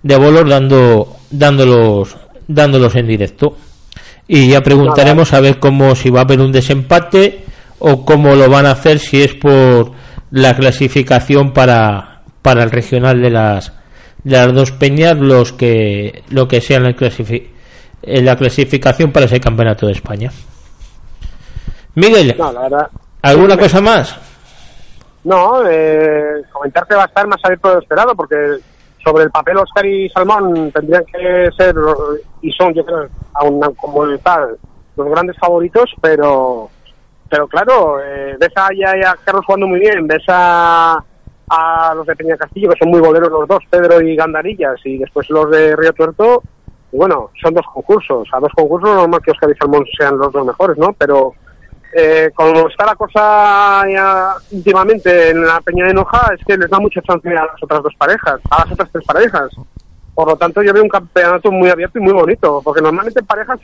de 0.01 0.15
bolos 0.17 0.47
dando 0.49 1.15
dándolos 1.31 2.15
dándolos 2.47 2.95
en 2.95 3.07
directo 3.07 3.57
y 4.27 4.47
ya 4.49 4.61
preguntaremos 4.61 5.33
a 5.33 5.39
ver 5.41 5.59
cómo 5.59 5.95
si 5.95 6.09
va 6.09 6.21
a 6.21 6.23
haber 6.23 6.39
un 6.41 6.51
desempate 6.51 7.43
o 7.79 8.05
cómo 8.05 8.35
lo 8.35 8.49
van 8.49 8.65
a 8.65 8.71
hacer 8.71 8.99
si 8.99 9.21
es 9.21 9.33
por 9.33 9.91
la 10.31 10.55
clasificación 10.55 11.51
para 11.53 12.21
para 12.41 12.63
el 12.63 12.71
regional 12.71 13.21
de 13.21 13.29
las 13.29 13.73
de 14.23 14.37
las 14.37 14.53
dos 14.53 14.71
peñas 14.71 15.17
los 15.17 15.51
que 15.53 16.23
lo 16.29 16.47
que 16.47 16.61
sea 16.61 16.77
en, 16.77 16.85
el 16.87 16.95
clasifi- 16.95 17.47
en 18.01 18.25
la 18.25 18.35
clasificación 18.37 19.11
para 19.11 19.25
ese 19.25 19.39
campeonato 19.39 19.85
de 19.87 19.93
España 19.93 20.31
Miguel 21.95 22.35
No, 22.37 22.51
la 22.51 22.61
verdad. 22.61 22.87
¿alguna 23.21 23.57
cosa 23.57 23.81
más? 23.81 24.15
No, 25.23 25.63
eh, 25.67 26.43
comentar 26.51 26.85
que 26.85 26.95
va 26.95 27.03
a 27.03 27.07
estar 27.07 27.25
más 27.27 27.39
abierto 27.43 27.69
de 27.69 27.75
lo 27.75 27.81
esperado, 27.81 28.15
porque 28.15 28.57
sobre 29.03 29.23
el 29.23 29.31
papel 29.31 29.57
Oscar 29.57 29.85
y 29.85 30.09
Salmón 30.09 30.71
tendrían 30.71 31.05
que 31.05 31.49
ser, 31.57 31.75
y 32.41 32.51
son, 32.51 32.73
yo 32.73 32.85
creo, 32.85 33.07
aún 33.33 33.61
como 33.75 34.05
tal, 34.19 34.57
los 34.95 35.07
grandes 35.09 35.37
favoritos, 35.37 35.89
pero 36.01 36.69
pero 37.29 37.47
claro, 37.47 37.99
eh, 37.99 38.37
ves 38.39 38.51
a, 38.55 38.69
ya 38.73 38.91
a 39.09 39.15
Carlos 39.15 39.43
jugando 39.45 39.65
muy 39.65 39.79
bien, 39.79 40.05
ves 40.05 40.23
a, 40.27 41.03
a 41.49 41.93
los 41.95 42.05
de 42.05 42.15
Peña 42.15 42.37
Castillo, 42.37 42.69
que 42.69 42.77
son 42.77 42.89
muy 42.89 42.99
boleros 42.99 43.31
los 43.31 43.47
dos, 43.47 43.63
Pedro 43.71 43.99
y 44.01 44.15
Gandarillas, 44.15 44.79
y 44.85 44.99
después 44.99 45.27
los 45.31 45.49
de 45.49 45.75
Río 45.75 45.93
Tuerto, 45.93 46.43
y 46.91 46.97
bueno, 46.97 47.31
son 47.41 47.55
dos 47.55 47.65
concursos. 47.73 48.29
A 48.31 48.39
dos 48.39 48.51
concursos 48.55 48.95
normal 48.95 49.19
que 49.23 49.31
Oscar 49.31 49.49
y 49.49 49.57
Salmón 49.57 49.83
sean 49.97 50.15
los 50.19 50.31
dos 50.31 50.45
mejores, 50.45 50.77
¿no? 50.77 50.93
Pero 50.93 51.33
eh, 51.95 52.32
como 52.34 52.68
está 52.68 52.86
la 52.86 52.95
cosa 52.95 53.84
ya 53.88 54.34
últimamente 54.52 55.30
en 55.30 55.45
la 55.45 55.61
Peña 55.61 55.86
de 55.86 55.94
Noja, 55.94 56.34
es 56.34 56.44
que 56.45 56.57
les 56.57 56.70
da 56.70 56.80
mucha 56.80 57.02
chance 57.02 57.30
a 57.30 57.45
las 57.45 57.61
otras 57.61 57.84
dos 57.84 57.94
parejas, 57.95 58.40
a 58.49 58.64
las 58.64 58.72
otras 58.72 58.90
tres 58.91 59.06
parejas. 59.06 59.52
Por 60.15 60.28
lo 60.28 60.36
tanto, 60.36 60.61
yo 60.64 60.74
veo 60.74 60.84
un 60.84 60.90
campeonato 60.90 61.52
muy 61.52 61.70
abierto 61.70 61.99
y 61.99 62.02
muy 62.02 62.14
bonito, 62.14 62.61
porque 62.64 62.82
normalmente 62.82 63.20
en 63.20 63.26
parejas 63.26 63.60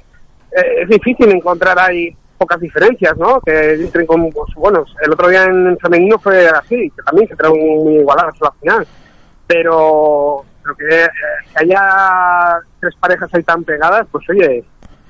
eh, 0.52 0.82
es 0.84 0.90
difícil 0.90 1.30
encontrar 1.30 1.80
ahí 1.80 2.16
pocas 2.38 2.60
diferencias, 2.60 3.18
¿no? 3.18 3.42
Que 3.42 3.74
entren 3.74 4.06
con, 4.06 4.30
pues, 4.30 4.54
bueno, 4.56 4.86
el 5.02 5.12
otro 5.12 5.28
día 5.28 5.46
en 5.46 5.78
femenino 5.80 6.18
fue 6.20 6.48
así, 6.48 6.90
que 6.96 7.02
también 7.04 7.28
se 7.28 7.36
quedaron 7.36 7.60
muy 7.60 7.96
igualadas 7.96 8.34
hasta 8.34 8.46
la 8.46 8.52
final. 8.60 8.88
Pero, 9.48 10.46
pero 10.64 10.76
que, 10.76 11.04
eh, 11.04 11.10
que 11.52 11.64
haya 11.64 12.60
tres 12.80 12.96
parejas 13.00 13.30
ahí 13.34 13.44
tan 13.44 13.64
pegadas, 13.64 14.08
pues 14.12 14.28
oye, 14.30 14.64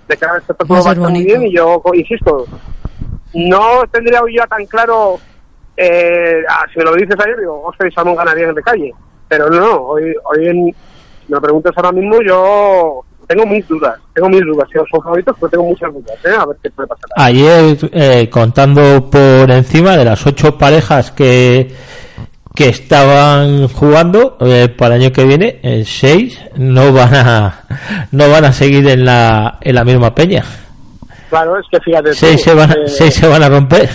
de 0.08 0.18
cara 0.18 0.34
Va 0.34 0.38
a 0.38 0.74
va 0.74 0.80
a 0.80 0.82
ser 0.82 0.94
estar 0.94 1.12
muy 1.12 1.24
bien 1.24 1.44
y 1.44 1.56
yo 1.56 1.82
insisto, 1.94 2.46
no 3.34 3.84
tendría 3.92 4.22
yo 4.32 4.44
tan 4.48 4.66
claro, 4.66 5.20
eh, 5.78 6.44
ah, 6.50 6.66
si 6.72 6.80
me 6.80 6.86
lo 6.86 6.94
dices 6.96 7.16
ayer, 7.20 7.40
digo, 7.40 7.62
Oscar 7.64 7.88
y 7.88 7.92
Salmón 7.92 8.16
ganarían 8.16 8.56
de 8.56 8.62
calle. 8.62 8.94
Pero 9.28 9.50
no, 9.50 9.76
hoy, 9.82 10.14
hoy 10.26 10.48
en, 10.48 10.76
me 11.28 11.40
preguntas 11.40 11.74
ahora 11.78 11.92
mismo, 11.92 12.22
yo 12.22 13.04
tengo 13.30 13.46
mis 13.46 13.68
dudas, 13.68 13.96
tengo 14.14 14.28
mis 14.28 14.42
dudas. 14.42 14.68
Si 14.70 14.80
son 14.90 15.04
favoritos, 15.04 15.36
pero 15.40 15.50
tengo 15.52 15.66
muchas 15.66 15.94
dudas, 15.94 16.18
¿eh? 16.26 16.36
A 16.36 16.46
ver 16.48 16.58
qué 16.64 16.72
puede 16.72 16.88
pasar. 16.88 17.10
Ayer, 17.16 17.78
eh, 17.92 18.30
contando 18.30 19.08
por 19.10 19.52
encima 19.52 19.96
de 19.96 20.06
las 20.06 20.26
ocho 20.26 20.58
parejas 20.58 21.12
que, 21.12 21.72
que 22.56 22.70
estaban 22.70 23.68
jugando 23.68 24.36
eh, 24.42 24.68
para 24.76 24.96
el 24.96 25.04
año 25.04 25.12
que 25.12 25.26
viene, 25.26 25.60
eh, 25.62 25.84
seis 25.86 26.42
no 26.58 26.92
van 26.92 27.14
a 27.14 27.64
no 28.12 28.30
van 28.32 28.46
a 28.46 28.52
seguir 28.52 28.90
en 28.90 29.06
la, 29.06 29.60
en 29.62 29.76
la 29.76 29.84
misma 29.84 30.16
peña. 30.16 30.44
Claro, 31.30 31.58
es 31.60 31.66
que 31.72 31.80
fíjate. 31.80 32.10
tú, 32.10 32.16
Seis 32.16 32.42
se, 32.42 32.54
van, 32.54 32.72
a- 32.72 32.74
eh, 32.74 32.88
seis 32.88 33.14
se 33.14 33.28
van 33.28 33.44
a 33.44 33.50
romper. 33.50 33.90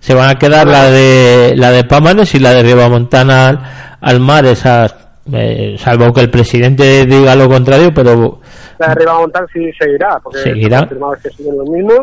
Se 0.00 0.14
van 0.14 0.30
a 0.30 0.38
quedar 0.38 0.66
la 0.66 0.90
de 0.90 1.52
la 1.56 1.70
de 1.70 1.84
Pámanes 1.84 2.34
y 2.34 2.38
la 2.38 2.54
de 2.54 2.62
Ribamontana 2.62 3.48
al, 3.48 3.60
al 4.00 4.20
mar, 4.20 4.46
esas, 4.46 4.94
eh, 5.32 5.76
salvo 5.78 6.12
que 6.12 6.22
el 6.22 6.30
presidente 6.30 7.04
diga 7.04 7.34
lo 7.36 7.48
contrario, 7.48 7.90
pero 7.94 8.40
La 8.78 8.88
de 8.88 8.94
Ribamontal 8.94 9.46
sí 9.52 9.70
seguirá, 9.78 10.18
porque 10.22 10.38
Seguirá. 10.38 10.88
que 10.88 11.30
siguen 11.30 11.56
los 11.58 11.68
mismos. 11.68 12.00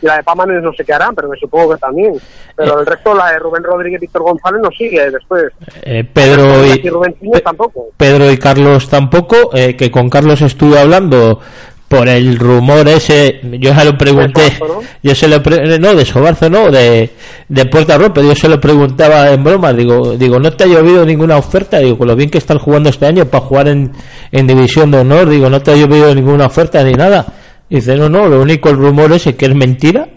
Y 0.00 0.06
la 0.06 0.16
de 0.18 0.22
Pamanes 0.22 0.62
no 0.62 0.72
sé 0.76 0.84
qué 0.84 0.92
harán, 0.94 1.12
pero 1.12 1.28
me 1.28 1.36
supongo 1.38 1.74
que 1.74 1.80
también. 1.80 2.12
Pero 2.56 2.78
Eh. 2.78 2.80
el 2.80 2.86
resto, 2.86 3.14
la 3.14 3.32
de 3.32 3.38
Rubén 3.40 3.64
Rodríguez 3.64 3.98
y 4.00 4.02
Víctor 4.02 4.22
González 4.22 4.60
no 4.62 4.68
sigue 4.70 5.10
después. 5.10 5.44
eh, 5.82 6.04
Pedro 6.04 6.64
y, 6.64 6.80
y 6.84 6.88
Rubén 6.88 7.16
tampoco. 7.44 7.86
Pedro 7.96 8.30
y 8.30 8.36
Carlos 8.38 8.88
tampoco, 8.88 9.50
eh, 9.56 9.74
que 9.76 9.90
con 9.90 10.08
Carlos 10.08 10.40
estuve 10.42 10.78
hablando 10.78 11.40
por 11.88 12.06
el 12.06 12.38
rumor 12.38 12.86
ese, 12.86 13.40
yo 13.58 13.74
se 13.74 13.84
lo 13.86 13.96
pregunté, 13.96 14.58
yo 15.02 15.14
se 15.14 15.26
lo 15.26 15.42
pre- 15.42 15.78
no, 15.78 15.94
de 15.94 16.04
Sobarzo 16.04 16.50
no, 16.50 16.70
de, 16.70 17.10
de 17.48 17.64
Puerta 17.64 17.96
Ropa, 17.96 18.20
yo 18.20 18.34
se 18.34 18.46
lo 18.48 18.60
preguntaba 18.60 19.30
en 19.30 19.42
broma, 19.42 19.72
digo, 19.72 20.14
digo, 20.16 20.38
no 20.38 20.52
te 20.52 20.64
ha 20.64 20.66
llovido 20.66 21.06
ninguna 21.06 21.38
oferta, 21.38 21.78
digo, 21.78 21.96
con 21.96 22.08
lo 22.08 22.14
bien 22.14 22.28
que 22.28 22.36
están 22.38 22.58
jugando 22.58 22.90
este 22.90 23.06
año 23.06 23.24
para 23.24 23.42
jugar 23.44 23.68
en, 23.68 23.90
en 24.32 24.46
División 24.46 24.90
de 24.90 24.98
Honor, 24.98 25.30
digo, 25.30 25.48
no 25.48 25.62
te 25.62 25.70
ha 25.70 25.76
llovido 25.76 26.14
ninguna 26.14 26.44
oferta 26.46 26.82
ni 26.84 26.92
nada, 26.92 27.24
dice, 27.70 27.96
no, 27.96 28.10
no, 28.10 28.28
lo 28.28 28.42
único 28.42 28.68
el 28.68 28.76
rumor 28.76 29.10
ese 29.12 29.34
que 29.34 29.46
es 29.46 29.54
mentira, 29.54 30.08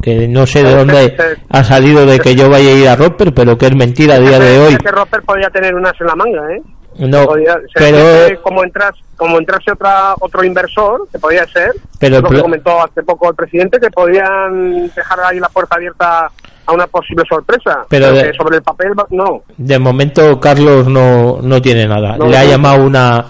que 0.00 0.28
no 0.28 0.46
sé 0.46 0.62
de 0.62 0.74
dónde 0.74 1.16
ha 1.48 1.64
salido 1.64 2.06
de 2.06 2.20
que 2.20 2.34
yo 2.36 2.48
vaya 2.48 2.70
a 2.70 2.74
ir 2.74 2.88
a 2.88 2.94
Roper, 2.96 3.34
pero 3.34 3.58
que 3.58 3.66
es 3.66 3.74
mentira 3.74 4.14
a 4.14 4.18
día 4.20 4.38
de 4.38 4.58
hoy. 4.58 4.74
Ese 4.74 4.90
Roper 4.92 5.20
podría 5.22 5.48
tener 5.50 5.74
unas 5.74 5.92
en 6.00 6.06
la 6.06 6.14
manga, 6.14 6.40
¿eh? 6.54 6.62
No, 7.00 7.22
se 7.24 7.58
pero 7.74 8.42
como 8.42 8.62
entras 8.64 8.92
como 9.16 9.38
entrase 9.38 9.72
otra 9.72 10.14
otro 10.20 10.44
inversor 10.44 11.08
que 11.12 11.18
podría 11.18 11.46
ser 11.46 11.72
Pero 11.98 12.16
es 12.16 12.22
lo 12.22 12.28
que 12.30 12.40
comentó 12.42 12.82
hace 12.82 13.02
poco 13.02 13.28
el 13.30 13.34
presidente 13.34 13.78
que 13.80 13.90
podrían 13.90 14.86
dejar 14.94 15.20
ahí 15.20 15.38
la 15.40 15.48
puerta 15.48 15.76
abierta 15.76 16.30
a 16.66 16.72
una 16.72 16.86
posible 16.86 17.24
sorpresa 17.28 17.84
Pero 17.88 18.12
de- 18.12 18.32
sobre 18.34 18.56
el 18.58 18.62
papel 18.62 18.92
no 19.10 19.42
De 19.56 19.78
momento 19.78 20.38
Carlos 20.40 20.86
no, 20.88 21.38
no 21.42 21.60
tiene 21.62 21.86
nada. 21.86 22.16
No, 22.16 22.26
Le 22.26 22.36
ha 22.38 22.44
no. 22.44 22.50
llamado 22.50 22.84
una, 22.84 23.24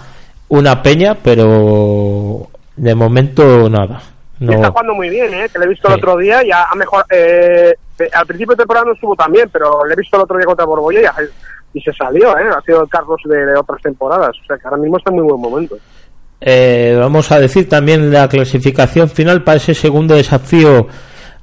una 0.49 0.83
peña, 0.83 1.17
pero 1.23 2.49
de 2.77 2.95
momento 2.95 3.69
nada. 3.69 4.01
Y 4.41 4.45
está 4.45 4.67
No. 4.67 4.71
jugando 4.73 4.95
muy 4.95 5.11
bien, 5.11 5.33
¿eh? 5.35 5.49
que 5.53 5.59
le 5.59 5.67
he 5.67 5.69
visto 5.69 5.87
Sí. 5.89 5.95
el 5.95 5.99
otro 5.99 6.17
día 6.17 6.43
y 6.45 6.51
ha 6.51 6.65
ha 6.65 6.75
mejor 6.75 7.05
eh, 7.11 7.75
eh, 7.99 8.09
al 8.13 8.27
principio 8.27 8.53
de 8.55 8.63
temporada 8.63 8.87
no 8.87 8.93
estuvo 8.95 9.15
tan 9.15 9.31
bien 9.33 9.49
pero 9.53 9.85
le 9.85 9.93
he 9.93 9.97
visto 9.97 10.17
el 10.17 10.23
otro 10.23 10.39
día 10.39 10.47
contra 10.47 10.65
Borbolla 10.65 11.01
y, 11.01 11.05
ha- 11.05 11.15
y 11.73 11.81
se 11.81 11.93
salió 11.93 12.37
¿eh? 12.39 12.49
ha 12.57 12.61
sido 12.63 12.83
el 12.83 12.89
Carlos 12.89 13.21
de, 13.25 13.59
otras 13.59 13.83
temporadas 13.83 14.31
o 14.31 14.47
sea 14.47 14.57
que 14.57 14.67
ahora 14.67 14.79
mismo 14.79 14.99
está 14.99 15.11
en 15.11 15.17
muy 15.17 15.25
buen 15.25 15.41
momento 15.41 15.77
Eh, 16.43 16.97
vamos 16.99 17.31
a 17.33 17.39
decir 17.39 17.69
también 17.69 18.11
la 18.11 18.27
clasificación 18.27 19.11
final 19.11 19.45
para 19.45 19.59
ese 19.59 19.75
segundo 19.75 20.15
desafío 20.15 20.89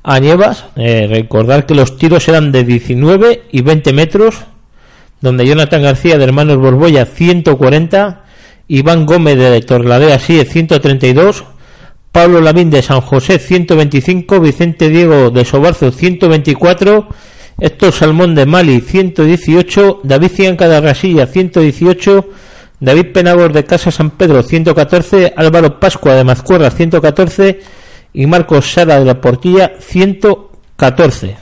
a 0.08 0.20
Nievas. 0.20 0.66
Eh, 0.78 1.06
recordar 1.08 1.66
que 1.66 1.76
los 1.76 1.98
tiros 1.98 2.28
eran 2.30 2.52
de 2.52 2.64
19 2.64 3.44
y 3.52 3.62
20 3.62 3.94
metros, 3.94 4.46
donde 5.20 5.46
Jonathan 5.46 5.84
García 5.84 6.18
de 6.18 6.24
Hermanos 6.24 6.58
Borbolla 6.58 7.06
140, 7.06 8.24
Iván 8.70 9.06
Gómez 9.06 9.38
de 9.38 9.62
Torladea 9.62 10.18
sí 10.18 10.44
132, 10.44 11.44
Pablo 12.14 12.40
Lamín 12.40 12.70
de 12.70 12.82
San 12.82 13.02
José 13.02 13.38
125, 13.38 14.40
Vicente 14.40 14.88
Diego 14.88 15.30
de 15.30 15.44
Sobarzo 15.44 15.92
124, 15.92 17.08
Héctor 17.60 17.92
Salmón 17.92 18.36
de 18.36 18.46
Mali 18.46 18.82
118, 18.82 20.02
David 20.04 20.30
Cianca 20.32 20.68
de 20.68 20.80
Rasilla 20.82 21.26
118, 21.26 22.26
David 22.80 23.12
Penagos 23.14 23.52
de 23.54 23.64
Casa 23.66 23.90
San 23.92 24.12
Pedro 24.12 24.44
114, 24.44 25.34
Álvaro 25.36 25.80
Pascua 25.80 26.14
de 26.14 26.24
Mazcuerra 26.24 26.70
114 26.70 27.60
y 28.14 28.28
Marcos 28.28 28.72
Sara 28.72 29.00
de 29.00 29.06
la 29.06 29.20
Portilla 29.20 29.72
114. 29.80 31.38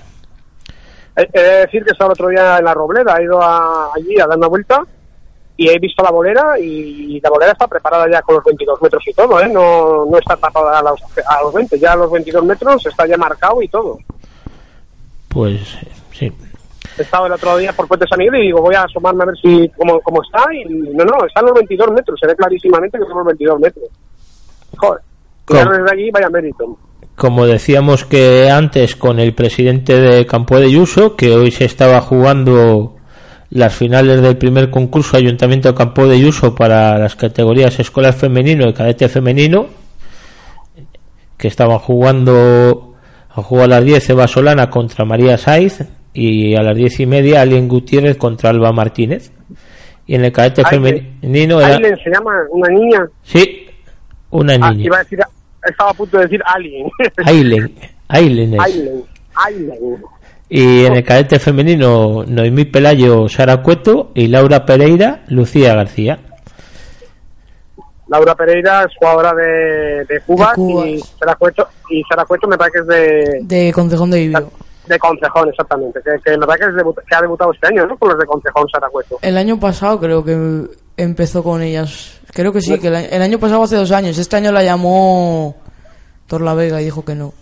He, 1.17 1.29
he 1.33 1.41
de 1.43 1.49
decir 1.65 1.83
que 1.83 1.91
estaba 1.91 2.09
el 2.09 2.13
otro 2.13 2.29
día 2.29 2.57
en 2.59 2.65
la 2.65 2.73
Robleda, 2.73 3.17
he 3.19 3.23
ido 3.23 3.41
a- 3.41 3.91
allí 3.95 4.17
a 4.19 4.25
dar 4.27 4.37
una 4.37 4.47
vuelta 4.47 4.81
y 5.57 5.69
he 5.69 5.79
visto 5.79 6.03
la 6.03 6.11
bolera 6.11 6.57
y 6.59 7.19
la 7.21 7.29
bolera 7.29 7.51
está 7.53 7.67
preparada 7.67 8.09
ya 8.09 8.21
con 8.21 8.35
los 8.35 8.43
22 8.43 8.81
metros 8.81 9.03
y 9.07 9.13
todo, 9.13 9.39
¿eh? 9.41 9.47
no, 9.49 10.05
no 10.05 10.17
está 10.17 10.35
tapada 10.37 10.79
a 10.79 10.83
los, 10.83 10.99
a 11.27 11.41
los 11.43 11.53
20, 11.53 11.77
ya 11.79 11.93
a 11.93 11.95
los 11.97 12.11
22 12.11 12.43
metros 12.45 12.85
está 12.85 13.05
ya 13.05 13.17
marcado 13.17 13.61
y 13.61 13.67
todo. 13.69 13.97
Pues 15.29 15.59
sí. 16.17 16.31
He 16.97 17.01
estado 17.01 17.25
el 17.25 17.33
otro 17.33 17.57
día 17.57 17.73
por 17.73 17.87
Puente 17.87 18.05
San 18.07 18.19
Miguel 18.19 18.35
y 18.35 18.45
digo, 18.47 18.61
voy 18.61 18.75
a 18.75 18.83
asomarme 18.83 19.23
a 19.23 19.25
ver 19.25 19.35
si 19.41 19.69
cómo, 19.77 19.99
cómo 20.01 20.21
está 20.23 20.43
y 20.53 20.63
no, 20.63 21.03
no, 21.03 21.25
están 21.25 21.45
los 21.45 21.53
22 21.53 21.91
metros, 21.91 22.19
se 22.19 22.27
ve 22.27 22.35
clarísimamente 22.35 22.97
que 22.97 23.05
son 23.05 23.17
los 23.17 23.25
22 23.27 23.59
metros. 23.59 23.85
Joder, 24.77 25.01
desde 25.47 25.91
allí 25.91 26.11
vaya 26.11 26.29
mérito. 26.29 26.77
Como 27.15 27.45
decíamos 27.45 28.05
que 28.05 28.49
antes 28.49 28.95
con 28.95 29.19
el 29.19 29.33
presidente 29.33 29.99
de 29.99 30.25
Campo 30.25 30.59
de 30.59 30.71
Yuso, 30.71 31.15
que 31.15 31.35
hoy 31.35 31.51
se 31.51 31.65
estaba 31.65 32.01
jugando 32.01 32.95
las 33.49 33.73
finales 33.73 34.21
del 34.21 34.37
primer 34.37 34.69
concurso 34.69 35.17
Ayuntamiento 35.17 35.69
de 35.69 35.75
Campo 35.75 36.07
de 36.07 36.19
Yuso 36.19 36.55
para 36.55 36.97
las 36.97 37.15
categorías 37.15 37.79
escolar 37.79 38.13
femenino 38.13 38.67
y 38.67 38.73
cadete 38.73 39.07
femenino, 39.07 39.67
que 41.37 41.47
estaban 41.47 41.79
jugando 41.79 42.95
a 43.29 43.41
jugar 43.41 43.65
a 43.65 43.67
las 43.67 43.85
10 43.85 44.09
Eva 44.09 44.27
Solana 44.27 44.69
contra 44.69 45.05
María 45.05 45.37
Saiz 45.37 45.83
y 46.15 46.55
a 46.55 46.63
las 46.63 46.75
10 46.75 46.99
y 47.01 47.05
media 47.05 47.41
Alien 47.41 47.67
Gutiérrez 47.67 48.17
contra 48.17 48.49
Alba 48.49 48.71
Martínez. 48.71 49.31
Y 50.07 50.15
en 50.15 50.25
el 50.25 50.31
cadete 50.31 50.63
femenino 50.63 51.59
era... 51.59 51.75
Ailen 51.75 51.97
se 52.03 52.09
llama 52.09 52.31
una 52.51 52.69
niña. 52.69 53.07
Sí, 53.23 53.67
una 54.29 54.53
Ah, 54.61 54.71
niña. 54.71 54.85
iba 54.85 54.97
a 54.97 55.03
decir, 55.03 55.19
estaba 55.67 55.89
a 55.89 55.93
punto 55.93 56.17
de 56.17 56.23
decir 56.23 56.41
Alien. 56.45 56.87
Ailen. 58.07 58.55
Y 60.47 60.85
en 60.85 60.93
el 60.93 61.03
cadete 61.03 61.39
femenino, 61.39 62.23
Noemí 62.27 62.65
Pelayo, 62.65 63.27
Sara 63.27 63.57
Cueto 63.63 64.11
y 64.13 64.27
Laura 64.27 64.63
Pereira, 64.65 65.23
Lucía 65.27 65.73
García. 65.73 66.19
Laura 68.07 68.35
Pereira 68.35 68.83
es 68.83 68.95
jugadora 68.99 69.33
de, 69.33 70.05
de 70.05 70.21
Cuba, 70.27 70.53
De 70.55 70.91
y 70.91 70.99
Sara 70.99 71.33
Cueto 71.35 71.67
y 71.89 72.03
Sara 72.07 72.23
Cueto 72.25 72.47
me 72.47 72.55
parece 72.57 72.73
que 72.77 72.81
es 72.81 72.87
de, 72.87 73.39
De 73.65 73.73
Concejón 73.73 74.11
de 74.11 74.19
Vivio. 74.19 74.51
De 74.87 74.99
Concejón, 74.99 75.49
exactamente. 75.49 75.99
Que, 76.03 76.11
que 76.23 76.37
me 76.37 76.45
parece 76.45 76.65
que, 76.65 76.71
es 76.71 76.77
debu- 76.83 77.03
que 77.07 77.15
ha 77.15 77.21
debutado 77.21 77.51
este 77.51 77.67
año, 77.67 77.85
¿no? 77.85 77.97
Con 77.97 78.09
los 78.09 78.17
de 78.19 78.25
Concejón, 78.25 78.67
Sara 78.69 78.87
Cueto. 78.89 79.17
El 79.21 79.37
año 79.37 79.59
pasado 79.59 79.99
creo 79.99 80.23
que 80.23 80.63
empezó 80.97 81.43
con 81.43 81.61
ellas. 81.61 82.19
Creo 82.33 82.51
que 82.51 82.61
sí, 82.61 82.79
que 82.79 82.87
el 82.87 82.95
año, 82.95 83.07
el 83.11 83.21
año 83.21 83.39
pasado 83.39 83.63
hace 83.63 83.75
dos 83.77 83.91
años. 83.91 84.17
Este 84.17 84.35
año 84.35 84.51
la 84.51 84.63
llamó 84.63 85.55
Torlavega 86.27 86.81
y 86.81 86.85
dijo 86.85 87.03
que 87.05 87.15
no. 87.15 87.33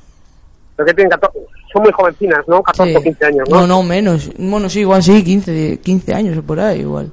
Pero 0.76 0.86
que 0.88 0.94
tienen 0.94 1.12
14, 1.12 1.40
son 1.72 1.84
muy 1.84 1.92
jovencinas, 1.92 2.40
¿no? 2.48 2.62
14 2.64 2.92
Sí. 2.92 2.98
o 2.98 3.02
15 3.02 3.26
años, 3.26 3.50
¿no? 3.50 3.62
No, 3.62 3.68
no, 3.68 3.84
menos. 3.84 4.30
Bueno, 4.38 4.70
sí, 4.70 4.80
igual 4.82 5.04
sí, 5.04 5.24
15, 5.24 5.80
15 5.82 6.14
años 6.14 6.38
o 6.38 6.44
por 6.44 6.60
ahí, 6.60 6.80
igual. 6.82 7.12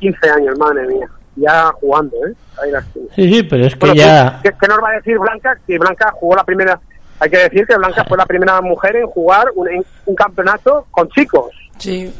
15 0.00 0.30
años, 0.30 0.58
madre 0.58 0.86
mía. 0.86 1.06
Ya 1.36 1.70
jugando, 1.80 2.16
¿eh? 2.26 2.34
Ahí 2.62 2.70
las. 2.70 2.84
Sí, 3.14 3.32
sí, 3.32 3.42
pero 3.44 3.66
es 3.66 3.74
que 3.74 3.78
Bueno, 3.80 3.94
ya... 3.94 4.40
¿qué, 4.42 4.50
qué 4.60 4.66
nos 4.68 4.78
va 4.78 4.90
a 4.90 4.94
decir 4.94 5.18
Blanca? 5.18 5.56
Que 5.66 5.78
Blanca 5.78 6.10
jugó 6.14 6.36
la 6.36 6.44
primera... 6.44 6.80
Hay 7.20 7.30
que 7.30 7.36
decir 7.38 7.66
que 7.66 7.76
Blanca 7.76 8.04
fue 8.06 8.16
la 8.16 8.26
primera 8.26 8.60
mujer 8.62 8.96
en 8.96 9.06
jugar 9.06 9.46
un, 9.54 9.68
en 9.68 9.84
un 10.06 10.14
campeonato 10.14 10.86
con 10.90 11.08
chicos 11.10 11.50
Sí, 11.78 12.12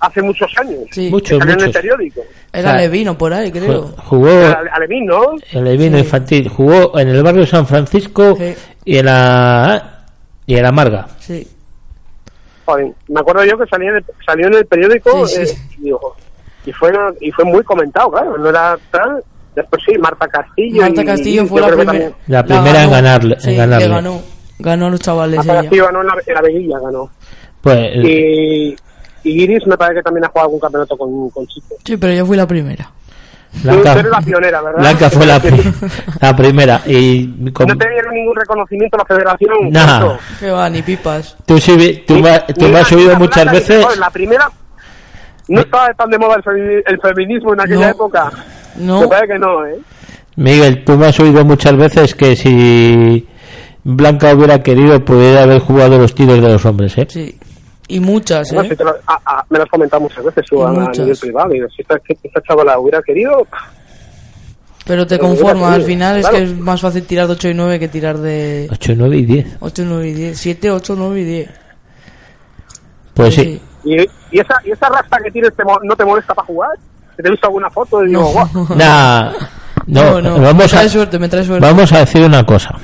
hace 0.00 0.20
muchos 0.22 0.52
años. 0.58 0.80
sí. 0.90 1.08
Muchos, 1.10 1.38
Salió 1.38 1.54
en 1.54 1.60
el 1.60 1.66
muchos. 1.66 1.80
periódico. 1.82 2.20
Era 2.52 2.68
O 2.68 2.72
sea, 2.72 2.80
Levino 2.80 3.16
por 3.18 3.32
ahí, 3.32 3.50
creo. 3.50 3.94
Jugó 4.04 4.28
Ale- 4.28 4.70
Alevín, 4.70 5.06
¿no? 5.06 5.22
Sí. 5.50 5.58
infantil, 5.98 6.48
jugó 6.48 6.98
en 6.98 7.08
el 7.08 7.22
barrio 7.22 7.40
de 7.42 7.46
San 7.46 7.66
Francisco 7.66 8.36
Sí. 8.36 8.54
y 8.84 8.98
en 8.98 9.06
la 9.06 10.04
y 10.46 10.56
en 10.56 10.62
la 10.62 10.72
Marga. 10.72 11.06
Sí. 11.20 11.48
Joder, 12.66 12.92
me 13.08 13.20
acuerdo 13.20 13.44
yo 13.44 13.58
que 13.58 13.66
salía 13.66 13.90
en 13.90 13.96
el- 13.96 14.04
salió 14.24 14.46
en 14.48 14.54
el 14.54 14.66
periódico 14.66 15.26
Sí, 15.26 15.46
sí. 15.46 15.54
eh, 15.54 15.58
y, 15.78 15.82
digo, 15.84 16.16
y 16.66 16.72
fue 16.72 16.92
y 17.20 17.30
fue 17.30 17.44
muy 17.44 17.62
comentado, 17.62 18.10
claro, 18.10 18.36
no 18.38 18.48
era 18.48 18.76
tal. 18.90 19.22
Después 19.54 19.82
sí, 19.86 19.96
Marta 19.98 20.26
Castillo. 20.28 20.82
Marta 20.82 21.04
Castillo 21.04 21.42
y 21.42 21.46
fue 21.46 21.60
la 21.60 21.66
primera. 21.68 21.86
también- 21.92 22.14
La 22.26 22.42
primera 22.44 22.82
en 22.84 22.90
ganarle- 22.90 23.36
en 23.44 23.56
ganarle. 23.56 23.88
le 23.88 23.94
ganó. 23.94 24.22
Ganó 24.58 24.86
a 24.86 24.90
los 24.90 25.00
chavales 25.00 25.36
Marta. 25.44 25.62
Castillo 25.62 25.84
ganó 25.86 26.00
en 26.02 26.06
la, 26.08 26.14
en 26.26 26.34
la 26.34 26.40
Veguilla, 26.42 26.78
ganó. 26.80 27.10
Pues 27.60 27.78
Y, 27.96 28.76
y 29.24 29.42
Iris 29.42 29.66
me 29.66 29.76
parece 29.76 29.96
que 30.00 30.02
también 30.02 30.24
ha 30.24 30.28
jugado 30.28 30.46
algún 30.48 30.60
campeonato 30.60 30.96
con, 30.96 31.30
con 31.30 31.46
chicos. 31.46 31.78
Sí, 31.84 31.96
pero 31.96 32.12
yo 32.12 32.26
fui 32.26 32.36
la 32.36 32.46
primera. 32.46 32.90
Blanca, 33.62 33.94
la 34.02 34.20
pionera, 34.20 34.60
¿verdad? 34.62 34.80
Blanca 34.80 35.10
fue 35.10 35.26
la, 35.26 35.38
pri- 35.40 35.72
la 36.20 36.36
primera 36.36 36.80
y 36.86 37.50
con- 37.52 37.68
No 37.68 37.76
te 37.78 37.88
dieron 37.88 38.12
ningún 38.14 38.34
reconocimiento 38.34 38.96
a 38.96 38.98
la 38.98 39.04
federación. 39.04 39.72
Concho. 39.72 40.18
Que 40.40 40.50
va, 40.50 40.68
ni 40.68 40.82
pipas. 40.82 41.36
tú, 41.46 41.58
sí 41.60 42.02
tú, 42.06 42.14
me, 42.18 42.40
tú 42.58 42.68
me 42.68 42.80
has 42.80 42.88
subido 42.88 43.16
muchas 43.16 43.50
veces 43.52 43.86
la 43.98 44.10
primera 44.10 44.50
no 45.48 45.60
estaba 45.60 45.92
tan 45.94 46.10
de 46.10 46.18
moda 46.18 46.36
el, 46.36 46.42
femi- 46.42 46.82
el 46.86 47.00
feminismo 47.00 47.52
en 47.54 47.60
aquella 47.60 47.86
No. 47.86 47.90
época. 47.92 48.32
No, 48.76 49.00
Me 49.02 49.08
parece 49.08 49.32
que 49.34 49.38
no, 49.38 49.66
¿eh? 49.66 49.76
Miguel, 50.36 50.84
tú 50.84 50.96
me 50.96 51.06
has 51.06 51.20
oído 51.20 51.44
muchas 51.44 51.76
veces 51.76 52.14
que 52.14 52.34
si 52.36 53.26
Blanca 53.84 54.34
hubiera 54.34 54.62
querido 54.62 55.04
pudiera 55.04 55.44
haber 55.44 55.60
jugado 55.60 55.96
los 55.98 56.14
tiros 56.14 56.40
de 56.42 56.48
los 56.48 56.64
hombres, 56.64 56.96
¿eh? 56.98 57.06
sí. 57.08 57.38
Y 57.86 58.00
muchas, 58.00 58.50
No, 58.52 58.62
si 58.62 58.68
¿eh? 58.68 58.76
te 58.76 58.82
lo- 58.82 58.96
a- 59.06 59.20
a- 59.26 59.44
me 59.50 59.58
lo 59.58 59.64
has 59.64 59.70
comentado 59.70 60.00
muchas 60.00 60.24
veces 60.24 60.44
tú, 60.48 60.58
Y 60.58 60.62
a, 60.62 60.68
a 60.68 60.72
muchas. 60.72 60.98
nivel 61.00 61.18
privado. 61.18 61.50
Digo, 61.50 61.66
si 61.68 61.82
esta, 61.82 62.00
esta 62.22 62.40
chavala 62.42 62.78
hubiera 62.78 63.02
querido, 63.02 63.46
Pero 64.86 65.06
te 65.06 65.18
conformas. 65.18 65.74
Al 65.74 65.82
final 65.82 66.16
es 66.16 66.22
claro. 66.22 66.36
que 66.38 66.42
es 66.44 66.58
más 66.58 66.80
fácil 66.80 67.04
tirar 67.04 67.26
de 67.26 67.32
8 67.34 67.48
y 67.50 67.54
9 67.54 67.78
que 67.78 67.88
tirar 67.88 68.16
de 68.18 68.68
8, 68.72 68.92
9 68.96 69.16
y 69.18 69.24
10. 69.26 69.56
8, 69.60 69.82
9 69.86 70.08
y 70.08 70.12
10. 70.14 70.38
7, 70.38 70.70
8, 70.70 70.94
9 70.96 71.20
y 71.20 71.24
10. 71.24 71.50
Pues 73.14 73.34
sí. 73.34 73.60
y, 73.84 73.96
y 74.32 74.40
esa, 74.40 74.54
y 74.64 74.70
esa 74.72 74.88
rasta 74.88 75.18
que 75.22 75.30
tienes 75.30 75.54
te 75.54 75.62
mo- 75.64 75.78
no 75.84 75.94
te 75.94 76.04
molesta 76.04 76.34
para 76.34 76.46
jugar. 76.46 76.70
Que 77.16 77.22
te 77.22 77.28
he 77.28 77.32
visto 77.32 77.46
alguna 77.46 77.70
foto 77.70 78.04
y 78.04 78.08
digo, 78.08 78.22
No, 78.22 78.26
guau. 78.28 78.68
Nah, 78.76 79.30
no, 79.86 80.20
no, 80.20 80.38
no. 80.38 80.40
vamos 80.40 80.54
me 80.56 80.64
a 80.64 80.68
trae 80.68 80.88
suerte, 80.88 81.18
me 81.18 81.28
trae 81.28 81.44
suerte. 81.44 81.66
vamos 81.66 81.92
a 81.92 81.98
decir 82.00 82.22
una 82.24 82.44
cosa. 82.44 82.74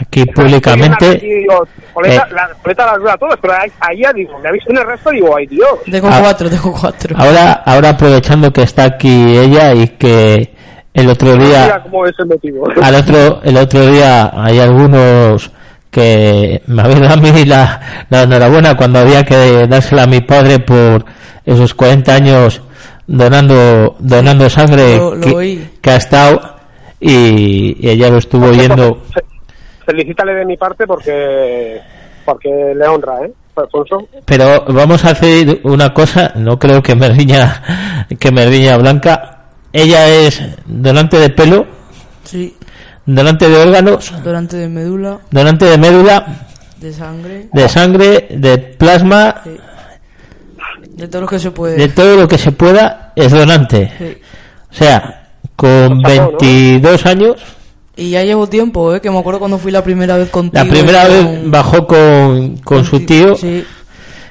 Aquí 0.00 0.24
públicamente 0.26 1.18
Y 1.22 1.40
digo, 1.40 1.66
coleta, 1.92 2.26
Eh. 2.30 2.34
la 2.76 2.96
dura 2.98 3.14
a 3.14 3.18
todos, 3.18 3.34
pero 3.40 3.54
ya 4.00 4.12
digo, 4.12 4.38
me 4.38 4.48
ha 4.48 4.52
visto 4.52 4.70
en 4.70 4.78
el 4.78 4.86
resto 4.86 5.12
y 5.12 5.16
digo, 5.16 5.36
ay 5.36 5.46
Dios. 5.46 5.70
Tengo 5.90 6.08
Ah. 6.08 6.18
4, 6.22 6.48
tengo 6.50 6.72
4. 6.72 7.16
ahora 7.18 7.52
ahora 7.66 7.88
aprovechando 7.90 8.52
que 8.52 8.62
está 8.62 8.84
aquí 8.84 9.36
ella 9.36 9.74
y 9.74 9.88
que 9.88 10.54
el 10.94 11.08
otro 11.08 11.34
día 11.36 11.80
cómo 11.82 12.06
es 12.06 12.14
el 12.18 12.26
motivo. 12.26 12.68
al 12.82 12.94
otro 12.94 13.40
el 13.42 13.56
otro 13.56 13.86
día 13.86 14.30
hay 14.36 14.60
algunos 14.60 15.50
que 15.90 16.62
me 16.66 16.82
habían 16.82 17.02
dado 17.02 17.14
a 17.14 17.16
mí 17.16 17.44
la, 17.44 17.80
la 18.10 18.22
enhorabuena 18.22 18.76
cuando 18.76 19.00
había 19.00 19.24
que 19.24 19.66
dársela 19.66 20.04
a 20.04 20.06
mi 20.06 20.20
padre 20.20 20.58
por 20.60 21.04
esos 21.44 21.74
40 21.74 22.14
años 22.14 22.62
donando 23.08 23.96
donando 23.98 24.48
sangre 24.48 24.96
Lo- 24.96 25.14
lo 25.16 25.38
que, 25.80 25.90
ha 25.90 25.96
estado 25.96 26.40
y, 27.00 27.76
y 27.84 27.90
ella 27.90 28.10
lo 28.10 28.18
estuvo 28.18 28.46
oyendo 28.46 29.02
Fe- 29.12 29.24
Felicítale 29.86 30.34
de 30.34 30.44
mi 30.44 30.56
parte 30.56 30.86
porque 30.86 31.80
porque 32.24 32.48
le 32.76 32.86
honra, 32.86 33.24
¿eh? 33.24 33.32
Alfonso. 33.56 34.06
pero 34.24 34.64
vamos 34.68 35.04
a 35.04 35.10
hacer 35.10 35.60
una 35.64 35.92
cosa 35.92 36.32
no 36.36 36.58
creo 36.58 36.80
que 36.82 36.94
me 36.94 37.08
riña 37.08 38.06
que 38.20 38.30
me 38.30 38.46
riña 38.46 38.76
Blanca 38.76 39.46
ella 39.72 40.06
es 40.06 40.40
donante 40.66 41.18
de 41.18 41.30
pelo 41.30 41.66
Sí. 42.24 42.54
donante 43.06 43.48
de 43.48 43.56
órganos 43.56 44.12
Durante 44.22 44.58
de 44.58 44.68
médula, 44.68 45.18
donante 45.30 45.64
de 45.64 45.78
médula 45.78 46.44
de 46.76 46.92
sangre, 46.92 47.48
de 47.52 47.68
sangre 47.68 48.26
de 48.30 48.58
plasma 48.58 49.40
sí. 49.42 49.56
De 50.98 51.08
todo 51.08 51.22
lo 51.22 51.26
que 51.28 51.38
se 51.38 51.50
puede. 51.50 51.76
de 51.76 51.88
todo 51.88 52.16
lo 52.16 52.28
que 52.28 52.36
se 52.38 52.52
pueda 52.52 53.12
es 53.16 53.30
donante 53.32 53.90
Sí. 53.98 54.18
o 54.70 54.74
sea 54.74 55.28
con 55.56 56.02
Pues 56.02 56.16
chapó, 56.16 56.32
¿no? 56.32 56.38
22 56.40 57.06
años 57.06 57.36
Y 57.96 58.10
ya 58.10 58.22
llevo 58.22 58.46
tiempo, 58.46 58.94
¿eh? 58.94 59.00
Que 59.00 59.10
me 59.10 59.18
acuerdo 59.18 59.40
cuando 59.40 59.58
fui 59.58 59.72
la 59.72 59.82
primera 59.82 60.16
vez 60.16 60.28
contigo. 60.30 60.62
la 60.64 60.70
primera 60.70 61.04
vez 61.08 61.24
con- 61.24 61.50
bajó 61.50 61.86
con, 61.86 62.56
con 62.58 62.84
su 62.84 63.00
tío 63.00 63.34
Sí, 63.34 63.64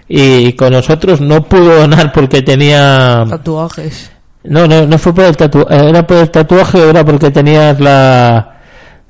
y 0.07 0.53
con 0.53 0.71
nosotros 0.71 1.19
no 1.19 1.43
pudo 1.43 1.75
donar 1.81 2.13
porque 2.13 2.41
tenía 2.41 3.25
tatuajes. 3.29 4.09
no 4.45 4.65
no 4.67 4.85
no 4.87 4.97
fue 4.97 5.13
por 5.13 5.25
el 5.25 5.35
tatuaje 5.35 5.89
era 5.89 6.07
por 6.07 6.17
el 6.17 6.29
tatuaje 6.31 6.77
o 6.79 6.89
era 6.91 7.03
porque 7.03 7.29
tenías 7.29 7.77
la 7.81 8.53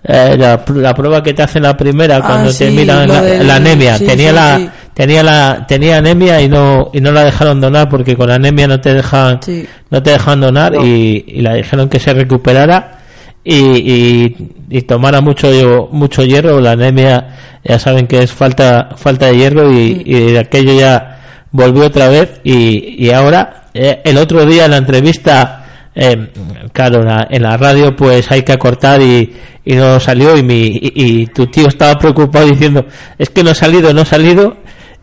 eh, 0.03 0.35
la, 0.37 0.63
la 0.73 0.93
prueba 0.95 1.21
que 1.21 1.33
te 1.35 1.43
hacen 1.43 1.61
la 1.63 1.75
primera 1.77 2.17
Ah, 2.17 2.21
cuando 2.25 2.49
te 2.49 2.69
sí, 2.69 2.75
miran 2.75 3.07
lo 3.07 3.13
la, 3.13 3.21
del- 3.21 3.47
la 3.47 3.55
anemia 3.57 3.97
sí, 3.99 4.05
tenía 4.07 4.29
sí, 4.29 4.35
la 4.35 4.57
sí. 4.57 4.69
Tenía 4.97 5.21
la 5.21 5.65
tenía 5.67 5.97
anemia 5.97 6.41
y 6.41 6.49
no 6.49 6.89
y 6.91 6.99
no 7.01 7.11
la 7.11 7.23
dejaron 7.25 7.61
donar 7.61 7.87
porque 7.87 8.15
con 8.15 8.31
anemia 8.31 8.67
no 8.67 8.79
te 8.81 8.95
dejan 8.95 9.39
Sí. 9.43 9.67
no 9.91 10.01
te 10.01 10.09
dejan 10.09 10.41
donar 10.41 10.73
y, 10.83 11.23
y 11.27 11.41
la 11.41 11.53
dijeron 11.53 11.87
que 11.87 11.99
se 11.99 12.13
recuperara 12.15 12.97
y, 13.43 13.55
y, 13.55 14.35
y 14.71 14.81
tomara 14.81 15.21
mucho 15.21 15.47
mucho 15.91 16.23
hierro. 16.25 16.59
La 16.59 16.71
anemia 16.71 17.27
ya 17.63 17.77
saben 17.77 18.07
que 18.07 18.17
es 18.23 18.31
falta 18.33 18.89
falta 18.97 19.27
de 19.27 19.37
hierro 19.37 19.71
y, 19.71 20.01
y 20.03 20.31
de 20.31 20.39
aquello 20.39 20.73
ya 20.73 21.19
volvió 21.51 21.85
otra 21.85 22.09
vez 22.09 22.41
y, 22.43 23.05
y 23.05 23.11
ahora 23.11 23.65
eh, 23.75 24.01
el 24.03 24.17
otro 24.17 24.45
día 24.47 24.65
en 24.65 24.71
la 24.71 24.77
entrevista 24.77 25.63
eh, 25.93 26.29
claro 26.73 27.01
en 27.01 27.05
la, 27.07 27.27
en 27.29 27.43
la 27.43 27.55
radio 27.55 27.95
pues 27.95 28.31
hay 28.31 28.41
que 28.41 28.53
acortar 28.53 28.99
y, 29.01 29.31
y 29.63 29.75
no 29.75 29.99
salió 29.99 30.35
y, 30.37 30.41
mi, 30.43 30.67
y, 30.67 30.91
y 31.21 31.27
tu 31.27 31.45
tío 31.47 31.67
estaba 31.67 31.93
preocupado 31.99 32.47
diciendo 32.47 32.83
es 33.19 33.29
que 33.29 33.43
no 33.43 33.51
ha 33.51 33.55
salido 33.55 33.93
no 33.93 34.01
ha 34.01 34.05
salido 34.05 34.57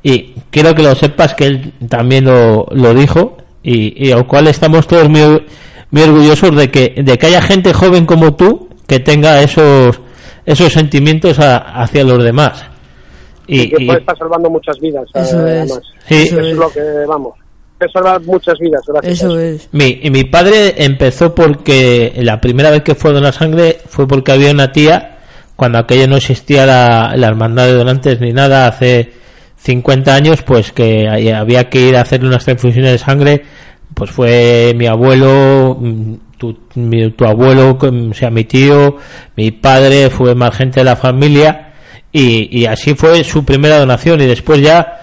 y 0.05 0.35
quiero 0.51 0.73
que 0.75 0.83
lo 0.85 0.95
sepas 0.95 1.35
que 1.35 1.47
él 1.47 1.73
también 1.89 2.27
lo, 2.27 2.67
lo 2.71 2.95
dijo 2.95 3.39
y, 3.63 4.07
y 4.09 4.13
al 4.13 4.27
cual 4.29 4.47
estamos 4.47 4.87
todos 4.87 5.09
muy, 5.09 5.43
muy 5.91 6.03
orgullosos 6.03 6.55
de 6.55 6.71
que, 6.71 6.95
de 7.03 7.19
que 7.19 7.27
haya 7.27 7.43
gente 7.43 7.73
joven 7.73 8.07
como 8.07 8.35
tú 8.37 8.69
que 8.87 9.01
tenga 9.01 9.41
esos 9.43 9.99
esos 10.47 10.73
sentimientos 10.73 11.39
a- 11.41 11.57
hacia 11.83 12.05
los 12.05 12.23
demás 12.23 12.63
y, 13.47 13.71
que 13.71 13.83
y- 13.83 13.87
puede 13.87 14.01
estar 14.01 14.17
salvando 14.19 14.51
muchas 14.51 14.79
vidas. 14.79 15.05
Eso 15.15 15.47
eh, 15.47 15.63
es. 15.65 15.71
además. 15.73 15.81
Sí. 16.07 16.15
Eso 16.15 16.25
Eso 16.37 16.41
es 16.41 16.47
es. 16.53 16.57
lo 16.59 16.71
que, 16.71 16.81
vamos, 17.09 17.35
salvar 17.93 18.21
muchas 18.23 18.59
vidas, 18.59 18.81
gracias. 18.87 19.21
Eso 19.23 19.39
es. 19.39 19.69
Mi, 19.73 20.01
y 20.03 20.11
mi 20.11 20.25
padre 20.25 20.75
empezó 20.85 21.35
porque 21.35 22.13
la 22.19 22.41
primera 22.41 22.71
vez 22.71 22.83
que 22.83 22.95
fue 22.95 23.11
a 23.11 23.15
donar 23.15 23.33
sangre 23.35 23.79
fue 23.89 24.07
porque 24.09 24.33
había 24.33 24.51
una 24.51 24.71
tía, 24.73 25.19
cuando 25.57 25.79
aquello 25.79 26.07
no 26.09 26.17
existía 26.17 26.65
la, 26.67 27.15
la 27.17 27.27
hermandad 27.27 27.67
de 27.67 27.73
donantes 27.75 28.21
ni 28.21 28.33
nada, 28.33 28.67
hace 28.69 29.13
50 29.65 30.15
años, 30.15 30.43
pues 30.43 30.73
que 30.73 31.09
había 31.35 31.71
que 31.71 31.89
ir 31.89 31.97
a 31.97 32.03
hacerle 32.03 32.29
unas 32.29 32.45
transfusiones 32.45 32.93
de 32.93 32.99
sangre, 32.99 33.45
pues 33.95 34.11
fue 34.11 34.75
mi 34.77 34.87
abuelo, 34.87 35.79
mm, 35.81 36.15
tu, 36.37 36.53
tu 37.17 37.25
abuelo, 37.25 37.79
o 37.81 38.15
sea, 38.15 38.31
mi 38.31 38.45
tío, 38.45 38.99
mi 39.37 39.53
padre, 39.53 40.11
fue 40.11 40.35
más 40.35 40.55
gente 40.55 40.81
de 40.81 40.85
la 40.85 40.97
familia, 40.97 41.73
y, 42.13 42.67
así 42.67 42.95
fue 42.95 43.25
su 43.25 43.45
primera 43.45 43.79
donación, 43.79 44.21
y 44.21 44.27
después 44.27 44.61
ya 44.61 45.01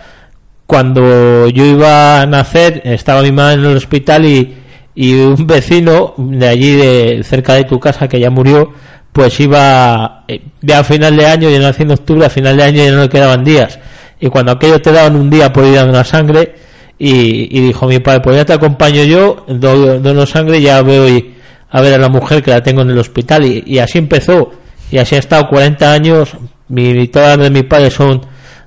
cuando 0.68 1.50
yo 1.50 1.66
iba 1.66 2.22
a 2.22 2.26
nacer 2.28 2.82
estaba 2.86 3.24
mi 3.24 3.32
madre 3.32 3.56
en 3.56 3.66
el 3.66 3.78
hospital 3.78 4.26
y, 4.26 4.56
y 4.96 5.16
un 5.16 5.46
vecino 5.46 6.14
de 6.18 6.48
allí 6.48 6.72
de 6.76 7.24
cerca 7.26 7.56
de 7.56 7.66
tu 7.66 7.78
casa 7.80 8.08
que 8.08 8.22
ya 8.22 8.30
murió 8.30 8.72
pues 9.12 9.38
iba 9.42 10.24
eh, 10.30 10.42
ya 10.62 10.80
a 10.80 10.84
final 10.86 11.18
de 11.18 11.26
año 11.26 11.50
ya 11.50 11.60
nací 11.60 11.84
en 11.84 11.92
octubre 11.92 12.26
a 12.26 12.30
final 12.30 12.56
de 12.56 12.64
año 12.64 12.86
ya 12.86 12.92
no 12.92 13.02
le 13.02 13.10
quedaban 13.10 13.44
días 13.44 13.80
y 14.22 14.30
cuando 14.30 14.54
aquello 14.54 14.80
te 14.82 14.92
daban 14.94 15.16
un 15.18 15.30
día 15.30 15.52
por 15.52 15.66
ir 15.66 15.78
a 15.80 15.84
donar 15.86 16.06
sangre 16.06 16.56
y, 16.98 17.58
y 17.58 17.62
dijo 17.62 17.88
mi 17.88 18.00
padre 18.00 18.22
pues 18.22 18.38
ya 18.38 18.46
te 18.46 18.54
acompaño 18.54 19.04
yo 19.04 19.44
do- 19.50 20.00
dono 20.00 20.26
sangre 20.26 20.62
ya 20.62 20.82
veo 20.84 21.10
y- 21.10 21.34
a 21.74 21.82
ver 21.82 21.94
a 21.96 21.98
la 21.98 22.10
mujer 22.10 22.42
que 22.44 22.52
la 22.52 22.62
tengo 22.62 22.82
en 22.82 22.90
el 22.92 22.98
hospital 23.00 23.46
y, 23.46 23.80
así 23.80 23.98
empezó. 23.98 24.52
Y 24.92 24.98
así 24.98 25.16
ha 25.16 25.20
estado 25.20 25.48
40 25.48 25.94
años. 25.94 26.32
Mi, 26.68 27.08
todas 27.08 27.38
de 27.38 27.50
mi 27.50 27.64
padre 27.64 27.90
son 27.90 28.20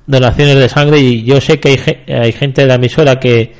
donaciones 0.06 0.56
de 0.56 0.68
sangre 0.70 1.00
y 1.00 1.22
yo 1.22 1.38
sé 1.38 1.60
que 1.60 1.68
hay, 2.06 2.14
hay 2.14 2.32
gente 2.32 2.62
de 2.62 2.66
la 2.68 2.76
emisora 2.76 3.20
que, 3.20 3.52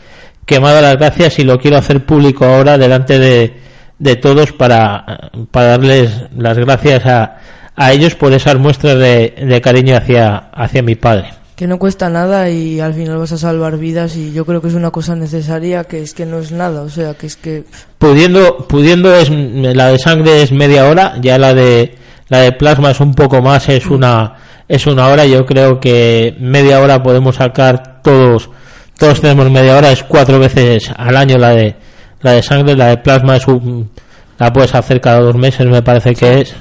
que 0.47 0.59
me 0.61 0.69
ha 0.69 0.71
dado 0.71 0.83
las 0.83 0.97
gracias 0.97 1.39
y 1.41 1.45
lo 1.45 1.59
quiero 1.59 1.77
hacer 1.77 2.07
público 2.07 2.47
ahora 2.47 2.79
delante 2.79 3.19
de, 3.19 3.53
de 3.99 4.17
todos 4.17 4.53
para, 4.53 5.31
para 5.51 5.67
darles 5.77 6.11
las 6.39 6.57
gracias 6.57 7.05
a, 7.05 7.37
a 7.77 7.93
ellos 7.93 8.15
por 8.15 8.33
esas 8.33 8.57
muestras 8.59 8.99
de, 8.99 9.35
de 9.47 9.61
cariño 9.61 9.95
hacia, 9.95 10.37
hacia 10.55 10.83
mi 10.83 10.95
padre. 10.95 11.27
Que 11.57 11.69
no 11.69 11.79
cuesta 11.79 12.09
nada 12.09 12.51
y 12.51 12.81
al 12.81 12.95
final 12.95 13.19
vas 13.19 13.31
a 13.31 13.39
salvar 13.39 13.79
vidas 13.79 14.17
y 14.17 14.33
yo 14.33 14.45
creo 14.45 14.61
que 14.61 14.69
es 14.69 14.75
una 14.75 14.91
cosa 14.91 15.15
necesaria 15.15 15.85
que 15.85 16.03
es 16.03 16.13
que 16.13 16.27
no 16.27 16.41
es 16.41 16.51
nada, 16.51 16.83
o 16.83 16.89
sea, 16.89 17.15
que 17.15 17.27
es 17.27 17.37
que 17.37 17.65
Pudiendo, 17.99 18.67
pudiendo 18.69 19.15
es, 19.15 19.31
la 19.31 19.89
de 19.89 19.99
sangre 19.99 20.43
es 20.43 20.51
media 20.51 20.87
hora, 20.89 21.15
ya 21.21 21.39
la 21.39 21.55
de, 21.55 21.95
la 22.29 22.41
de 22.41 22.53
plasma 22.53 22.91
es 22.91 23.01
un 23.01 23.15
poco 23.15 23.41
más, 23.41 23.69
es 23.69 23.87
una, 23.87 24.35
es 24.69 24.87
una 24.87 25.07
hora, 25.07 25.27
yo 25.27 25.47
creo 25.47 25.79
que 25.79 26.35
media 26.41 26.81
hora 26.81 27.03
podemos 27.03 27.37
sacar 27.37 28.03
todos, 28.03 28.51
todos 28.99 29.21
tenemos 29.21 29.49
media 29.49 29.77
hora, 29.77 29.93
es 29.93 30.03
cuatro 30.03 30.41
veces 30.41 30.91
al 30.97 31.17
año 31.17 31.39
la 31.39 31.51
de, 31.51 31.77
la 32.21 32.33
de 32.33 32.43
sangre, 32.43 32.75
la 32.75 32.89
de 32.89 32.99
plasma 32.99 33.37
es 33.37 33.47
un, 33.47 33.91
la 34.39 34.53
puedes 34.53 34.75
hacer 34.75 35.01
cada 35.01 35.21
dos 35.21 35.37
meses 35.37 35.67
me 35.67 35.83
parece 35.83 36.15
que 36.15 36.41
es, 36.41 36.55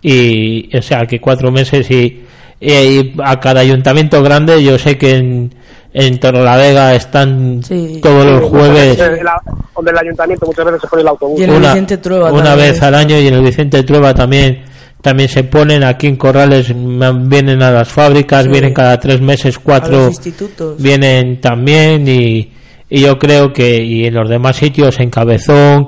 y, 0.00 0.76
o 0.76 0.82
sea, 0.82 1.06
que 1.06 1.20
cuatro 1.20 1.52
meses 1.52 1.88
y, 1.90 2.22
y 2.64 3.12
a 3.24 3.40
cada 3.40 3.60
ayuntamiento 3.60 4.22
grande, 4.22 4.62
yo 4.62 4.78
sé 4.78 4.96
que 4.96 5.16
en, 5.16 5.54
en 5.92 6.20
Torrelavega 6.20 6.94
están 6.94 7.60
Sí. 7.62 7.98
todos 8.02 8.24
los 8.24 8.42
jueves 8.50 8.96
la- 8.98 9.40
donde 9.74 9.90
el 9.90 9.98
ayuntamiento 9.98 10.46
muchas 10.46 10.64
veces 10.66 10.80
se 10.82 10.86
pone 10.88 11.02
el 11.02 11.08
autobús. 11.08 11.40
Y 11.40 11.44
en 11.44 11.50
el 11.50 11.60
Vicente 11.60 11.96
Trueba 11.98 12.30
una 12.32 12.44
también 12.44 12.68
vez 12.68 12.76
es. 12.76 12.82
al 12.82 12.94
año 12.94 13.18
y 13.18 13.26
en 13.26 13.34
el 13.34 13.42
Vicente 13.42 13.82
Trueba 13.82 14.14
también 14.14 14.62
también 15.00 15.28
se 15.28 15.42
ponen 15.42 15.82
aquí 15.82 16.06
en 16.06 16.14
Corrales 16.16 16.72
vienen 16.72 17.60
a 17.62 17.72
las 17.72 17.88
fábricas 17.88 18.44
Sí. 18.44 18.50
vienen 18.50 18.72
cada 18.72 18.98
tres 19.00 19.20
meses 19.20 19.56
a 19.56 19.60
cuatro 19.60 19.96
los 19.96 20.08
institutos. 20.10 20.80
vienen 20.80 21.40
también 21.40 22.06
y, 22.06 22.52
y 22.88 23.00
yo 23.00 23.18
creo 23.18 23.52
que 23.52 23.82
y 23.82 24.06
en 24.06 24.14
los 24.14 24.28
demás 24.28 24.54
sitios 24.56 25.00
en 25.00 25.10
Cabezón 25.10 25.86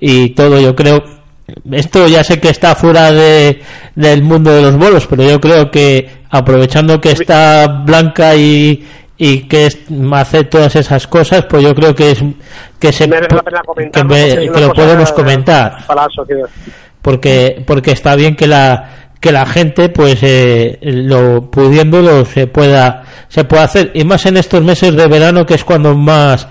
y 0.00 0.30
todo 0.30 0.58
yo 0.60 0.74
creo 0.74 1.04
esto 1.72 2.06
ya 2.08 2.24
sé 2.24 2.40
que 2.40 2.48
está 2.48 2.74
fuera 2.74 3.12
de, 3.12 3.60
del 3.94 4.22
mundo 4.22 4.52
de 4.52 4.62
los 4.62 4.76
bolos 4.76 5.06
pero 5.06 5.22
yo 5.22 5.40
creo 5.40 5.70
que 5.70 6.08
aprovechando 6.30 7.00
que 7.00 7.12
está 7.12 7.66
Blanca 7.84 8.34
y 8.34 8.84
y 9.18 9.40
que 9.48 9.66
es, 9.66 9.78
hace 10.12 10.44
todas 10.44 10.76
esas 10.76 11.06
cosas 11.06 11.44
pues 11.48 11.62
yo 11.62 11.74
creo 11.74 11.94
que 11.94 12.10
es 12.10 12.18
que 12.78 12.92
se 12.92 13.06
que, 13.90 14.04
me- 14.04 14.28
que 14.52 14.60
lo 14.60 14.72
podemos 14.74 15.12
comentar. 15.12 15.78
porque 17.00 17.62
porque 17.66 17.92
está 17.92 18.14
bien 18.16 18.34
que 18.36 18.46
la 18.46 18.90
que 19.20 19.32
la 19.32 19.46
gente 19.46 19.88
pues 19.88 20.18
eh, 20.22 20.78
lo 20.82 21.50
pudiéndolo 21.50 22.24
se 22.26 22.46
pueda 22.46 23.04
se 23.28 23.44
pueda 23.44 23.64
hacer. 23.64 23.90
Y 23.94 24.04
más 24.04 24.26
en 24.26 24.36
estos 24.36 24.62
meses 24.62 24.94
de 24.94 25.06
verano 25.08 25.46
que 25.46 25.54
es 25.54 25.64
cuando 25.64 25.94
más 25.96 26.46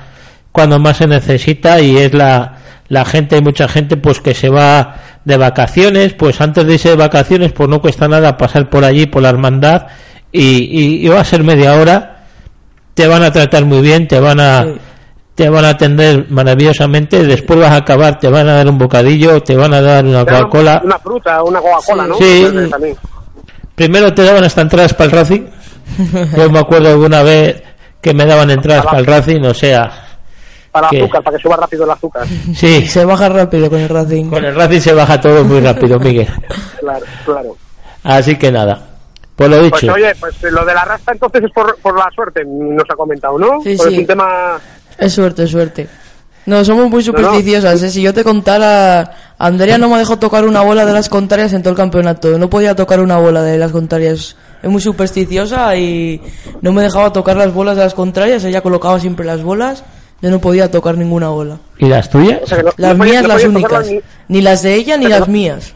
cuando 0.52 0.80
más 0.80 0.98
se 0.98 1.06
necesita 1.08 1.80
y 1.82 1.98
es 1.98 2.14
la 2.14 2.55
la 2.88 3.04
gente 3.06 3.36
hay 3.36 3.42
mucha 3.42 3.68
gente 3.68 3.98
pues 3.98 4.20
que 4.20 4.34
se 4.34 4.50
va 4.50 4.96
de 5.24 5.38
vacaciones 5.38 6.14
pues 6.14 6.40
antes 6.42 6.66
de 6.66 6.74
irse 6.74 6.90
de 6.90 6.96
vacaciones 6.96 7.52
pues 7.52 7.68
no 7.70 7.82
cuesta 7.82 8.08
nada 8.08 8.38
pasar 8.38 8.70
por 8.70 8.84
allí 8.86 9.06
por 9.08 9.24
la 9.24 9.30
hermandad 9.30 9.88
y, 10.32 10.42
y, 10.42 11.06
y 11.06 11.08
va 11.08 11.22
a 11.22 11.26
ser 11.26 11.44
media 11.44 11.74
hora 11.76 12.26
te 12.94 13.08
van 13.08 13.24
a 13.24 13.32
tratar 13.32 13.66
muy 13.66 13.82
bien 13.82 14.08
te 14.08 14.20
van 14.20 14.40
a 14.40 14.64
Sí. 14.64 14.76
te 15.36 15.50
van 15.50 15.66
a 15.66 15.70
atender 15.70 16.28
maravillosamente 16.30 17.24
después 17.26 17.60
vas 17.60 17.72
a 17.72 17.78
acabar 17.78 18.20
te 18.20 18.30
van 18.30 18.48
a 18.48 18.54
dar 18.54 18.68
un 18.70 18.78
bocadillo 18.78 19.42
te 19.42 19.56
van 19.56 19.74
a 19.74 19.82
dar 19.82 20.06
una 20.06 20.20
Coca-Cola 20.24 20.82
Una 20.86 21.00
fruta, 21.00 21.44
una 21.44 21.60
Coca-Cola, 21.60 22.04
Sí. 22.20 22.48
¿no? 22.54 22.78
Sí. 22.80 22.94
Primero 23.76 24.14
te 24.14 24.24
daban 24.24 24.44
hasta 24.44 24.62
entradas 24.62 24.94
para 24.94 25.06
el 25.06 25.12
Racing. 25.12 25.42
Yo 26.38 26.50
me 26.50 26.60
acuerdo 26.60 26.90
alguna 26.90 27.24
vez 27.24 27.62
que 28.02 28.14
me 28.14 28.26
daban 28.26 28.50
entradas 28.52 28.86
para 28.86 29.00
el 29.00 29.06
Racing, 29.06 29.42
o 29.44 29.54
sea, 29.54 30.15
Para 30.76 30.90
azúcar, 30.90 31.24
para 31.24 31.38
que 31.38 31.42
suba 31.44 31.56
rápido 31.56 31.86
el 31.86 31.92
azúcar. 31.92 32.28
sí, 32.54 32.86
Se 32.88 33.06
baja 33.06 33.30
rápido 33.30 33.70
con 33.70 33.80
el 33.80 33.88
Racing. 33.88 34.26
con 34.30 34.44
el 34.44 34.54
Racing 34.54 34.80
se 34.82 34.94
baja 34.94 35.22
todo 35.22 35.44
muy 35.46 35.62
rápido, 35.62 35.98
Miguel. 36.00 36.28
Claro, 36.82 37.06
claro. 37.26 37.56
Así 38.04 38.36
que 38.38 38.52
nada, 38.52 38.86
por 39.38 39.50
lo 39.50 39.58
Pues 39.70 39.82
dicho, 39.82 39.94
oye, 39.94 40.14
pues 40.20 40.36
eh, 40.44 40.52
lo 40.52 40.66
de 40.66 40.74
la 40.74 40.84
rasta 40.84 41.14
entonces 41.14 41.44
es 41.46 41.52
por, 41.52 41.78
por 41.78 41.98
la 41.98 42.10
suerte, 42.14 42.44
nos 42.46 42.84
ha 42.90 42.96
comentado, 42.96 43.38
¿no? 43.40 43.62
Sí, 43.64 43.76
Pues 43.78 43.88
sí. 43.90 43.94
es 43.94 44.00
un 44.02 44.06
tema... 44.06 44.60
Es 44.98 45.14
suerte, 45.14 45.44
es 45.44 45.52
suerte. 45.52 45.88
No, 46.46 46.64
somos 46.66 46.90
muy 46.90 47.02
supersticiosas. 47.04 47.82
¿eh? 47.82 47.90
Si 47.90 48.02
yo 48.02 48.14
te 48.14 48.24
contara, 48.24 49.34
Andrea 49.40 49.78
no 49.80 49.90
me 49.90 49.98
dejó 49.98 50.20
tocar 50.20 50.46
una 50.46 50.62
bola 50.62 50.86
de 50.86 50.94
las 50.94 51.10
contrarias 51.10 51.54
en 51.54 51.64
todo 51.64 51.72
el 51.72 51.78
campeonato. 51.78 52.38
No 52.38 52.50
podía 52.50 52.76
tocar 52.76 53.00
una 53.00 53.18
bola 53.18 53.42
de 53.42 53.58
las 53.58 53.72
contrarias. 53.72 54.36
Es 54.62 54.70
muy 54.70 54.80
supersticiosa 54.82 55.76
y 55.76 56.22
no 56.62 56.72
me 56.72 56.84
dejaba 56.84 57.12
tocar 57.12 57.36
las 57.38 57.52
bolas 57.54 57.78
de 57.78 57.84
las 57.84 57.94
contrarias. 57.96 58.44
Ella 58.44 58.62
colocaba 58.62 59.00
siempre 59.00 59.26
las 59.26 59.42
bolas. 59.42 59.84
Yo 60.22 60.30
no 60.32 60.40
podía 60.40 60.72
tocar 60.72 60.98
ninguna 60.98 61.30
bola. 61.30 61.58
¿y 61.78 61.86
las 61.88 62.10
tuyas? 62.10 62.40
o 62.44 62.48
sea, 62.48 62.58
que 62.58 62.64
no- 62.64 62.72
Las 62.78 62.98
no 62.98 63.04
mías 63.04 63.28
las 63.28 63.44
únicas. 63.44 63.88
Ni 64.28 64.42
las 64.42 64.64
de 64.64 64.74
ella 64.76 64.98
ni 64.98 65.06
Pero 65.06 65.20
las 65.20 65.28
no- 65.28 65.34
mías. 65.34 65.74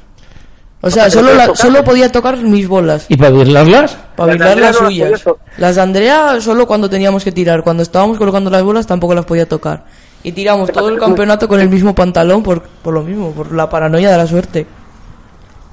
O 0.82 0.88
O 0.88 0.90
sea, 0.90 1.10
solo, 1.10 1.34
la- 1.34 1.54
solo 1.56 1.84
podía 1.84 2.10
tocar 2.10 2.38
mis 2.38 2.68
bolas. 2.68 3.06
¿Y 3.10 3.18
para 3.18 3.32
bailarlas? 3.32 3.98
Para 4.16 4.36
Las 4.56 4.76
suyas. 4.78 5.24
Las 5.58 5.76
de 5.76 5.82
Andrea 5.82 6.40
solo 6.40 6.66
cuando 6.66 6.90
teníamos 6.90 7.24
que 7.24 7.34
tirar. 7.34 7.64
Cuando 7.64 7.84
estábamos 7.84 8.18
colocando 8.18 8.50
las 8.50 8.64
bolas 8.64 8.88
tampoco 8.88 9.14
las 9.14 9.26
podía 9.26 9.46
tocar. 9.48 9.84
Y 10.24 10.32
tiramos 10.32 10.72
todo 10.72 10.90
el 10.90 10.98
campeonato 11.00 11.48
con 11.48 11.60
el 11.60 11.70
mismo 11.70 11.94
pantalón 11.94 12.44
por, 12.44 12.62
por 12.62 12.94
lo 12.94 13.04
mismo, 13.04 13.32
por 13.32 13.54
la 13.54 13.70
paranoia 13.70 14.10
de 14.12 14.18
la 14.18 14.28
suerte. 14.28 14.66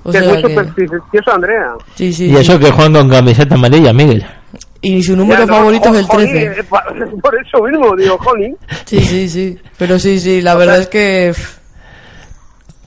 O 0.03 0.11
es 0.11 0.19
sea 0.19 0.29
muy 0.33 0.43
que... 0.43 0.49
supersticioso, 0.49 1.33
Andrea. 1.33 1.73
Sí, 1.95 2.13
sí. 2.13 2.27
Y 2.27 2.31
sí. 2.31 2.37
eso 2.37 2.59
que 2.59 2.71
juegan 2.71 2.93
con 2.95 3.09
camiseta 3.09 3.55
amarilla, 3.57 3.93
Miguel. 3.93 4.25
Y 4.89 5.03
su 5.03 5.17
número 5.17 5.41
Ya, 5.41 5.47
no, 5.47 5.55
favorito 5.55 5.89
es 5.89 5.97
el 5.97 6.05
jolín, 6.07 6.31
13. 6.33 6.61
eh, 6.61 6.65
Por 7.23 7.35
eso 7.35 7.65
mismo, 7.65 7.97
digo, 7.97 8.17
jolín. 8.19 8.57
Sí, 8.85 9.01
sí, 9.01 9.29
sí. 9.29 9.59
Pero 9.77 9.99
sí, 9.99 10.21
sí, 10.21 10.41
la 10.41 10.55
verdad 10.55 10.79
es 10.79 10.87
que... 10.87 11.35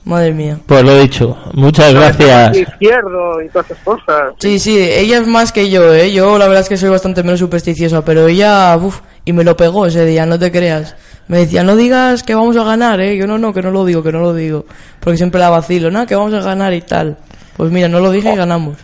Madre 0.04 0.32
mía. 0.32 0.58
Pues 0.64 0.82
lo 0.82 0.98
dicho, 0.98 1.36
muchas 1.52 1.92
gracias. 1.92 2.56
Izquierdo 2.56 3.42
y 3.44 3.48
todas 3.50 3.70
esas 3.70 3.84
cosas. 3.84 4.32
Sí, 4.38 4.58
sí, 4.58 4.78
ella 4.80 5.18
es 5.18 5.26
más 5.26 5.52
que 5.52 5.68
yo, 5.68 5.92
¿eh? 5.92 6.10
Yo 6.10 6.38
la 6.38 6.46
verdad 6.46 6.62
es 6.62 6.70
que 6.70 6.78
soy 6.78 6.88
bastante 6.88 7.22
menos 7.22 7.38
supersticiosa, 7.38 8.02
pero 8.02 8.26
ella, 8.26 8.74
uff, 8.78 9.00
y 9.26 9.34
me 9.34 9.44
lo 9.44 9.54
pegó 9.56 9.84
ese 9.84 10.06
día, 10.06 10.24
no 10.24 10.38
te 10.38 10.50
creas. 10.50 10.96
Me 11.28 11.40
decía, 11.40 11.62
no 11.62 11.76
digas 11.76 12.22
que 12.22 12.34
vamos 12.34 12.56
a 12.56 12.64
ganar, 12.64 12.98
¿eh? 13.02 13.14
Yo 13.18 13.26
no, 13.26 13.36
no, 13.36 13.52
que 13.52 13.60
no 13.60 13.70
lo 13.70 13.84
digo, 13.84 14.02
que 14.02 14.10
no 14.10 14.20
lo 14.20 14.32
digo. 14.32 14.64
Porque 15.00 15.18
siempre 15.18 15.38
la 15.38 15.50
vacilo, 15.50 15.90
¿no? 15.90 16.06
Que 16.06 16.16
vamos 16.16 16.32
a 16.32 16.40
ganar 16.40 16.72
y 16.72 16.80
tal. 16.80 17.18
Pues 17.58 17.70
mira, 17.70 17.86
no 17.88 18.00
lo 18.00 18.10
dije 18.10 18.32
y 18.32 18.36
ganamos. 18.36 18.78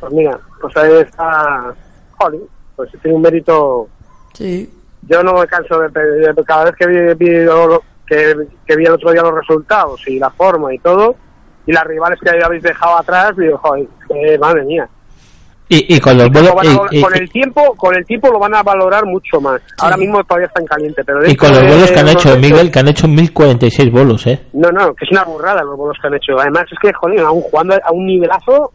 Pues 0.00 0.12
mira, 0.12 0.38
pues 0.60 0.76
ahí 0.76 0.92
está. 1.00 1.74
Jolín, 2.18 2.42
pues 2.76 2.90
tiene 3.02 3.16
un 3.16 3.22
mérito. 3.22 3.88
Sí. 4.32 4.72
Yo 5.08 5.22
no 5.22 5.34
me 5.34 5.46
canso 5.46 5.78
de, 5.80 5.88
de- 5.88 6.32
de- 6.32 6.44
cada 6.44 6.64
vez 6.64 6.74
que 6.76 6.86
vi, 6.86 7.14
vi 7.14 7.44
lo- 7.44 7.82
que, 8.06 8.34
que 8.66 8.76
vi 8.76 8.84
el 8.84 8.92
otro 8.92 9.12
día 9.12 9.22
los 9.22 9.34
resultados 9.34 10.00
y 10.08 10.18
la 10.18 10.30
forma 10.30 10.72
y 10.74 10.78
todo, 10.78 11.14
y 11.66 11.72
las 11.72 11.84
rivales 11.84 12.18
que 12.20 12.30
habéis 12.42 12.62
dejado 12.62 12.98
atrás, 12.98 13.32
digo, 13.36 13.56
joder, 13.58 13.86
eh, 14.10 14.38
madre 14.38 14.64
mía. 14.64 14.88
Y, 15.66 15.94
y 15.96 15.98
con 16.00 16.18
los 16.18 16.28
valor- 16.30 16.88
y- 16.90 16.98
y- 16.98 17.02
con 17.02 17.14
el 17.16 17.30
tiempo, 17.30 17.74
con 17.74 17.96
el 17.96 18.04
tiempo 18.04 18.28
lo 18.30 18.38
van 18.38 18.54
a 18.54 18.62
valorar 18.62 19.06
mucho 19.06 19.40
más. 19.40 19.60
Ahora 19.78 19.96
mismo 19.96 20.22
todavía 20.24 20.46
está 20.48 20.60
en 20.60 20.66
caliente, 20.66 21.02
pero 21.04 21.26
y 21.26 21.34
con 21.34 21.50
los 21.52 21.62
bolos 21.62 21.90
que 21.90 21.98
han 22.00 22.08
hecho, 22.08 22.36
Miguel, 22.38 22.70
que 22.70 22.78
han 22.78 22.88
hecho 22.88 23.08
1046 23.08 23.90
bolos, 23.90 24.26
¿eh? 24.26 24.42
No, 24.52 24.70
no, 24.70 24.94
que 24.94 25.06
es 25.06 25.10
una 25.10 25.24
burrada 25.24 25.62
los 25.62 25.76
bolos 25.76 25.96
que 26.00 26.06
han 26.06 26.14
hecho. 26.14 26.38
Además 26.38 26.64
es 26.70 26.78
que, 26.78 26.92
joder, 26.92 27.20
aún 27.20 27.40
jugando 27.42 27.74
a 27.82 27.92
un 27.92 28.04
nivelazo, 28.06 28.72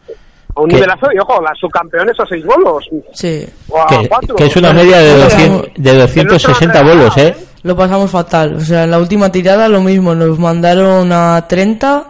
a 0.60 0.64
un 0.64 0.70
¿Qué? 0.70 0.76
nivelazo, 0.76 1.08
y 1.14 1.20
ojo, 1.20 1.42
las 1.42 1.58
subcampeones 1.60 2.20
a 2.20 2.26
seis 2.28 2.46
bolos. 2.46 2.86
Sí. 3.14 3.46
O 3.70 3.80
a 3.82 3.88
Que, 3.88 4.08
cuatro. 4.08 4.36
que 4.36 4.46
es 4.46 4.56
una 4.56 4.74
media 4.74 4.98
de, 5.00 5.12
Pero 5.14 5.24
200, 5.24 5.72
de 5.78 5.94
260 5.98 6.82
bolos, 6.84 7.18
¿eh? 7.18 7.36
Lo 7.64 7.76
pasamos 7.76 8.10
fatal. 8.12 8.56
O 8.56 8.62
sea, 8.62 8.84
en 8.86 8.92
la 8.92 9.00
última 9.00 9.32
tirada 9.32 9.68
lo 9.68 9.82
mismo. 9.82 10.16
Nos 10.16 10.40
mandaron 10.40 11.12
a 11.12 11.46
30 11.48 12.06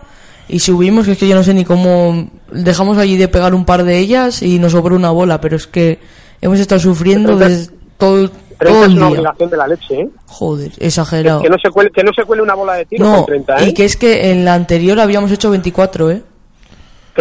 y 0.47 0.59
subimos, 0.59 1.05
que 1.05 1.13
es 1.13 1.17
que 1.17 1.27
yo 1.27 1.35
no 1.35 1.43
sé 1.43 1.53
ni 1.53 1.65
cómo... 1.65 2.29
Dejamos 2.51 2.97
allí 2.97 3.17
de 3.17 3.27
pegar 3.27 3.53
un 3.53 3.65
par 3.65 3.83
de 3.83 3.97
ellas 3.99 4.41
y 4.41 4.59
nos 4.59 4.71
sobró 4.73 4.95
una 4.95 5.11
bola, 5.11 5.39
pero 5.41 5.55
es 5.55 5.67
que 5.67 5.99
hemos 6.41 6.59
estado 6.59 6.79
sufriendo 6.79 7.35
desde 7.37 7.71
todo, 7.97 8.29
todo 8.29 8.81
es 8.83 8.89
el 8.89 8.97
una 8.97 9.07
día. 9.07 9.07
obligación 9.07 9.49
de 9.51 9.57
la 9.57 9.67
leche, 9.67 10.01
¿eh? 10.01 10.09
Joder, 10.25 10.71
exagerado. 10.79 11.41
Que 11.41 11.49
no 11.49 11.57
se 11.63 11.69
cuele, 11.69 11.91
que 11.91 12.03
no 12.03 12.11
se 12.15 12.23
cuele 12.23 12.41
una 12.43 12.55
bola 12.55 12.73
de 12.75 12.85
tiro 12.85 13.05
No, 13.05 13.15
con 13.17 13.25
30, 13.27 13.55
¿eh? 13.57 13.69
y 13.69 13.73
que 13.73 13.85
es 13.85 13.97
que 13.97 14.31
en 14.31 14.45
la 14.45 14.53
anterior 14.55 14.99
habíamos 14.99 15.31
hecho 15.31 15.49
24, 15.51 16.11
¿eh? 16.11 16.23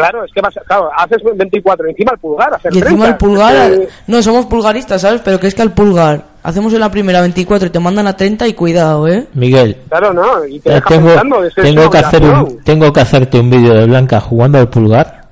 Claro, 0.00 0.24
es 0.24 0.32
que 0.32 0.40
vas, 0.40 0.54
claro, 0.66 0.90
haces 0.96 1.18
24, 1.34 1.88
encima 1.88 2.12
el 2.12 2.18
pulgar, 2.18 2.54
hacer 2.54 2.72
Y 2.74 2.78
encima 2.78 3.04
30. 3.04 3.08
el 3.08 3.16
pulgar... 3.16 3.72
No, 4.06 4.22
somos 4.22 4.46
pulgaristas, 4.46 5.00
¿sabes? 5.02 5.20
Pero 5.24 5.38
que 5.40 5.46
es 5.48 5.54
que 5.54 5.62
al 5.62 5.72
pulgar 5.72 6.24
hacemos 6.42 6.72
en 6.72 6.80
la 6.80 6.90
primera 6.90 7.20
24 7.20 7.68
y 7.68 7.70
te 7.70 7.78
mandan 7.78 8.06
a 8.06 8.16
30 8.16 8.46
y 8.46 8.54
cuidado, 8.54 9.06
¿eh? 9.08 9.26
Miguel, 9.34 9.76
claro, 9.88 10.12
no, 10.12 10.44
y 10.46 10.60
te 10.60 10.76
eh, 10.76 10.82
tengo, 10.88 11.08
pensando, 11.08 11.44
es 11.44 11.54
tengo, 11.54 11.90
que 11.90 11.98
hacer 11.98 12.24
un, 12.24 12.62
tengo 12.64 12.92
que 12.92 13.00
hacerte 13.00 13.38
un 13.38 13.50
vídeo 13.50 13.74
de 13.74 13.86
Blanca 13.86 14.20
jugando 14.20 14.58
al 14.58 14.68
pulgar 14.68 15.28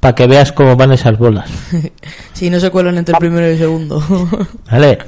para 0.00 0.14
que 0.14 0.26
veas 0.26 0.50
cómo 0.52 0.76
van 0.76 0.92
esas 0.92 1.16
bolas. 1.18 1.48
Si 2.32 2.50
no 2.50 2.58
se 2.58 2.70
cuelan 2.70 2.98
entre 2.98 3.12
el 3.12 3.18
primero 3.20 3.46
y 3.46 3.50
el 3.52 3.58
segundo. 3.58 4.02
¿Vale? 4.70 4.98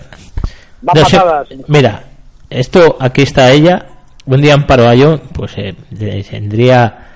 Va 0.86 0.93
No 0.94 1.05
sé- 1.05 1.19
mira, 1.66 2.05
esto 2.48 2.97
aquí 3.01 3.23
está 3.23 3.51
ella. 3.51 3.86
Un 4.27 4.40
día 4.40 4.55
en 4.55 4.66
Paraguayo, 4.66 5.20
pues 5.32 5.52
eh, 5.56 5.74
tendría 6.31 7.09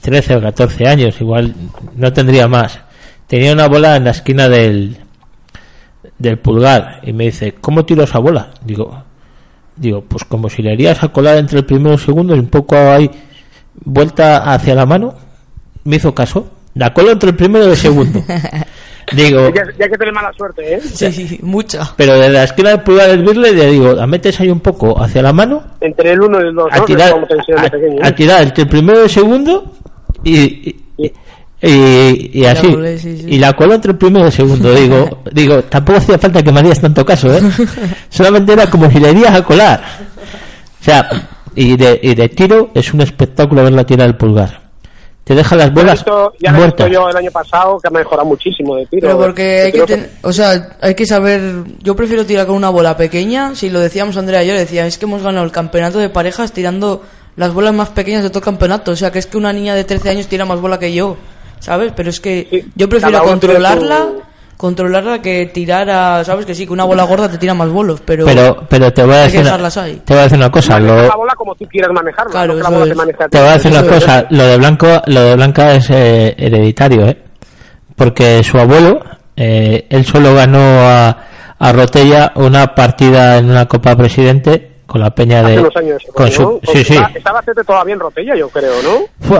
13 0.00 0.36
o 0.36 0.40
14 0.40 0.86
años, 0.86 1.20
igual 1.20 1.54
no 1.96 2.12
tendría 2.12 2.48
más. 2.48 2.80
Tenía 3.26 3.52
una 3.52 3.68
bola 3.68 3.96
en 3.96 4.04
la 4.04 4.10
esquina 4.10 4.48
del, 4.48 4.98
del 6.18 6.38
pulgar 6.38 7.00
y 7.02 7.12
me 7.12 7.24
dice, 7.24 7.54
¿cómo 7.60 7.84
tiro 7.84 8.04
esa 8.04 8.18
bola? 8.18 8.50
Digo, 8.64 9.02
digo, 9.76 10.02
pues 10.02 10.24
como 10.24 10.48
si 10.48 10.62
le 10.62 10.72
harías 10.72 11.02
a 11.02 11.08
colar 11.08 11.38
entre 11.38 11.58
el 11.58 11.64
primero 11.64 11.90
y 11.90 11.94
el 11.94 12.00
segundo 12.00 12.36
y 12.36 12.38
un 12.38 12.48
poco 12.48 12.76
ahí 12.76 13.10
vuelta 13.84 14.52
hacia 14.52 14.74
la 14.74 14.86
mano. 14.86 15.14
me 15.84 15.96
hizo 15.96 16.14
caso. 16.14 16.48
La 16.74 16.92
coló 16.92 17.12
entre 17.12 17.30
el 17.30 17.36
primero 17.36 17.66
y 17.68 17.70
el 17.70 17.76
segundo. 17.76 18.22
Digo, 19.12 19.52
Ya, 19.54 19.62
ya 19.78 19.88
que 19.88 19.98
tener 19.98 20.12
mala 20.14 20.32
suerte, 20.36 20.74
¿eh? 20.74 20.80
Sí, 20.80 21.12
sí, 21.12 21.38
mucha. 21.42 21.92
pero 21.96 22.14
de 22.18 22.28
la 22.30 22.44
esquina 22.44 22.70
del 22.70 22.80
pulgar 22.80 23.08
del 23.10 23.22
birle 23.22 23.52
le 23.52 23.66
digo, 23.70 23.92
la 23.92 24.06
metes 24.06 24.38
ahí 24.40 24.50
un 24.50 24.60
poco 24.60 25.00
hacia 25.00 25.22
la 25.22 25.32
mano, 25.32 25.62
Entre 25.80 26.12
el 26.12 26.20
uno 26.22 26.40
y 26.40 26.44
el 26.48 26.54
dos, 26.54 26.68
a 26.72 26.78
¿no? 26.78 26.84
tirar, 26.84 27.12
de 27.28 27.54
a- 27.58 27.70
pequeño, 27.70 28.02
a 28.02 28.08
¿eh? 28.08 28.12
tirar 28.12 28.42
entre 28.42 28.62
el 28.62 28.68
primero 28.68 29.00
y 29.00 29.02
el 29.04 29.10
segundo 29.10 29.72
y, 30.22 30.40
y, 30.96 31.12
y- 31.62 32.30
y 32.40 32.44
así. 32.46 32.66
sí, 32.98 33.16
sí. 33.18 33.24
Y 33.28 33.38
la 33.38 33.52
coló 33.54 33.74
entre 33.74 33.92
el 33.92 33.98
primero 33.98 34.24
y 34.24 34.28
el 34.28 34.32
segundo. 34.32 34.74
Digo, 34.74 35.22
digo, 35.32 35.62
tampoco 35.64 35.98
hacía 35.98 36.18
falta 36.18 36.42
que 36.42 36.52
me 36.52 36.60
harías 36.60 36.80
tanto 36.80 37.04
caso, 37.04 37.32
¿eh? 37.34 37.40
Solamente 38.08 38.52
era 38.52 38.68
como 38.68 38.90
si 38.90 38.98
le 39.00 39.10
irías 39.12 39.34
a 39.34 39.42
colar. 39.42 39.82
O 40.80 40.84
sea, 40.84 41.08
y 41.54 41.76
de, 41.76 41.98
y 42.02 42.14
de 42.14 42.28
tiro 42.28 42.70
es 42.74 42.92
un 42.92 43.00
espectáculo 43.00 43.62
verla 43.64 43.84
tirar 43.84 44.06
el 44.08 44.16
pulgar. 44.16 44.63
Te 45.24 45.34
deja 45.34 45.56
las 45.56 45.72
bolas 45.72 45.94
visto- 45.94 46.34
ya 46.38 46.52
lo 46.52 46.58
he 46.58 46.66
visto 46.66 46.82
muertas. 46.84 46.90
yo 46.92 47.08
el 47.08 47.16
año 47.16 47.30
pasado 47.30 47.78
que 47.80 47.88
ha 47.88 47.90
mejorado 47.90 48.28
muchísimo 48.28 48.76
de 48.76 48.84
tiro. 48.86 49.08
Pero 49.08 49.18
porque 49.18 49.62
hay 49.62 49.72
que, 49.72 49.82
ten- 49.82 50.10
o 50.22 50.32
sea, 50.32 50.76
hay 50.82 50.94
que 50.94 51.06
saber, 51.06 51.40
yo 51.82 51.96
prefiero 51.96 52.26
tirar 52.26 52.46
con 52.46 52.56
una 52.56 52.68
bola 52.68 52.94
pequeña, 52.96 53.54
si 53.54 53.70
lo 53.70 53.80
decíamos 53.80 54.16
Andrea 54.18 54.44
y 54.44 54.48
yo, 54.48 54.52
le 54.54 54.60
decía, 54.60 54.86
es 54.86 54.98
que 54.98 55.06
hemos 55.06 55.22
ganado 55.22 55.44
el 55.46 55.50
campeonato 55.52 55.98
de 55.98 56.10
parejas 56.10 56.52
tirando 56.52 57.02
las 57.36 57.54
bolas 57.54 57.72
más 57.72 57.88
pequeñas 57.88 58.22
de 58.22 58.28
todo 58.28 58.40
el 58.40 58.44
campeonato, 58.44 58.90
o 58.92 58.96
sea, 58.96 59.10
que 59.10 59.18
es 59.18 59.26
que 59.26 59.38
una 59.38 59.52
niña 59.52 59.74
de 59.74 59.84
13 59.84 60.10
años 60.10 60.26
tira 60.28 60.44
más 60.44 60.60
bola 60.60 60.78
que 60.78 60.92
yo, 60.92 61.16
¿sabes? 61.58 61.92
Pero 61.96 62.10
es 62.10 62.20
que 62.20 62.46
Sí, 62.50 62.64
yo 62.76 62.88
prefiero 62.88 63.18
controlarla, 63.24 64.06
controlarla 64.56 65.20
que 65.20 65.46
tirar 65.52 65.88
a, 65.90 66.24
¿sabes? 66.24 66.46
Que 66.46 66.54
sí, 66.54 66.66
que 66.66 66.72
una 66.72 66.84
bola 66.84 67.04
gorda 67.04 67.28
te 67.28 67.38
tira 67.38 67.54
más 67.54 67.68
bolos, 67.68 68.00
pero, 68.04 68.24
Pero, 68.24 68.64
pero 68.68 68.92
te 68.92 69.02
voy 69.04 69.14
a 69.14 69.22
decir 69.22 69.40
una, 69.40 69.68
ahí. 69.82 70.02
te 70.04 70.12
voy 70.14 70.20
a 70.20 70.22
decir 70.24 70.38
una 70.38 70.50
cosa. 70.50 70.78
manejar 70.78 70.96
Lo, 71.02 71.08
la 71.08 71.16
bola 71.16 71.34
como 71.36 71.54
tú 71.54 71.64
quieras 71.66 71.90
manejarla, 71.92 72.30
Claro, 72.30 72.54
no 72.54 72.62
la 72.62 72.70
bola 72.70 72.94
te 73.30 73.38
voy 73.38 73.48
a 73.48 73.52
decir 73.54 73.70
una 73.72 73.80
es. 73.82 73.88
cosa, 73.88 74.26
lo 74.30 74.44
de 74.44 74.56
Blanco, 74.56 75.02
lo 75.06 75.20
de 75.20 75.34
Blanca 75.36 75.72
es 75.74 75.90
eh, 75.90 76.34
hereditario, 76.38 77.06
¿eh? 77.08 77.18
Porque 77.96 78.42
su 78.42 78.58
abuelo, 78.58 79.00
eh, 79.36 79.86
él 79.90 80.04
solo 80.04 80.34
ganó 80.34 80.58
a, 80.58 81.18
a 81.58 81.72
Rotella 81.72 82.32
una 82.36 82.74
partida 82.74 83.38
en 83.38 83.50
una 83.50 83.66
Copa 83.66 83.94
Presidente 83.96 84.73
con 84.94 85.00
la 85.00 85.10
peña 85.10 85.42
de 85.42 85.54
Hace 85.54 85.58
unos 85.60 85.76
años. 85.76 86.02
con 86.14 86.26
¿no? 86.26 86.30
su 86.30 86.60
sí 86.72 86.84
sí 86.84 86.94
Estaba, 87.16 87.42
todavía 87.66 87.94
en 87.94 87.98
Rotella, 87.98 88.36
yo 88.36 88.48
creo, 88.48 88.74
¿no? 88.80 89.38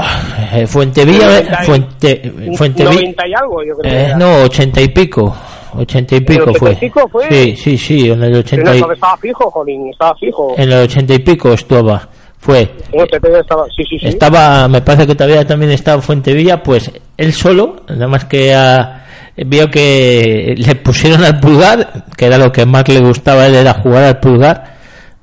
Eh, 0.53 0.67
Fuentevilla 0.67 1.39
y- 1.39 1.65
Fuente, 1.65 2.33
Fuentevilla 2.57 2.95
90 2.97 3.29
y 3.29 3.35
algo, 3.35 3.63
yo 3.63 3.77
creo. 3.77 3.93
que 3.93 4.03
eh, 4.11 4.15
no 4.17 4.43
ochenta 4.43 4.81
y 4.81 4.89
pico 4.89 5.33
ochenta 5.75 6.17
y 6.17 6.19
el 6.19 6.25
pico 6.25 6.43
80 6.51 6.59
fue 6.59 6.73
y 6.73 6.75
pico 6.75 7.09
fue? 7.09 7.29
sí 7.31 7.57
sí 7.57 7.79
sí 7.79 8.11
en 8.11 8.21
el 8.25 8.31
Pero 8.31 8.39
ochenta 8.41 8.75
y, 8.75 8.81
estaba 8.81 9.17
fijo, 9.19 9.49
jolín, 9.49 9.91
estaba 9.91 10.17
fijo. 10.17 10.55
en 10.59 10.73
el 10.73 10.83
ochenta 10.83 11.15
y 11.15 11.19
pico 11.21 11.53
estaba 11.53 12.09
fue 12.41 12.73
No, 12.93 13.05
estaba, 13.05 13.65
sí, 13.77 13.85
sí, 13.89 13.97
sí. 14.01 14.09
estaba 14.09 14.67
me 14.67 14.81
parece 14.83 15.07
que 15.07 15.15
todavía 15.15 15.47
también 15.47 15.71
estaba 15.71 15.99
en 15.99 16.03
Fuentevilla 16.03 16.65
pues 16.65 16.91
él 17.17 17.33
solo 17.33 17.77
nada 17.91 18.09
más 18.09 18.25
que 18.25 18.53
a- 18.53 19.05
vio 19.37 19.71
que 19.71 20.57
le 20.59 20.75
pusieron 20.75 21.23
al 21.25 21.39
pulgar 21.39 22.07
que 22.17 22.27
era 22.27 22.39
lo 22.39 22.51
que 22.51 22.67
más 22.67 22.89
le 22.89 22.99
gustaba 22.99 23.43
a 23.43 23.47
él 23.47 23.55
era 23.55 23.73
jugar 23.75 24.03
al 24.03 24.19
pulgar 24.19 24.74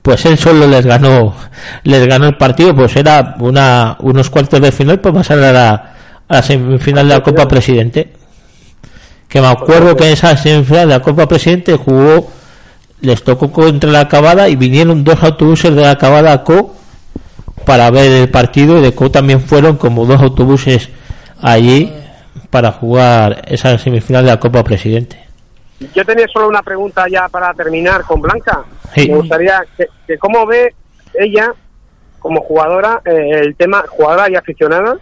pues 0.02 0.26
él 0.26 0.38
solo 0.38 0.68
les 0.68 0.86
ganó 0.86 1.34
les 1.84 2.08
ganó 2.08 2.28
el 2.28 2.38
partido 2.38 2.76
pues 2.76 2.96
era 2.96 3.36
una 3.40 3.98
unos 4.00 4.30
cuartos 4.30 4.60
de 4.60 4.72
final 4.72 5.00
para 5.00 5.16
pasar 5.16 5.40
a 5.40 5.52
la, 5.52 5.72
a 6.28 6.36
la 6.36 6.42
semifinal 6.42 7.08
de 7.08 7.14
la 7.16 7.24
Copa 7.24 7.48
Presidente 7.48 8.14
que 9.28 9.42
me 9.42 9.48
acuerdo 9.48 9.96
que 9.96 10.08
en 10.08 10.14
esa 10.14 10.36
semifinal 10.36 10.88
de 10.88 10.96
la 10.96 11.02
Copa 11.02 11.28
Presidente 11.28 11.76
jugó 11.76 12.32
les 13.02 13.24
tocó 13.24 13.52
contra 13.52 13.92
la 13.92 14.02
acabada 14.02 14.48
y 14.48 14.56
vinieron 14.56 15.04
dos 15.04 15.22
autobuses 15.24 15.76
de 15.76 15.82
la 15.82 15.92
acabada 15.92 16.34
a 16.34 16.44
Co 16.44 16.76
para 17.66 17.90
ver 17.92 18.12
el 18.12 18.30
partido 18.30 18.78
y 18.78 18.82
de 18.82 18.94
Co 18.94 19.10
también 19.12 19.42
fueron 19.42 19.78
como 19.78 20.06
dos 20.06 20.22
autobuses 20.22 20.90
allí 21.42 21.92
para 22.50 22.72
jugar 22.72 23.44
esa 23.48 23.78
semifinal 23.78 24.24
de 24.26 24.32
la 24.32 24.40
Copa 24.40 24.64
Presidente. 24.64 25.18
Yo 25.94 26.06
tenía 26.06 26.28
solo 26.28 26.48
una 26.48 26.62
pregunta 26.62 27.06
ya 27.10 27.28
para 27.30 27.54
terminar 27.54 28.04
con 28.04 28.22
Blanca. 28.22 28.64
Sí. 28.94 29.10
Me 29.10 29.18
gustaría 29.18 29.64
que, 29.76 29.88
que 30.08 30.18
cómo 30.18 30.46
ve 30.46 30.74
ella 31.14 31.54
como 32.20 32.42
jugadora 32.42 33.02
eh, 33.06 33.40
el 33.42 33.56
tema 33.56 33.84
jugadora 33.90 34.30
y 34.30 34.36
aficionada 34.36 34.98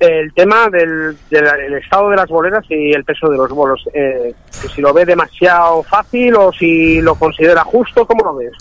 el 0.00 0.32
tema 0.32 0.68
del, 0.70 1.16
del 1.30 1.44
el 1.66 1.74
estado 1.74 2.10
de 2.10 2.16
las 2.16 2.28
boleras 2.28 2.64
y 2.68 2.92
el 2.92 3.04
peso 3.04 3.28
de 3.28 3.36
los 3.36 3.50
bolos. 3.50 3.82
Eh, 3.92 4.32
que 4.60 4.68
si 4.68 4.80
lo 4.80 4.92
ve 4.92 5.04
demasiado 5.04 5.82
fácil 5.82 6.34
o 6.36 6.52
si 6.52 7.00
lo 7.00 7.14
considera 7.16 7.64
justo, 7.64 8.06
¿cómo 8.06 8.24
lo 8.24 8.36
ves? 8.36 8.52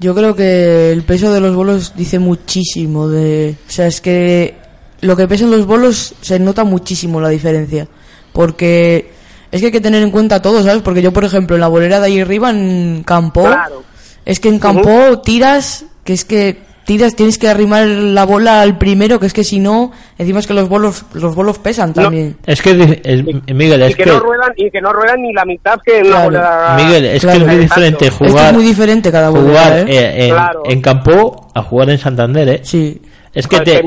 Yo 0.00 0.14
creo 0.14 0.34
que 0.34 0.90
el 0.90 1.02
peso 1.02 1.32
de 1.32 1.40
los 1.40 1.54
bolos 1.54 1.94
dice 1.96 2.18
muchísimo 2.18 3.08
de, 3.08 3.56
o 3.66 3.70
sea, 3.70 3.86
es 3.86 4.00
que 4.00 4.56
lo 5.00 5.16
que 5.16 5.28
pesan 5.28 5.50
los 5.50 5.66
bolos 5.66 6.14
se 6.20 6.38
nota 6.38 6.64
muchísimo 6.64 7.20
la 7.20 7.28
diferencia, 7.28 7.86
porque 8.32 9.12
es 9.54 9.60
que 9.60 9.66
hay 9.66 9.72
que 9.72 9.80
tener 9.80 10.02
en 10.02 10.10
cuenta 10.10 10.42
todo, 10.42 10.62
¿sabes? 10.62 10.82
Porque 10.82 11.02
yo, 11.02 11.12
por 11.12 11.24
ejemplo, 11.24 11.56
en 11.56 11.60
la 11.60 11.68
bolera 11.68 12.00
de 12.00 12.06
ahí 12.06 12.20
arriba 12.20 12.50
en 12.50 13.02
campo, 13.06 13.42
Claro. 13.44 13.82
es 14.24 14.40
que 14.40 14.48
en 14.48 14.58
campo 14.58 15.20
tiras, 15.20 15.84
que 16.04 16.12
es 16.12 16.24
que 16.24 16.58
tiras, 16.84 17.16
tienes 17.16 17.38
que 17.38 17.48
arrimar 17.48 17.86
la 17.86 18.24
bola 18.26 18.60
al 18.60 18.76
primero, 18.76 19.18
que 19.18 19.24
es 19.26 19.32
que 19.32 19.42
si 19.42 19.58
no, 19.58 19.90
encima 20.18 20.40
es 20.40 20.46
que 20.46 20.52
los 20.52 20.68
bolos, 20.68 21.04
los 21.14 21.34
bolos 21.34 21.58
pesan 21.58 21.94
también. 21.94 22.36
Es 22.44 22.60
que 22.60 22.72
es- 22.72 23.00
es- 23.04 23.24
Miguel, 23.54 23.80
y 23.80 23.84
es 23.84 23.96
que, 23.96 24.04
que 24.04 24.10
no 24.10 24.20
ruedan 24.20 24.52
y 24.56 24.70
que 24.70 24.80
no 24.82 24.92
ruedan 24.92 25.22
ni 25.22 25.32
la 25.32 25.44
mitad 25.46 25.78
que 25.82 26.00
en 26.00 26.06
una 26.08 26.10
Claro. 26.16 26.24
bolera. 26.26 26.76
Miguel, 26.76 27.04
es 27.06 27.22
Claro. 27.22 27.38
que 27.38 27.44
es 27.44 27.50
muy 27.52 27.62
diferente 27.62 28.04
Es 28.06 28.10
que 28.14 28.26
jugar 28.28 28.46
es 28.48 28.52
muy 28.52 28.64
diferente 28.64 29.10
cada 29.10 29.30
bolera, 29.30 29.48
jugar 29.64 29.78
¿eh? 29.78 29.84
eh, 29.88 30.24
en, 30.26 30.30
Claro. 30.34 30.62
en 30.66 30.80
campo 30.82 31.50
a 31.54 31.62
jugar 31.62 31.88
en 31.88 31.98
Santander, 31.98 32.48
¿eh? 32.50 32.60
Sí. 32.64 33.00
Es 33.32 33.48
que 33.48 33.60
te, 33.60 33.82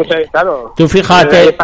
tú 0.75 0.89
fíjate, 0.89 1.55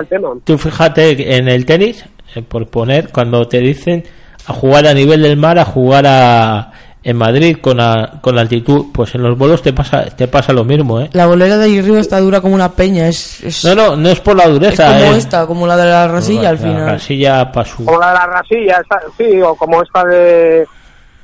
tú 0.46 0.58
fíjate 0.58 1.36
en 1.36 1.50
el 1.50 1.66
tenis, 1.66 2.06
eh, 2.36 2.42
por 2.42 2.68
poner, 2.68 3.10
cuando 3.10 3.48
te 3.48 3.60
dicen 3.60 4.04
a 4.48 4.54
jugar 4.54 4.88
a 4.88 4.94
nivel 4.94 5.22
del 5.22 5.38
mar, 5.38 5.58
a 5.60 5.66
jugar 5.66 6.06
a, 6.08 6.72
en 7.04 7.18
Madrid 7.18 7.58
con, 7.62 7.80
a- 7.80 8.20
con 8.22 8.38
altitud, 8.38 8.88
pues 8.94 9.14
en 9.16 9.24
los 9.24 9.38
bolos 9.38 9.62
te 9.62 9.74
pasa, 9.74 10.06
te 10.06 10.28
pasa 10.28 10.52
lo 10.54 10.64
mismo, 10.64 11.00
¿eh? 11.02 11.10
La 11.14 11.26
bolera 11.28 11.58
de 11.58 11.66
ahí 11.66 11.80
arriba 11.80 12.00
está 12.00 12.20
dura 12.20 12.42
como 12.42 12.56
una 12.56 12.72
peña, 12.72 13.08
es, 13.08 13.42
es, 13.44 13.64
No, 13.66 13.76
no, 13.76 13.96
no 13.96 14.10
es 14.10 14.20
por 14.20 14.36
la 14.36 14.44
es 14.44 14.50
dureza, 14.52 14.88
como 14.88 15.12
es- 15.12 15.18
esta, 15.18 15.46
como 15.48 15.68
la 15.68 15.78
de 15.78 15.86
la 15.86 16.08
rasilla 16.08 16.50
al 16.50 16.56
la 16.56 16.62
final. 16.62 16.86
rasilla 16.88 17.52
pa' 17.52 17.66
su- 17.66 17.86
Como 17.86 18.00
la 18.00 18.08
de 18.10 18.14
la 18.16 18.26
rasilla, 18.28 18.80
esta- 18.82 19.02
sí, 19.18 19.42
o 19.42 19.56
como 19.56 19.82
esta 19.82 20.04
de. 20.06 20.66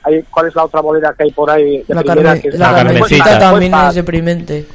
ahí, 0.03 0.23
¿Cuál 0.29 0.47
es 0.47 0.55
la 0.55 0.63
otra 0.65 0.81
bolera 0.81 1.13
que 1.17 1.23
hay 1.23 1.31
por 1.31 1.49
ahí? 1.49 1.83
De 1.87 1.93
La, 1.95 2.01
primera, 2.03 2.39
que 2.39 2.47
es 2.49 2.57
la 2.59 2.71
la 2.71 3.39
también 3.39 3.73
es 3.73 3.95
deprimente. 3.95 4.65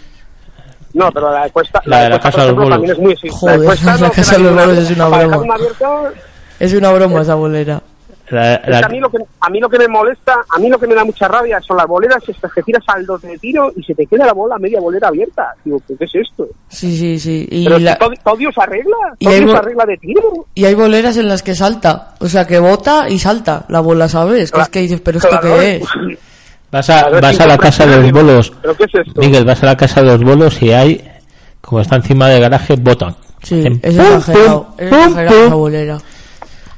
No, 0.94 1.10
pero 1.12 1.30
la 1.32 1.44
de 1.44 1.50
Cuesta, 1.50 1.82
La 1.86 2.04
de 2.04 2.08
la 2.10 2.20
Casa 2.20 2.40
de 2.42 2.46
los 2.48 2.56
Bolos. 2.56 2.70
también 2.70 2.92
es 2.92 2.98
muy 2.98 3.12
exigente. 3.12 3.38
Joder, 3.40 3.56
la 3.56 3.60
de 3.62 3.66
Cuesta, 3.66 3.86
la 3.98 3.98
no, 4.08 4.12
Casa 4.12 4.36
de 4.36 4.42
los 4.42 4.54
Bolos 4.54 4.78
es 4.78 4.90
una 4.92 5.08
broma. 5.08 5.44
Es 6.60 6.72
una 6.72 6.92
broma 6.92 7.20
esa 7.22 7.34
bolera. 7.34 7.82
la- 8.30 8.54
es 8.54 8.68
la- 8.68 8.78
que 8.80 8.84
a 8.86 8.88
mí 8.88 9.00
lo 9.00 9.10
que 9.10 9.18
a 9.40 9.50
mí 9.50 9.60
lo 9.60 9.68
que 9.68 9.78
me 9.78 9.88
molesta, 9.88 10.36
a 10.48 10.58
mí 10.58 10.68
lo 10.70 10.78
que 10.78 10.86
me 10.86 10.94
da 10.94 11.04
mucha 11.04 11.28
rabia 11.28 11.60
son 11.60 11.76
las 11.76 11.86
boleras 11.86 12.22
estas 12.26 12.50
que 12.52 12.62
tiras 12.62 12.82
al 12.86 13.04
dos 13.04 13.20
de 13.22 13.36
tiro 13.38 13.70
y 13.76 13.82
se 13.82 13.94
te 13.94 14.06
queda 14.06 14.24
la 14.24 14.32
bola 14.32 14.56
media 14.58 14.80
bolera 14.80 15.08
abierta. 15.08 15.52
Digo, 15.64 15.78
¿qué 15.86 15.94
es 16.04 16.14
esto? 16.14 16.46
Sí, 16.68 16.96
sí, 16.96 17.18
sí. 17.18 17.46
Y, 17.50 17.64
Pero 17.64 17.78
la- 17.80 17.98
todo, 17.98 18.12
todo 18.24 18.36
Dios 18.36 18.54
arregla, 18.56 18.96
y 19.18 19.24
todo 19.26 19.34
hay 19.34 19.40
Dios 19.40 19.52
bo- 19.52 19.58
arregla 19.58 19.84
de 19.86 19.96
tiro. 19.98 20.46
y 20.54 20.64
hay 20.64 20.74
boleras 20.74 21.16
en 21.18 21.28
las 21.28 21.42
que 21.42 21.54
salta. 21.54 22.14
O 22.20 22.28
sea, 22.28 22.46
que 22.46 22.58
bota 22.60 23.08
y 23.10 23.18
salta 23.18 23.64
la 23.68 23.80
bola, 23.80 24.08
¿sabes? 24.08 24.50
Que 24.52 24.60
es 24.60 24.68
que 24.70 24.80
dices, 24.80 25.00
¿pero 25.00 25.18
esto 25.18 25.28
Claro. 25.28 25.56
qué 25.58 25.76
es? 25.76 25.82
vas 26.74 26.90
a, 26.90 27.08
vas 27.08 27.40
a 27.40 27.46
la 27.46 27.56
casa 27.56 27.86
de 27.86 27.96
los 27.98 28.10
bolos, 28.12 28.52
¿Pero 28.60 28.74
qué 28.76 28.84
es 28.84 29.06
esto? 29.06 29.20
Miguel, 29.20 29.44
vas 29.44 29.62
a 29.62 29.66
la 29.66 29.76
casa 29.76 30.00
de 30.02 30.06
los 30.08 30.22
bolos 30.24 30.60
y 30.60 30.72
hay, 30.72 31.08
como 31.60 31.80
está 31.80 31.96
encima 31.96 32.28
del 32.28 32.40
garaje, 32.40 32.74
botan. 32.76 33.14
Sí, 33.42 33.60
Hacen 33.60 33.80
es 33.82 33.94
pum, 33.96 34.16
exagerado. 34.16 34.64
pum, 34.64 34.74
Es 34.78 34.86
exagerado 34.92 35.36
pum. 35.36 35.46
esa 35.46 35.54
bolera. 35.54 35.98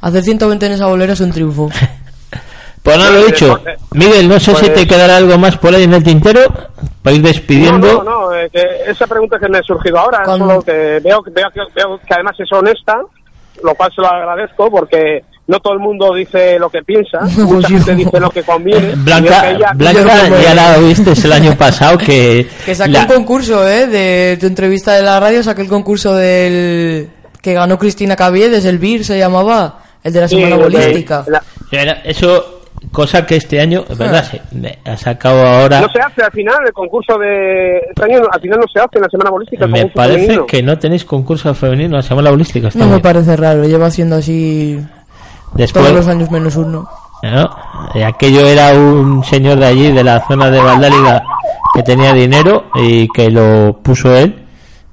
Hacer 0.02 0.22
120 0.22 0.66
en 0.66 0.72
esa 0.72 0.86
bolera 0.86 1.12
es 1.14 1.20
un 1.20 1.32
triunfo. 1.32 1.70
Pues 2.82 2.98
nada, 2.98 3.10
lo 3.10 3.18
he 3.18 3.26
dicho. 3.26 3.60
Miguel, 3.94 4.28
no 4.28 4.38
sé 4.38 4.54
si 4.54 4.60
Pues- 4.66 4.74
te 4.74 4.86
quedará 4.86 5.16
algo 5.16 5.36
más 5.38 5.56
por 5.58 5.74
ahí 5.74 5.82
en 5.82 5.92
el 5.94 6.04
tintero 6.04 6.38
para 7.02 7.16
ir 7.16 7.20
despidiendo. 7.22 7.84
No, 7.84 8.04
no, 8.04 8.20
no, 8.30 8.32
eh, 8.36 8.48
que 8.52 8.62
esa 8.88 9.08
pregunta 9.08 9.40
que 9.40 9.48
me 9.48 9.58
ha 9.58 9.62
surgido 9.64 9.98
ahora, 9.98 10.20
es 10.22 10.38
solo 10.38 10.62
que 10.62 11.00
veo, 11.02 11.20
que 11.20 11.30
veo, 11.32 11.50
que 11.52 11.60
veo 11.74 11.98
que 11.98 12.14
además 12.14 12.36
es 12.38 12.52
honesta, 12.52 12.96
lo 13.64 13.74
cual 13.74 13.90
se 13.92 14.02
lo 14.02 14.06
agradezco 14.06 14.70
porque 14.70 15.24
no 15.48 15.60
todo 15.60 15.74
el 15.74 15.78
mundo 15.80 16.12
dice 16.14 16.58
lo 16.58 16.68
que 16.70 16.82
piensa, 16.82 17.18
No, 17.38 17.44
mucha 17.46 17.68
yo 17.68 17.76
gente 17.78 17.94
dice 17.94 18.20
lo 18.20 18.30
que 18.30 18.42
conviene. 18.42 18.88
y 18.88 18.90
es 18.90 19.04
Blanca, 19.04 19.42
que 19.42 19.50
ella- 19.52 19.72
Blanca 19.74 20.40
ya 20.42 20.54
la 20.54 20.76
viste 20.78 21.12
el 21.24 21.32
año 21.32 21.56
pasado 21.56 21.98
que, 21.98 22.46
Que 22.64 22.74
saqué 22.74 22.90
la- 22.92 23.00
un 23.02 23.06
concurso, 23.06 23.68
¿eh? 23.68 23.86
De 23.86 24.36
tu 24.40 24.46
entrevista 24.46 24.94
de 24.94 25.02
la 25.02 25.20
radio, 25.20 25.42
saqué 25.42 25.62
el 25.62 25.68
concurso 25.68 26.14
del... 26.14 27.08
Que 27.40 27.54
ganó 27.54 27.78
Cristina 27.78 28.16
Caviedes, 28.16 28.64
el 28.64 28.78
BIR 28.78 29.04
se 29.04 29.18
llamaba, 29.18 29.78
el 30.02 30.12
de 30.12 30.20
la 30.20 30.28
Sí, 30.28 30.34
semana 30.36 30.56
que- 30.56 30.62
bolística. 30.62 31.24
la- 31.28 31.42
era- 31.70 32.00
eso 32.04 32.52
cosa 32.92 33.24
que 33.26 33.36
este 33.36 33.60
año, 33.60 33.84
¿verdad? 33.96 34.24
Se- 34.24 34.40
me 34.52 34.78
ha 34.84 34.96
sacado 34.96 35.44
ahora. 35.46 35.80
no 35.80 35.88
se 35.92 35.98
hace 36.00 36.22
al 36.22 36.30
final 36.32 36.56
el 36.66 36.72
concurso 36.72 37.16
de 37.18 37.78
este 37.78 38.04
año, 38.04 38.22
al 38.30 38.40
final 38.40 38.58
no 38.60 38.66
se 38.72 38.78
hace 38.80 38.96
en 38.96 39.02
la 39.02 39.08
semana 39.08 39.30
bolística. 39.30 39.66
Me 39.66 39.86
parece 39.86 40.18
femenino. 40.20 40.46
que 40.46 40.62
no 40.62 40.78
tenéis 40.78 41.04
concurso 41.04 41.52
femenino, 41.54 42.00
se 42.02 42.08
llama 42.10 42.22
la 42.22 42.30
bolística. 42.30 42.68
este 42.68 42.78
No 42.80 42.88
me 42.88 42.98
parece 43.00 43.36
raro, 43.36 43.64
lleva 43.64 43.86
haciendo 43.86 44.16
así 44.16 44.78
Después, 45.56 45.84
todos 45.84 45.96
los 45.96 46.08
años 46.08 46.30
menos 46.30 46.56
uno. 46.56 46.88
¿no? 47.22 47.56
Eh, 47.94 48.04
aquello 48.04 48.46
era 48.46 48.72
un 48.72 49.24
señor 49.24 49.58
de 49.58 49.66
allí, 49.66 49.92
de 49.92 50.04
la 50.04 50.26
zona 50.26 50.50
de 50.50 50.60
Valdáliga, 50.60 51.22
que 51.74 51.82
tenía 51.82 52.12
dinero 52.12 52.66
y 52.74 53.08
que 53.08 53.30
lo 53.30 53.80
puso 53.82 54.14
él. 54.16 54.44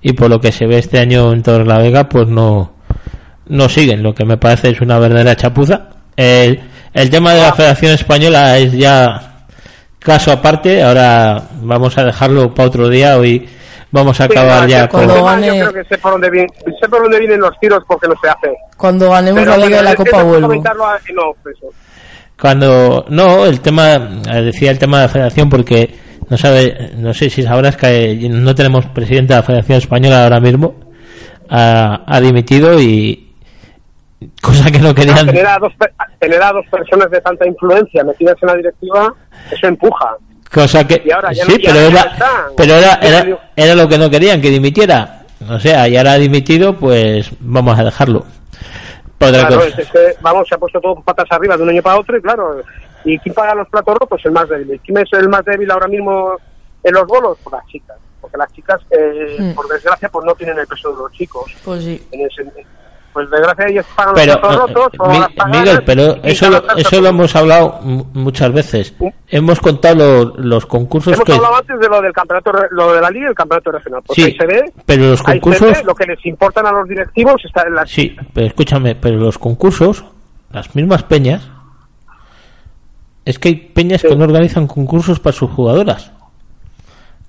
Y 0.01 0.13
por 0.13 0.29
lo 0.29 0.39
que 0.39 0.51
se 0.51 0.65
ve 0.65 0.79
este 0.79 0.99
año 0.99 1.31
en 1.31 1.43
Torre 1.43 1.65
la 1.65 1.77
Vega, 1.77 2.09
pues 2.09 2.27
no, 2.27 2.73
no 3.47 3.69
siguen, 3.69 4.03
lo 4.03 4.13
que 4.13 4.25
me 4.25 4.37
parece 4.37 4.69
es 4.71 4.81
una 4.81 4.99
verdadera 4.99 5.35
chapuza. 5.35 5.89
El, 6.15 6.61
el 6.93 7.09
tema 7.09 7.33
de 7.33 7.41
la 7.41 7.53
Federación 7.53 7.93
Española 7.93 8.57
es 8.57 8.73
ya 8.73 9.45
caso 9.99 10.31
aparte, 10.31 10.83
ahora 10.83 11.41
vamos 11.61 11.97
a 11.97 12.03
dejarlo 12.03 12.53
para 12.53 12.67
otro 12.67 12.89
día, 12.89 13.17
hoy 13.17 13.47
vamos 13.93 14.19
a 14.19 14.25
acabar 14.25 14.65
Sí, 14.65 14.71
ya 14.71 14.89
con... 14.89 15.05
Cuando 15.05 15.23
gane- 15.23 15.47
Yo 15.59 15.69
creo 15.69 15.83
que 15.83 15.87
sé 15.87 15.97
por 16.01 16.11
dónde 16.11 16.29
vienen, 16.29 16.49
sé 16.81 16.89
por 16.89 17.01
dónde 17.03 17.19
vienen 17.19 17.39
los 17.39 17.57
tiros 17.59 17.79
porque 17.87 18.07
no 18.09 18.15
se 18.21 18.27
hace. 18.29 18.53
Cuando 18.75 19.09
ganemos 19.09 19.39
Pero 19.41 19.51
la 19.57 19.65
Liga 19.65 19.77
de 19.77 19.83
la 19.83 19.95
Copa 19.95 20.23
vuelvo. 20.23 20.51
a-. 20.51 20.99
Cuando 22.39 23.05
no, 23.09 23.45
el 23.45 23.61
tema 23.61 23.93
eh, 23.95 24.41
decía 24.41 24.71
el 24.71 24.79
tema 24.79 24.97
de 24.97 25.03
la 25.03 25.09
Federación 25.09 25.49
porque 25.49 25.95
no 26.29 26.37
sabe, 26.37 26.91
no 26.97 27.13
sé 27.13 27.29
si 27.29 27.43
sabrás 27.43 27.77
que 27.77 28.27
no 28.29 28.55
tenemos 28.55 28.85
presidente 28.87 29.33
de 29.33 29.39
la 29.39 29.45
Federación 29.45 29.77
Española 29.77 30.23
ahora 30.23 30.39
mismo, 30.39 30.75
ha, 31.49 32.01
ha 32.05 32.19
dimitido 32.19 32.79
y 32.81 33.31
cosa 34.41 34.71
que 34.71 34.79
no 34.79 34.93
querían. 34.95 35.27
Tener 35.27 35.45
a, 35.45 35.57
dos, 35.59 35.71
tener 36.19 36.41
a 36.41 36.51
dos 36.51 36.65
personas 36.71 37.09
de 37.11 37.21
tanta 37.21 37.47
influencia 37.47 38.03
metidas 38.03 38.35
en 38.41 38.47
la 38.47 38.55
directiva, 38.55 39.13
eso 39.51 39.67
empuja. 39.67 40.15
Cosa 40.53 40.85
que 40.87 41.01
Y 41.05 41.11
ahora 41.11 41.31
ya 41.33 41.45
sí, 41.45 41.51
no- 41.53 41.57
ya 41.57 41.69
pero 41.73 41.81
no 41.81 41.87
era, 41.97 42.01
está. 42.11 42.47
pero 42.55 42.73
era, 42.75 42.93
era, 42.95 43.39
era 43.55 43.75
lo 43.75 43.87
que 43.87 43.97
no 43.97 44.09
querían 44.09 44.39
que 44.41 44.49
dimitiera. 44.49 45.23
O 45.49 45.59
sea, 45.59 45.87
y 45.87 45.97
ahora 45.97 46.13
ha 46.13 46.17
dimitido, 46.17 46.77
pues 46.77 47.29
vamos 47.39 47.77
a 47.79 47.83
dejarlo. 47.83 48.25
Claro, 49.17 49.55
cosa. 49.55 49.67
es, 49.69 49.79
es 49.79 49.89
que, 49.91 50.15
vamos, 50.21 50.47
se 50.47 50.55
ha 50.55 50.57
puesto 50.57 50.79
todo 50.81 50.95
patas 51.01 51.25
arriba 51.31 51.55
de 51.55 51.63
un 51.63 51.69
año 51.69 51.81
para 51.81 51.97
otro 51.97 52.17
y 52.17 52.21
claro, 52.21 52.61
¿y 53.05 53.17
quién 53.19 53.33
paga 53.33 53.55
los 53.55 53.67
platos 53.69 53.95
rotos? 53.97 54.21
El 54.25 54.31
más 54.33 54.49
débil. 54.49 54.73
¿Y 54.75 54.79
¿Quién 54.79 54.97
es 54.97 55.13
el 55.13 55.29
más 55.29 55.45
débil 55.45 55.71
ahora 55.71 55.87
mismo 55.87 56.35
en 56.83 56.93
los 56.93 57.07
bolos? 57.07 57.37
Pues 57.43 57.53
las 57.53 57.65
chicas. 57.67 57.97
Porque 58.19 58.37
las 58.37 58.51
chicas, 58.53 58.79
eh, 58.91 59.35
Mm. 59.39 59.53
por 59.53 59.67
desgracia, 59.69 60.09
pues 60.09 60.25
no 60.25 60.33
tienen 60.35 60.57
el 60.59 60.67
peso 60.67 60.91
de 60.91 60.97
los 60.97 61.11
chicos. 61.13 61.51
Pues 61.63 61.83
sí. 61.83 62.05
En 62.11 62.21
ese- 62.21 62.43
pues 63.13 63.29
desgracia 63.29 63.65
ellos 63.69 63.85
pagan 63.95 64.15
Pero, 64.15 64.33
los 64.41 64.53
eh, 64.53 64.55
rotos. 64.73 64.93
o 64.99 65.09
Mi- 65.09 65.19
las 65.19 65.29
Miguel, 65.49 65.83
pero 65.85 66.17
eso 66.23 66.49
lo, 66.49 66.75
eso 66.75 66.99
lo 67.01 67.07
hemos 67.09 67.35
hablado 67.35 67.79
mu- 67.83 68.05
muchas 68.13 68.51
veces. 68.51 68.93
Hemos 69.27 69.59
contado 69.59 70.25
lo- 70.25 70.35
los 70.37 70.65
concursos 70.65 71.13
Hemos 71.13 71.25
que... 71.25 71.33
hablado 71.33 71.55
antes 71.57 71.79
de 71.79 71.87
lo 71.87 72.01
del 72.01 72.11
campeonato, 72.13 72.51
lo 72.71 72.93
de 72.93 73.01
la 73.01 73.09
liga 73.11 73.25
y 73.27 73.29
el 73.29 73.35
campeonato 73.35 73.71
regional. 73.71 74.01
Pues 74.05 74.15
Sí, 74.15 74.23
ahí 74.23 74.35
se 74.37 74.45
ve, 74.45 74.73
pero 74.85 75.05
los 75.05 75.21
concursos... 75.23 75.71
ve 75.71 75.83
lo 75.85 75.95
que 75.95 76.05
les 76.07 76.25
importan 76.25 76.65
a 76.65 76.71
los 76.71 76.87
directivos 76.89 77.35
está 77.45 77.63
en 77.67 77.75
las 77.75 77.89
Sí, 77.89 78.15
pero 78.33 78.47
escúchame, 78.47 78.95
pero 78.95 79.17
los 79.17 79.37
concursos, 79.37 80.03
las 80.51 80.75
mismas 80.75 81.03
peñas, 81.03 81.49
es 83.25 83.39
que 83.39 83.49
hay 83.49 83.55
peñas 83.55 84.01
que 84.01 84.15
no 84.15 84.25
organizan 84.25 84.67
concursos 84.67 85.19
para 85.19 85.35
sus 85.35 85.49
jugadoras. 85.51 86.11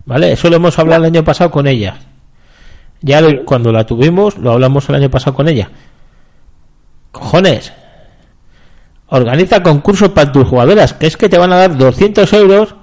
¿Vale? 0.06 0.32
Eso 0.32 0.51
lo 0.51 0.56
hemos 0.56 0.78
hablado 0.78 1.02
el 1.05 1.06
año 1.12 1.24
pasado 1.24 1.51
con 1.51 1.66
ella. 1.66 1.97
Ya 3.06 3.20
lo- 3.20 3.44
cuando 3.44 3.70
la 3.70 3.85
tuvimos, 3.85 4.39
lo 4.39 4.52
hablamos 4.52 4.89
el 4.89 4.94
año 4.94 5.10
pasado 5.10 5.35
con 5.36 5.47
ella. 5.48 5.68
Cojones. 7.12 7.72
Organiza 9.09 9.62
concursos 9.62 10.09
para 10.10 10.32
tus 10.32 10.48
jugadoras, 10.48 10.94
que 10.94 11.06
es 11.06 11.16
que 11.16 11.28
te 11.28 11.39
van 11.39 11.52
a 11.52 11.56
dar 11.56 11.76
200 11.76 12.32
euros 12.32 12.74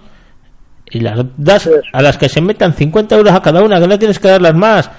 y 0.90 1.00
las 1.00 1.20
das 1.38 1.70
a 1.92 2.02
las 2.02 2.18
que 2.18 2.30
se 2.30 2.40
metan 2.42 2.74
50 2.74 3.16
euros 3.16 3.34
a 3.34 3.42
cada 3.42 3.64
una, 3.64 3.80
que 3.80 3.88
no 3.88 3.98
tienes 3.98 4.20
que 4.20 4.28
darlas 4.28 4.54
más. 4.54 4.90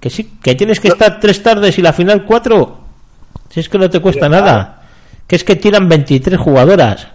Que 0.00 0.10
sí, 0.10 0.32
que 0.42 0.56
tienes 0.56 0.80
que 0.80 0.88
estar 0.88 1.20
tres 1.20 1.42
tardes 1.42 1.78
y 1.78 1.82
la 1.82 1.92
final 1.92 2.24
cuatro. 2.24 2.80
Si 3.50 3.60
es 3.60 3.68
que 3.68 3.78
no 3.78 3.88
te 3.88 4.00
cuesta 4.00 4.28
nada. 4.28 4.82
Que 5.28 5.36
es 5.36 5.44
que 5.44 5.54
tiran 5.54 5.88
23 5.88 6.40
jugadoras. 6.40 7.06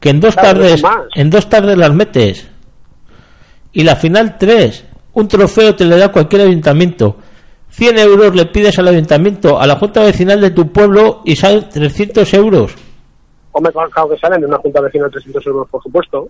Que 0.00 0.08
en 0.10 0.20
dos 0.20 0.34
tardes, 0.34 0.80
en 1.14 1.28
dos 1.30 1.48
tardes 1.50 1.76
las 1.76 1.92
metes. 1.92 2.48
Y 3.72 3.84
la 3.84 3.94
final 3.96 4.38
tres. 4.38 4.84
Un 5.14 5.28
trofeo 5.28 5.74
te 5.74 5.84
le 5.84 5.96
da 5.96 6.10
cualquier 6.10 6.42
ayuntamiento. 6.42 7.16
100 7.70 7.98
euros 7.98 8.34
le 8.34 8.46
pides 8.46 8.78
al 8.78 8.88
ayuntamiento, 8.88 9.60
a 9.60 9.66
la 9.66 9.76
junta 9.76 10.02
vecinal 10.02 10.40
de 10.40 10.50
tu 10.50 10.70
pueblo 10.70 11.22
y 11.24 11.34
salen 11.34 11.68
300 11.68 12.34
euros. 12.34 12.74
Hombre, 13.52 13.72
claro 13.72 14.08
que 14.08 14.18
salen 14.18 14.40
de 14.40 14.46
una 14.46 14.58
junta 14.58 14.80
vecinal 14.80 15.10
300 15.10 15.46
euros, 15.46 15.68
por 15.68 15.82
supuesto. 15.82 16.28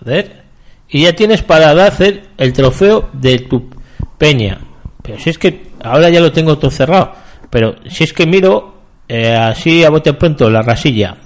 Joder. 0.00 0.44
Y 0.88 1.02
ya 1.02 1.12
tienes 1.14 1.42
para 1.42 1.70
hacer 1.86 2.24
el 2.36 2.52
trofeo 2.52 3.08
de 3.12 3.38
tu 3.40 3.70
peña. 4.18 4.58
Pero 5.02 5.18
si 5.18 5.30
es 5.30 5.38
que 5.38 5.70
ahora 5.82 6.10
ya 6.10 6.20
lo 6.20 6.32
tengo 6.32 6.58
todo 6.58 6.70
cerrado. 6.70 7.12
Pero 7.50 7.76
si 7.88 8.04
es 8.04 8.12
que 8.12 8.26
miro 8.26 8.74
eh, 9.08 9.34
así 9.34 9.84
a 9.84 9.90
bote 9.90 10.12
pronto 10.14 10.50
la 10.50 10.62
rasilla, 10.62 11.16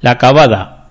la 0.00 0.18
cavada, 0.18 0.90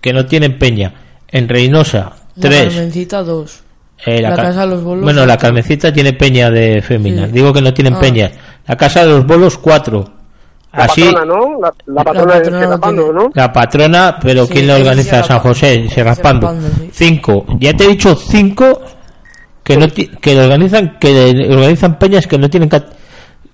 que 0.00 0.12
no 0.12 0.26
tienen 0.26 0.58
peña, 0.58 0.94
en 1.28 1.48
Reynosa, 1.48 2.12
La 2.36 2.48
3. 2.48 2.74
Carmencita, 2.74 3.22
dos. 3.22 3.65
Eh, 4.04 4.20
La 4.20 4.30
ca- 4.36 4.42
Casa 4.42 4.60
de 4.62 4.66
los 4.68 4.82
Bolos, 4.84 5.02
Bueno, 5.04 5.24
la. 5.24 5.36
Carmecita 5.38 5.92
tiene 5.92 6.12
peña 6.12 6.50
de 6.50 6.82
femina. 6.82 7.26
Sí. 7.26 7.32
Digo 7.32 7.52
que 7.52 7.62
no 7.62 7.72
tienen 7.72 7.94
Ah. 7.94 8.00
peñas. 8.00 8.32
La 8.66 8.76
Casa 8.76 9.00
de 9.04 9.10
los 9.10 9.26
Bolos, 9.26 9.56
4. 9.58 10.04
La 10.72 10.84
Así, 10.84 11.02
patrona, 11.04 11.24
¿no? 11.24 11.60
La, 11.60 11.72
la 11.86 12.04
patrona, 12.04 12.04
patrona 12.04 12.34
de 12.40 12.50
no 12.50 12.58
Serrapando, 12.60 13.02
tiene. 13.04 13.18
¿no? 13.18 13.30
la 13.34 13.52
patrona, 13.52 14.18
pero 14.20 14.46
Sí, 14.46 14.52
¿quién 14.52 14.66
la 14.66 14.76
organiza? 14.76 15.22
San 15.22 15.38
José, 15.38 15.88
se 15.88 16.04
raspando. 16.04 16.48
Serrapando, 16.48 16.76
sí. 16.78 16.90
Cinco. 16.92 17.46
Ya 17.58 17.72
te 17.74 17.84
he 17.84 17.88
dicho 17.88 18.14
cinco 18.14 18.82
que 19.64 19.76
no 19.78 19.88
ti- 19.88 20.10
que 20.20 20.34
lo 20.34 20.42
organizan 20.44 20.98
que 21.00 21.32
le- 21.32 21.54
organizan 21.54 21.98
peñas 21.98 22.26
que 22.26 22.36
no 22.38 22.50
tienen 22.50 22.68
cat- 22.68 22.92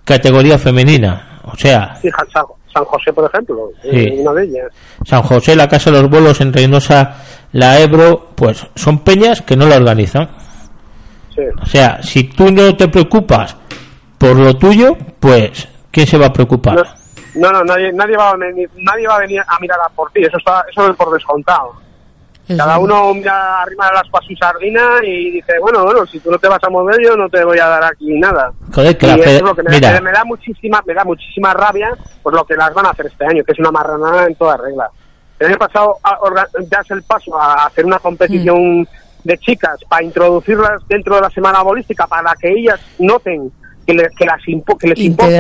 categoría 0.05 0.59
femenina. 0.59 1.41
O 1.45 1.57
sea, 1.57 1.95
San, 2.33 2.45
San 2.73 2.85
José, 2.85 3.13
por 3.13 3.29
ejemplo, 3.29 3.71
Sí. 3.83 4.09
una 4.19 4.33
de 4.33 4.45
ellas. 4.45 4.67
San 5.05 5.23
José, 5.23 5.55
la 5.57 5.69
Casa 5.69 5.91
de 5.91 6.01
los 6.01 6.11
Bolos 6.11 6.41
en 6.41 6.53
Reynosa, 6.53 7.17
la 7.53 7.79
Ebro, 7.81 8.29
pues 8.35 8.67
son 8.75 9.01
peñas 9.01 9.43
que 9.43 9.57
no 9.57 9.67
la 9.67 9.77
organizan. 9.77 10.29
Sí. 11.35 11.43
O 11.63 11.67
sea, 11.67 12.03
si 12.03 12.25
tú 12.25 12.51
no 12.51 12.75
te 12.77 12.89
preocupas 12.89 13.57
por 14.19 14.37
lo 14.37 14.55
tuyo, 14.57 14.97
pues 15.21 15.69
¿quién 15.91 16.07
se 16.07 16.19
va 16.19 16.27
a 16.27 16.33
preocupar? 16.33 16.77
No, 17.35 17.51
no, 17.51 17.53
no, 17.53 17.65
nadie, 17.65 17.93
nadie, 17.93 18.17
va 18.17 18.31
a 18.31 18.37
venir, 18.37 18.69
nadie 18.77 19.07
va 19.09 19.17
a 19.17 19.21
venir 19.21 19.41
a 19.47 19.59
mirar 19.61 19.79
a 19.85 19.89
por 19.91 20.11
ti, 20.13 20.23
eso 20.23 20.37
está 20.37 20.65
eso 20.71 20.91
es 20.91 20.97
por 20.97 21.13
descontado. 21.13 21.73
Cada 22.57 22.79
uno 22.79 23.15
mira 23.15 23.63
arriba 23.63 23.91
las 23.95 24.09
para 24.11 24.27
su 24.27 24.35
sardina 24.35 24.81
y 25.05 25.31
dice, 25.31 25.53
bueno, 25.61 25.85
bueno, 25.85 26.05
si 26.07 26.19
tú 26.21 26.31
no 26.31 26.39
te 26.39 26.49
vas 26.49 26.63
a 26.65 26.69
mover 26.71 27.01
yo 27.03 27.17
no 27.17 27.29
te 27.29 27.45
voy 27.45 27.59
a 27.59 27.67
dar 27.67 27.85
aquí 27.85 28.19
nada. 28.19 28.53
Joder, 28.75 28.99
que 28.99 29.07
y 29.07 29.09
la 29.11 29.17
fe- 29.19 29.37
es 29.37 29.43
lo 29.43 29.55
que 29.55 29.63
me, 29.63 29.71
mira. 29.71 30.01
me- 30.01 30.13
da 30.13 30.25
muchísima 30.25 30.83
me 30.87 30.95
da 30.95 31.05
muchísima 31.05 31.55
rabia 31.55 31.91
por 32.23 32.35
lo 32.35 32.45
que 32.45 32.55
las 32.57 32.75
van 32.75 32.87
a 32.87 32.91
hacer 32.91 33.07
este 33.07 33.25
año, 33.25 33.45
que 33.45 33.53
es 33.53 33.59
una 33.59 33.71
marranada 33.71 34.27
en 34.27 34.35
toda 34.35 34.57
regla. 34.57 34.91
El 35.39 35.49
año 35.49 35.59
pasado 35.59 35.97
a- 36.03 36.19
das 36.69 36.91
el 36.91 37.03
paso 37.05 37.41
a 37.41 37.67
hacer 37.67 37.85
una 37.87 37.99
competición 37.99 38.87
de 39.25 39.39
chicas 39.39 39.79
para 39.89 40.03
introducirlas 40.05 40.83
dentro 40.89 41.15
de 41.15 41.21
la 41.23 41.31
semana 41.31 41.63
bolística 41.63 42.07
para 42.09 42.35
que 42.41 42.49
ellas 42.51 42.81
noten 42.99 43.53
que, 43.87 43.95
le- 43.95 44.11
que 44.17 44.25
las 44.25 44.41
impo- 44.47 44.77
que 44.79 44.89
les 44.89 44.99
importa. 45.07 45.37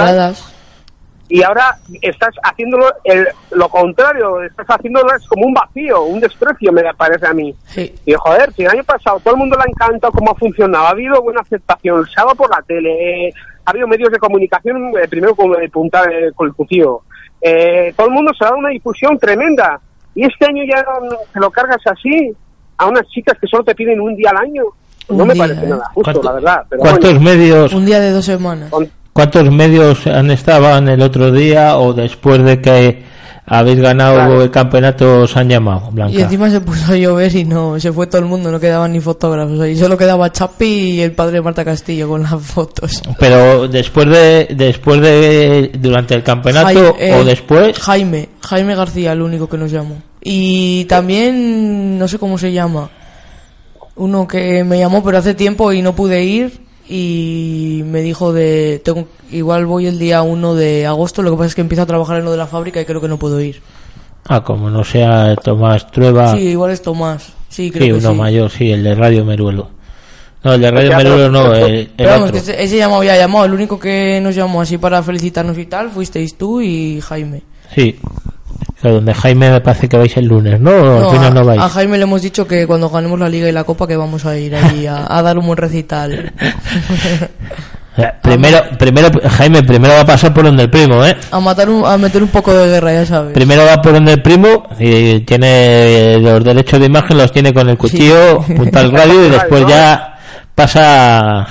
Y 1.35 1.43
ahora 1.43 1.79
estás 2.03 2.35
haciéndolo 2.43 2.85
el- 3.05 3.27
lo 3.53 3.67
contrario, 3.71 4.43
estás 4.43 4.67
haciéndolo 4.69 5.15
es 5.17 5.27
como 5.27 5.47
un 5.47 5.55
vacío, 5.55 6.03
un 6.03 6.21
desprecio 6.21 6.71
me 6.73 6.83
parece 6.95 7.27
a 7.27 7.33
mí. 7.33 7.55
Sí. 7.69 7.95
Y 8.05 8.13
joder, 8.13 8.53
si 8.53 8.65
el 8.65 8.71
año 8.71 8.85
pasado 8.85 9.19
todo 9.21 9.33
el 9.33 9.41
mundo 9.41 9.57
le 9.57 9.63
ha 9.63 9.67
encantado 9.71 10.13
cómo 10.13 10.33
ha 10.33 10.35
funcionado, 10.35 10.85
ha 10.87 10.91
habido 10.91 11.23
buena 11.23 11.41
aceptación, 11.41 12.05
se 12.07 12.21
ha 12.21 12.25
dado 12.25 12.35
por 12.37 12.51
la 12.51 12.61
tele, 12.63 13.29
eh, 13.29 13.33
ha 13.65 13.71
habido 13.71 13.89
medios 13.89 14.11
de 14.13 14.19
comunicación, 14.19 14.93
eh, 15.03 15.09
primero 15.09 15.35
con 15.35 15.55
el 15.59 15.71
punta 15.71 16.03
eh, 16.05 16.33
con 16.35 16.49
el 16.49 16.55
Cucío. 16.55 17.01
Eh, 17.41 17.95
todo 17.97 18.09
el 18.09 18.13
mundo 18.13 18.33
se 18.39 18.45
ha 18.45 18.49
dado 18.49 18.59
una 18.59 18.69
difusión 18.69 19.19
tremenda. 19.19 19.81
Y 20.15 20.27
este 20.27 20.45
año 20.45 20.63
ya 20.69 20.85
te 21.33 21.41
lo 21.41 21.51
cargas 21.51 21.81
así 21.87 22.31
a 22.77 22.87
unas 22.89 23.07
chicas 23.09 23.39
que 23.41 23.47
solo 23.47 23.65
te 23.65 23.75
piden 23.75 24.01
un 24.03 24.15
día 24.15 24.29
al 24.31 24.37
año. 24.49 24.65
no 25.09 25.25
me 25.25 25.33
día, 25.33 25.43
parece 25.45 25.65
¿eh? 25.65 25.69
nada 25.71 25.85
justo, 25.95 26.13
¿Cuánto- 26.13 26.23
la 26.23 26.33
verdad. 26.33 26.63
Pero 26.69 26.81
¿Cuántos 26.83 27.05
bueno, 27.15 27.21
medios 27.21 27.73
Un 27.73 27.87
día 27.87 28.01
de 28.01 28.11
dos 28.11 28.25
semanas. 28.27 28.71
Cuántos 29.13 29.51
medios 29.51 30.07
han 30.07 30.31
estaban 30.31 30.89
el 30.89 31.03
otro 31.03 31.31
día 31.33 31.77
o 31.79 31.93
después 31.93 32.43
de 32.45 32.61
que 32.61 33.13
habéis 33.45 33.81
ganado 33.81 34.15
Claro. 34.15 34.43
el 34.43 34.51
campeonato 34.51 35.23
os 35.23 35.37
han 35.37 35.49
llamado, 35.49 35.91
Blanca? 35.91 36.13
Y 36.17 36.23
encima 36.23 36.49
se 36.49 36.61
puso 36.61 36.93
a 36.93 36.97
llover 36.97 37.35
y 37.35 37.45
no, 37.45 37.79
se 37.81 37.93
fue 37.93 38.07
todo 38.07 38.21
el 38.21 38.27
mundo, 38.29 38.51
no 38.53 38.61
quedaban 38.61 38.93
ni 38.93 39.01
fotógrafos. 39.01 39.59
ahí 39.61 39.77
solo 39.77 39.99
quedaba 39.99 40.31
Chapi 40.31 40.65
y 40.65 41.01
el 41.03 41.13
padre 41.13 41.35
de 41.35 41.43
Marta 41.43 41.65
Castillo 41.65 42.09
con 42.09 42.23
las 42.23 42.41
fotos. 42.41 43.03
Pero 43.19 43.67
después 43.69 44.07
de 44.09 44.49
después 44.55 45.01
de 45.01 45.73
durante 45.79 46.15
el 46.15 46.23
campeonato 46.23 46.95
Jai- 46.95 46.97
eh, 47.01 47.15
o 47.15 47.25
después 47.25 47.77
Jaime, 47.81 48.29
Jaime 48.43 48.75
García, 48.77 49.13
el 49.13 49.23
único 49.23 49.49
que 49.49 49.59
nos 49.59 49.71
llamó. 49.73 49.97
Y 50.23 50.85
también, 50.85 51.99
no 51.99 52.07
sé 52.07 52.19
cómo 52.19 52.39
se 52.39 52.53
llama, 52.53 52.89
uno 53.97 54.27
que 54.27 54.63
me 54.65 54.79
llamó 54.79 55.03
pero 55.03 55.19
hace 55.19 55.35
tiempo 55.35 55.73
y 55.73 55.83
no 55.83 55.95
pude 55.97 56.23
ir 56.25 56.63
y 56.95 57.83
me 57.85 58.03
dijo 58.03 58.33
de, 58.35 58.83
tengo, 58.85 59.09
igual 59.31 59.65
voy 59.65 59.87
el 59.87 59.99
día 59.99 60.21
1 60.23 60.55
de 60.55 60.87
agosto, 60.87 61.23
lo 61.23 61.31
que 61.31 61.37
pasa 61.39 61.47
es 61.49 61.55
que 61.55 61.63
empiezo 61.63 61.83
a 61.83 61.87
trabajar 61.87 62.19
en 62.19 62.25
lo 62.27 62.31
de 62.31 62.37
la 62.37 62.47
fábrica 62.47 62.81
y 62.81 62.85
creo 62.85 63.01
que 63.01 63.09
no 63.09 63.19
puedo 63.19 63.41
ir. 63.41 63.63
ah 64.29 64.43
como 64.45 64.69
no 64.69 64.85
sea 64.85 65.35
Tomás 65.37 65.91
Trueba, 65.91 66.33
Sí, 66.37 66.49
igual 66.49 66.71
es 66.73 66.83
Tomás. 66.83 67.33
Sí, 67.49 67.71
creo 67.71 67.83
sí, 67.83 67.89
que 67.93 67.99
uno 67.99 68.11
sí. 68.13 68.17
mayor, 68.19 68.51
sí, 68.51 68.71
el 68.71 68.83
de 68.85 68.95
Radio 68.95 69.25
Meruelo. 69.25 69.71
No, 70.45 70.55
el 70.55 70.61
de 70.61 70.71
Radio 70.71 70.97
Meruelo 70.97 71.31
no, 71.31 71.55
el, 71.55 71.73
el 71.73 71.91
Pero 71.97 72.11
vamos, 72.11 72.29
otro. 72.31 72.33
que 72.33 72.51
ese, 72.51 72.63
ese 72.63 72.77
ya 72.77 72.89
me 72.89 72.95
había 72.97 73.17
llamado, 73.17 73.45
el 73.47 73.55
único 73.55 73.79
que 73.79 74.21
nos 74.23 74.35
llamó 74.35 74.61
así 74.61 74.77
para 74.77 75.03
felicitarnos 75.03 75.57
y 75.57 75.67
tal, 75.67 75.91
fuisteis 75.91 76.37
tú 76.37 76.61
y 76.61 77.01
Jaime. 77.01 77.43
Sí. 77.75 77.97
Donde 78.83 79.15
Jaime 79.15 79.51
me 79.51 79.61
parece 79.61 79.89
que 79.89 79.97
vais 79.97 80.17
el 80.17 80.27
lunes, 80.27 80.61
¿no? 80.61 80.71
O 80.71 81.01
No, 81.01 81.11
al 81.11 81.17
final 81.17 81.31
a, 81.33 81.35
no 81.41 81.45
vais. 81.47 81.61
a 81.61 81.69
Jaime 81.69 81.97
le 81.99 82.03
hemos 82.05 82.21
dicho 82.23 82.47
que 82.47 82.67
cuando 82.67 82.89
ganemos 82.91 83.19
la 83.19 83.29
liga 83.29 83.49
y 83.49 83.53
la 83.53 83.65
copa 83.65 83.87
que 83.87 83.97
vamos 83.97 84.27
a 84.27 84.37
ir 84.37 84.55
ahí 84.57 84.87
a, 84.87 85.07
a 85.09 85.23
dar 85.23 85.39
un 85.39 85.47
buen 85.47 85.57
recital. 85.57 86.33
Eh, 87.95 88.11
Primero, 88.23 88.59
primero, 88.79 89.11
Jaime, 89.37 89.63
primero 89.65 89.93
va 89.93 90.01
a 90.01 90.07
pasar 90.07 90.33
por 90.33 90.45
donde 90.45 90.63
el 90.63 90.71
primo, 90.71 91.05
¿eh? 91.05 91.15
A 91.31 91.41
matar 91.41 91.69
un, 91.69 91.85
a 91.85 91.99
meter 91.99 92.23
un 92.23 92.31
poco 92.31 92.51
de 92.55 92.67
guerra, 92.67 92.91
ya 92.95 93.05
sabes. 93.05 93.35
Primero 93.35 93.67
va 93.67 93.83
por 93.83 93.93
donde 93.93 94.13
el 94.15 94.23
primo 94.23 94.63
y 94.79 95.21
tiene 95.21 96.17
los 96.19 96.43
derechos 96.43 96.81
de 96.81 96.87
imagen, 96.87 97.19
los 97.19 97.31
tiene 97.31 97.53
con 97.53 97.69
el 97.69 97.77
cuchillo, 97.77 98.43
Sí. 98.47 98.55
punta 98.55 98.81
al 98.81 98.93
radio 98.97 99.27
y 99.27 99.29
después 99.29 99.67
ya 99.69 100.17
pasa. 100.55 101.47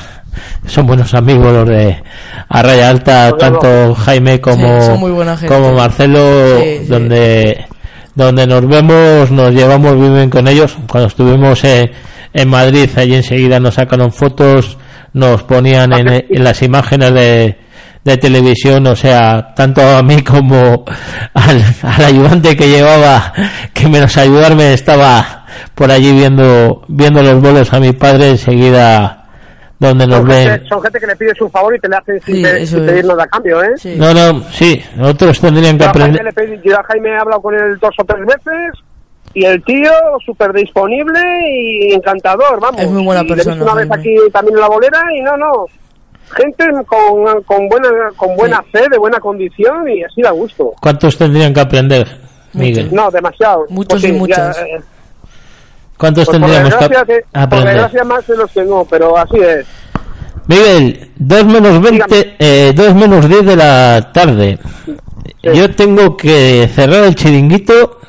Son 0.66 0.86
buenos 0.88 1.14
amigos 1.14 1.52
los 1.54 1.68
de 1.68 2.02
a 2.50 2.62
raya 2.62 2.90
alta, 2.90 3.32
tanto 3.38 3.94
Jaime 3.96 4.40
como, 4.40 4.80
Sí, 4.82 4.88
son 4.88 5.00
muy 5.00 5.12
buena 5.12 5.36
gente. 5.38 5.54
como 5.54 5.74
Marcelo, 5.74 6.60
Sí, 6.62 6.78
sí. 6.82 6.86
donde 6.88 7.66
donde 8.14 8.46
nos 8.46 8.68
vemos, 8.68 9.32
nos 9.32 9.54
llevamos 9.54 9.96
muy 9.96 10.10
bien 10.10 10.30
con 10.30 10.48
ellos. 10.48 10.76
Cuando 10.90 11.08
estuvimos 11.08 11.64
en, 11.64 11.92
en 12.34 12.50
Madrid, 12.50 12.90
allí 12.98 13.16
enseguida 13.16 13.60
nos 13.60 13.76
sacaron 13.76 14.12
fotos, 14.12 14.78
nos 15.14 15.44
ponían 15.44 15.94
en, 15.94 16.26
en 16.30 16.44
las 16.44 16.62
imágenes 16.62 17.14
de, 17.14 17.58
de 18.04 18.18
televisión, 18.18 18.86
o 18.88 18.96
sea, 18.98 19.54
tanto 19.56 19.82
a 19.82 20.04
mí 20.04 20.22
como 20.24 20.84
al, 21.34 21.64
al 21.84 22.04
ayudante 22.06 22.56
que 22.58 22.68
llevaba, 22.68 23.32
que 23.74 23.88
menos 23.88 24.18
ayudarme 24.18 24.74
estaba 24.74 25.46
por 25.74 25.90
allí 25.90 26.12
viendo, 26.12 26.84
viendo 26.90 27.22
los 27.24 27.40
vuelos 27.42 27.72
a 27.74 27.80
mi 27.80 27.94
padre 27.94 28.32
enseguida 28.32 29.21
donde 29.82 30.06
nos 30.08 30.18
Son 30.20 30.28
ven. 30.28 30.48
gente, 30.50 30.68
son 30.70 30.82
gente 30.84 31.00
que 31.00 31.08
le 31.08 31.16
pides 31.16 31.42
un 31.42 31.52
favor 31.52 31.76
y 31.76 31.80
te 31.80 31.90
le 31.90 31.96
hacen 31.96 32.22
sin, 32.22 32.36
Sí, 32.36 32.44
pe- 32.44 32.62
eso 32.62 32.76
sin 32.76 32.84
es. 32.86 32.92
pedir 32.92 33.06
nada 33.06 33.24
a 33.24 33.28
cambio, 33.28 33.64
¿eh? 33.64 33.72
Sí. 33.78 33.96
No, 33.98 34.14
no, 34.14 34.44
sí, 34.52 34.80
nosotros 34.96 35.40
tendrían 35.42 35.78
que 35.78 35.84
Yo 35.86 35.90
a, 35.90 35.94
Jaime 35.94 36.20
aprender. 36.20 36.62
yo 36.64 36.80
a 36.80 36.84
Jaime 36.84 37.10
he 37.10 37.18
hablado 37.18 37.42
con 37.42 37.56
él 37.56 37.78
dos 37.80 37.96
o 37.98 38.04
tres 38.06 38.20
veces 38.26 38.80
y 39.34 39.44
el 39.46 39.64
tío 39.64 39.92
súper 40.26 40.54
disponible 40.54 41.20
y 41.52 41.94
encantador, 41.94 42.60
vamos. 42.62 42.80
Es 42.82 42.90
muy 42.92 43.04
buena 43.04 43.22
Y 43.22 43.28
le 43.30 43.36
persona, 43.36 43.64
una 43.64 43.74
vez 43.74 43.92
aquí 43.92 44.16
también 44.32 44.56
en 44.56 44.62
la 44.62 44.68
bolera 44.70 45.02
y 45.18 45.22
no, 45.22 45.36
no. 45.36 45.66
Gente 46.36 46.64
con, 46.86 47.44
con 47.44 47.68
buena 47.68 47.90
con 48.16 48.36
buena 48.38 48.62
fe, 48.72 48.86
de 48.90 48.98
buena 49.00 49.20
condición 49.20 49.90
y 49.90 50.04
así 50.04 50.22
da 50.22 50.30
gusto. 50.32 50.74
¿Cuántos 50.80 51.18
tendrían 51.18 51.54
que 51.54 51.60
aprender, 51.60 52.08
Miguel? 52.54 52.90
No, 52.94 53.10
demasiado. 53.12 53.66
Muchos 53.70 54.00
Pues 54.00 54.14
y 54.14 54.16
muchas. 54.16 54.58
eh, 54.60 54.80
¿Cuántos 56.02 56.26
pues 56.26 56.40
por 56.40 56.50
tendríamos 56.50 56.76
que 56.76 56.80
desgracia, 56.88 57.06
que- 57.06 57.26
por 57.32 57.42
aprender? 57.42 57.74
desgracia 57.74 58.04
más 58.04 58.28
de 58.28 58.36
los 58.38 58.52
que 58.52 58.64
no, 58.64 58.86
pero 58.90 59.18
así 59.18 59.38
es. 59.38 59.66
Miguel, 60.48 61.12
2 61.18 61.46
menos 61.46 61.82
20, 61.82 62.06
Dígame. 62.16 62.36
eh, 62.40 62.74
2 62.76 62.96
menos 62.96 63.30
10 63.30 63.46
de 63.46 63.56
la 63.56 64.10
tarde. 64.12 64.60
Yo 65.44 65.74
tengo 65.76 66.18
que 66.18 66.70
cerrar 66.74 67.04
el 67.06 67.16
chiringuito, 67.16 68.00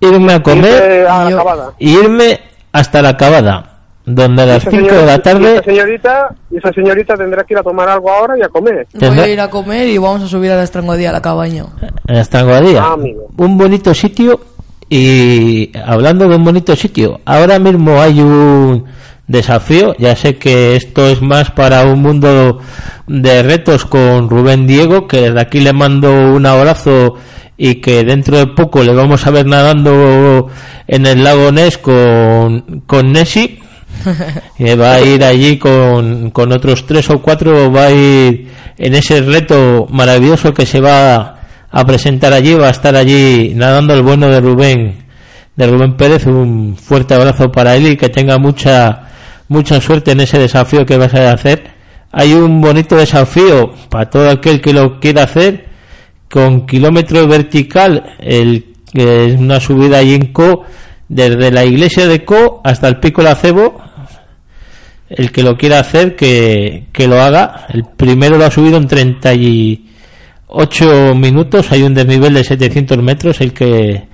irme 0.00 0.34
a 0.34 0.42
comer 0.42 1.06
a 1.06 1.24
la 1.24 1.30
yo- 1.30 1.74
y 1.78 1.90
irme 1.98 2.40
hasta 2.72 3.02
la 3.02 3.10
acabada, 3.10 3.78
donde 4.06 4.42
a 4.42 4.46
las 4.46 4.62
Esa 4.62 4.70
5 4.70 4.94
de 4.94 5.06
la 5.06 5.16
y 5.16 5.18
tarde 5.20 5.54
esa 5.56 5.64
señorita, 5.64 6.28
y 6.50 6.56
esa 6.58 6.72
señorita 6.72 7.16
tendrá 7.16 7.44
que 7.44 7.54
ir 7.54 7.58
a 7.58 7.62
tomar 7.62 7.88
algo 7.88 8.10
ahora 8.10 8.38
y 8.38 8.42
a 8.42 8.48
comer. 8.48 8.86
Voy 8.92 9.00
tendrá- 9.00 9.24
a 9.24 9.28
ir 9.28 9.40
a 9.40 9.50
comer 9.50 9.88
y 9.88 9.98
vamos 9.98 10.22
a 10.22 10.26
subir 10.28 10.50
a 10.52 10.56
la 10.56 10.62
estrangodía, 10.62 11.10
a 11.10 11.12
la 11.12 11.20
cabaña. 11.22 11.64
en 12.06 12.16
Estanguadía. 12.16 12.82
Ah, 12.82 12.92
amigo. 12.94 13.28
Un 13.36 13.56
bonito 13.58 13.92
sitio 13.94 14.40
y 14.92 15.70
hablando 15.78 16.28
de 16.28 16.34
un 16.34 16.44
bonito 16.44 16.74
sitio, 16.74 17.20
ahora 17.24 17.60
mismo 17.60 18.02
hay 18.02 18.20
un 18.20 18.84
desafío, 19.28 19.94
ya 19.98 20.16
sé 20.16 20.36
que 20.36 20.74
esto 20.74 21.06
es 21.06 21.22
más 21.22 21.52
para 21.52 21.84
un 21.84 22.02
mundo 22.02 22.58
de 23.06 23.42
retos 23.44 23.84
con 23.84 24.28
Rubén 24.28 24.66
Diego, 24.66 25.06
que 25.06 25.20
desde 25.20 25.40
aquí 25.40 25.60
le 25.60 25.72
mando 25.72 26.12
un 26.34 26.44
abrazo 26.44 27.14
y 27.56 27.76
que 27.76 28.02
dentro 28.02 28.36
de 28.38 28.48
poco 28.48 28.82
le 28.82 28.92
vamos 28.92 29.24
a 29.24 29.30
ver 29.30 29.46
nadando 29.46 30.48
en 30.88 31.06
el 31.06 31.22
lago 31.22 31.52
Ness 31.52 31.78
con, 31.78 32.82
con 32.84 33.12
Nessie. 33.12 33.60
que 34.58 34.74
va 34.76 34.94
a 34.94 35.00
ir 35.02 35.22
allí 35.22 35.56
con, 35.56 36.32
con 36.32 36.50
otros 36.50 36.84
tres 36.86 37.08
o 37.10 37.22
cuatro, 37.22 37.70
va 37.70 37.84
a 37.84 37.92
ir 37.92 38.48
en 38.76 38.94
ese 38.94 39.20
reto 39.20 39.86
maravilloso 39.88 40.52
que 40.52 40.66
se 40.66 40.80
va 40.80 41.39
a 41.70 41.84
presentar 41.84 42.32
allí, 42.32 42.54
va 42.54 42.68
a 42.68 42.70
estar 42.70 42.96
allí 42.96 43.52
nadando 43.54 43.94
el 43.94 44.02
bueno 44.02 44.28
de 44.28 44.40
Rubén, 44.40 44.96
de 45.54 45.66
Rubén 45.66 45.96
Pérez, 45.96 46.26
un 46.26 46.76
fuerte 46.76 47.14
abrazo 47.14 47.50
para 47.52 47.76
él 47.76 47.86
y 47.86 47.96
que 47.96 48.08
tenga 48.08 48.38
mucha, 48.38 49.08
mucha 49.48 49.80
suerte 49.80 50.12
en 50.12 50.20
ese 50.20 50.38
desafío 50.38 50.84
que 50.84 50.96
vas 50.96 51.14
a 51.14 51.32
hacer. 51.32 51.70
Hay 52.12 52.32
un 52.32 52.60
bonito 52.60 52.96
desafío 52.96 53.72
para 53.88 54.10
todo 54.10 54.30
aquel 54.30 54.60
que 54.60 54.72
lo 54.72 54.98
quiera 54.98 55.24
hacer, 55.24 55.66
con 56.28 56.66
kilómetro 56.66 57.26
vertical, 57.28 58.16
el, 58.18 58.66
que 58.92 59.26
es 59.26 59.38
una 59.38 59.60
subida 59.60 59.98
allí 59.98 60.14
en 60.14 60.32
Co, 60.32 60.64
desde 61.08 61.50
la 61.52 61.64
iglesia 61.64 62.06
de 62.08 62.24
Co 62.24 62.60
hasta 62.64 62.88
el 62.88 62.98
pico 62.98 63.22
La 63.22 63.36
Cebo, 63.36 63.80
el 65.08 65.30
que 65.32 65.42
lo 65.42 65.56
quiera 65.56 65.80
hacer 65.80 66.16
que, 66.16 66.86
que 66.92 67.06
lo 67.06 67.20
haga. 67.20 67.66
El 67.68 67.84
primero 67.84 68.38
lo 68.38 68.44
ha 68.44 68.50
subido 68.50 68.76
en 68.76 68.88
38 70.50 71.14
minutos, 71.14 71.70
hay 71.70 71.82
un 71.82 71.94
desnivel 71.94 72.34
de 72.34 72.44
700 72.44 72.98
metros, 73.02 73.40
el 73.40 73.52
que 73.52 74.08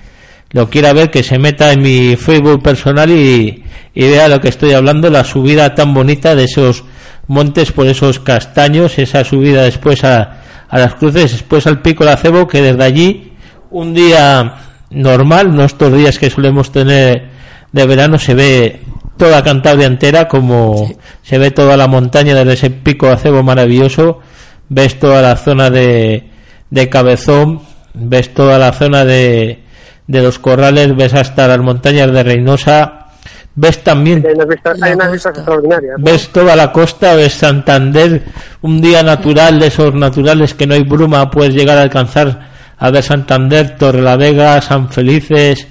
lo 0.51 0.69
quiera 0.69 0.93
ver 0.93 1.11
que 1.11 1.23
se 1.23 1.39
meta 1.39 1.73
en 1.73 1.83
mi 1.83 2.17
Facebook 2.17 2.63
personal 2.63 3.11
y, 3.11 3.65
y 3.95 4.09
vea 4.09 4.29
lo 4.29 4.41
que 4.41 4.49
estoy 4.49 4.73
hablando, 4.73 5.11
la 5.11 5.25
subida 5.25 5.75
tan 5.75 5.95
bonita 5.95 6.35
de 6.35 6.45
esos 6.45 6.85
montes 7.27 7.73
por 7.73 7.87
esos 7.87 8.21
castaños, 8.21 8.99
esa 8.99 9.25
subida 9.25 9.65
después 9.65 10.05
a, 10.05 10.43
a 10.69 10.79
las 10.79 10.95
cruces, 10.95 11.33
después 11.33 11.67
al 11.67 11.81
pico 11.81 12.05
La 12.05 12.17
Cebo, 12.17 12.47
que 12.47 12.63
desde 12.63 12.85
allí 12.85 13.33
un 13.71 13.95
día 13.95 14.57
normal, 14.91 15.55
no 15.55 15.65
estos 15.65 15.93
días 15.93 16.19
que 16.19 16.31
solemos 16.31 16.71
tener 16.71 17.31
de 17.73 17.87
verano, 17.87 18.19
se 18.19 18.35
ve 18.35 18.81
toda 19.17 19.43
Cantabria 19.43 19.87
entera, 19.87 20.29
como 20.29 20.89
se 21.23 21.39
ve 21.39 21.51
toda 21.51 21.77
la 21.77 21.89
montaña 21.89 22.35
desde 22.35 22.53
ese 22.53 22.71
pico 22.71 23.07
de 23.07 23.15
acebo 23.15 23.43
maravilloso, 23.43 24.21
ves 24.68 24.98
toda 24.98 25.22
la 25.22 25.36
zona 25.36 25.70
de, 25.70 26.28
de 26.70 26.88
Cabezón, 26.88 27.60
ves 27.94 28.32
toda 28.34 28.59
la 28.59 28.72
zona 28.72 29.05
de, 29.05 29.60
de 30.06 30.22
los 30.22 30.38
corrales, 30.38 30.94
ves 30.97 31.14
hasta 31.14 31.48
las 31.48 31.59
montañas 31.59 32.12
de 32.12 32.22
Reynosa, 32.22 33.06
ves 33.55 33.82
también 33.82 34.24
Hay 34.26 34.34
unas 34.34 34.48
vistas, 34.48 34.78
La 34.78 34.86
hay 34.86 34.93
unas 34.94 35.12
vistas 35.12 35.32
costa. 35.32 35.40
extraordinarias. 35.40 35.94
¿no? 35.98 36.05
ves 36.05 36.28
toda 36.28 36.56
la 36.56 36.72
costa, 36.72 37.14
ves 37.14 37.32
Santander, 37.34 38.22
un 38.62 38.80
día 38.80 39.02
natural 39.02 39.59
de 39.59 39.68
esos 39.68 39.94
naturales 39.94 40.55
que 40.55 40.66
no 40.66 40.74
hay 40.74 40.82
bruma, 40.82 41.30
puedes 41.30 41.55
llegar 41.55 41.78
a 41.78 41.82
alcanzar 41.82 42.48
a 42.78 42.90
ver 42.90 43.02
Santander, 43.02 43.76
Torrelavega, 43.78 44.60
San 44.60 44.90
Felices, 44.90 45.66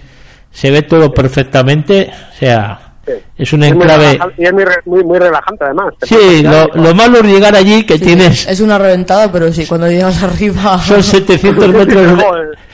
se 0.51 0.71
ve 0.71 0.81
todo 0.81 1.11
perfectamente, 1.13 2.09
o 2.31 2.39
sea, 2.39 2.84
Sí. 3.05 3.13
es 3.37 3.53
un 3.53 3.63
Es 3.63 3.73
muy 3.73 3.81
enclave. 3.83 4.11
relajante- 4.13 4.33
y 4.37 4.43
es 4.45 4.53
muy, 4.53 4.63
re- 4.65 4.81
muy, 4.85 5.03
muy 5.03 5.19
relajante 5.19 5.63
además. 5.65 5.93
Sí, 6.01 6.41
lo, 6.43 6.67
lo 6.73 6.95
malo 6.95 7.19
es 7.19 7.23
llegar 7.25 7.55
allí 7.55 7.83
que 7.83 7.99
tienes 7.99 8.47
Es 8.47 8.59
una 8.61 8.77
reventada, 8.77 9.31
pero 9.31 9.51
sí, 9.53 9.65
cuando 9.65 9.87
llegas 9.87 10.21
arriba... 10.23 10.79
son 10.79 11.03
700 11.03 11.67
metros 11.73 12.17
de, 12.17 12.23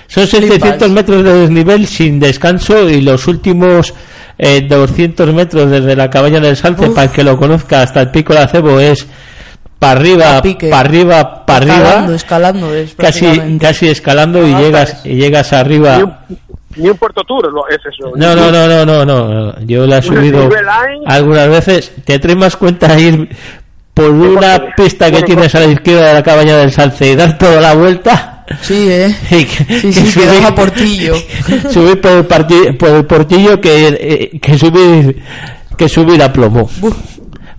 son 0.07 0.27
700 0.27 0.69
Flipas. 0.69 0.89
metros 0.89 1.23
de 1.23 1.33
desnivel 1.33 1.85
sin 1.87 2.19
descanso 2.19 2.89
y 2.89 3.01
los 3.01 3.27
últimos 3.27 3.93
eh, 4.37 4.61
200 4.67 5.33
metros 5.33 5.69
desde 5.69 5.95
la 5.95 6.09
cabaña 6.09 6.39
del 6.39 6.55
Salce 6.57 6.87
Uf. 6.87 6.95
para 6.95 7.07
el 7.07 7.11
que 7.11 7.23
lo 7.23 7.37
conozca 7.37 7.81
hasta 7.81 8.01
el 8.01 8.09
pico 8.11 8.33
de 8.33 8.39
acebo 8.39 8.79
es 8.79 9.05
para 9.79 9.93
arriba 9.99 10.41
para 10.69 10.79
arriba 10.79 11.45
para 11.45 11.65
Escalando, 11.65 11.89
arriba 11.97 12.15
escalando 12.15 12.73
es 12.75 12.93
casi 12.95 13.57
casi 13.59 13.87
escalando 13.89 14.47
y 14.47 14.53
Ah, 14.53 14.59
llegas 14.61 14.91
pues. 15.01 15.05
y 15.05 15.15
llegas 15.17 15.53
arriba 15.53 15.97
un, 15.97 16.37
ni 16.77 16.89
un 16.89 16.97
Puerto 16.97 17.21
Tour 17.23 17.51
lo- 17.51 17.67
es 17.67 17.77
eso. 17.77 18.11
no, 18.15 18.35
no, 18.35 18.51
no, 18.51 18.67
no, 18.67 18.85
no, 18.85 19.05
no. 19.05 19.59
Yo 19.65 19.85
la 19.87 19.97
he 19.99 20.01
subido 20.01 20.49
algunas 21.05 21.49
veces. 21.49 21.91
¿Te 22.05 22.19
traes 22.19 22.37
más 22.37 22.55
cuenta 22.55 22.99
ir 22.99 23.29
por 23.93 24.09
una 24.09 24.59
pista 24.75 25.05
que 25.07 25.11
bueno, 25.13 25.25
tienes 25.27 25.55
a 25.55 25.59
la 25.59 25.65
izquierda 25.67 26.07
de 26.07 26.13
la 26.15 26.23
cabaña 26.23 26.57
del 26.57 26.71
Salce 26.71 27.11
y 27.11 27.15
dar 27.15 27.37
toda 27.37 27.59
la 27.61 27.73
vuelta? 27.75 28.45
Sí, 28.61 28.87
eh. 28.89 29.15
Y 29.31 29.45
que- 29.45 29.79
Sí, 29.79 29.93
sí, 29.93 30.19
que 30.19 30.25
das 30.25 30.45
a 30.45 30.55
Portillo. 30.55 31.13
subir 31.71 31.99
por 32.01 32.11
el, 32.11 32.27
parti- 32.27 32.71
por 32.77 32.89
el 32.89 33.05
portillo 33.05 33.59
que, 33.61 33.87
eh, 34.33 34.39
que 34.39 34.57
subir 34.57 35.21
que 35.77 35.87
subir 35.89 36.21
a 36.21 36.31
plomo. 36.31 36.69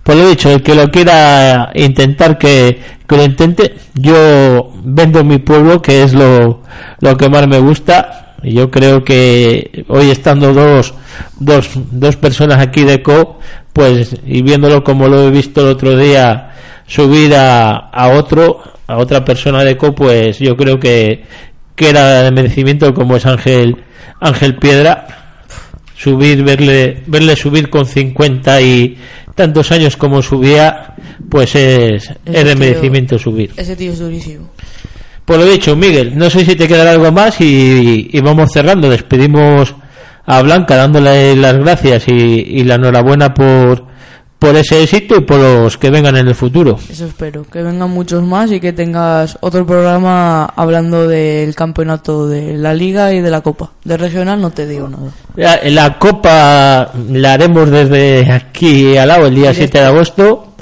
Por 0.03 0.15
lo 0.15 0.27
dicho, 0.29 0.49
el 0.51 0.61
que 0.61 0.75
lo 0.75 0.89
quiera 0.91 1.71
intentar 1.75 2.37
que, 2.37 2.79
que 3.07 3.15
lo 3.17 3.23
intente, 3.23 3.75
yo 3.95 4.71
vendo 4.83 5.23
mi 5.23 5.37
pueblo, 5.39 5.81
que 5.81 6.03
es 6.03 6.13
lo, 6.13 6.61
lo 6.99 7.17
que 7.17 7.29
más 7.29 7.47
me 7.47 7.59
gusta. 7.59 8.22
Y 8.43 8.53
yo 8.53 8.69
creo 8.69 9.03
que 9.03 9.85
hoy 9.87 10.09
estando 10.09 10.53
dos, 10.53 10.93
dos, 11.39 11.69
dos 11.91 12.15
personas 12.17 12.59
aquí 12.59 12.83
de 12.83 13.01
Co, 13.01 13.39
pues, 13.71 14.15
y 14.25 14.41
viéndolo 14.41 14.83
como 14.83 15.07
lo 15.07 15.27
he 15.27 15.31
visto 15.31 15.61
el 15.61 15.67
otro 15.67 15.97
día, 15.97 16.51
subir 16.85 17.33
a, 17.35 17.89
a 17.89 18.09
otro, 18.09 18.61
a 18.87 18.97
otra 18.97 19.23
persona 19.23 19.63
de 19.63 19.77
Co, 19.77 19.95
pues 19.95 20.39
yo 20.39 20.55
creo 20.55 20.79
que, 20.79 21.23
que 21.75 21.89
era 21.89 22.23
de 22.23 22.31
merecimiento 22.31 22.93
como 22.93 23.15
es 23.15 23.25
Ángel, 23.25 23.77
Ángel 24.19 24.57
Piedra 24.57 25.23
subir, 26.03 26.43
verle, 26.43 27.01
verle 27.07 27.35
subir 27.35 27.69
con 27.69 27.85
50 27.85 28.61
y 28.61 28.97
tantos 29.35 29.71
años 29.71 29.95
como 29.95 30.21
subía, 30.21 30.95
pues 31.29 31.55
es, 31.55 32.11
es 32.25 32.45
de 32.45 32.55
merecimiento 32.55 33.17
subir. 33.17 33.51
Ese 33.55 33.75
tío 33.75 33.93
es 33.93 33.99
durísimo. 33.99 34.49
Por 35.25 35.37
lo 35.37 35.45
dicho, 35.45 35.75
Miguel, 35.75 36.17
no 36.17 36.29
sé 36.29 36.43
si 36.43 36.55
te 36.55 36.67
quedará 36.67 36.91
algo 36.91 37.11
más 37.11 37.39
y, 37.39 38.09
y 38.11 38.21
vamos 38.21 38.51
cerrando. 38.51 38.89
Despedimos 38.89 39.73
a 40.25 40.41
Blanca 40.41 40.75
dándole 40.75 41.35
las 41.35 41.57
gracias 41.57 42.07
y, 42.07 42.11
y 42.11 42.63
la 42.63 42.75
enhorabuena 42.75 43.33
por, 43.33 43.85
por 44.39 44.57
ese 44.57 44.83
éxito 44.83 45.15
y 45.15 45.21
por 45.21 45.39
los 45.39 45.77
que 45.77 45.89
vengan 45.89 46.17
en 46.17 46.27
el 46.27 46.35
futuro. 46.35 46.77
Eso 46.89 47.05
espero, 47.05 47.45
que 47.49 47.61
vengan 47.61 47.89
muchos 47.89 48.23
más 48.23 48.51
y 48.51 48.59
que 48.59 48.73
tengas 48.73 49.37
otro 49.39 49.65
programa 49.65 50.45
hablando 50.45 51.07
del 51.07 51.55
campeonato 51.55 52.27
de 52.27 52.57
la 52.57 52.73
liga 52.73 53.13
y 53.13 53.21
de 53.21 53.31
la 53.31 53.39
copa. 53.39 53.71
De 53.85 53.95
regional 53.95 54.41
no 54.41 54.49
te 54.49 54.67
digo 54.67 54.89
nada. 54.89 55.11
La, 55.35 55.59
la 55.69 55.97
copa 55.97 56.91
la 57.09 57.33
haremos 57.33 57.69
desde 57.69 58.29
aquí 58.29 58.97
al 58.97 59.07
lado 59.07 59.27
el 59.27 59.35
día 59.35 59.53
7 59.53 59.77
de 59.77 59.85
agosto. 59.85 60.52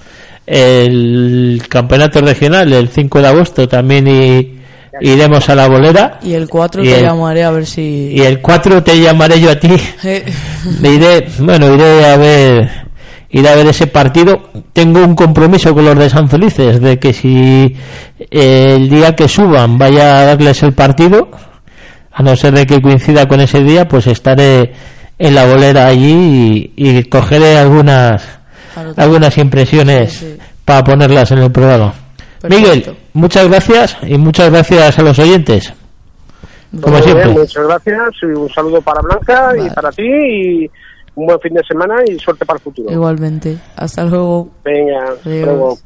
El 0.46 1.62
campeonato 1.70 2.22
regional 2.22 2.72
el 2.74 2.90
5 2.90 3.22
de 3.22 3.28
agosto 3.28 3.68
también 3.68 4.08
y- 4.08 4.60
iremos 5.02 5.48
a 5.50 5.56
la 5.56 5.68
bolera. 5.68 6.20
Y 6.24 6.34
el 6.34 6.48
4 6.50 6.84
Y 6.84 6.88
te 6.88 6.98
el- 7.00 7.04
llamaré 7.06 7.44
a 7.44 7.52
ver 7.52 7.66
si... 7.66 8.12
Y 8.14 8.22
el 8.22 8.40
4 8.42 8.84
te 8.84 9.00
llamaré 9.00 9.40
yo 9.40 9.52
a 9.52 9.56
ti. 9.56 9.70
Eh, 10.04 10.26
Me 10.82 10.90
iré, 10.94 11.28
bueno, 11.40 11.74
iré 11.74 12.06
a 12.06 12.18
ver, 12.18 12.70
iré 13.30 13.50
a 13.50 13.56
ver 13.56 13.68
ese 13.68 13.88
partido. 13.88 14.50
Tengo 14.74 15.00
un 15.04 15.16
compromiso 15.16 15.74
con 15.74 15.86
los 15.86 15.98
de 15.98 16.10
San 16.10 16.30
Felices 16.30 16.80
de 16.82 17.00
que 17.00 17.14
si 17.14 17.76
eh, 18.20 18.74
el 18.76 18.90
día 18.90 19.16
que 19.16 19.28
suban 19.28 19.78
vaya 19.78 20.20
a 20.20 20.26
darles 20.26 20.62
el 20.64 20.74
partido, 20.74 21.30
a 22.12 22.22
no 22.24 22.36
ser 22.36 22.54
de 22.54 22.66
que 22.68 22.82
coincida 22.82 23.28
con 23.28 23.40
ese 23.42 23.64
día, 23.64 23.88
pues 23.88 24.06
estaré 24.08 24.74
en 25.18 25.34
la 25.36 25.46
bolera 25.46 25.88
allí 25.88 26.72
y, 26.76 26.90
y 26.90 27.04
cogeré 27.06 27.58
algunas, 27.58 28.22
algunas 28.98 29.38
impresiones 29.38 30.14
Sí, 30.14 30.38
para 30.66 30.84
ponerlas 30.84 31.32
en 31.32 31.40
el 31.40 31.52
programa. 31.52 31.94
Perfecto. 32.42 32.50
Miguel, 32.70 32.98
muchas 33.14 33.48
gracias 33.48 33.98
y 34.04 34.18
muchas 34.18 34.52
gracias 34.52 34.98
a 34.98 35.02
los 35.04 35.18
oyentes. 35.20 35.74
Como 36.82 36.96
Muy 36.96 37.04
siempre. 37.04 37.26
bien, 37.26 37.38
muchas 37.40 37.68
gracias 37.68 38.10
y 38.22 38.26
un 38.28 38.50
saludo 38.50 38.82
para 38.82 39.02
Blanca 39.02 39.52
y 39.58 39.70
para 39.72 39.92
ti 39.92 40.04
y 40.04 40.72
un 41.16 41.26
buen 41.26 41.40
fin 41.42 41.54
de 41.54 41.64
semana 41.64 41.96
y 42.08 42.18
suerte 42.18 42.46
para 42.46 42.58
el 42.58 42.64
futuro. 42.64 42.92
Igualmente. 42.92 43.58
Hasta 43.76 44.06
luego. 44.06 44.50
Venga, 44.64 45.04
hasta 45.14 45.30
luego. 45.30 45.78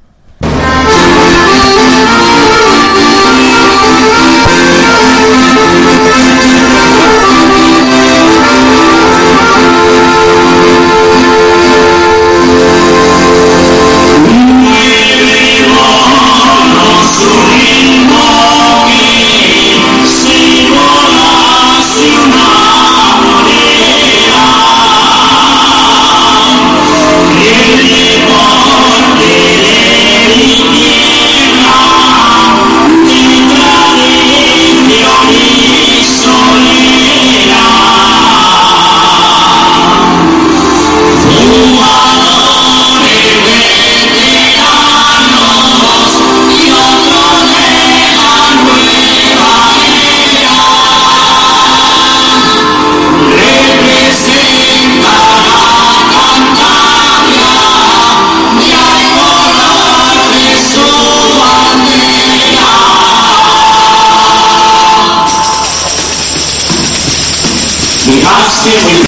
asking 68.27 68.95